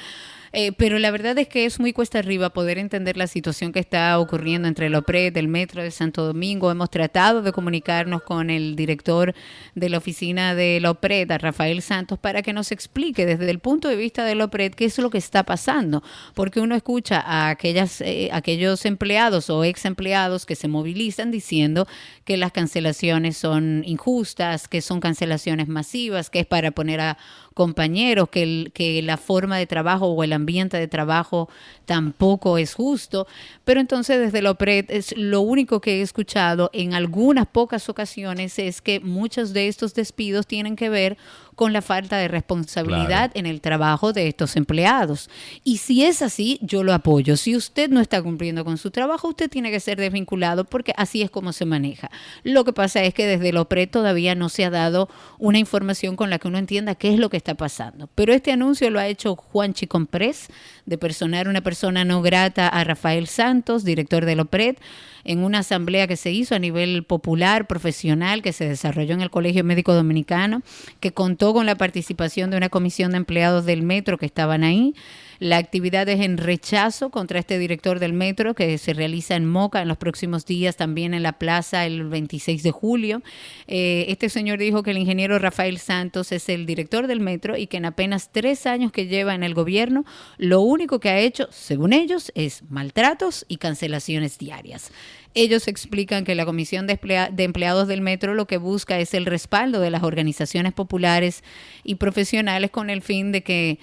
Eh, 0.54 0.72
pero 0.72 1.00
la 1.00 1.12
verdad 1.12 1.38
es 1.38 1.48
que 1.48 1.66
es 1.66 1.80
muy 1.80 1.94
cuesta 1.94 2.20
arriba 2.20 2.50
poder 2.52 2.78
entender 2.78 3.18
la 3.18 3.28
situación 3.28 3.72
que 3.72 3.80
está 3.80 4.18
ocurriendo 4.20 4.68
entre 4.68 4.88
el 4.88 4.96
OPRED, 4.96 5.36
el 5.38 5.48
Metro 5.48 5.84
de 5.84 5.92
Santo 5.92 6.26
Domingo. 6.26 6.72
Hemos 6.72 6.90
tratado 6.90 7.42
de 7.42 7.52
comunicarnos 7.52 8.24
con 8.24 8.50
el 8.50 8.76
director 8.76 9.34
de 9.76 9.90
la 9.90 9.98
oficina 9.98 10.56
del 10.56 10.86
OPRED, 10.86 11.32
Rafael 11.40 11.82
Santos, 11.82 12.20
para 12.20 12.42
que 12.42 12.54
nos 12.54 12.72
explique 12.72 13.26
desde 13.26 13.50
el 13.50 13.60
punto 13.60 13.88
de 13.88 13.96
vista 13.96 14.24
del 14.26 14.42
OPRED 14.42 14.74
qué 14.74 14.86
es 14.86 14.98
lo 14.98 15.10
que 15.10 15.18
está 15.18 15.44
pasando. 15.44 16.04
Porque 16.34 16.60
uno 16.60 16.76
escucha 16.76 17.20
a 17.20 17.50
aquellas, 17.50 18.02
eh, 18.02 18.30
aquellos 18.32 18.86
empleados 18.86 19.50
o 19.50 19.64
ex 19.64 19.86
empleados 19.86 20.46
que 20.46 20.56
se 20.56 20.68
movilizan 20.68 21.32
diciendo 21.32 21.88
que 22.24 22.38
las 22.38 22.52
cancelaciones 22.52 23.38
son 23.38 23.84
injustas, 23.86 24.68
que 24.68 24.82
son 24.82 25.00
cancelaciones 25.00 25.68
masivas, 25.68 26.30
que 26.30 26.40
es 26.40 26.46
para 26.46 26.72
poner 26.72 27.02
a 27.02 27.18
compañeros, 27.58 28.30
que, 28.30 28.44
el- 28.44 28.72
que 28.72 29.02
la 29.02 29.18
forma 29.18 29.58
de 29.58 29.66
trabajo 29.66 30.06
o 30.06 30.24
el 30.24 30.32
ambiente 30.32 30.78
de 30.78 30.88
trabajo 30.88 31.50
tampoco 31.86 32.60
es 32.60 32.76
justo. 32.76 33.26
Pero 33.66 33.80
entonces 33.80 34.20
desde 34.20 34.48
OPRED 34.48 34.86
es 34.90 35.18
lo 35.18 35.42
único 35.42 35.82
que 35.82 35.98
he 35.98 36.02
escuchado 36.04 36.70
en 36.72 36.94
algunas 36.94 37.48
pocas 37.48 37.90
ocasiones 37.90 38.60
es 38.60 38.82
que 38.82 39.00
muchos 39.00 39.54
de 39.54 39.68
estos 39.68 39.96
despidos 39.96 40.46
tienen 40.46 40.76
que 40.76 40.90
ver 40.90 41.18
con 41.58 41.74
la 41.74 41.82
falta 41.82 42.18
de 42.18 42.28
responsabilidad 42.28 43.32
en 43.34 43.48
el 43.48 43.62
trabajo 43.62 44.14
de 44.14 44.28
estos 44.28 44.56
empleados. 44.56 45.28
Y 45.64 45.78
si 45.78 46.06
es 46.06 46.22
así, 46.22 46.60
yo 46.62 46.84
lo 46.84 46.94
apoyo. 46.94 47.36
Si 47.36 47.56
usted 47.56 47.90
no 47.90 48.00
está 48.00 48.22
cumpliendo 48.22 48.64
con 48.64 48.78
su 48.78 48.92
trabajo, 48.92 49.30
usted 49.30 49.50
tiene 49.50 49.72
que 49.72 49.80
ser 49.80 49.98
desvinculado 49.98 50.66
porque 50.66 50.94
así 50.96 51.24
es 51.24 51.32
como 51.32 51.54
se 51.54 51.66
maneja. 51.66 52.12
Lo 52.44 52.64
que 52.64 52.74
pasa 52.74 53.02
es 53.02 53.16
que 53.16 53.26
desde 53.26 53.50
el 53.50 53.58
OPRE 53.58 53.88
todavía 53.88 54.36
no 54.36 54.50
se 54.50 54.66
ha 54.66 54.70
dado 54.70 55.10
una 55.40 55.58
información 55.58 56.16
con 56.16 56.30
la 56.30 56.38
que 56.38 56.48
uno 56.48 56.60
entienda 56.60 56.94
qué 56.94 57.12
es 57.12 57.18
lo 57.18 57.32
que 57.32 57.38
está 57.38 57.56
pasando. 57.56 58.08
Pero 58.14 58.34
este 58.34 58.52
anuncio 58.52 58.92
lo 58.92 59.00
ha 59.00 59.08
hecho 59.08 59.36
Juan 59.36 59.74
Chicomprés 59.74 60.50
de 60.88 60.98
personar 60.98 61.48
una 61.48 61.62
persona 61.62 62.06
no 62.06 62.24
grata 62.24 62.68
a 62.68 62.84
Rafael 62.84 63.28
Santos, 63.28 63.84
director 63.84 64.26
del 64.26 64.40
OPRED, 64.40 64.78
en 65.26 65.40
una 65.40 65.60
asamblea 65.60 66.08
que 66.08 66.16
se 66.16 66.32
hizo 66.32 66.56
a 66.56 66.60
nivel 66.60 67.04
popular, 67.04 67.68
profesional, 67.68 68.42
que 68.42 68.54
se 68.54 68.68
desarrolló 68.68 69.14
en 69.14 69.22
el 69.22 69.30
Colegio 69.30 69.66
Médico 69.66 69.94
Dominicano, 69.94 70.64
que 71.02 71.12
contó 71.12 71.54
con 71.54 71.66
la 71.66 71.76
participación 71.76 72.50
de 72.50 72.58
una 72.58 72.70
comisión 72.70 73.12
de 73.12 73.18
empleados 73.18 73.66
del 73.66 73.84
metro 73.84 74.18
que 74.18 74.26
estaban 74.26 74.64
ahí. 74.64 74.96
La 75.40 75.58
actividad 75.58 76.08
es 76.10 76.20
en 76.22 76.38
rechazo 76.38 77.10
contra 77.10 77.40
este 77.40 77.60
director 77.60 78.00
del 78.00 78.14
metro 78.14 78.56
que 78.56 78.78
se 78.78 78.94
realiza 78.94 79.36
en 79.36 79.46
Moca 79.46 79.82
en 79.82 79.88
los 79.88 79.98
próximos 79.98 80.46
días, 80.46 80.76
también 80.78 81.14
en 81.14 81.24
la 81.24 81.34
plaza 81.34 81.86
el 81.86 82.04
26 82.06 82.64
de 82.64 82.72
julio. 82.72 83.22
Eh, 83.68 84.06
este 84.10 84.30
señor 84.30 84.60
dijo 84.60 84.84
que 84.84 84.92
el 84.92 84.98
ingeniero 84.98 85.38
Rafael 85.40 85.78
Santos 85.78 86.32
es 86.32 86.50
el 86.50 86.66
director 86.66 87.08
del 87.08 87.20
metro 87.20 87.56
y 87.58 87.68
que 87.68 87.78
en 87.78 87.86
apenas 87.86 88.32
tres 88.32 88.66
años 88.66 88.92
que 88.92 89.08
lleva 89.08 89.36
en 89.36 89.44
el 89.44 89.54
gobierno, 89.54 90.06
lo 90.38 90.62
único 90.62 91.00
que 91.00 91.10
ha 91.10 91.20
hecho, 91.20 91.48
según 91.52 91.94
ellos, 91.94 92.32
es 92.36 92.64
maltratos 92.70 93.46
y 93.48 93.58
cancelaciones 93.58 94.38
diarias. 94.38 94.92
Ellos 95.34 95.68
explican 95.68 96.24
que 96.24 96.34
la 96.34 96.46
Comisión 96.46 96.88
de, 96.88 97.00
Emplea- 97.00 97.30
de 97.30 97.44
Empleados 97.44 97.88
del 97.88 98.02
Metro 98.02 98.34
lo 98.34 98.48
que 98.48 98.58
busca 98.58 99.00
es 99.00 99.14
el 99.14 99.26
respaldo 99.28 99.80
de 99.80 99.92
las 99.92 100.02
organizaciones 100.02 100.74
populares 100.74 101.44
y 101.84 101.96
profesionales 101.96 102.72
con 102.72 102.90
el 102.90 103.02
fin 103.04 103.32
de 103.32 103.44
que 103.44 103.78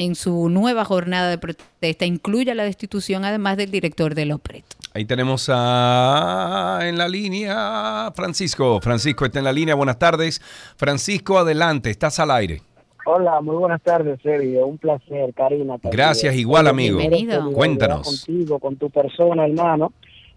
en 0.00 0.14
su 0.14 0.48
nueva 0.48 0.86
jornada 0.86 1.28
de 1.28 1.36
protesta 1.36 2.06
incluya 2.06 2.54
la 2.54 2.64
destitución 2.64 3.26
además 3.26 3.58
del 3.58 3.70
director 3.70 4.14
del 4.14 4.32
OPRET. 4.32 4.64
Ahí 4.94 5.04
tenemos 5.04 5.50
a, 5.52 6.78
en 6.82 6.96
la 6.96 7.06
línea 7.06 8.10
Francisco. 8.14 8.80
Francisco 8.80 9.26
está 9.26 9.40
en 9.40 9.44
la 9.44 9.52
línea. 9.52 9.74
Buenas 9.74 9.98
tardes. 9.98 10.40
Francisco, 10.76 11.38
adelante. 11.38 11.90
Estás 11.90 12.18
al 12.18 12.30
aire. 12.30 12.62
Hola, 13.04 13.40
muy 13.42 13.56
buenas 13.56 13.82
tardes, 13.82 14.18
Sergio. 14.22 14.66
Un 14.66 14.78
placer, 14.78 15.32
Karina. 15.34 15.74
también. 15.74 15.92
Gracias, 15.92 16.34
igual, 16.34 16.66
amigo. 16.66 16.96
Bienvenido. 16.98 17.52
Cuéntanos. 17.52 18.24
Contigo, 18.26 18.58
con 18.58 18.76
tu 18.76 18.88
persona, 18.88 19.44
hermano. 19.44 19.92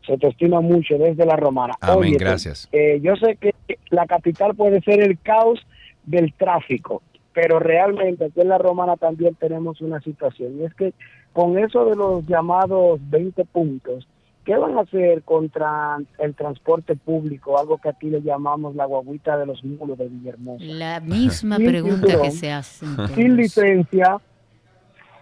Se 0.05 0.17
te 0.17 0.27
estima 0.27 0.59
mucho 0.59 0.97
desde 0.97 1.25
la 1.25 1.37
romana. 1.37 1.73
Amén, 1.79 2.15
gracias. 2.17 2.67
eh, 2.73 2.99
yo 3.01 3.15
sé 3.15 3.37
que 3.37 3.53
la 3.91 4.05
capital 4.07 4.53
puede 4.55 4.81
ser 4.81 5.01
el 5.01 5.17
caos 5.21 5.59
del 6.05 6.33
tráfico, 6.33 7.01
pero 7.33 7.59
realmente 7.59 8.25
aquí 8.25 8.41
en 8.41 8.49
la 8.49 8.57
romana 8.57 8.95
también 8.97 9.35
tenemos 9.35 9.81
una 9.81 9.99
situación. 10.01 10.59
Y 10.59 10.65
es 10.65 10.73
que 10.75 10.93
con 11.33 11.57
eso 11.57 11.85
de 11.85 11.95
los 11.95 12.25
llamados 12.27 12.99
20 13.09 13.43
puntos, 13.45 14.07
¿qué 14.45 14.55
van 14.55 14.77
a 14.77 14.81
hacer 14.81 15.23
contra 15.23 15.97
el 16.19 16.35
transporte 16.35 16.95
público? 16.95 17.57
Algo 17.57 17.77
que 17.79 17.89
aquí 17.89 18.09
le 18.09 18.21
llamamos 18.21 18.75
la 18.75 18.85
guaguita 18.85 19.37
de 19.37 19.45
los 19.47 19.63
mulos 19.63 19.97
de 19.97 20.07
Villahermosa. 20.09 20.63
La 20.65 20.99
misma 20.99 21.57
Sin 21.57 21.65
pregunta 21.67 22.21
que 22.21 22.31
se 22.31 22.51
hace. 22.51 22.85
sin 23.15 23.35
licencia, 23.35 24.19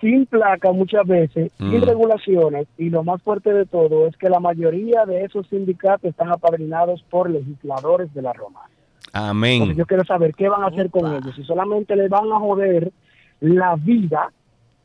sin 0.02 0.26
placa 0.26 0.72
muchas 0.72 1.06
veces, 1.06 1.52
sin 1.60 1.80
Mm. 1.80 1.84
regulaciones 1.84 2.68
y 2.78 2.90
lo 2.90 3.04
más 3.04 3.22
fuerte 3.22 3.54
de 3.54 3.66
todo 3.68 4.08
es 4.08 4.18
que 4.18 4.30
la 4.30 4.40
mayoría 4.40 5.06
de 5.06 5.24
esos 5.24 5.48
sindicatos 5.48 6.10
están 6.10 6.30
apadrinados 6.32 7.04
por 7.04 7.30
legisladores 7.30 8.12
de 8.14 8.22
la 8.24 8.34
Roma. 8.34 8.62
Amén. 9.14 9.54
Entonces 9.54 9.78
yo 9.78 9.86
quiero 9.86 10.06
saber 10.06 10.34
qué 10.36 10.48
van 10.48 10.64
a 10.64 10.68
hacer 10.68 10.90
con 10.90 11.14
ellos, 11.14 11.36
si 11.36 11.44
solamente 11.44 11.96
le 11.96 12.08
van 12.08 12.32
a 12.32 12.40
joder 12.40 12.92
la 13.42 13.76
vida 13.76 14.32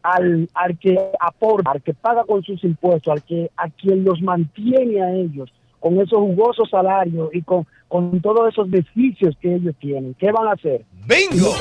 al, 0.02 0.48
al 0.54 0.78
que 0.78 0.98
aporta, 1.20 1.70
al 1.70 1.82
que 1.82 1.94
paga 1.94 2.24
con 2.24 2.42
sus 2.42 2.62
impuestos, 2.64 3.12
al 3.12 3.22
que 3.22 3.50
a 3.56 3.68
quien 3.70 4.04
los 4.04 4.20
mantiene 4.22 5.02
a 5.02 5.12
ellos 5.12 5.52
con 5.80 6.00
esos 6.00 6.18
jugosos 6.18 6.68
salarios 6.70 7.28
y 7.32 7.42
con, 7.42 7.66
con 7.88 8.20
todos 8.20 8.48
esos 8.48 8.68
beneficios 8.68 9.36
que 9.40 9.54
ellos 9.54 9.74
tienen. 9.78 10.14
¿Qué 10.14 10.32
van 10.32 10.48
a 10.48 10.52
hacer? 10.52 10.84
¡Bingo! 11.06 11.52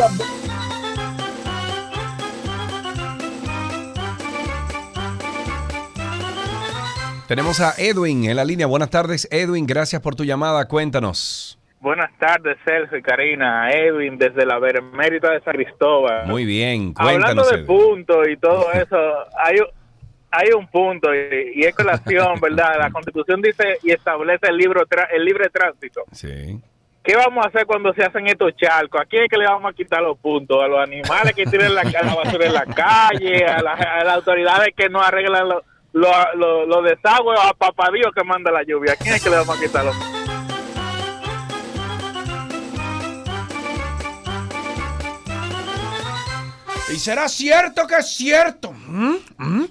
Tenemos 7.28 7.60
a 7.60 7.74
Edwin 7.78 8.26
en 8.26 8.36
la 8.36 8.46
línea. 8.46 8.68
Buenas 8.68 8.92
tardes, 8.92 9.28
Edwin. 9.32 9.66
Gracias 9.66 10.00
por 10.02 10.16
tu 10.16 10.24
llamada. 10.24 10.68
Cuéntanos. 10.68 11.58
Buenas 11.86 12.10
tardes, 12.18 12.57
Sergio 12.66 12.98
y 12.98 13.02
Karina. 13.03 13.70
Edwin, 13.72 14.18
desde 14.18 14.44
la 14.44 14.57
Benemérita 14.57 15.30
de 15.30 15.40
San 15.41 15.53
Cristóbal. 15.53 16.26
Muy 16.26 16.44
bien, 16.44 16.94
Hablando 16.98 17.28
cuéntanos. 17.28 17.49
de 17.52 17.56
Edwin. 17.57 17.68
puntos 17.68 18.28
y 18.28 18.38
todo 18.38 18.72
eso, 18.74 18.98
hay, 19.38 19.60
un- 19.60 19.68
hay 20.32 20.49
un 20.57 20.66
punto 20.68 21.14
y, 21.14 21.52
y 21.56 21.62
es 21.64 21.76
colación, 21.76 22.40
¿verdad? 22.41 22.78
La 22.80 22.90
Constitución 22.90 23.40
dice 23.40 23.78
y 23.84 23.91
establece 23.91 24.48
el, 24.48 24.57
libro 24.57 24.82
tra- 24.88 25.07
el 25.14 25.24
libre 25.24 25.48
tránsito. 25.52 26.02
Sí. 26.12 26.60
¿Qué 27.03 27.16
vamos 27.16 27.45
a 27.45 27.49
hacer 27.49 27.68
cuando 27.68 27.94
se 27.94 28.03
hacen 28.03 28.26
estos 28.26 28.56
charcos? 28.56 28.99
¿A 28.99 29.06
quién 29.06 29.26
es 29.26 29.30
que 29.30 29.38
le 29.38 29.45
vamos 29.45 29.72
a 29.72 29.76
quitar 29.76 30.02
los 30.02 30.18
puntos? 30.18 30.60
¿A 30.64 30.68
los 30.68 30.80
animales 30.80 31.34
que 31.36 31.45
tienen 31.45 31.76
la, 31.76 31.84
la 31.84 32.16
basura 32.16 32.48
en 32.48 32.53
la 32.56 32.66
calle? 32.66 33.45
¿A, 33.45 33.62
la- 33.62 33.74
a 33.74 34.03
las 34.03 34.16
autoridades 34.16 34.70
que 34.76 34.90
no 34.90 35.02
arreglan 35.03 35.48
los 35.49 35.64
lo, 35.94 36.10
lo- 36.36 36.66
los 36.66 36.84
desagües? 36.84 37.40
¿A 37.40 37.53
papá 37.53 37.90
Dios 37.94 38.12
que 38.14 38.24
manda 38.24 38.52
la 38.52 38.64
lluvia? 38.64 38.94
¿A 38.94 38.95
quién 38.95 39.14
es 39.14 39.24
que 39.24 39.30
le 39.30 39.36
vamos 39.36 39.56
a 39.56 39.64
quitar 39.64 39.86
los 39.86 39.95
puntos? 39.95 40.24
¿Y 46.94 46.98
será 46.98 47.28
cierto 47.28 47.88
que 47.88 47.95
es 47.95 48.07
cierto? 48.07 48.72
¿Mm? 48.72 49.16
¿Mm? 49.38 49.66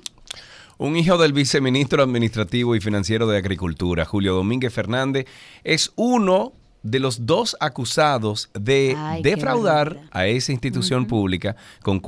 Un 0.78 0.96
hijo 0.96 1.16
del 1.16 1.32
viceministro 1.32 2.02
administrativo 2.02 2.74
y 2.74 2.80
financiero 2.80 3.28
de 3.28 3.38
Agricultura, 3.38 4.04
Julio 4.04 4.34
Domínguez 4.34 4.72
Fernández, 4.72 5.26
es 5.62 5.92
uno 5.94 6.54
de 6.82 6.98
los 6.98 7.24
dos 7.24 7.56
acusados 7.60 8.50
de 8.52 8.96
Ay, 8.98 9.22
defraudar 9.22 10.00
a 10.10 10.26
esa 10.26 10.52
institución 10.52 11.06
pública 11.06 11.54
con 11.82 12.00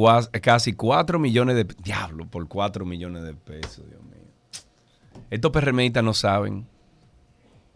casi 0.43 0.73
4 0.73 1.19
millones 1.21 1.57
de... 1.57 1.65
Diablo, 1.83 2.27
por 2.27 2.47
4 2.49 2.85
millones 2.85 3.23
de 3.23 3.35
pesos, 3.35 3.85
Dios 3.89 4.03
mío. 4.03 4.17
Estos 5.31 5.53
PRMistas 5.53 6.03
no 6.03 6.13
saben. 6.13 6.67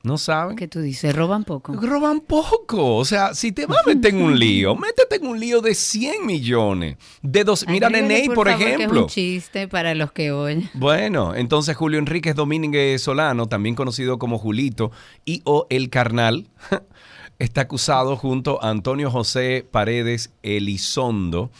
No 0.02 0.16
saben. 0.16 0.56
¿Qué 0.56 0.66
tú 0.66 0.80
dices? 0.80 1.14
¿Roban 1.14 1.44
poco? 1.44 1.74
Roban 1.74 2.20
poco. 2.20 2.96
O 2.96 3.04
sea, 3.04 3.34
si 3.34 3.52
te 3.52 3.66
vas 3.66 3.78
a 3.84 3.88
meter 3.88 4.14
en 4.14 4.22
un 4.22 4.38
lío, 4.38 4.74
métete 4.76 5.16
en 5.16 5.26
un 5.26 5.38
lío 5.38 5.60
de 5.60 5.74
100 5.74 6.24
millones. 6.24 6.96
De 7.22 7.44
dos, 7.44 7.66
mira 7.68 7.90
Neney, 7.90 8.28
por, 8.28 8.48
favor, 8.48 8.58
que 8.58 8.74
ejemplo. 8.74 9.00
es 9.00 9.02
un 9.04 9.08
chiste 9.08 9.68
para 9.68 9.94
los 9.94 10.12
que 10.12 10.32
oyen. 10.32 10.70
Bueno, 10.74 11.34
entonces 11.34 11.76
Julio 11.76 11.98
Enríquez 11.98 12.34
Domínguez 12.34 13.02
Solano, 13.02 13.46
también 13.46 13.74
conocido 13.74 14.18
como 14.18 14.38
Julito 14.38 14.90
y 15.24 15.42
o 15.44 15.66
El 15.68 15.90
Carnal, 15.90 16.48
está 17.38 17.62
acusado 17.62 18.16
junto 18.16 18.62
a 18.62 18.70
Antonio 18.70 19.10
José 19.10 19.66
Paredes 19.70 20.30
Elizondo, 20.42 21.50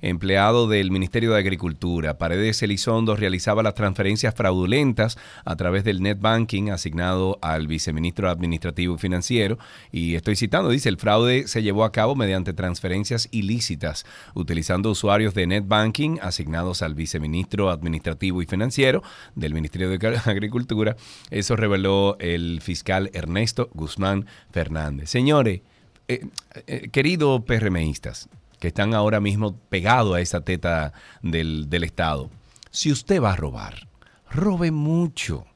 empleado 0.00 0.68
del 0.68 0.90
Ministerio 0.90 1.32
de 1.32 1.38
Agricultura. 1.38 2.18
Paredes 2.18 2.62
Elizondo 2.62 3.16
realizaba 3.16 3.62
las 3.62 3.74
transferencias 3.74 4.34
fraudulentas 4.34 5.18
a 5.44 5.56
través 5.56 5.84
del 5.84 6.02
net 6.02 6.18
banking 6.20 6.70
asignado 6.70 7.38
al 7.42 7.66
viceministro 7.66 8.30
administrativo 8.30 8.94
y 8.94 8.98
financiero. 8.98 9.58
Y 9.92 10.14
estoy 10.14 10.36
citando, 10.36 10.70
dice, 10.70 10.88
el 10.88 10.98
fraude 10.98 11.48
se 11.48 11.62
llevó 11.62 11.84
a 11.84 11.92
cabo 11.92 12.14
mediante 12.14 12.52
transferencias 12.52 13.28
ilícitas, 13.30 14.04
utilizando 14.34 14.90
usuarios 14.90 15.34
de 15.34 15.46
net 15.46 15.64
banking 15.66 16.18
asignados 16.22 16.82
al 16.82 16.94
viceministro 16.94 17.70
administrativo 17.70 18.42
y 18.42 18.46
financiero 18.46 19.02
del 19.34 19.54
Ministerio 19.54 19.88
de 19.88 20.18
Agricultura. 20.24 20.96
Eso 21.30 21.56
reveló 21.56 22.16
el 22.20 22.60
fiscal 22.60 23.10
Ernesto 23.12 23.68
Guzmán 23.72 24.26
Fernández. 24.50 25.10
Señores, 25.10 25.60
eh, 26.08 26.26
eh, 26.66 26.88
queridos 26.90 27.42
PRMistas, 27.44 28.28
que 28.58 28.68
están 28.68 28.94
ahora 28.94 29.20
mismo 29.20 29.56
pegados 29.68 30.16
a 30.16 30.20
esa 30.20 30.40
teta 30.40 30.92
del, 31.22 31.68
del 31.68 31.84
Estado, 31.84 32.30
si 32.70 32.92
usted 32.92 33.22
va 33.22 33.32
a 33.32 33.36
robar, 33.36 33.88
robe 34.30 34.70
mucho. 34.70 35.46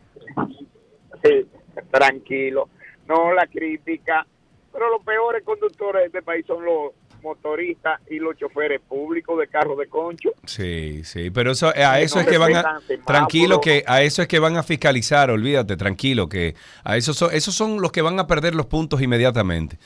Sí, 1.23 1.47
tranquilo. 1.91 2.69
No, 3.07 3.33
la 3.33 3.47
crítica. 3.47 4.25
pero 4.71 4.89
los 4.89 5.03
peores 5.03 5.43
conductores 5.43 6.01
de 6.01 6.07
este 6.07 6.21
país 6.21 6.45
son 6.45 6.63
los 6.63 6.91
motoristas 7.21 7.99
y 8.09 8.19
los 8.19 8.37
choferes 8.37 8.81
públicos 8.81 9.37
de 9.39 9.47
carros 9.47 9.77
de 9.77 9.87
concho. 9.87 10.29
Sí, 10.45 11.03
sí, 11.03 11.29
pero 11.31 11.51
eso, 11.51 11.71
a 11.75 11.99
eso 11.99 12.15
no 12.15 12.21
es 12.21 12.27
que 12.27 12.37
van 12.37 12.55
a, 12.55 12.79
tranquilo 13.05 13.59
que 13.61 13.83
a 13.87 14.01
eso 14.01 14.21
es 14.21 14.27
que 14.27 14.39
van 14.39 14.57
a 14.57 14.63
fiscalizar, 14.63 15.29
olvídate, 15.29 15.77
tranquilo 15.77 16.29
que 16.29 16.55
a 16.83 16.97
esos 16.97 17.17
son, 17.17 17.33
esos 17.33 17.53
son 17.53 17.81
los 17.81 17.91
que 17.91 18.01
van 18.01 18.19
a 18.19 18.27
perder 18.27 18.55
los 18.55 18.67
puntos 18.67 19.01
inmediatamente. 19.01 19.77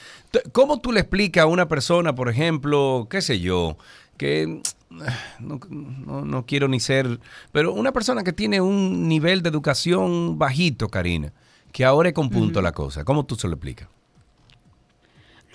¿Cómo 0.51 0.79
tú 0.79 0.91
le 0.91 1.01
explicas 1.01 1.43
a 1.43 1.47
una 1.47 1.67
persona, 1.67 2.15
por 2.15 2.29
ejemplo, 2.29 3.07
qué 3.09 3.21
sé 3.21 3.39
yo, 3.39 3.77
que 4.17 4.61
no, 5.39 5.59
no- 5.69 6.25
no 6.25 6.45
quiero 6.45 6.67
ni 6.67 6.79
ser, 6.79 7.19
pero 7.51 7.73
una 7.73 7.91
persona 7.91 8.23
que 8.23 8.33
tiene 8.33 8.61
un 8.61 9.07
nivel 9.07 9.41
de 9.41 9.49
educación 9.49 10.37
bajito, 10.37 10.89
Karina, 10.89 11.33
que 11.71 11.85
ahora 11.85 12.09
es 12.09 12.15
con 12.15 12.29
punto 12.29 12.61
la 12.61 12.71
cosa, 12.71 13.03
¿cómo 13.03 13.25
tú 13.25 13.35
se 13.35 13.47
lo 13.47 13.55
explicas? 13.55 13.87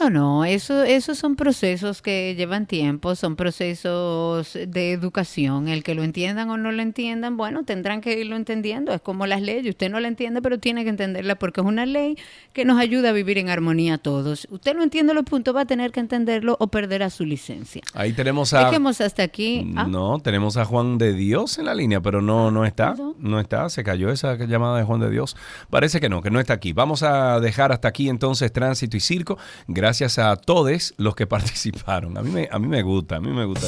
No, 0.00 0.10
no, 0.10 0.44
eso, 0.44 0.84
esos 0.84 1.18
son 1.18 1.34
procesos 1.34 2.02
que 2.02 2.36
llevan 2.36 2.66
tiempo, 2.66 3.16
son 3.16 3.34
procesos 3.34 4.52
de 4.54 4.92
educación. 4.92 5.66
El 5.66 5.82
que 5.82 5.96
lo 5.96 6.04
entiendan 6.04 6.50
o 6.50 6.56
no 6.56 6.70
lo 6.70 6.82
entiendan, 6.82 7.36
bueno, 7.36 7.64
tendrán 7.64 8.00
que 8.00 8.16
irlo 8.16 8.36
entendiendo. 8.36 8.92
Es 8.92 9.00
como 9.00 9.26
las 9.26 9.42
leyes, 9.42 9.66
usted 9.68 9.90
no 9.90 9.98
la 9.98 10.06
entiende, 10.06 10.40
pero 10.40 10.60
tiene 10.60 10.84
que 10.84 10.90
entenderla 10.90 11.34
porque 11.34 11.62
es 11.62 11.66
una 11.66 11.84
ley 11.84 12.16
que 12.52 12.64
nos 12.64 12.78
ayuda 12.78 13.08
a 13.08 13.12
vivir 13.12 13.38
en 13.38 13.48
armonía 13.48 13.94
a 13.94 13.98
todos. 13.98 14.46
Usted 14.52 14.76
no 14.76 14.84
entiende 14.84 15.14
los 15.14 15.24
puntos, 15.24 15.54
va 15.54 15.62
a 15.62 15.66
tener 15.66 15.90
que 15.90 15.98
entenderlo 15.98 16.56
o 16.60 16.68
perderá 16.68 17.10
su 17.10 17.24
licencia. 17.24 17.82
Ahí 17.92 18.12
tenemos 18.12 18.52
a... 18.52 18.66
Dejemos 18.66 19.00
hasta 19.00 19.24
aquí. 19.24 19.72
Ah, 19.76 19.88
No, 19.88 20.20
tenemos 20.20 20.56
a 20.56 20.64
Juan 20.64 20.98
de 20.98 21.12
Dios 21.12 21.58
en 21.58 21.64
la 21.64 21.74
línea, 21.74 22.00
pero 22.00 22.22
no, 22.22 22.52
no 22.52 22.64
está. 22.64 22.94
No 23.18 23.40
está, 23.40 23.68
se 23.68 23.82
cayó 23.82 24.10
esa 24.10 24.36
llamada 24.36 24.78
de 24.78 24.84
Juan 24.84 25.00
de 25.00 25.10
Dios. 25.10 25.36
Parece 25.70 25.98
que 25.98 26.08
no, 26.08 26.22
que 26.22 26.30
no 26.30 26.38
está 26.38 26.52
aquí. 26.52 26.72
Vamos 26.72 27.02
a 27.02 27.40
dejar 27.40 27.72
hasta 27.72 27.88
aquí 27.88 28.08
entonces 28.08 28.52
Tránsito 28.52 28.96
y 28.96 29.00
Circo. 29.00 29.38
Gracias 29.66 29.87
a 30.18 30.36
todos 30.36 30.94
los 30.96 31.14
que 31.14 31.26
participaron. 31.26 32.16
A 32.18 32.22
mí 32.22 32.30
me, 32.30 32.48
a 32.50 32.58
mí 32.58 32.68
me 32.68 32.82
gusta, 32.82 33.16
a 33.16 33.20
mí 33.20 33.30
me 33.30 33.44
gusta. 33.44 33.66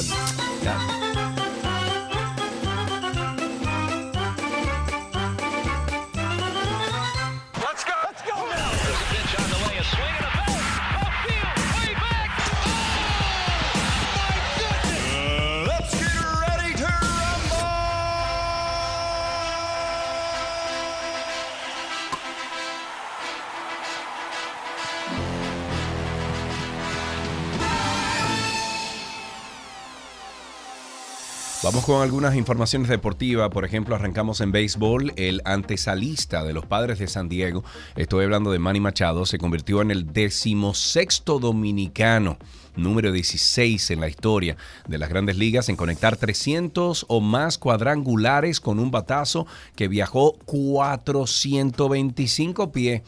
Vamos 31.63 31.85
con 31.85 32.01
algunas 32.01 32.35
informaciones 32.35 32.89
deportivas. 32.89 33.51
Por 33.51 33.65
ejemplo, 33.65 33.93
arrancamos 33.93 34.41
en 34.41 34.51
béisbol. 34.51 35.13
El 35.15 35.43
antesalista 35.45 36.43
de 36.43 36.53
los 36.53 36.65
padres 36.65 36.97
de 36.97 37.05
San 37.05 37.29
Diego, 37.29 37.63
estoy 37.95 38.23
hablando 38.23 38.51
de 38.51 38.57
Manny 38.57 38.79
Machado, 38.79 39.27
se 39.27 39.37
convirtió 39.37 39.83
en 39.83 39.91
el 39.91 40.11
decimosexto 40.11 41.37
dominicano, 41.37 42.39
número 42.75 43.11
16 43.11 43.91
en 43.91 44.01
la 44.01 44.07
historia 44.07 44.57
de 44.87 44.97
las 44.97 45.09
grandes 45.09 45.37
ligas, 45.37 45.69
en 45.69 45.75
conectar 45.75 46.17
300 46.17 47.05
o 47.07 47.21
más 47.21 47.59
cuadrangulares 47.59 48.59
con 48.59 48.79
un 48.79 48.89
batazo 48.89 49.45
que 49.75 49.87
viajó 49.87 50.39
425 50.45 52.71
pies. 52.71 53.03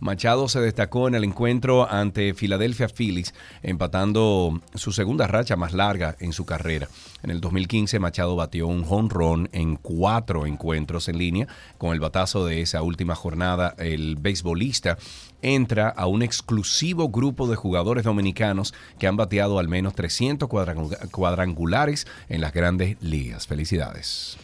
Machado 0.00 0.48
se 0.48 0.60
destacó 0.60 1.08
en 1.08 1.14
el 1.14 1.24
encuentro 1.24 1.90
ante 1.90 2.34
Philadelphia 2.34 2.90
Phillies, 2.94 3.32
empatando 3.62 4.60
su 4.74 4.92
segunda 4.92 5.26
racha 5.26 5.56
más 5.56 5.72
larga 5.72 6.16
en 6.20 6.34
su 6.34 6.44
carrera. 6.44 6.86
En 7.24 7.30
el 7.30 7.40
2015, 7.40 7.98
Machado 8.00 8.36
batió 8.36 8.66
un 8.66 9.08
run 9.08 9.48
en 9.52 9.76
cuatro 9.76 10.46
encuentros 10.46 11.08
en 11.08 11.16
línea. 11.16 11.48
Con 11.78 11.94
el 11.94 12.00
batazo 12.00 12.44
de 12.44 12.60
esa 12.60 12.82
última 12.82 13.14
jornada, 13.14 13.74
el 13.78 14.16
beisbolista 14.16 14.98
entra 15.40 15.88
a 15.88 16.06
un 16.06 16.22
exclusivo 16.22 17.08
grupo 17.08 17.48
de 17.48 17.56
jugadores 17.56 18.04
dominicanos 18.04 18.74
que 18.98 19.06
han 19.06 19.16
bateado 19.16 19.58
al 19.58 19.68
menos 19.68 19.94
300 19.94 20.50
cuadrangu- 20.50 21.10
cuadrangulares 21.10 22.06
en 22.28 22.42
las 22.42 22.52
grandes 22.52 22.98
ligas. 23.02 23.46
Felicidades. 23.46 24.36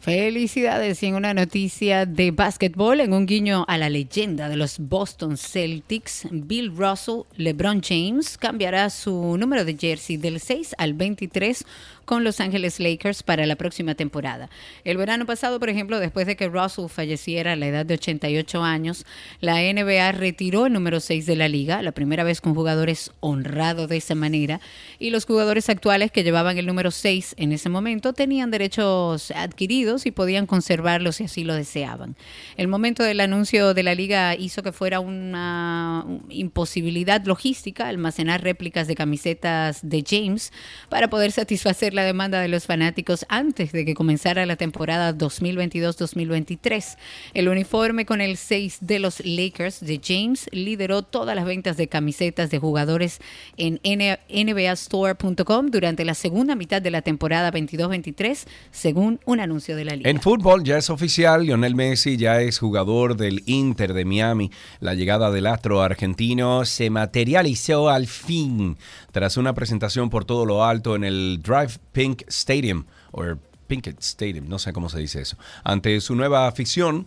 Felicidades 0.00 1.02
y 1.02 1.06
en 1.06 1.16
una 1.16 1.34
noticia 1.34 2.06
de 2.06 2.30
básquetbol, 2.30 3.00
en 3.00 3.12
un 3.12 3.26
guiño 3.26 3.64
a 3.66 3.76
la 3.76 3.90
leyenda 3.90 4.48
de 4.48 4.54
los 4.54 4.78
Boston 4.78 5.36
Celtics, 5.36 6.28
Bill 6.30 6.76
Russell, 6.76 7.22
LeBron 7.36 7.82
James 7.82 8.38
cambiará 8.38 8.88
su 8.90 9.36
número 9.36 9.64
de 9.64 9.76
jersey 9.76 10.16
del 10.16 10.38
6 10.38 10.76
al 10.78 10.94
23 10.94 11.64
con 12.06 12.24
Los 12.24 12.40
Ángeles 12.40 12.80
Lakers 12.80 13.22
para 13.22 13.44
la 13.44 13.56
próxima 13.56 13.94
temporada. 13.94 14.48
El 14.84 14.96
verano 14.96 15.26
pasado, 15.26 15.60
por 15.60 15.68
ejemplo, 15.68 16.00
después 16.00 16.26
de 16.26 16.36
que 16.36 16.48
Russell 16.48 16.88
falleciera 16.88 17.52
a 17.52 17.56
la 17.56 17.66
edad 17.66 17.84
de 17.84 17.94
88 17.94 18.62
años, 18.62 19.04
la 19.40 19.56
NBA 19.60 20.12
retiró 20.12 20.66
el 20.66 20.72
número 20.72 21.00
6 21.00 21.26
de 21.26 21.36
la 21.36 21.48
liga, 21.48 21.82
la 21.82 21.92
primera 21.92 22.24
vez 22.24 22.40
que 22.40 22.48
un 22.48 22.54
jugador 22.54 22.88
es 22.88 23.12
honrado 23.20 23.88
de 23.88 23.98
esa 23.98 24.14
manera, 24.14 24.60
y 24.98 25.10
los 25.10 25.26
jugadores 25.26 25.68
actuales 25.68 26.10
que 26.10 26.22
llevaban 26.22 26.56
el 26.56 26.66
número 26.66 26.90
6 26.90 27.34
en 27.38 27.52
ese 27.52 27.68
momento 27.68 28.12
tenían 28.12 28.50
derechos 28.50 29.32
adquiridos 29.32 30.06
y 30.06 30.12
podían 30.12 30.46
conservarlos 30.46 31.16
si 31.16 31.24
así 31.24 31.44
lo 31.44 31.54
deseaban. 31.54 32.16
El 32.56 32.68
momento 32.68 33.02
del 33.02 33.20
anuncio 33.20 33.74
de 33.74 33.82
la 33.82 33.94
liga 33.94 34.36
hizo 34.36 34.62
que 34.62 34.72
fuera 34.72 35.00
una 35.00 36.06
imposibilidad 36.28 37.24
logística 37.24 37.88
almacenar 37.88 38.42
réplicas 38.42 38.86
de 38.86 38.94
camisetas 38.94 39.80
de 39.82 40.04
James 40.08 40.52
para 40.88 41.10
poder 41.10 41.32
satisfacer 41.32 41.94
la 41.96 42.04
demanda 42.04 42.40
de 42.40 42.46
los 42.46 42.66
fanáticos 42.66 43.26
antes 43.28 43.72
de 43.72 43.84
que 43.84 43.94
comenzara 43.94 44.46
la 44.46 44.54
temporada 44.54 45.12
2022-2023. 45.12 46.96
El 47.34 47.48
uniforme 47.48 48.06
con 48.06 48.20
el 48.20 48.36
6 48.36 48.78
de 48.82 49.00
los 49.00 49.20
Lakers 49.24 49.80
de 49.80 50.00
James 50.02 50.48
lideró 50.52 51.02
todas 51.02 51.34
las 51.34 51.44
ventas 51.44 51.76
de 51.76 51.88
camisetas 51.88 52.50
de 52.50 52.58
jugadores 52.58 53.20
en 53.56 53.80
NBAstore.com 53.84 55.66
durante 55.70 56.04
la 56.04 56.14
segunda 56.14 56.54
mitad 56.54 56.80
de 56.80 56.90
la 56.92 57.02
temporada 57.02 57.50
22-23, 57.50 58.46
según 58.70 59.18
un 59.24 59.40
anuncio 59.40 59.74
de 59.74 59.84
la 59.84 59.96
liga. 59.96 60.08
En 60.08 60.20
fútbol 60.20 60.62
ya 60.62 60.78
es 60.78 60.90
oficial, 60.90 61.44
Lionel 61.44 61.74
Messi 61.74 62.16
ya 62.16 62.40
es 62.40 62.58
jugador 62.58 63.16
del 63.16 63.42
Inter 63.46 63.92
de 63.94 64.04
Miami. 64.04 64.50
La 64.80 64.94
llegada 64.94 65.30
del 65.30 65.46
astro 65.46 65.82
argentino 65.82 66.64
se 66.64 66.90
materializó 66.90 67.88
al 67.88 68.06
fin 68.06 68.76
tras 69.12 69.38
una 69.38 69.54
presentación 69.54 70.10
por 70.10 70.26
todo 70.26 70.44
lo 70.44 70.64
alto 70.64 70.94
en 70.94 71.04
el 71.04 71.40
Drive 71.42 71.78
Pink 71.96 72.24
Stadium, 72.28 72.84
o 73.10 73.22
Pinkett 73.66 74.00
Stadium, 74.00 74.46
no 74.50 74.58
sé 74.58 74.74
cómo 74.74 74.90
se 74.90 74.98
dice 74.98 75.22
eso, 75.22 75.38
ante 75.64 75.98
su 76.02 76.14
nueva 76.14 76.46
afición. 76.46 77.06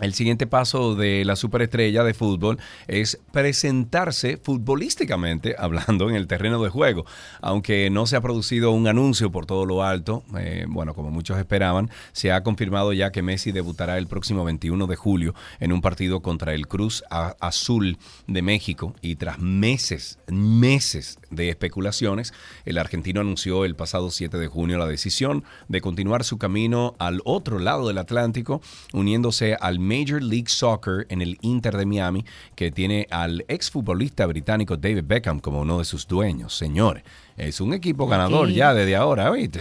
El 0.00 0.14
siguiente 0.14 0.46
paso 0.46 0.94
de 0.94 1.22
la 1.26 1.36
superestrella 1.36 2.02
de 2.02 2.14
fútbol 2.14 2.58
es 2.88 3.20
presentarse 3.30 4.38
futbolísticamente 4.38 5.54
hablando 5.58 6.08
en 6.08 6.16
el 6.16 6.26
terreno 6.26 6.62
de 6.62 6.70
juego. 6.70 7.04
Aunque 7.42 7.90
no 7.90 8.06
se 8.06 8.16
ha 8.16 8.22
producido 8.22 8.70
un 8.70 8.88
anuncio 8.88 9.30
por 9.30 9.44
todo 9.44 9.66
lo 9.66 9.82
alto, 9.82 10.24
eh, 10.38 10.64
bueno, 10.66 10.94
como 10.94 11.10
muchos 11.10 11.38
esperaban, 11.38 11.90
se 12.12 12.32
ha 12.32 12.42
confirmado 12.42 12.94
ya 12.94 13.12
que 13.12 13.20
Messi 13.20 13.52
debutará 13.52 13.98
el 13.98 14.06
próximo 14.06 14.44
21 14.44 14.86
de 14.86 14.96
julio 14.96 15.34
en 15.60 15.72
un 15.72 15.82
partido 15.82 16.20
contra 16.20 16.54
el 16.54 16.68
Cruz 16.68 17.04
Azul 17.10 17.98
de 18.26 18.40
México. 18.40 18.94
Y 19.02 19.16
tras 19.16 19.40
meses, 19.40 20.18
meses 20.26 21.18
de 21.30 21.50
especulaciones, 21.50 22.32
el 22.64 22.78
argentino 22.78 23.20
anunció 23.20 23.66
el 23.66 23.76
pasado 23.76 24.10
7 24.10 24.38
de 24.38 24.48
junio 24.48 24.78
la 24.78 24.86
decisión 24.86 25.44
de 25.68 25.82
continuar 25.82 26.24
su 26.24 26.38
camino 26.38 26.94
al 26.98 27.20
otro 27.24 27.58
lado 27.58 27.88
del 27.88 27.98
Atlántico, 27.98 28.62
uniéndose 28.94 29.54
al 29.60 29.82
Major 29.92 30.22
League 30.22 30.48
Soccer 30.48 31.06
en 31.10 31.20
el 31.20 31.38
Inter 31.42 31.76
de 31.76 31.84
Miami, 31.84 32.24
que 32.54 32.70
tiene 32.70 33.06
al 33.10 33.44
exfutbolista 33.48 34.26
británico 34.26 34.76
David 34.76 35.04
Beckham 35.04 35.40
como 35.40 35.60
uno 35.60 35.78
de 35.78 35.84
sus 35.84 36.06
dueños. 36.06 36.56
Señores, 36.56 37.02
es 37.36 37.60
un 37.60 37.74
equipo 37.74 38.06
ganador 38.06 38.48
ya 38.48 38.72
desde 38.72 38.96
ahora, 38.96 39.30
¿viste? 39.30 39.60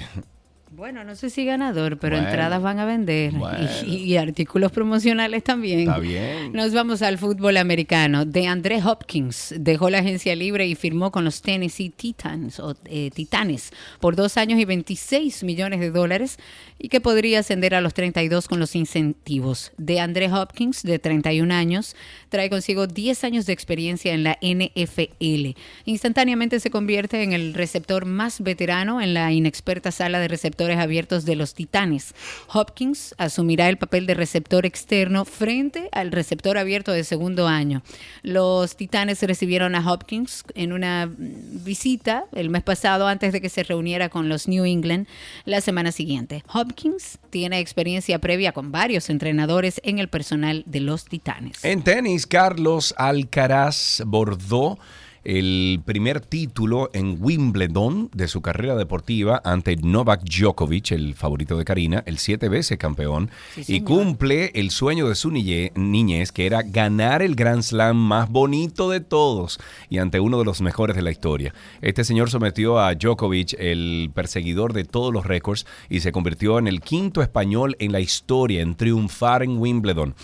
Bueno, 0.81 1.03
no 1.03 1.13
sé 1.13 1.29
si 1.29 1.45
ganador, 1.45 1.99
pero 1.99 2.15
Bueno. 2.15 2.27
entradas 2.27 2.59
van 2.59 2.79
a 2.79 2.85
vender 2.85 3.33
Bueno. 3.33 3.69
y, 3.85 3.97
y 3.97 4.17
artículos 4.17 4.71
promocionales 4.71 5.43
también. 5.43 5.81
Está 5.81 5.99
bien. 5.99 6.53
Nos 6.53 6.73
vamos 6.73 7.03
al 7.03 7.19
fútbol 7.19 7.57
americano. 7.57 8.25
De 8.25 8.47
André 8.47 8.81
Hopkins 8.83 9.53
dejó 9.59 9.91
la 9.91 9.99
agencia 9.99 10.35
libre 10.35 10.65
y 10.65 10.73
firmó 10.73 11.11
con 11.11 11.23
los 11.23 11.43
Tennessee 11.43 11.91
Titans 11.91 12.59
o 12.59 12.73
eh, 12.85 13.11
Titanes 13.13 13.71
por 13.99 14.15
dos 14.15 14.37
años 14.37 14.59
y 14.59 14.65
26 14.65 15.43
millones 15.43 15.81
de 15.81 15.91
dólares 15.91 16.39
y 16.79 16.89
que 16.89 16.99
podría 16.99 17.41
ascender 17.41 17.75
a 17.75 17.81
los 17.81 17.93
32 17.93 18.47
con 18.47 18.59
los 18.59 18.75
incentivos. 18.75 19.73
De 19.77 19.99
André 19.99 20.33
Hopkins, 20.33 20.81
de 20.81 20.97
31 20.97 21.53
años, 21.53 21.95
trae 22.29 22.49
consigo 22.49 22.87
10 22.87 23.23
años 23.23 23.45
de 23.45 23.53
experiencia 23.53 24.15
en 24.15 24.23
la 24.23 24.39
NFL. 24.41 25.55
Instantáneamente 25.85 26.59
se 26.59 26.71
convierte 26.71 27.21
en 27.21 27.33
el 27.33 27.53
receptor 27.53 28.05
más 28.05 28.41
veterano 28.41 28.99
en 28.99 29.13
la 29.13 29.31
inexperta 29.31 29.91
sala 29.91 30.19
de 30.19 30.27
receptores 30.27 30.70
abiertos 30.79 31.25
de 31.25 31.35
los 31.35 31.53
Titanes. 31.53 32.13
Hopkins 32.53 33.15
asumirá 33.17 33.69
el 33.69 33.77
papel 33.77 34.05
de 34.05 34.13
receptor 34.13 34.65
externo 34.65 35.25
frente 35.25 35.89
al 35.91 36.11
receptor 36.11 36.57
abierto 36.57 36.91
de 36.91 37.03
segundo 37.03 37.47
año. 37.47 37.83
Los 38.23 38.75
Titanes 38.75 39.21
recibieron 39.23 39.75
a 39.75 39.91
Hopkins 39.91 40.43
en 40.55 40.73
una 40.73 41.09
visita 41.17 42.25
el 42.33 42.49
mes 42.49 42.63
pasado 42.63 43.07
antes 43.07 43.33
de 43.33 43.41
que 43.41 43.49
se 43.49 43.63
reuniera 43.63 44.09
con 44.09 44.29
los 44.29 44.47
New 44.47 44.65
England 44.65 45.07
la 45.45 45.61
semana 45.61 45.91
siguiente. 45.91 46.43
Hopkins 46.53 47.19
tiene 47.29 47.59
experiencia 47.59 48.19
previa 48.19 48.51
con 48.51 48.71
varios 48.71 49.09
entrenadores 49.09 49.81
en 49.83 49.99
el 49.99 50.07
personal 50.07 50.63
de 50.65 50.79
los 50.81 51.05
Titanes. 51.05 51.63
En 51.63 51.83
tenis, 51.83 52.27
Carlos 52.27 52.93
Alcaraz 52.97 54.03
bordó 54.05 54.79
el 55.23 55.81
primer 55.85 56.19
título 56.21 56.89
en 56.93 57.17
Wimbledon 57.19 58.09
de 58.13 58.27
su 58.27 58.41
carrera 58.41 58.75
deportiva 58.75 59.41
ante 59.43 59.75
Novak 59.75 60.23
Djokovic, 60.23 60.91
el 60.91 61.13
favorito 61.15 61.57
de 61.57 61.65
Karina, 61.65 62.03
el 62.05 62.17
siete 62.17 62.49
veces 62.49 62.77
campeón, 62.77 63.29
y 63.55 63.81
cumple 63.81 64.51
el 64.55 64.71
sueño 64.71 65.07
de 65.07 65.15
su 65.15 65.29
niñe- 65.29 65.71
niñez, 65.75 66.31
que 66.31 66.45
era 66.45 66.63
ganar 66.63 67.21
el 67.21 67.35
Grand 67.35 67.61
Slam 67.61 67.97
más 67.97 68.29
bonito 68.29 68.89
de 68.89 68.99
todos 68.99 69.59
y 69.89 69.99
ante 69.99 70.19
uno 70.19 70.39
de 70.39 70.45
los 70.45 70.61
mejores 70.61 70.95
de 70.95 71.01
la 71.01 71.11
historia. 71.11 71.53
Este 71.81 72.03
señor 72.03 72.29
sometió 72.29 72.79
a 72.79 72.95
Djokovic, 72.95 73.53
el 73.59 74.11
perseguidor 74.13 74.73
de 74.73 74.85
todos 74.85 75.13
los 75.13 75.25
récords, 75.25 75.65
y 75.89 75.99
se 75.99 76.11
convirtió 76.11 76.57
en 76.57 76.67
el 76.67 76.81
quinto 76.81 77.21
español 77.21 77.75
en 77.79 77.91
la 77.91 77.99
historia 77.99 78.61
en 78.61 78.75
triunfar 78.75 79.43
en 79.43 79.57
Wimbledon 79.57 80.15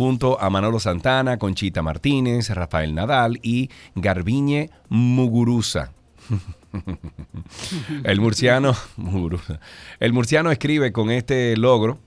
junto 0.00 0.40
a 0.40 0.48
Manolo 0.48 0.80
Santana, 0.80 1.38
Conchita 1.38 1.82
Martínez, 1.82 2.48
Rafael 2.48 2.94
Nadal 2.94 3.38
y 3.42 3.68
Garbiñe 3.94 4.70
Muguruza. 4.88 5.92
El 8.04 8.18
murciano, 8.18 8.74
el 9.98 10.12
murciano 10.14 10.50
escribe 10.50 10.90
con 10.90 11.10
este 11.10 11.54
logro 11.58 11.98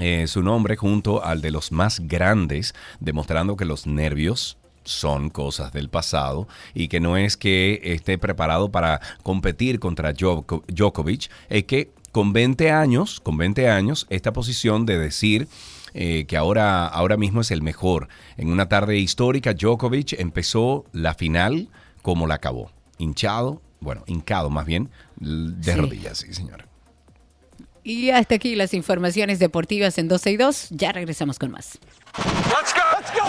eh, 0.00 0.24
su 0.26 0.42
nombre 0.42 0.76
junto 0.76 1.22
al 1.22 1.42
de 1.42 1.50
los 1.50 1.70
más 1.70 2.00
grandes, 2.00 2.74
demostrando 2.98 3.56
que 3.58 3.66
los 3.66 3.86
nervios 3.86 4.56
son 4.84 5.28
cosas 5.28 5.70
del 5.70 5.90
pasado 5.90 6.48
y 6.72 6.88
que 6.88 6.98
no 6.98 7.18
es 7.18 7.36
que 7.36 7.78
esté 7.84 8.16
preparado 8.16 8.70
para 8.70 9.02
competir 9.22 9.80
contra 9.80 10.14
Djoko- 10.14 10.64
Djokovic, 10.66 11.30
es 11.50 11.64
que 11.64 11.90
con 12.10 12.32
20 12.32 12.70
años, 12.70 13.20
con 13.20 13.36
20 13.36 13.68
años, 13.68 14.06
esta 14.08 14.32
posición 14.32 14.86
de 14.86 14.98
decir 14.98 15.46
eh, 15.94 16.26
que 16.26 16.36
ahora, 16.36 16.86
ahora 16.86 17.16
mismo 17.16 17.40
es 17.40 17.50
el 17.50 17.62
mejor. 17.62 18.08
En 18.36 18.48
una 18.50 18.68
tarde 18.68 18.98
histórica, 18.98 19.54
Djokovic 19.54 20.12
empezó 20.18 20.84
la 20.92 21.14
final 21.14 21.68
como 22.02 22.26
la 22.26 22.34
acabó. 22.34 22.70
Hinchado, 22.98 23.62
bueno, 23.80 24.04
hincado 24.06 24.50
más 24.50 24.66
bien, 24.66 24.90
de 25.16 25.72
Sí. 25.74 25.78
rodillas, 25.78 26.18
sí, 26.18 26.34
señora. 26.34 26.66
Y 27.84 28.10
hasta 28.10 28.36
aquí 28.36 28.54
las 28.54 28.74
informaciones 28.74 29.40
deportivas 29.40 29.98
en 29.98 30.06
12 30.06 30.30
y 30.30 30.36
2. 30.36 30.68
Ya 30.70 30.92
regresamos 30.92 31.36
con 31.38 31.50
más. 31.50 31.78
Let's 32.16 32.72
go. 32.74 32.80
Let's 32.98 33.12
go. 33.12 33.22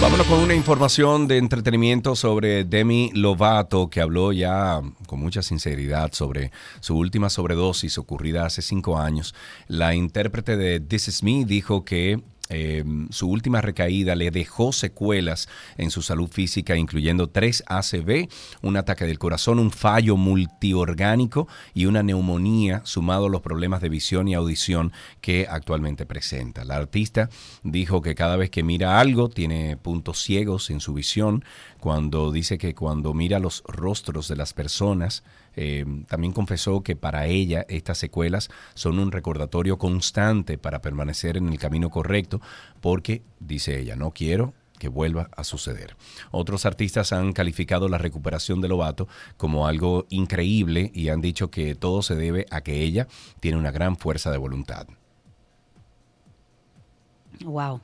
Vámonos 0.00 0.26
con 0.26 0.40
una 0.40 0.54
información 0.54 1.28
de 1.28 1.38
entretenimiento 1.38 2.16
sobre 2.16 2.64
Demi 2.64 3.12
Lovato, 3.14 3.88
que 3.88 4.00
habló 4.00 4.32
ya 4.32 4.80
con 5.06 5.20
mucha 5.20 5.42
sinceridad 5.42 6.12
sobre 6.12 6.50
su 6.80 6.96
última 6.96 7.30
sobredosis 7.30 7.98
ocurrida 7.98 8.46
hace 8.46 8.62
cinco 8.62 8.98
años. 8.98 9.32
La 9.68 9.94
intérprete 9.94 10.56
de 10.56 10.80
This 10.80 11.06
Is 11.06 11.22
Me 11.22 11.44
dijo 11.44 11.84
que 11.84 12.20
eh, 12.50 12.84
su 13.10 13.28
última 13.28 13.60
recaída 13.60 14.14
le 14.14 14.30
dejó 14.30 14.72
secuelas 14.72 15.48
en 15.78 15.90
su 15.90 16.02
salud 16.02 16.28
física, 16.28 16.76
incluyendo 16.76 17.28
tres 17.28 17.62
ACV, 17.66 18.28
un 18.62 18.76
ataque 18.76 19.06
del 19.06 19.18
corazón, 19.18 19.58
un 19.58 19.70
fallo 19.70 20.16
multiorgánico 20.16 21.48
y 21.74 21.86
una 21.86 22.02
neumonía, 22.02 22.82
sumado 22.84 23.26
a 23.26 23.30
los 23.30 23.40
problemas 23.40 23.80
de 23.80 23.88
visión 23.88 24.28
y 24.28 24.34
audición 24.34 24.92
que 25.20 25.46
actualmente 25.48 26.06
presenta. 26.06 26.64
La 26.64 26.76
artista 26.76 27.30
dijo 27.62 28.02
que 28.02 28.14
cada 28.14 28.36
vez 28.36 28.50
que 28.50 28.62
mira 28.62 29.00
algo 29.00 29.28
tiene 29.28 29.76
puntos 29.76 30.20
ciegos 30.22 30.70
en 30.70 30.80
su 30.80 30.92
visión, 30.92 31.44
cuando 31.80 32.30
dice 32.30 32.58
que 32.58 32.74
cuando 32.74 33.14
mira 33.14 33.38
los 33.38 33.62
rostros 33.66 34.28
de 34.28 34.36
las 34.36 34.52
personas, 34.52 35.24
eh, 35.56 35.84
también 36.06 36.32
confesó 36.32 36.82
que 36.82 36.96
para 36.96 37.26
ella 37.26 37.66
estas 37.68 37.98
secuelas 37.98 38.50
son 38.74 38.98
un 38.98 39.10
recordatorio 39.10 39.78
constante 39.78 40.58
para 40.58 40.80
permanecer 40.80 41.36
en 41.36 41.48
el 41.48 41.58
camino 41.58 41.90
correcto, 41.90 42.40
porque, 42.80 43.22
dice 43.40 43.80
ella, 43.80 43.96
no 43.96 44.12
quiero 44.12 44.54
que 44.78 44.88
vuelva 44.88 45.28
a 45.36 45.44
suceder. 45.44 45.96
Otros 46.30 46.66
artistas 46.66 47.12
han 47.12 47.32
calificado 47.32 47.88
la 47.88 47.98
recuperación 47.98 48.60
de 48.60 48.68
Lobato 48.68 49.08
como 49.36 49.66
algo 49.66 50.06
increíble 50.08 50.90
y 50.94 51.10
han 51.10 51.20
dicho 51.20 51.50
que 51.50 51.74
todo 51.74 52.02
se 52.02 52.14
debe 52.14 52.46
a 52.50 52.62
que 52.62 52.82
ella 52.82 53.06
tiene 53.40 53.58
una 53.58 53.70
gran 53.70 53.96
fuerza 53.96 54.30
de 54.30 54.38
voluntad. 54.38 54.86
Wow. 57.44 57.80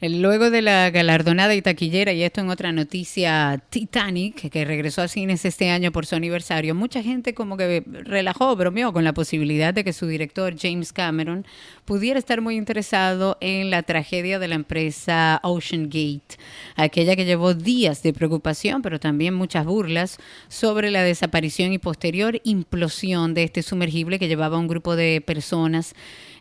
Luego 0.00 0.48
de 0.48 0.62
la 0.62 0.88
galardonada 0.88 1.54
y 1.54 1.60
taquillera, 1.60 2.14
y 2.14 2.22
esto 2.22 2.40
en 2.40 2.48
otra 2.48 2.72
noticia, 2.72 3.62
Titanic, 3.68 4.48
que 4.48 4.64
regresó 4.64 5.02
a 5.02 5.08
cines 5.08 5.44
este 5.44 5.68
año 5.68 5.92
por 5.92 6.06
su 6.06 6.16
aniversario, 6.16 6.74
mucha 6.74 7.02
gente 7.02 7.34
como 7.34 7.58
que 7.58 7.84
relajó, 7.86 8.56
bromeó 8.56 8.94
con 8.94 9.04
la 9.04 9.12
posibilidad 9.12 9.74
de 9.74 9.84
que 9.84 9.92
su 9.92 10.06
director 10.06 10.54
James 10.58 10.94
Cameron 10.94 11.44
pudiera 11.84 12.18
estar 12.18 12.40
muy 12.40 12.56
interesado 12.56 13.36
en 13.42 13.68
la 13.68 13.82
tragedia 13.82 14.38
de 14.38 14.48
la 14.48 14.54
empresa 14.54 15.38
Ocean 15.42 15.84
Gate, 15.84 16.38
aquella 16.74 17.14
que 17.14 17.26
llevó 17.26 17.52
días 17.52 18.02
de 18.02 18.14
preocupación, 18.14 18.80
pero 18.80 18.98
también 18.98 19.34
muchas 19.34 19.66
burlas 19.66 20.16
sobre 20.48 20.90
la 20.90 21.02
desaparición 21.02 21.74
y 21.74 21.78
posterior 21.78 22.40
implosión 22.42 23.34
de 23.34 23.44
este 23.44 23.62
sumergible 23.62 24.18
que 24.18 24.28
llevaba 24.28 24.58
un 24.58 24.66
grupo 24.66 24.96
de 24.96 25.20
personas 25.20 25.94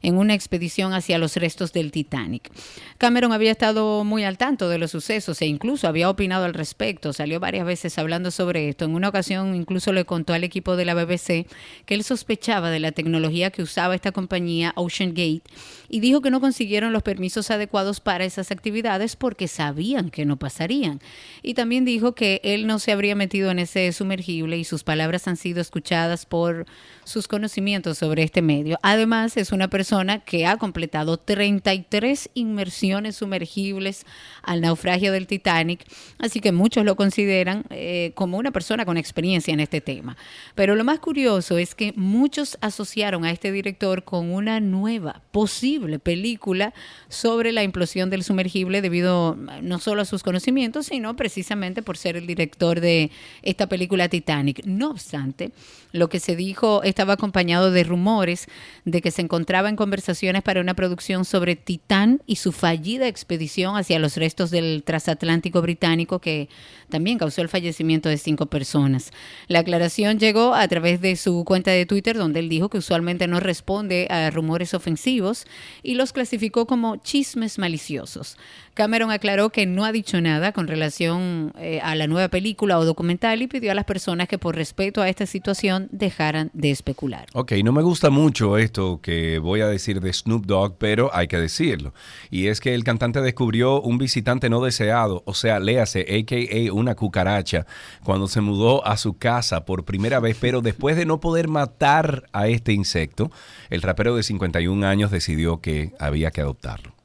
en 0.04 0.18
una 0.18 0.36
expedición 0.36 0.94
hacia 0.94 1.18
los 1.18 1.36
restos 1.38 1.74
del 1.74 1.92
Titanic. 1.92 2.52
Cameron 2.98 3.32
había 3.32 3.52
estado 3.52 4.04
muy 4.04 4.24
al 4.24 4.38
tanto 4.38 4.70
de 4.70 4.78
los 4.78 4.92
sucesos 4.92 5.42
e 5.42 5.48
incluso 5.48 5.88
había 5.88 6.10
opinado 6.10 6.46
al 6.46 6.54
respecto, 6.54 7.14
salió 7.14 7.40
varias 7.40 7.66
veces 7.66 7.98
hablando 7.98 8.30
sobre 8.30 8.70
esto. 8.70 8.86
En 8.86 8.94
una 8.94 9.10
ocasión 9.10 9.56
incluso 9.56 9.92
le 9.94 10.06
contó 10.06 10.34
al 10.34 10.44
equipo 10.44 10.76
de 10.76 10.86
la 10.86 10.94
BBC 10.94 11.48
que 11.86 11.96
él 11.96 12.04
sospechaba 12.04 12.70
de 12.70 12.80
la 12.80 12.92
tecnología 12.92 13.50
que 13.50 13.64
usaba 13.64 13.96
esta 13.96 14.12
compañía 14.12 14.74
Ocean 14.76 15.10
Gate 15.10 15.44
y 15.90 16.00
dijo 16.00 16.22
que 16.22 16.32
no 16.32 16.42
consiguieron 16.42 16.92
los 16.92 17.04
permisos 17.04 17.50
adecuados 17.50 18.00
para 18.00 18.26
esas 18.26 18.52
actividades 18.52 19.16
porque 19.16 19.48
sabían 19.48 20.10
que 20.10 20.26
no 20.26 20.38
pasarían. 20.38 21.00
Y 21.42 21.54
también 21.54 21.86
dijo 21.86 22.14
que 22.14 22.42
él 22.44 22.68
no 22.68 22.80
se 22.80 22.92
habría 22.92 23.16
metido 23.16 23.52
en 23.52 23.60
ese 23.60 23.92
sumergible 23.94 24.58
y 24.58 24.66
sus 24.66 24.84
palabras 24.84 25.28
han 25.28 25.38
sido 25.38 25.62
escuchadas 25.62 26.26
por 26.26 26.66
sus 27.06 27.28
conocimientos 27.28 27.98
sobre 27.98 28.24
este 28.24 28.42
medio. 28.42 28.78
Además, 28.82 29.38
es 29.38 29.52
una 29.52 29.70
persona 29.70 30.20
que 30.20 30.46
ha 30.46 30.58
completado 30.58 31.18
33 31.18 32.30
inmersiones 32.34 33.18
sumergibles 33.18 34.06
al 34.44 34.62
naufragio 34.62 35.12
del 35.12 35.26
Titanic, 35.26 35.86
así 36.20 36.40
que 36.40 36.52
muchos 36.52 36.86
lo 36.86 36.96
consideran 36.96 37.64
eh, 37.70 38.12
como 38.16 38.38
una 38.38 38.52
persona 38.52 38.86
con 38.86 38.98
experiencia 38.98 39.54
en 39.54 39.60
este 39.60 39.82
tema. 39.82 40.18
Pero 40.54 40.76
lo 40.76 40.84
más 40.84 41.00
curioso 41.00 41.58
es 41.58 41.76
que 41.76 41.94
muchos 41.96 42.58
asociaron 42.62 43.26
a 43.26 43.32
este 43.32 43.52
director 43.52 44.04
con 44.04 44.32
una 44.32 44.60
nueva 44.60 45.22
posible 45.32 45.98
película 46.00 46.74
sobre 47.10 47.52
la 47.52 47.64
implosión 47.64 48.10
del 48.10 48.24
sumergible 48.24 48.82
debido 48.82 49.38
eh, 49.50 49.62
no 49.62 49.80
solo 49.80 50.02
a 50.02 50.06
sus 50.06 50.24
conocimientos, 50.24 50.88
sino 50.88 51.16
precisamente 51.16 51.82
por 51.82 51.98
ser 51.98 52.18
el 52.18 52.28
director 52.28 52.82
de 52.82 53.12
esta 53.42 53.68
película 53.68 54.10
Titanic. 54.10 54.66
No 54.66 54.90
obstante, 54.92 55.52
lo 55.92 56.10
que 56.10 56.20
se 56.20 56.36
dijo 56.36 56.84
estaba 56.84 57.14
acompañado 57.14 57.72
de 57.72 57.84
rumores 57.84 58.48
de 58.84 59.02
que 59.02 59.12
se 59.12 59.22
encontraba 59.22 59.70
en 59.70 59.76
conversaciones 59.76 60.44
para 60.44 60.60
una 60.60 60.74
producción 60.74 61.24
sobre 61.24 61.56
Titán 61.56 62.22
y 62.26 62.36
su 62.36 62.52
fallida 62.52 63.08
expedición 63.08 63.78
hacia 63.78 64.00
los 64.00 64.18
restos 64.18 64.33
del 64.36 64.84
transatlántico 64.84 65.62
británico 65.62 66.20
que 66.20 66.50
también 66.90 67.18
causó 67.18 67.42
el 67.42 67.50
fallecimiento 67.50 68.10
de 68.10 68.18
cinco 68.18 68.48
personas. 68.48 69.12
La 69.48 69.60
aclaración 69.60 70.20
llegó 70.20 70.54
a 70.54 70.68
través 70.68 71.02
de 71.02 71.16
su 71.16 71.44
cuenta 71.46 71.72
de 71.72 71.86
Twitter 71.86 72.18
donde 72.18 72.40
él 72.40 72.50
dijo 72.50 72.70
que 72.70 72.78
usualmente 72.78 73.28
no 73.28 73.40
responde 73.40 74.08
a 74.10 74.30
rumores 74.32 74.74
ofensivos 74.74 75.46
y 75.82 75.96
los 75.96 76.14
clasificó 76.14 76.66
como 76.66 76.98
chismes 76.98 77.58
maliciosos. 77.60 78.38
Cameron 78.74 79.12
aclaró 79.12 79.52
que 79.52 79.68
no 79.68 79.86
ha 79.86 79.92
dicho 79.92 80.20
nada 80.20 80.52
con 80.52 80.68
relación 80.68 81.54
eh, 81.60 81.80
a 81.84 81.94
la 81.94 82.08
nueva 82.08 82.30
película 82.30 82.80
o 82.80 82.86
documental 82.86 83.42
y 83.44 83.48
pidió 83.48 83.72
a 83.72 83.76
las 83.76 83.86
personas 83.86 84.28
que 84.28 84.40
por 84.40 84.56
respeto 84.56 85.02
a 85.04 85.10
esta 85.10 85.28
situación 85.28 85.90
dejaran 85.92 86.50
de 86.54 86.72
especular. 86.72 87.28
Ok, 87.34 87.52
no 87.64 87.72
me 87.72 87.84
gusta 87.84 88.10
mucho 88.10 88.58
esto 88.58 89.00
que 89.00 89.38
voy 89.38 89.62
a 89.62 89.68
decir 89.68 90.02
de 90.02 90.12
Snoop 90.12 90.48
Dogg, 90.48 90.78
pero 90.80 91.12
hay 91.14 91.28
que 91.28 91.38
decirlo. 91.38 91.94
Y 92.32 92.48
es 92.48 92.60
que 92.60 92.74
el 92.74 92.84
cantante 92.84 93.22
descubrió 93.22 93.80
un 93.80 94.00
visitante 94.00 94.50
no 94.50 94.60
deseado, 94.60 95.22
o 95.26 95.36
sea, 95.36 95.60
léase, 95.60 96.02
a.k.a. 96.02 96.74
una 96.74 96.96
cucaracha, 96.96 97.68
cuando 98.04 98.28
se 98.28 98.42
mudó 98.42 98.86
a 98.88 98.98
su 98.98 99.18
casa 99.20 99.66
por 99.66 99.86
primera 99.86 100.20
vez, 100.20 100.36
pero 100.40 100.62
después 100.62 100.96
de 100.96 101.06
no 101.06 101.20
poder 101.20 101.48
matar 101.48 102.24
a 102.34 102.48
este 102.48 102.74
insecto, 102.74 103.30
el 103.70 103.84
rapero 103.84 104.16
de 104.16 104.24
51 104.24 104.88
años 104.88 105.12
decidió 105.12 105.62
que 105.62 105.94
había 106.00 106.32
que 106.32 106.42
adoptarlo, 106.42 106.96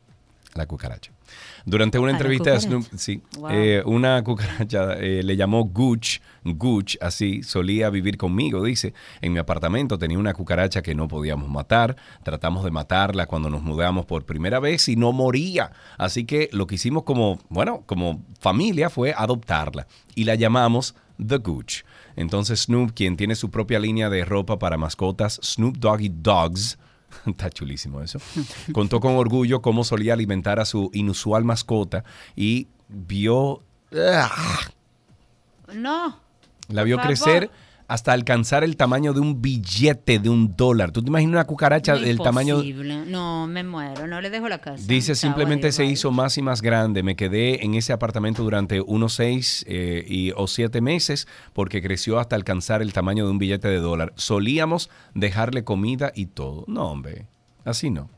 la 0.54 0.64
cucaracha. 0.66 1.17
Durante 1.68 1.98
una 1.98 2.12
entrevista 2.12 2.54
a. 2.54 2.60
Snoop, 2.60 2.84
sí, 2.96 3.20
Wow. 3.38 3.50
eh, 3.50 3.82
una 3.84 4.24
cucaracha 4.24 4.94
eh, 4.94 5.22
le 5.22 5.36
llamó 5.36 5.64
Gooch, 5.64 6.20
Gooch, 6.44 6.96
así, 7.00 7.42
solía 7.42 7.90
vivir 7.90 8.16
conmigo, 8.16 8.64
dice. 8.64 8.94
En 9.20 9.34
mi 9.34 9.38
apartamento 9.38 9.98
tenía 9.98 10.18
una 10.18 10.32
cucaracha 10.32 10.80
que 10.80 10.94
no 10.94 11.08
podíamos 11.08 11.48
matar. 11.50 11.96
Tratamos 12.22 12.64
de 12.64 12.70
matarla 12.70 13.26
cuando 13.26 13.50
nos 13.50 13.62
mudamos 13.62 14.06
por 14.06 14.24
primera 14.24 14.60
vez 14.60 14.88
y 14.88 14.96
no 14.96 15.12
moría. 15.12 15.72
Así 15.98 16.24
que 16.24 16.48
lo 16.52 16.66
que 16.66 16.76
hicimos 16.76 17.02
como, 17.02 17.38
bueno, 17.50 17.82
como 17.84 18.24
familia 18.40 18.88
fue 18.88 19.12
adoptarla 19.16 19.86
y 20.14 20.24
la 20.24 20.36
llamamos 20.36 20.94
The 21.24 21.36
Gooch. 21.36 21.84
Entonces 22.16 22.60
Snoop, 22.62 22.92
quien 22.94 23.16
tiene 23.16 23.34
su 23.34 23.50
propia 23.50 23.78
línea 23.78 24.08
de 24.08 24.24
ropa 24.24 24.58
para 24.58 24.76
mascotas, 24.78 25.38
Snoop 25.42 25.76
Doggy 25.76 26.08
Dogs, 26.08 26.78
Está 27.26 27.50
chulísimo 27.50 28.02
eso. 28.02 28.20
Contó 28.72 29.00
con 29.00 29.16
orgullo 29.16 29.62
cómo 29.62 29.84
solía 29.84 30.12
alimentar 30.12 30.60
a 30.60 30.64
su 30.64 30.90
inusual 30.92 31.44
mascota 31.44 32.04
y 32.36 32.68
vio. 32.88 33.62
¡Ah! 33.94 34.60
No. 35.74 36.20
La 36.68 36.82
vio 36.82 36.98
crecer 36.98 37.50
hasta 37.88 38.12
alcanzar 38.12 38.64
el 38.64 38.76
tamaño 38.76 39.14
de 39.14 39.20
un 39.20 39.40
billete 39.40 40.18
de 40.18 40.28
un 40.28 40.54
dólar. 40.54 40.92
¿Tú 40.92 41.02
te 41.02 41.08
imaginas 41.08 41.32
una 41.32 41.44
cucaracha 41.44 41.94
No, 41.94 42.00
del 42.00 42.18
tamaño? 42.18 42.56
imposible. 42.56 43.06
No, 43.06 43.46
me 43.46 43.64
muero. 43.64 44.06
No 44.06 44.20
le 44.20 44.28
dejo 44.28 44.48
la 44.48 44.58
casa. 44.60 44.84
Dice, 44.86 45.14
simplemente 45.14 45.72
se 45.72 45.86
hizo 45.86 46.10
más 46.10 46.36
y 46.36 46.42
más 46.42 46.60
grande. 46.60 47.02
Me 47.02 47.16
quedé 47.16 47.64
en 47.64 47.74
ese 47.74 47.94
apartamento 47.94 48.42
durante 48.42 48.82
unos 48.82 49.14
seis 49.14 49.64
eh, 49.66 50.04
y, 50.06 50.32
o 50.36 50.46
siete 50.46 50.82
meses 50.82 51.26
porque 51.54 51.80
creció 51.80 52.18
hasta 52.18 52.36
alcanzar 52.36 52.82
el 52.82 52.92
tamaño 52.92 53.24
de 53.24 53.30
un 53.30 53.38
billete 53.38 53.68
de 53.68 53.78
dólar. 53.78 54.12
Solíamos 54.16 54.90
dejarle 55.14 55.64
comida 55.64 56.12
y 56.14 56.26
todo. 56.26 56.64
No, 56.68 56.90
hombre, 56.90 57.26
así 57.64 57.88
no. 57.88 58.10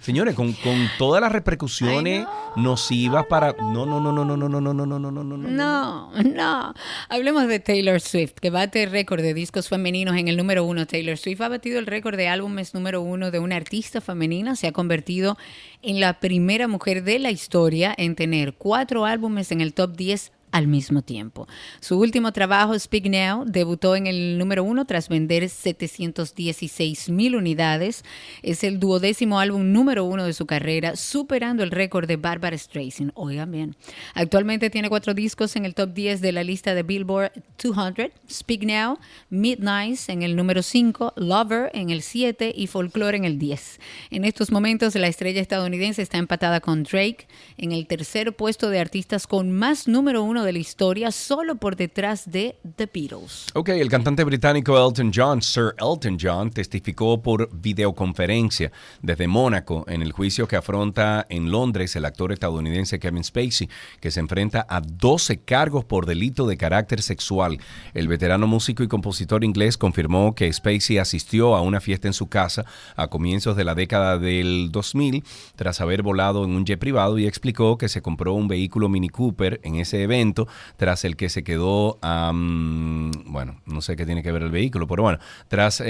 Señores, 0.00 0.34
con, 0.34 0.52
con 0.52 0.88
todas 0.98 1.20
las 1.20 1.32
repercusiones 1.32 2.26
nocivas 2.56 3.26
para... 3.26 3.52
No, 3.52 3.86
no, 3.86 4.00
no, 4.00 4.12
no, 4.12 4.24
no, 4.24 4.36
no, 4.36 4.48
no, 4.48 4.60
no, 4.60 4.74
no, 4.74 4.86
no, 4.86 4.98
no, 4.98 5.10
no, 5.10 5.36
no. 5.36 5.48
No, 5.48 6.22
no. 6.22 6.74
Hablemos 7.08 7.48
de 7.48 7.60
Taylor 7.60 8.00
Swift, 8.00 8.34
que 8.40 8.50
bate 8.50 8.84
el 8.84 8.90
récord 8.90 9.22
de 9.22 9.34
discos 9.34 9.68
femeninos 9.68 10.16
en 10.16 10.28
el 10.28 10.36
número 10.36 10.64
uno. 10.64 10.86
Taylor 10.86 11.16
Swift 11.16 11.40
ha 11.40 11.48
batido 11.48 11.78
el 11.78 11.86
récord 11.86 12.16
de 12.16 12.28
álbumes 12.28 12.74
número 12.74 13.00
uno 13.00 13.30
de 13.30 13.38
una 13.38 13.56
artista 13.56 14.00
femenina. 14.00 14.56
Se 14.56 14.66
ha 14.66 14.72
convertido 14.72 15.36
en 15.82 16.00
la 16.00 16.20
primera 16.20 16.68
mujer 16.68 17.02
de 17.02 17.18
la 17.18 17.30
historia 17.30 17.94
en 17.96 18.14
tener 18.14 18.54
cuatro 18.54 19.04
álbumes 19.04 19.52
en 19.52 19.60
el 19.60 19.74
top 19.74 19.96
10 19.96 20.32
al 20.56 20.68
mismo 20.68 21.02
tiempo. 21.02 21.46
Su 21.80 22.00
último 22.00 22.32
trabajo, 22.32 22.78
Speak 22.78 23.06
Now, 23.10 23.44
debutó 23.44 23.94
en 23.94 24.06
el 24.06 24.38
número 24.38 24.64
uno 24.64 24.86
tras 24.86 25.10
vender 25.10 25.50
716 25.50 27.10
mil 27.10 27.36
unidades. 27.36 28.04
Es 28.42 28.64
el 28.64 28.80
duodécimo 28.80 29.38
álbum 29.38 29.70
número 29.72 30.04
uno 30.04 30.24
de 30.24 30.32
su 30.32 30.46
carrera, 30.46 30.96
superando 30.96 31.62
el 31.62 31.70
récord 31.70 32.08
de 32.08 32.16
Barbara 32.16 32.56
Streisand. 32.56 33.12
Oigan 33.14 33.52
bien. 33.52 33.76
Actualmente 34.14 34.70
tiene 34.70 34.88
cuatro 34.88 35.12
discos 35.12 35.56
en 35.56 35.66
el 35.66 35.74
top 35.74 35.92
10 35.92 36.22
de 36.22 36.32
la 36.32 36.42
lista 36.42 36.74
de 36.74 36.82
Billboard 36.82 37.32
200. 37.62 38.12
Speak 38.30 38.62
Now, 38.62 38.98
Midnight 39.28 39.98
en 40.08 40.22
el 40.22 40.36
número 40.36 40.62
5, 40.62 41.12
Lover 41.16 41.70
en 41.74 41.90
el 41.90 42.00
7 42.00 42.54
y 42.56 42.66
Folklore 42.66 43.18
en 43.18 43.24
el 43.26 43.38
10. 43.38 43.78
En 44.10 44.24
estos 44.24 44.50
momentos 44.50 44.94
la 44.94 45.06
estrella 45.06 45.42
estadounidense 45.42 46.00
está 46.00 46.16
empatada 46.16 46.60
con 46.60 46.82
Drake 46.82 47.26
en 47.58 47.72
el 47.72 47.86
tercer 47.86 48.34
puesto 48.34 48.70
de 48.70 48.80
artistas 48.80 49.26
con 49.26 49.52
más 49.52 49.86
número 49.86 50.22
uno 50.22 50.45
de 50.46 50.52
la 50.52 50.58
historia, 50.58 51.10
solo 51.10 51.56
por 51.56 51.76
detrás 51.76 52.30
de 52.30 52.56
The 52.76 52.88
Beatles. 52.92 53.48
Ok, 53.54 53.70
el 53.70 53.90
cantante 53.90 54.24
británico 54.24 54.78
Elton 54.78 55.10
John, 55.14 55.42
Sir 55.42 55.74
Elton 55.78 56.16
John, 56.20 56.50
testificó 56.50 57.20
por 57.20 57.50
videoconferencia 57.52 58.72
desde 59.02 59.26
Mónaco 59.26 59.84
en 59.88 60.02
el 60.02 60.12
juicio 60.12 60.48
que 60.48 60.56
afronta 60.56 61.26
en 61.28 61.50
Londres 61.50 61.96
el 61.96 62.04
actor 62.04 62.32
estadounidense 62.32 62.98
Kevin 62.98 63.24
Spacey, 63.24 63.68
que 64.00 64.10
se 64.10 64.20
enfrenta 64.20 64.66
a 64.68 64.80
12 64.80 65.40
cargos 65.40 65.84
por 65.84 66.06
delito 66.06 66.46
de 66.46 66.56
carácter 66.56 67.02
sexual. 67.02 67.58
El 67.92 68.08
veterano 68.08 68.46
músico 68.46 68.82
y 68.82 68.88
compositor 68.88 69.44
inglés 69.44 69.76
confirmó 69.76 70.34
que 70.34 70.52
Spacey 70.52 70.98
asistió 70.98 71.56
a 71.56 71.60
una 71.60 71.80
fiesta 71.80 72.08
en 72.08 72.14
su 72.14 72.28
casa 72.28 72.64
a 72.94 73.08
comienzos 73.08 73.56
de 73.56 73.64
la 73.64 73.74
década 73.74 74.18
del 74.18 74.70
2000 74.70 75.24
tras 75.56 75.80
haber 75.80 76.02
volado 76.02 76.44
en 76.44 76.50
un 76.50 76.64
jet 76.64 76.78
privado 76.78 77.18
y 77.18 77.26
explicó 77.26 77.78
que 77.78 77.88
se 77.88 78.02
compró 78.02 78.34
un 78.34 78.48
vehículo 78.48 78.88
Mini 78.88 79.08
Cooper 79.08 79.60
en 79.64 79.76
ese 79.76 80.02
evento 80.02 80.35
tras 80.76 81.04
el 81.04 81.16
que 81.16 81.28
se 81.28 81.42
quedó, 81.42 81.98
bueno, 82.02 83.60
no 83.64 83.80
sé 83.80 83.96
qué 83.96 84.04
tiene 84.04 84.22
que 84.22 84.32
ver 84.32 84.42
el 84.42 84.50
vehículo, 84.50 84.86
pero 84.86 85.02
bueno, 85.02 85.18
tras, 85.48 85.80
eh, 85.80 85.84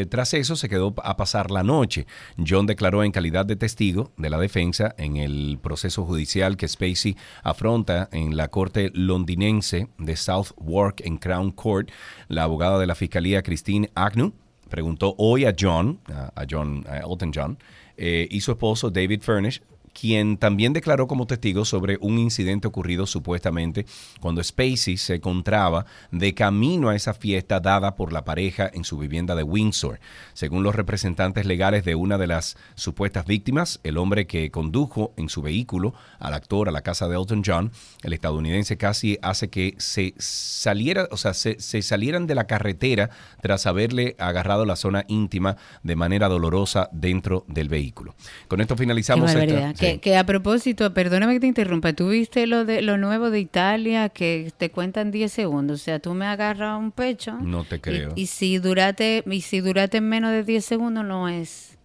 eh, 0.00 0.06
tras 0.06 0.34
eso 0.34 0.56
se 0.56 0.68
quedó 0.68 0.94
a 1.02 1.16
pasar 1.16 1.50
la 1.50 1.62
noche. 1.62 2.06
John 2.38 2.66
declaró 2.66 3.04
en 3.04 3.12
calidad 3.12 3.44
de 3.46 3.56
testigo 3.56 4.12
de 4.16 4.30
la 4.30 4.38
defensa 4.38 4.94
en 4.96 5.16
el 5.16 5.58
proceso 5.62 6.04
judicial 6.04 6.56
que 6.56 6.68
Spacey 6.68 7.16
afronta 7.42 8.08
en 8.12 8.36
la 8.36 8.48
corte 8.48 8.90
londinense 8.94 9.88
de 9.98 10.16
Southwark 10.16 11.02
en 11.04 11.18
Crown 11.18 11.52
Court. 11.52 11.90
La 12.28 12.44
abogada 12.44 12.78
de 12.78 12.86
la 12.86 12.94
fiscalía, 12.94 13.42
Christine 13.42 13.90
Agnew, 13.94 14.32
preguntó 14.68 15.14
hoy 15.18 15.44
a 15.44 15.54
John, 15.58 16.00
a, 16.06 16.32
a 16.40 16.46
John, 16.48 16.84
a 16.88 16.98
Elton 16.98 17.32
John, 17.34 17.58
eh, 18.02 18.26
y 18.30 18.40
su 18.40 18.52
esposo 18.52 18.88
David 18.88 19.20
Furnish, 19.20 19.60
quien 19.92 20.36
también 20.36 20.72
declaró 20.72 21.06
como 21.06 21.26
testigo 21.26 21.64
sobre 21.64 21.98
un 22.00 22.18
incidente 22.18 22.68
ocurrido 22.68 23.06
supuestamente 23.06 23.86
cuando 24.20 24.42
Spacey 24.42 24.96
se 24.96 25.16
encontraba 25.16 25.86
de 26.10 26.34
camino 26.34 26.88
a 26.88 26.96
esa 26.96 27.14
fiesta 27.14 27.60
dada 27.60 27.96
por 27.96 28.12
la 28.12 28.24
pareja 28.24 28.70
en 28.72 28.84
su 28.84 28.98
vivienda 28.98 29.34
de 29.34 29.42
Windsor. 29.42 30.00
Según 30.32 30.62
los 30.62 30.74
representantes 30.74 31.46
legales 31.46 31.84
de 31.84 31.94
una 31.94 32.18
de 32.18 32.26
las 32.26 32.56
supuestas 32.74 33.26
víctimas, 33.26 33.80
el 33.82 33.98
hombre 33.98 34.26
que 34.26 34.50
condujo 34.50 35.12
en 35.16 35.28
su 35.28 35.42
vehículo 35.42 35.94
al 36.18 36.34
actor 36.34 36.68
a 36.68 36.72
la 36.72 36.82
casa 36.82 37.08
de 37.08 37.16
Elton 37.16 37.42
John, 37.44 37.72
el 38.02 38.12
estadounidense 38.12 38.76
casi 38.76 39.18
hace 39.22 39.50
que 39.50 39.74
se 39.78 40.14
saliera, 40.18 41.08
o 41.10 41.16
sea, 41.16 41.34
se, 41.34 41.60
se 41.60 41.82
salieran 41.82 42.26
de 42.26 42.34
la 42.34 42.46
carretera 42.46 43.10
tras 43.40 43.66
haberle 43.66 44.16
agarrado 44.18 44.64
la 44.64 44.76
zona 44.76 45.04
íntima 45.08 45.56
de 45.82 45.96
manera 45.96 46.28
dolorosa 46.28 46.88
dentro 46.92 47.44
del 47.48 47.68
vehículo. 47.68 48.14
Con 48.48 48.60
esto 48.60 48.76
finalizamos 48.76 49.34
esta-. 49.34 49.72
Que, 49.80 49.98
que 49.98 50.16
a 50.16 50.24
propósito, 50.24 50.92
perdóname 50.94 51.34
que 51.34 51.40
te 51.40 51.46
interrumpa, 51.46 51.92
¿tú 51.92 52.08
viste 52.10 52.46
lo, 52.46 52.64
de, 52.64 52.82
lo 52.82 52.98
nuevo 52.98 53.30
de 53.30 53.40
Italia 53.40 54.08
que 54.10 54.52
te 54.56 54.70
cuentan 54.70 55.10
10 55.10 55.32
segundos? 55.32 55.80
O 55.80 55.84
sea, 55.84 55.98
tú 55.98 56.14
me 56.14 56.26
agarras 56.26 56.78
un 56.78 56.92
pecho 56.92 57.32
No 57.40 57.64
te 57.64 57.80
creo. 57.80 58.12
y, 58.14 58.22
y 58.22 58.26
si 58.26 58.58
durate 58.58 59.24
y 59.26 59.40
si 59.40 59.60
durate 59.60 60.00
menos 60.00 60.30
de 60.32 60.44
10 60.44 60.64
segundos 60.64 61.04
no 61.04 61.28
es 61.28 61.76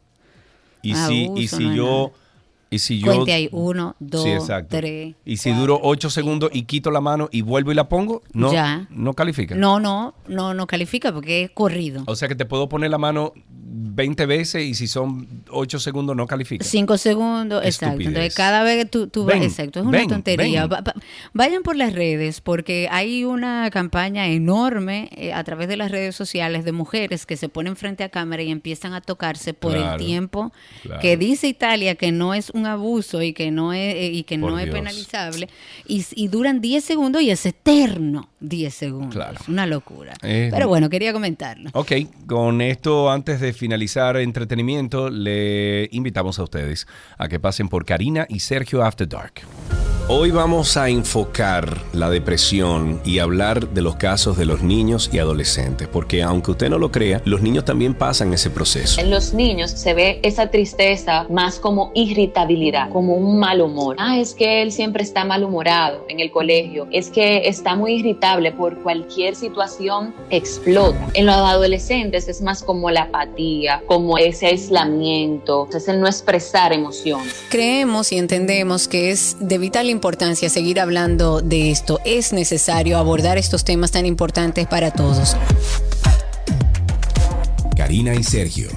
Y 0.82 0.94
si, 0.96 1.32
y 1.36 1.48
si 1.48 1.66
no 1.66 1.76
yo. 1.76 2.12
Y 2.72 2.80
si 2.80 3.00
yo. 3.00 3.06
Cuente 3.14 3.32
ahí, 3.32 3.48
uno, 3.52 3.96
dos, 4.00 4.24
Sí, 4.24 4.54
tres, 4.68 5.16
Y 5.24 5.38
si 5.38 5.52
duro 5.54 5.80
8 5.82 6.10
segundos 6.10 6.50
y 6.52 6.64
quito 6.64 6.92
la 6.92 7.00
mano 7.00 7.30
y 7.32 7.42
vuelvo 7.42 7.72
y 7.72 7.76
la 7.76 7.88
pongo, 7.88 8.24
no, 8.34 8.52
Ya. 8.52 8.88
no 8.90 9.14
califica. 9.14 9.56
No, 9.56 9.80
no, 9.80 10.16
no, 10.28 10.54
no 10.54 10.68
califica 10.68 11.14
porque 11.14 11.44
es 11.44 11.52
corrido. 11.52 12.04
O 12.08 12.16
sea 12.16 12.28
que 12.28 12.36
te 12.36 12.46
puedo 12.46 12.68
poner 12.68 12.90
la 12.90 12.98
mano 12.98 13.34
20 13.78 14.26
veces 14.26 14.64
y 14.64 14.74
si 14.74 14.88
son 14.88 15.28
8 15.50 15.80
segundos 15.80 16.16
no 16.16 16.28
califica. 16.28 16.64
Cinco 16.64 16.98
segundos, 16.98 17.64
exacto. 17.66 18.02
Entonces, 18.02 18.34
cada 18.34 18.64
vez 18.64 18.78
que 18.78 18.86
tú, 18.90 19.08
tú 19.08 19.26
Ven, 19.26 19.40
vas, 19.40 19.48
exacto, 19.50 19.80
es 19.82 19.86
una 19.86 19.98
ven, 19.98 20.08
tontería. 20.08 20.68
ven. 20.68 20.80
Vayan 21.34 21.62
por 21.64 21.76
las 21.76 21.94
redes 21.94 22.40
porque 22.42 22.88
hay 22.90 23.26
una 23.26 23.70
campaña 23.72 24.28
enorme 24.28 25.10
eh, 25.16 25.34
a 25.34 25.44
través 25.44 25.68
de 25.68 25.76
las 25.78 25.92
redes 25.92 26.16
sociales 26.16 26.64
de 26.64 26.72
mujeres 26.72 27.26
que 27.26 27.36
se 27.38 27.50
ponen 27.50 27.76
frente 27.76 28.04
a 28.04 28.10
cámara 28.10 28.42
y 28.44 28.52
empiezan 28.52 28.94
a 28.94 29.02
tocarse 29.02 29.54
por 29.54 29.74
Claro, 29.74 29.94
el 30.00 30.06
tiempo 30.06 30.54
claro. 30.84 31.02
que 31.02 31.18
dice 31.18 31.48
Italia 31.48 31.96
que 31.96 32.12
no 32.12 32.34
es 32.34 32.50
un 32.52 32.66
abuso 32.68 33.22
y 33.22 33.34
que 33.34 33.52
no 33.52 33.74
es, 33.74 33.96
eh, 33.96 34.12
y 34.14 34.24
que 34.24 34.40
Por 34.40 34.52
no 34.52 34.60
es 34.60 34.70
penalizable 34.70 35.50
y, 35.86 36.06
y 36.16 36.28
duran 36.30 36.62
10 36.62 36.84
segundos 36.84 37.22
y 37.22 37.30
es 37.30 37.46
eterno. 37.46 38.30
10 38.48 38.74
segundos. 38.74 39.14
Claro. 39.16 39.40
Una 39.48 39.66
locura. 39.66 40.14
Eh, 40.22 40.50
Pero 40.52 40.68
bueno, 40.68 40.90
quería 40.90 41.14
comentarlo. 41.14 41.70
Ok, 41.74 41.92
con 42.28 42.62
esto, 42.62 43.10
antes 43.12 43.40
de 43.40 43.54
finalizar 43.54 44.18
entretenimiento, 44.18 45.10
le 45.10 45.90
invitamos 45.92 46.40
a 46.40 46.44
ustedes 46.44 46.88
a 47.18 47.28
que 47.28 47.40
pasen 47.40 47.70
por 47.70 47.86
Karina 47.86 48.26
y 48.30 48.40
Sergio 48.40 48.84
After 48.84 49.08
Dark. 49.08 49.42
Hoy 50.08 50.30
vamos 50.30 50.78
a 50.78 50.88
enfocar 50.90 51.82
la 51.92 52.12
depresión 52.12 53.02
y 53.04 53.18
hablar 53.18 53.70
de 53.70 53.82
los 53.82 53.96
casos 53.96 54.38
de 54.38 54.46
los 54.46 54.62
niños 54.62 55.10
y 55.12 55.18
adolescentes, 55.18 55.88
porque 55.88 56.22
aunque 56.22 56.52
usted 56.52 56.70
no 56.70 56.78
lo 56.78 56.92
crea, 56.92 57.24
los 57.26 57.42
niños 57.42 57.66
también 57.66 57.96
pasan 57.96 58.32
ese 58.32 58.52
proceso. 58.52 59.02
En 59.02 59.10
los 59.10 59.34
niños 59.34 59.72
se 59.72 59.96
ve 59.96 60.20
esa 60.22 60.52
tristeza 60.52 61.26
más 61.32 61.58
como 61.58 61.92
irritabilidad, 61.96 62.90
como 62.92 63.16
un 63.16 63.40
mal 63.40 63.62
humor. 63.62 63.96
Ah, 63.98 64.20
es 64.20 64.36
que 64.36 64.62
él 64.62 64.72
siempre 64.72 65.02
está 65.02 65.26
malhumorado 65.26 66.06
en 66.08 66.20
el 66.20 66.30
colegio, 66.30 66.88
es 66.92 67.10
que 67.10 67.48
está 67.48 67.76
muy 67.76 67.94
irritable 67.94 68.52
por 68.52 68.78
cualquier 68.84 69.36
situación, 69.36 70.14
explota. 70.30 71.00
En 71.16 71.26
los 71.26 71.36
adolescentes 71.36 72.28
es 72.28 72.44
más 72.44 72.62
como 72.62 72.92
la 72.92 73.04
apatía, 73.04 73.82
como 73.88 74.20
ese 74.20 74.46
aislamiento, 74.46 75.68
es 75.74 75.88
el 75.88 76.00
no 76.00 76.06
expresar 76.06 76.74
emociones. 76.74 77.34
Creemos 77.50 78.12
y 78.12 78.20
entendemos 78.20 78.88
que 78.88 79.10
es 79.10 79.38
de 79.40 79.58
vital 79.58 79.90
importancia 79.90 79.95
seguir 80.50 80.80
hablando 80.80 81.42
de 81.42 81.72
esto. 81.72 82.00
Es 82.06 82.34
necesario 82.34 82.98
abordar 82.98 83.38
estos 83.38 83.64
temas 83.64 83.92
tan 83.92 84.06
importantes 84.06 84.68
para 84.68 84.92
todos. 84.92 85.36
Karina 87.76 88.16
y 88.16 88.24
Sergio. 88.24 88.70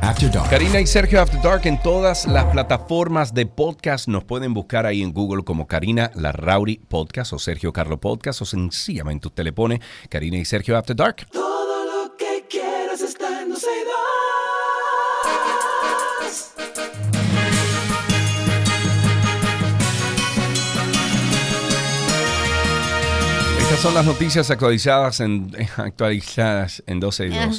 After 0.00 0.30
Dark. 0.30 0.50
Karina 0.50 0.80
y 0.80 0.86
Sergio 0.86 1.20
After 1.20 1.40
Dark 1.40 1.62
en 1.64 1.80
todas 1.82 2.26
las 2.26 2.44
plataformas 2.46 3.32
de 3.32 3.46
podcast. 3.46 4.06
Nos 4.06 4.24
pueden 4.24 4.52
buscar 4.52 4.84
ahí 4.84 5.02
en 5.02 5.12
Google 5.12 5.44
como 5.44 5.66
Karina 5.66 6.10
Larrauri 6.14 6.76
Podcast 6.76 7.32
o 7.32 7.38
Sergio 7.38 7.72
Carlo 7.72 7.98
Podcast 7.98 8.42
o 8.42 8.44
sencillamente 8.44 9.28
usted 9.28 9.44
le 9.44 9.52
pone 9.52 9.80
Karina 10.10 10.36
y 10.36 10.44
Sergio 10.44 10.76
After 10.76 10.94
Dark. 10.94 11.26
Son 23.84 23.94
las 23.94 24.06
noticias 24.06 24.50
actualizadas 24.50 25.20
en 25.20 25.54
actualizadas 25.76 26.82
en 26.86 27.00
12 27.00 27.26
y 27.26 27.28
2. 27.28 27.58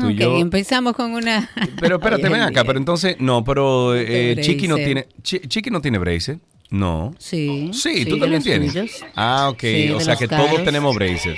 Tú 0.00 0.10
y 0.10 0.14
Ok, 0.14 0.18
yo- 0.18 0.38
empezamos 0.38 0.94
con 0.94 1.12
una... 1.12 1.48
Pero 1.80 1.96
espérate, 1.96 2.26
Ay, 2.26 2.32
ven 2.32 2.42
acá, 2.42 2.64
pero 2.64 2.76
entonces, 2.78 3.16
no, 3.20 3.44
pero 3.44 3.94
eh, 3.94 4.36
Chiqui 4.40 4.66
no 4.66 4.74
tiene, 4.76 5.06
Chi- 5.22 5.40
Chiqui 5.46 5.70
no 5.70 5.80
tiene 5.80 5.98
bracer. 5.98 6.38
No. 6.70 7.14
Sí. 7.18 7.70
Sí, 7.72 8.04
tú 8.04 8.18
también 8.18 8.42
tienes. 8.42 8.74
Ah, 9.14 9.48
ok. 9.50 9.60
Sí, 9.60 9.90
o 9.90 10.00
sea 10.00 10.16
que 10.16 10.26
caros. 10.26 10.50
todos 10.50 10.64
tenemos 10.64 10.94
bracer. 10.96 11.36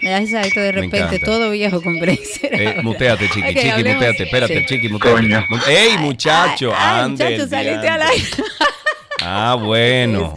Ya 0.00 0.20
exacto, 0.20 0.60
de 0.60 0.70
repente 0.72 1.18
todo 1.18 1.50
viejo 1.50 1.82
con 1.82 1.98
bracer. 1.98 2.50
Eh, 2.52 2.76
muteate, 2.82 3.28
Chiqui, 3.30 3.48
Chiqui, 3.48 3.68
hablemos- 3.68 3.94
muteate. 3.96 4.22
Espérate, 4.22 4.58
Sí. 4.60 4.66
Chiqui, 4.66 4.88
muteate. 4.88 5.22
Mu- 5.50 5.58
¡Ey, 5.68 5.98
muchacho! 5.98 6.72
Ay, 6.76 7.02
ande 7.04 7.24
muchacho, 7.24 7.48
saliste 7.50 7.88
al 7.88 8.02
aire. 8.02 8.24
Ah, 9.22 9.56
bueno. 9.60 10.34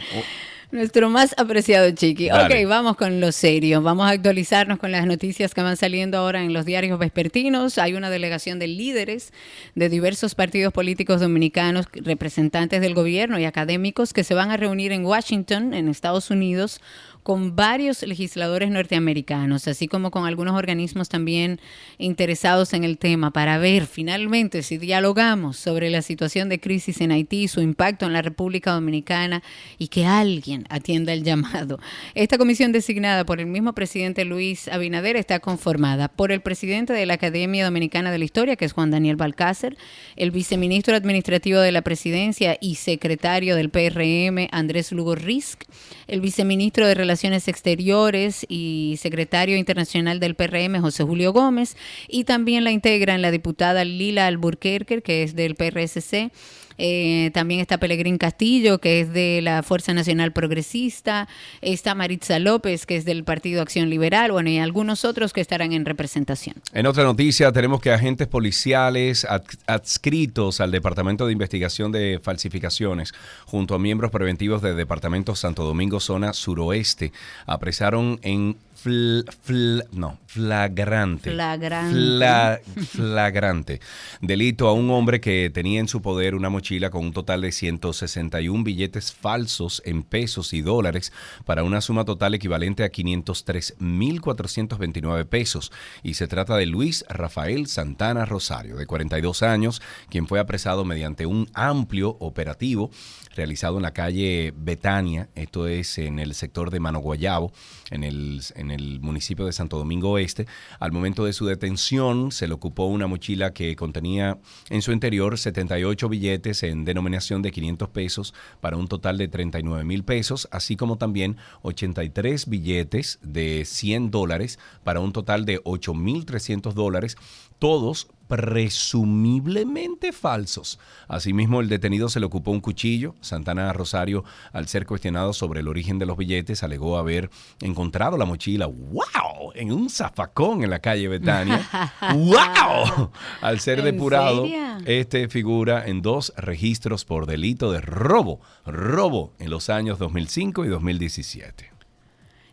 Nuestro 0.77 1.09
más 1.09 1.33
apreciado 1.39 1.89
chiqui. 1.89 2.27
Dale. 2.27 2.63
Ok, 2.63 2.69
vamos 2.69 2.97
con 2.97 3.19
lo 3.19 3.31
serio. 3.31 3.81
Vamos 3.81 4.05
a 4.05 4.11
actualizarnos 4.11 4.77
con 4.77 4.91
las 4.91 5.07
noticias 5.07 5.55
que 5.55 5.63
van 5.63 5.75
saliendo 5.75 6.19
ahora 6.19 6.43
en 6.43 6.53
los 6.53 6.67
diarios 6.67 6.99
vespertinos. 6.99 7.79
Hay 7.79 7.95
una 7.95 8.11
delegación 8.11 8.59
de 8.59 8.67
líderes 8.67 9.33
de 9.73 9.89
diversos 9.89 10.35
partidos 10.35 10.71
políticos 10.71 11.19
dominicanos, 11.19 11.87
representantes 11.93 12.79
del 12.79 12.93
gobierno 12.93 13.39
y 13.39 13.45
académicos 13.45 14.13
que 14.13 14.23
se 14.23 14.35
van 14.35 14.51
a 14.51 14.57
reunir 14.57 14.91
en 14.91 15.03
Washington, 15.03 15.73
en 15.73 15.87
Estados 15.87 16.29
Unidos, 16.29 16.79
con 17.27 17.57
varios 17.57 18.03
legisladores 18.03 18.71
norteamericanos, 18.71 19.67
así 19.67 19.89
como 19.89 20.11
con 20.11 20.25
algunos 20.25 20.55
organismos 20.55 21.09
también 21.09 21.59
interesados 21.97 22.71
en 22.71 22.85
el 22.85 22.97
tema, 22.97 23.31
para 23.31 23.57
ver 23.57 23.85
finalmente 23.85 24.63
si 24.63 24.77
dialogamos 24.77 25.57
sobre 25.57 25.89
la 25.89 26.01
situación 26.01 26.47
de 26.47 26.61
crisis 26.61 27.01
en 27.01 27.11
Haití, 27.11 27.49
su 27.49 27.59
impacto 27.59 28.05
en 28.05 28.13
la 28.13 28.21
República 28.21 28.71
Dominicana 28.71 29.43
y 29.77 29.89
que 29.89 30.05
alguien 30.05 30.66
atienda 30.69 31.13
el 31.13 31.23
llamado. 31.23 31.79
Esta 32.15 32.37
comisión 32.37 32.71
designada 32.71 33.25
por 33.25 33.39
el 33.39 33.45
mismo 33.45 33.73
presidente 33.73 34.25
Luis 34.25 34.67
Abinader 34.67 35.15
está 35.15 35.39
conformada 35.39 36.07
por 36.07 36.31
el 36.31 36.41
presidente 36.41 36.93
de 36.93 37.05
la 37.05 37.15
Academia 37.15 37.65
Dominicana 37.65 38.11
de 38.11 38.17
la 38.17 38.25
Historia, 38.25 38.55
que 38.55 38.65
es 38.65 38.73
Juan 38.73 38.91
Daniel 38.91 39.15
Balcácer, 39.15 39.77
el 40.15 40.31
viceministro 40.31 40.95
administrativo 40.95 41.59
de 41.59 41.71
la 41.71 41.81
presidencia 41.81 42.57
y 42.59 42.75
secretario 42.75 43.55
del 43.55 43.69
PRM, 43.69 44.47
Andrés 44.51 44.91
Lugo 44.91 45.15
Risk, 45.15 45.63
el 46.07 46.21
viceministro 46.21 46.87
de 46.87 46.95
Relaciones 46.95 47.47
Exteriores 47.47 48.45
y 48.49 48.95
secretario 48.99 49.57
internacional 49.57 50.19
del 50.19 50.35
PRM, 50.35 50.79
José 50.81 51.03
Julio 51.03 51.33
Gómez, 51.33 51.75
y 52.07 52.23
también 52.23 52.63
la 52.63 52.71
integran 52.71 53.21
la 53.21 53.31
diputada 53.31 53.85
Lila 53.85 54.27
Alburquerque, 54.27 55.01
que 55.01 55.23
es 55.23 55.35
del 55.35 55.55
PRSC. 55.55 56.31
Eh, 56.77 57.31
también 57.33 57.59
está 57.59 57.77
Pelegrín 57.79 58.17
Castillo, 58.17 58.79
que 58.79 59.01
es 59.01 59.13
de 59.13 59.41
la 59.41 59.63
Fuerza 59.63 59.93
Nacional 59.93 60.31
Progresista. 60.31 61.27
Está 61.61 61.95
Maritza 61.95 62.39
López, 62.39 62.85
que 62.85 62.95
es 62.95 63.05
del 63.05 63.23
Partido 63.23 63.61
Acción 63.61 63.89
Liberal. 63.89 64.31
Bueno, 64.31 64.49
y 64.49 64.59
algunos 64.59 65.05
otros 65.05 65.33
que 65.33 65.41
estarán 65.41 65.73
en 65.73 65.85
representación. 65.85 66.55
En 66.73 66.85
otra 66.85 67.03
noticia, 67.03 67.51
tenemos 67.51 67.81
que 67.81 67.91
agentes 67.91 68.27
policiales 68.27 69.25
ad- 69.25 69.43
adscritos 69.65 70.61
al 70.61 70.71
Departamento 70.71 71.25
de 71.25 71.33
Investigación 71.33 71.91
de 71.91 72.19
Falsificaciones, 72.21 73.13
junto 73.45 73.75
a 73.75 73.79
miembros 73.79 74.11
preventivos 74.11 74.61
del 74.61 74.77
Departamento 74.77 75.35
Santo 75.35 75.63
Domingo, 75.63 75.99
zona 75.99 76.33
suroeste, 76.33 77.11
apresaron 77.45 78.19
en 78.21 78.57
fl- 78.83 79.23
fl- 79.45 79.85
no, 79.91 80.17
flagrante. 80.25 81.31
Flagrante. 81.31 81.95
Fla- 81.95 82.59
flagrante. 82.87 83.79
Delito 84.21 84.67
a 84.67 84.73
un 84.73 84.89
hombre 84.91 85.19
que 85.19 85.49
tenía 85.53 85.79
en 85.79 85.87
su 85.87 86.01
poder 86.01 86.35
una 86.35 86.49
mochila 86.49 86.89
con 86.89 87.05
un 87.05 87.13
total 87.13 87.41
de 87.41 87.51
161 87.51 88.63
billetes 88.63 89.13
falsos 89.13 89.81
en 89.85 90.03
pesos 90.03 90.53
y 90.53 90.61
dólares 90.61 91.11
para 91.45 91.63
una 91.63 91.81
suma 91.81 92.05
total 92.05 92.33
equivalente 92.35 92.83
a 92.83 92.91
503.429 92.91 95.25
pesos. 95.25 95.71
Y 96.03 96.13
se 96.15 96.27
trata 96.27 96.55
de 96.57 96.65
Luis 96.65 97.05
Rafael 97.09 97.67
Santana 97.67 98.25
Rosario, 98.25 98.75
de 98.77 98.85
42 98.85 99.43
años, 99.43 99.81
quien 100.09 100.27
fue 100.27 100.39
apresado 100.39 100.85
mediante 100.85 101.25
un 101.25 101.49
amplio 101.53 102.17
operativo 102.19 102.91
realizado 103.37 103.77
en 103.77 103.83
la 103.83 103.93
calle 103.93 104.53
Betania, 104.57 105.29
esto 105.35 105.67
es 105.67 105.97
en 105.97 106.19
el 106.19 106.33
sector 106.33 106.71
de 106.71 106.79
Mano 106.79 106.99
Guayabo, 106.99 107.53
en 107.91 108.03
el, 108.03 108.41
en 108.55 108.71
el 108.71 108.99
municipio 108.99 109.45
de 109.45 109.53
Santo 109.53 109.77
Domingo 109.77 110.11
Oeste. 110.11 110.47
Al 110.79 110.91
momento 110.91 111.23
de 111.23 111.33
su 111.33 111.45
detención 111.45 112.31
se 112.31 112.47
le 112.47 112.53
ocupó 112.53 112.87
una 112.87 113.07
mochila 113.07 113.53
que 113.53 113.75
contenía 113.75 114.39
en 114.69 114.81
su 114.81 114.91
interior 114.91 115.37
78 115.37 116.09
billetes 116.09 116.63
en 116.63 116.83
denominación 116.83 117.41
de 117.41 117.51
500 117.51 117.89
pesos 117.89 118.33
para 118.59 118.75
un 118.75 118.87
total 118.87 119.17
de 119.17 119.27
39 119.27 119.85
mil 119.85 120.03
pesos, 120.03 120.47
así 120.51 120.75
como 120.75 120.97
también 120.97 121.37
83 121.61 122.49
billetes 122.49 123.19
de 123.21 123.63
100 123.65 124.11
dólares 124.11 124.59
para 124.83 124.99
un 124.99 125.13
total 125.13 125.45
de 125.45 125.61
8 125.63 125.93
mil 125.93 126.25
300 126.25 126.73
dólares, 126.73 127.17
todos 127.59 128.07
presumiblemente 128.27 130.11
falsos. 130.11 130.79
Asimismo, 131.07 131.61
el 131.61 131.69
detenido 131.69 132.09
se 132.09 132.19
le 132.19 132.25
ocupó 132.25 132.51
un 132.51 132.59
cuchillo. 132.59 133.15
Santana 133.21 133.71
Rosario, 133.73 134.23
al 134.51 134.67
ser 134.67 134.85
cuestionado 134.85 135.31
sobre 135.33 135.61
el 135.61 135.67
origen 135.67 135.97
de 135.97 136.05
los 136.05 136.17
billetes, 136.17 136.61
alegó 136.63 136.97
haber 136.97 137.29
encontrado 137.61 138.17
la 138.17 138.25
mochila, 138.25 138.65
¡wow!, 138.65 139.53
en 139.55 139.71
un 139.71 139.89
zafacón 139.89 140.63
en 140.63 140.69
la 140.69 140.79
calle 140.79 141.07
Betania. 141.07 141.67
¡Wow! 142.13 143.11
Al 143.41 143.59
ser 143.59 143.79
¿En 143.79 143.85
depurado, 143.85 144.43
serio? 144.43 144.77
este 144.85 145.29
figura 145.29 145.87
en 145.87 146.01
dos 146.01 146.33
registros 146.35 147.05
por 147.05 147.25
delito 147.27 147.71
de 147.71 147.81
robo, 147.81 148.41
robo 148.65 149.33
en 149.39 149.49
los 149.49 149.69
años 149.69 149.99
2005 149.99 150.65
y 150.65 150.67
2017. 150.67 151.76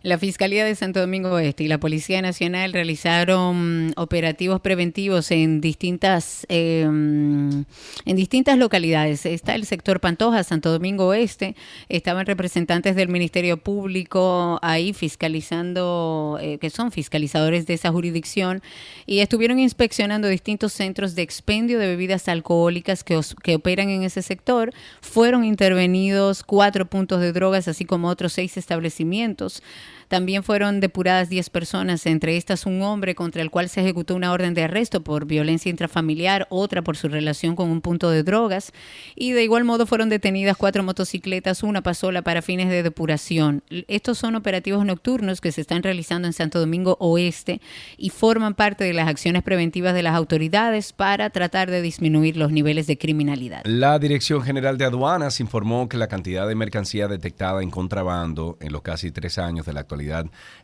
La 0.04 0.18
Fiscalía 0.18 0.66
de 0.66 0.74
Santo 0.74 1.00
Domingo 1.00 1.30
Oeste 1.30 1.64
y 1.64 1.68
la 1.68 1.78
Policía 1.80 2.20
Nacional 2.20 2.74
realizaron 2.74 3.86
mm, 3.86 3.92
operativos 3.96 4.60
preventivos 4.60 5.30
en 5.30 5.62
distintas 5.62 6.46
mm, 6.50 7.62
en 8.04 8.14
distintas 8.16 8.58
localidades. 8.58 9.24
Está 9.24 9.54
el 9.54 9.64
sector 9.64 10.00
Pantoja, 10.00 10.44
Santo 10.44 10.70
Domingo 10.70 11.06
Oeste. 11.06 11.56
Estaban 11.88 12.26
representantes 12.26 12.96
del 12.96 13.08
Ministerio 13.08 13.56
Público 13.56 14.58
ahí 14.60 14.92
fiscalizando, 14.92 16.38
eh, 16.38 16.58
que 16.58 16.68
son 16.68 16.92
fiscalizadores 16.92 17.66
de 17.66 17.72
esa 17.72 17.90
jurisdicción, 17.90 18.60
y 19.06 19.20
estuvieron 19.20 19.58
inspeccionando 19.58 20.28
distintos 20.28 20.74
centros 20.74 21.14
de 21.14 21.22
expendio 21.22 21.78
de 21.78 21.86
bebidas 21.86 22.28
alcohólicas 22.28 23.04
que, 23.04 23.16
os- 23.16 23.34
que 23.42 23.54
operan 23.54 23.88
en 23.88 24.02
ese 24.02 24.20
sector. 24.20 24.70
Fueron 25.00 25.46
intervenidos 25.46 26.42
cuatro 26.42 26.84
puntos 26.84 27.22
de 27.22 27.32
drogas, 27.32 27.68
así 27.68 27.86
como 27.86 28.08
otros 28.08 28.34
seis 28.34 28.58
establecimientos. 28.58 29.62
También 30.08 30.42
fueron 30.42 30.80
depuradas 30.80 31.28
10 31.28 31.50
personas, 31.50 32.06
entre 32.06 32.36
estas 32.36 32.66
un 32.66 32.82
hombre 32.82 33.14
contra 33.14 33.42
el 33.42 33.50
cual 33.50 33.68
se 33.68 33.80
ejecutó 33.80 34.14
una 34.14 34.32
orden 34.32 34.54
de 34.54 34.64
arresto 34.64 35.02
por 35.02 35.26
violencia 35.26 35.70
intrafamiliar, 35.70 36.46
otra 36.50 36.82
por 36.82 36.96
su 36.96 37.08
relación 37.08 37.56
con 37.56 37.70
un 37.70 37.80
punto 37.80 38.10
de 38.10 38.22
drogas. 38.22 38.72
Y 39.14 39.32
de 39.32 39.44
igual 39.44 39.64
modo 39.64 39.86
fueron 39.86 40.08
detenidas 40.08 40.56
cuatro 40.56 40.82
motocicletas, 40.82 41.62
una 41.62 41.82
pasola 41.82 42.22
para 42.22 42.42
fines 42.42 42.68
de 42.68 42.82
depuración. 42.82 43.62
Estos 43.88 44.18
son 44.18 44.34
operativos 44.36 44.84
nocturnos 44.84 45.40
que 45.40 45.52
se 45.52 45.60
están 45.60 45.82
realizando 45.82 46.28
en 46.28 46.32
Santo 46.32 46.60
Domingo 46.60 46.96
Oeste 47.00 47.60
y 47.96 48.10
forman 48.10 48.54
parte 48.54 48.84
de 48.84 48.92
las 48.92 49.08
acciones 49.08 49.42
preventivas 49.42 49.94
de 49.94 50.02
las 50.02 50.14
autoridades 50.14 50.92
para 50.92 51.30
tratar 51.30 51.70
de 51.70 51.82
disminuir 51.82 52.36
los 52.36 52.52
niveles 52.52 52.86
de 52.86 52.98
criminalidad. 52.98 53.62
La 53.64 53.98
Dirección 53.98 54.42
General 54.42 54.78
de 54.78 54.84
Aduanas 54.84 55.40
informó 55.40 55.88
que 55.88 55.96
la 55.96 56.08
cantidad 56.08 56.46
de 56.46 56.54
mercancía 56.54 57.08
detectada 57.08 57.62
en 57.62 57.70
contrabando 57.70 58.56
en 58.60 58.72
los 58.72 58.82
casi 58.82 59.10
tres 59.10 59.38
años 59.38 59.66
de 59.66 59.72
la 59.72 59.84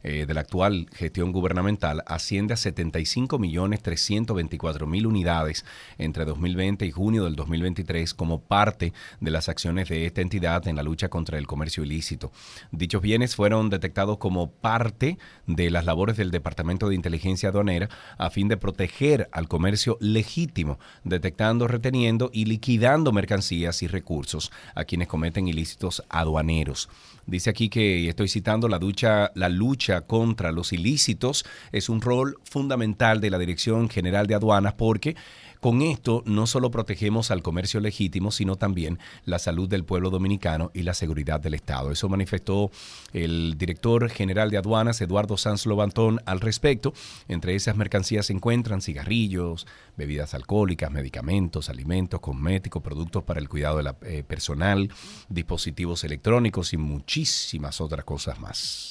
eh, 0.02 0.24
de 0.26 0.34
la 0.34 0.40
actual 0.40 0.86
gestión 0.92 1.32
gubernamental 1.32 2.02
asciende 2.06 2.54
a 2.54 2.56
75 2.56 3.38
millones 3.38 3.82
324 3.82 4.86
mil 4.86 5.06
unidades 5.06 5.64
entre 5.98 6.24
2020 6.24 6.86
y 6.86 6.90
junio 6.90 7.24
del 7.24 7.36
2023 7.36 8.14
como 8.14 8.40
parte 8.40 8.92
de 9.20 9.30
las 9.30 9.48
acciones 9.48 9.88
de 9.88 10.06
esta 10.06 10.20
entidad 10.20 10.66
en 10.66 10.76
la 10.76 10.82
lucha 10.82 11.08
contra 11.08 11.38
el 11.38 11.46
comercio 11.46 11.84
ilícito. 11.84 12.32
Dichos 12.72 13.02
bienes 13.02 13.36
fueron 13.36 13.70
detectados 13.70 14.18
como 14.18 14.50
parte 14.50 15.18
de 15.46 15.70
las 15.70 15.84
labores 15.84 16.16
del 16.16 16.30
Departamento 16.30 16.88
de 16.88 16.94
Inteligencia 16.94 17.50
Aduanera 17.50 17.88
a 18.18 18.30
fin 18.30 18.48
de 18.48 18.56
proteger 18.56 19.28
al 19.32 19.48
comercio 19.48 19.96
legítimo, 20.00 20.78
detectando, 21.04 21.68
reteniendo 21.68 22.30
y 22.32 22.44
liquidando 22.44 23.12
mercancías 23.12 23.82
y 23.82 23.86
recursos 23.86 24.50
a 24.74 24.84
quienes 24.84 25.08
cometen 25.08 25.48
ilícitos 25.48 26.02
aduaneros. 26.08 26.88
Dice 27.30 27.50
aquí 27.50 27.68
que, 27.68 28.00
y 28.00 28.08
estoy 28.08 28.28
citando, 28.28 28.68
la, 28.68 28.78
ducha, 28.80 29.30
la 29.34 29.48
lucha 29.48 30.00
contra 30.02 30.50
los 30.50 30.72
ilícitos 30.72 31.44
es 31.70 31.88
un 31.88 32.00
rol 32.00 32.36
fundamental 32.42 33.20
de 33.20 33.30
la 33.30 33.38
Dirección 33.38 33.88
General 33.88 34.26
de 34.26 34.34
Aduanas 34.34 34.74
porque 34.74 35.16
con 35.60 35.82
esto 35.82 36.22
no 36.26 36.46
solo 36.46 36.70
protegemos 36.70 37.30
al 37.30 37.42
comercio 37.42 37.80
legítimo, 37.80 38.30
sino 38.30 38.56
también 38.56 38.98
la 39.24 39.38
salud 39.38 39.68
del 39.68 39.84
pueblo 39.84 40.10
dominicano 40.10 40.70
y 40.74 40.82
la 40.82 40.94
seguridad 40.94 41.38
del 41.38 41.54
Estado. 41.54 41.90
Eso 41.92 42.08
manifestó 42.08 42.70
el 43.12 43.56
director 43.58 44.08
general 44.08 44.50
de 44.50 44.56
aduanas, 44.56 45.00
Eduardo 45.00 45.36
Sanz 45.36 45.66
Lobantón, 45.66 46.20
al 46.24 46.40
respecto. 46.40 46.94
Entre 47.28 47.54
esas 47.54 47.76
mercancías 47.76 48.26
se 48.26 48.32
encuentran 48.32 48.80
cigarrillos, 48.80 49.66
bebidas 49.96 50.34
alcohólicas, 50.34 50.90
medicamentos, 50.90 51.68
alimentos, 51.68 52.20
cosméticos, 52.20 52.82
productos 52.82 53.22
para 53.24 53.40
el 53.40 53.48
cuidado 53.48 53.76
de 53.76 53.82
la, 53.82 53.96
eh, 54.02 54.24
personal, 54.26 54.90
dispositivos 55.28 56.04
electrónicos 56.04 56.72
y 56.72 56.78
muchísimas 56.78 57.80
otras 57.80 58.04
cosas 58.04 58.40
más. 58.40 58.89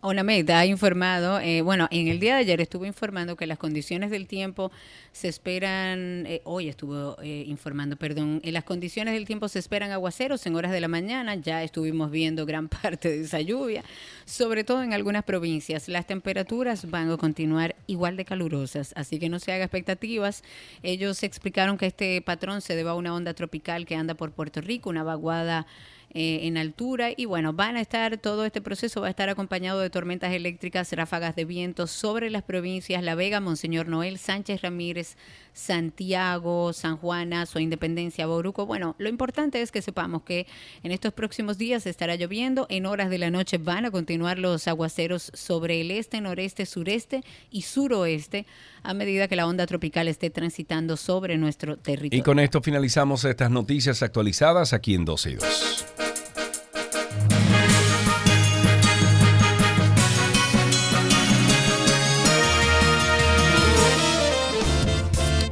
Onamed 0.00 0.48
ha 0.50 0.64
informado, 0.64 1.40
eh, 1.40 1.60
bueno, 1.60 1.88
en 1.90 2.06
el 2.06 2.20
día 2.20 2.34
de 2.34 2.42
ayer 2.42 2.60
estuvo 2.60 2.86
informando 2.86 3.34
que 3.34 3.48
las 3.48 3.58
condiciones 3.58 4.12
del 4.12 4.28
tiempo 4.28 4.70
se 5.10 5.26
esperan, 5.26 6.24
eh, 6.26 6.40
hoy 6.44 6.68
estuvo 6.68 7.16
eh, 7.20 7.42
informando, 7.48 7.96
perdón, 7.96 8.40
en 8.44 8.54
las 8.54 8.62
condiciones 8.62 9.14
del 9.14 9.26
tiempo 9.26 9.48
se 9.48 9.58
esperan 9.58 9.90
aguaceros 9.90 10.46
en 10.46 10.54
horas 10.54 10.70
de 10.70 10.80
la 10.80 10.86
mañana, 10.86 11.34
ya 11.34 11.64
estuvimos 11.64 12.12
viendo 12.12 12.46
gran 12.46 12.68
parte 12.68 13.08
de 13.08 13.24
esa 13.24 13.40
lluvia, 13.40 13.82
sobre 14.24 14.62
todo 14.62 14.84
en 14.84 14.92
algunas 14.92 15.24
provincias. 15.24 15.88
Las 15.88 16.06
temperaturas 16.06 16.88
van 16.88 17.10
a 17.10 17.16
continuar 17.16 17.74
igual 17.88 18.16
de 18.16 18.24
calurosas, 18.24 18.92
así 18.94 19.18
que 19.18 19.28
no 19.28 19.40
se 19.40 19.50
haga 19.50 19.64
expectativas. 19.64 20.44
Ellos 20.84 21.24
explicaron 21.24 21.76
que 21.76 21.86
este 21.86 22.22
patrón 22.22 22.60
se 22.60 22.76
debe 22.76 22.90
a 22.90 22.94
una 22.94 23.12
onda 23.12 23.34
tropical 23.34 23.84
que 23.84 23.96
anda 23.96 24.14
por 24.14 24.30
Puerto 24.30 24.60
Rico, 24.60 24.90
una 24.90 25.02
vaguada 25.02 25.66
eh, 26.10 26.40
en 26.42 26.56
altura. 26.56 27.10
Y 27.16 27.26
bueno, 27.26 27.52
van 27.52 27.76
a 27.76 27.80
estar, 27.80 28.16
todo 28.18 28.44
este 28.44 28.60
proceso 28.60 29.00
va 29.00 29.08
a 29.08 29.10
estar 29.10 29.28
acompañado 29.28 29.80
de 29.80 29.90
tormentas 29.90 30.32
eléctricas, 30.32 30.92
ráfagas 30.92 31.36
de 31.36 31.44
viento 31.44 31.86
sobre 31.86 32.30
las 32.30 32.42
provincias. 32.42 33.02
La 33.02 33.14
Vega, 33.14 33.40
Monseñor 33.40 33.88
Noel, 33.88 34.18
Sánchez 34.18 34.62
Ramírez, 34.62 35.16
Santiago, 35.58 36.72
San 36.72 36.96
Juana, 36.96 37.44
su 37.44 37.58
Independencia, 37.58 38.26
Boruco. 38.26 38.64
Bueno, 38.64 38.94
lo 38.98 39.08
importante 39.08 39.60
es 39.60 39.72
que 39.72 39.82
sepamos 39.82 40.22
que 40.22 40.46
en 40.82 40.92
estos 40.92 41.12
próximos 41.12 41.58
días 41.58 41.86
estará 41.86 42.14
lloviendo, 42.14 42.66
en 42.70 42.86
horas 42.86 43.10
de 43.10 43.18
la 43.18 43.30
noche 43.30 43.58
van 43.58 43.84
a 43.84 43.90
continuar 43.90 44.38
los 44.38 44.68
aguaceros 44.68 45.30
sobre 45.34 45.80
el 45.80 45.90
este, 45.90 46.20
noreste, 46.20 46.64
sureste 46.64 47.24
y 47.50 47.62
suroeste 47.62 48.46
a 48.82 48.94
medida 48.94 49.26
que 49.26 49.36
la 49.36 49.46
onda 49.46 49.66
tropical 49.66 50.08
esté 50.08 50.30
transitando 50.30 50.96
sobre 50.96 51.36
nuestro 51.36 51.76
territorio. 51.76 52.20
Y 52.20 52.22
con 52.22 52.38
esto 52.38 52.62
finalizamos 52.62 53.24
estas 53.24 53.50
noticias 53.50 54.02
actualizadas 54.02 54.72
aquí 54.72 54.94
en 54.94 55.04
12 55.04 55.30
y 55.30 55.34
2. 55.34 56.07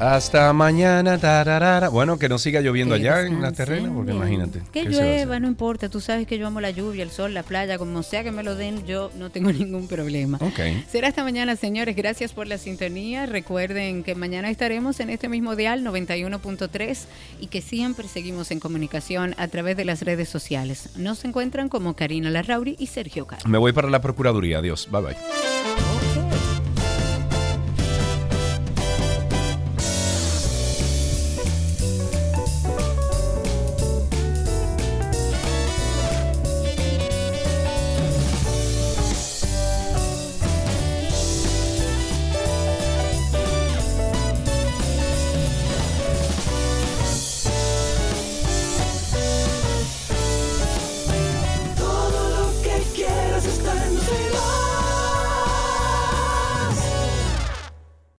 Hasta 0.01 0.52
mañana. 0.52 1.18
tararara. 1.18 1.89
Bueno, 1.89 2.18
que 2.18 2.28
no 2.28 2.39
siga 2.39 2.60
lloviendo 2.60 2.94
allá 2.94 3.23
en 3.23 3.40
la 3.40 3.52
terrena, 3.52 3.90
porque 3.93 4.12
imagínate. 4.12 4.62
Que 4.73 4.85
llueva, 4.85 5.40
no 5.40 5.48
importa. 5.48 5.89
Tú 5.89 6.01
sabes 6.01 6.27
que 6.27 6.39
yo 6.39 6.47
amo 6.47 6.60
la 6.60 6.70
lluvia, 6.70 7.02
el 7.02 7.10
sol, 7.10 7.32
la 7.35 7.43
playa, 7.43 7.78
como 7.78 8.02
sea 8.02 8.23
que 8.23 8.31
me 8.32 8.43
lo 8.43 8.55
den, 8.55 8.86
yo 8.86 9.10
no 9.16 9.31
tengo 9.31 9.52
ningún 9.52 9.89
problema. 9.89 10.39
Ok. 10.40 10.60
Será 10.90 11.09
esta 11.09 11.24
mañana, 11.24 11.56
señores. 11.56 11.97
Gracias 11.97 12.32
por 12.32 12.47
la 12.47 12.59
sintonía. 12.59 13.27
Recuerden 13.27 14.02
que 14.05 14.14
mañana 14.14 14.51
estaremos 14.51 15.01
en 15.01 15.10
este 15.10 15.28
mismo 15.28 15.56
dial 15.56 15.82
91.3 15.82 16.98
y 17.40 17.47
que 17.47 17.62
siempre 17.62 18.09
seguimos 18.09 18.51
en 18.51 18.60
comunicación 18.60 19.35
a 19.39 19.48
través 19.48 19.77
de 19.77 19.85
las 19.85 20.02
redes 20.02 20.28
sociales. 20.28 20.90
Nos 20.97 21.24
encuentran 21.24 21.68
como 21.68 21.94
Karina 21.97 22.31
Larrauri 22.31 22.77
y 22.78 22.89
Sergio 22.89 23.27
Carlos. 23.27 23.47
Me 23.47 23.59
voy 23.59 23.73
para 23.73 23.89
la 23.89 24.01
Procuraduría. 24.01 24.59
Adiós. 24.59 24.89
Bye 24.90 25.01
bye. 25.02 25.95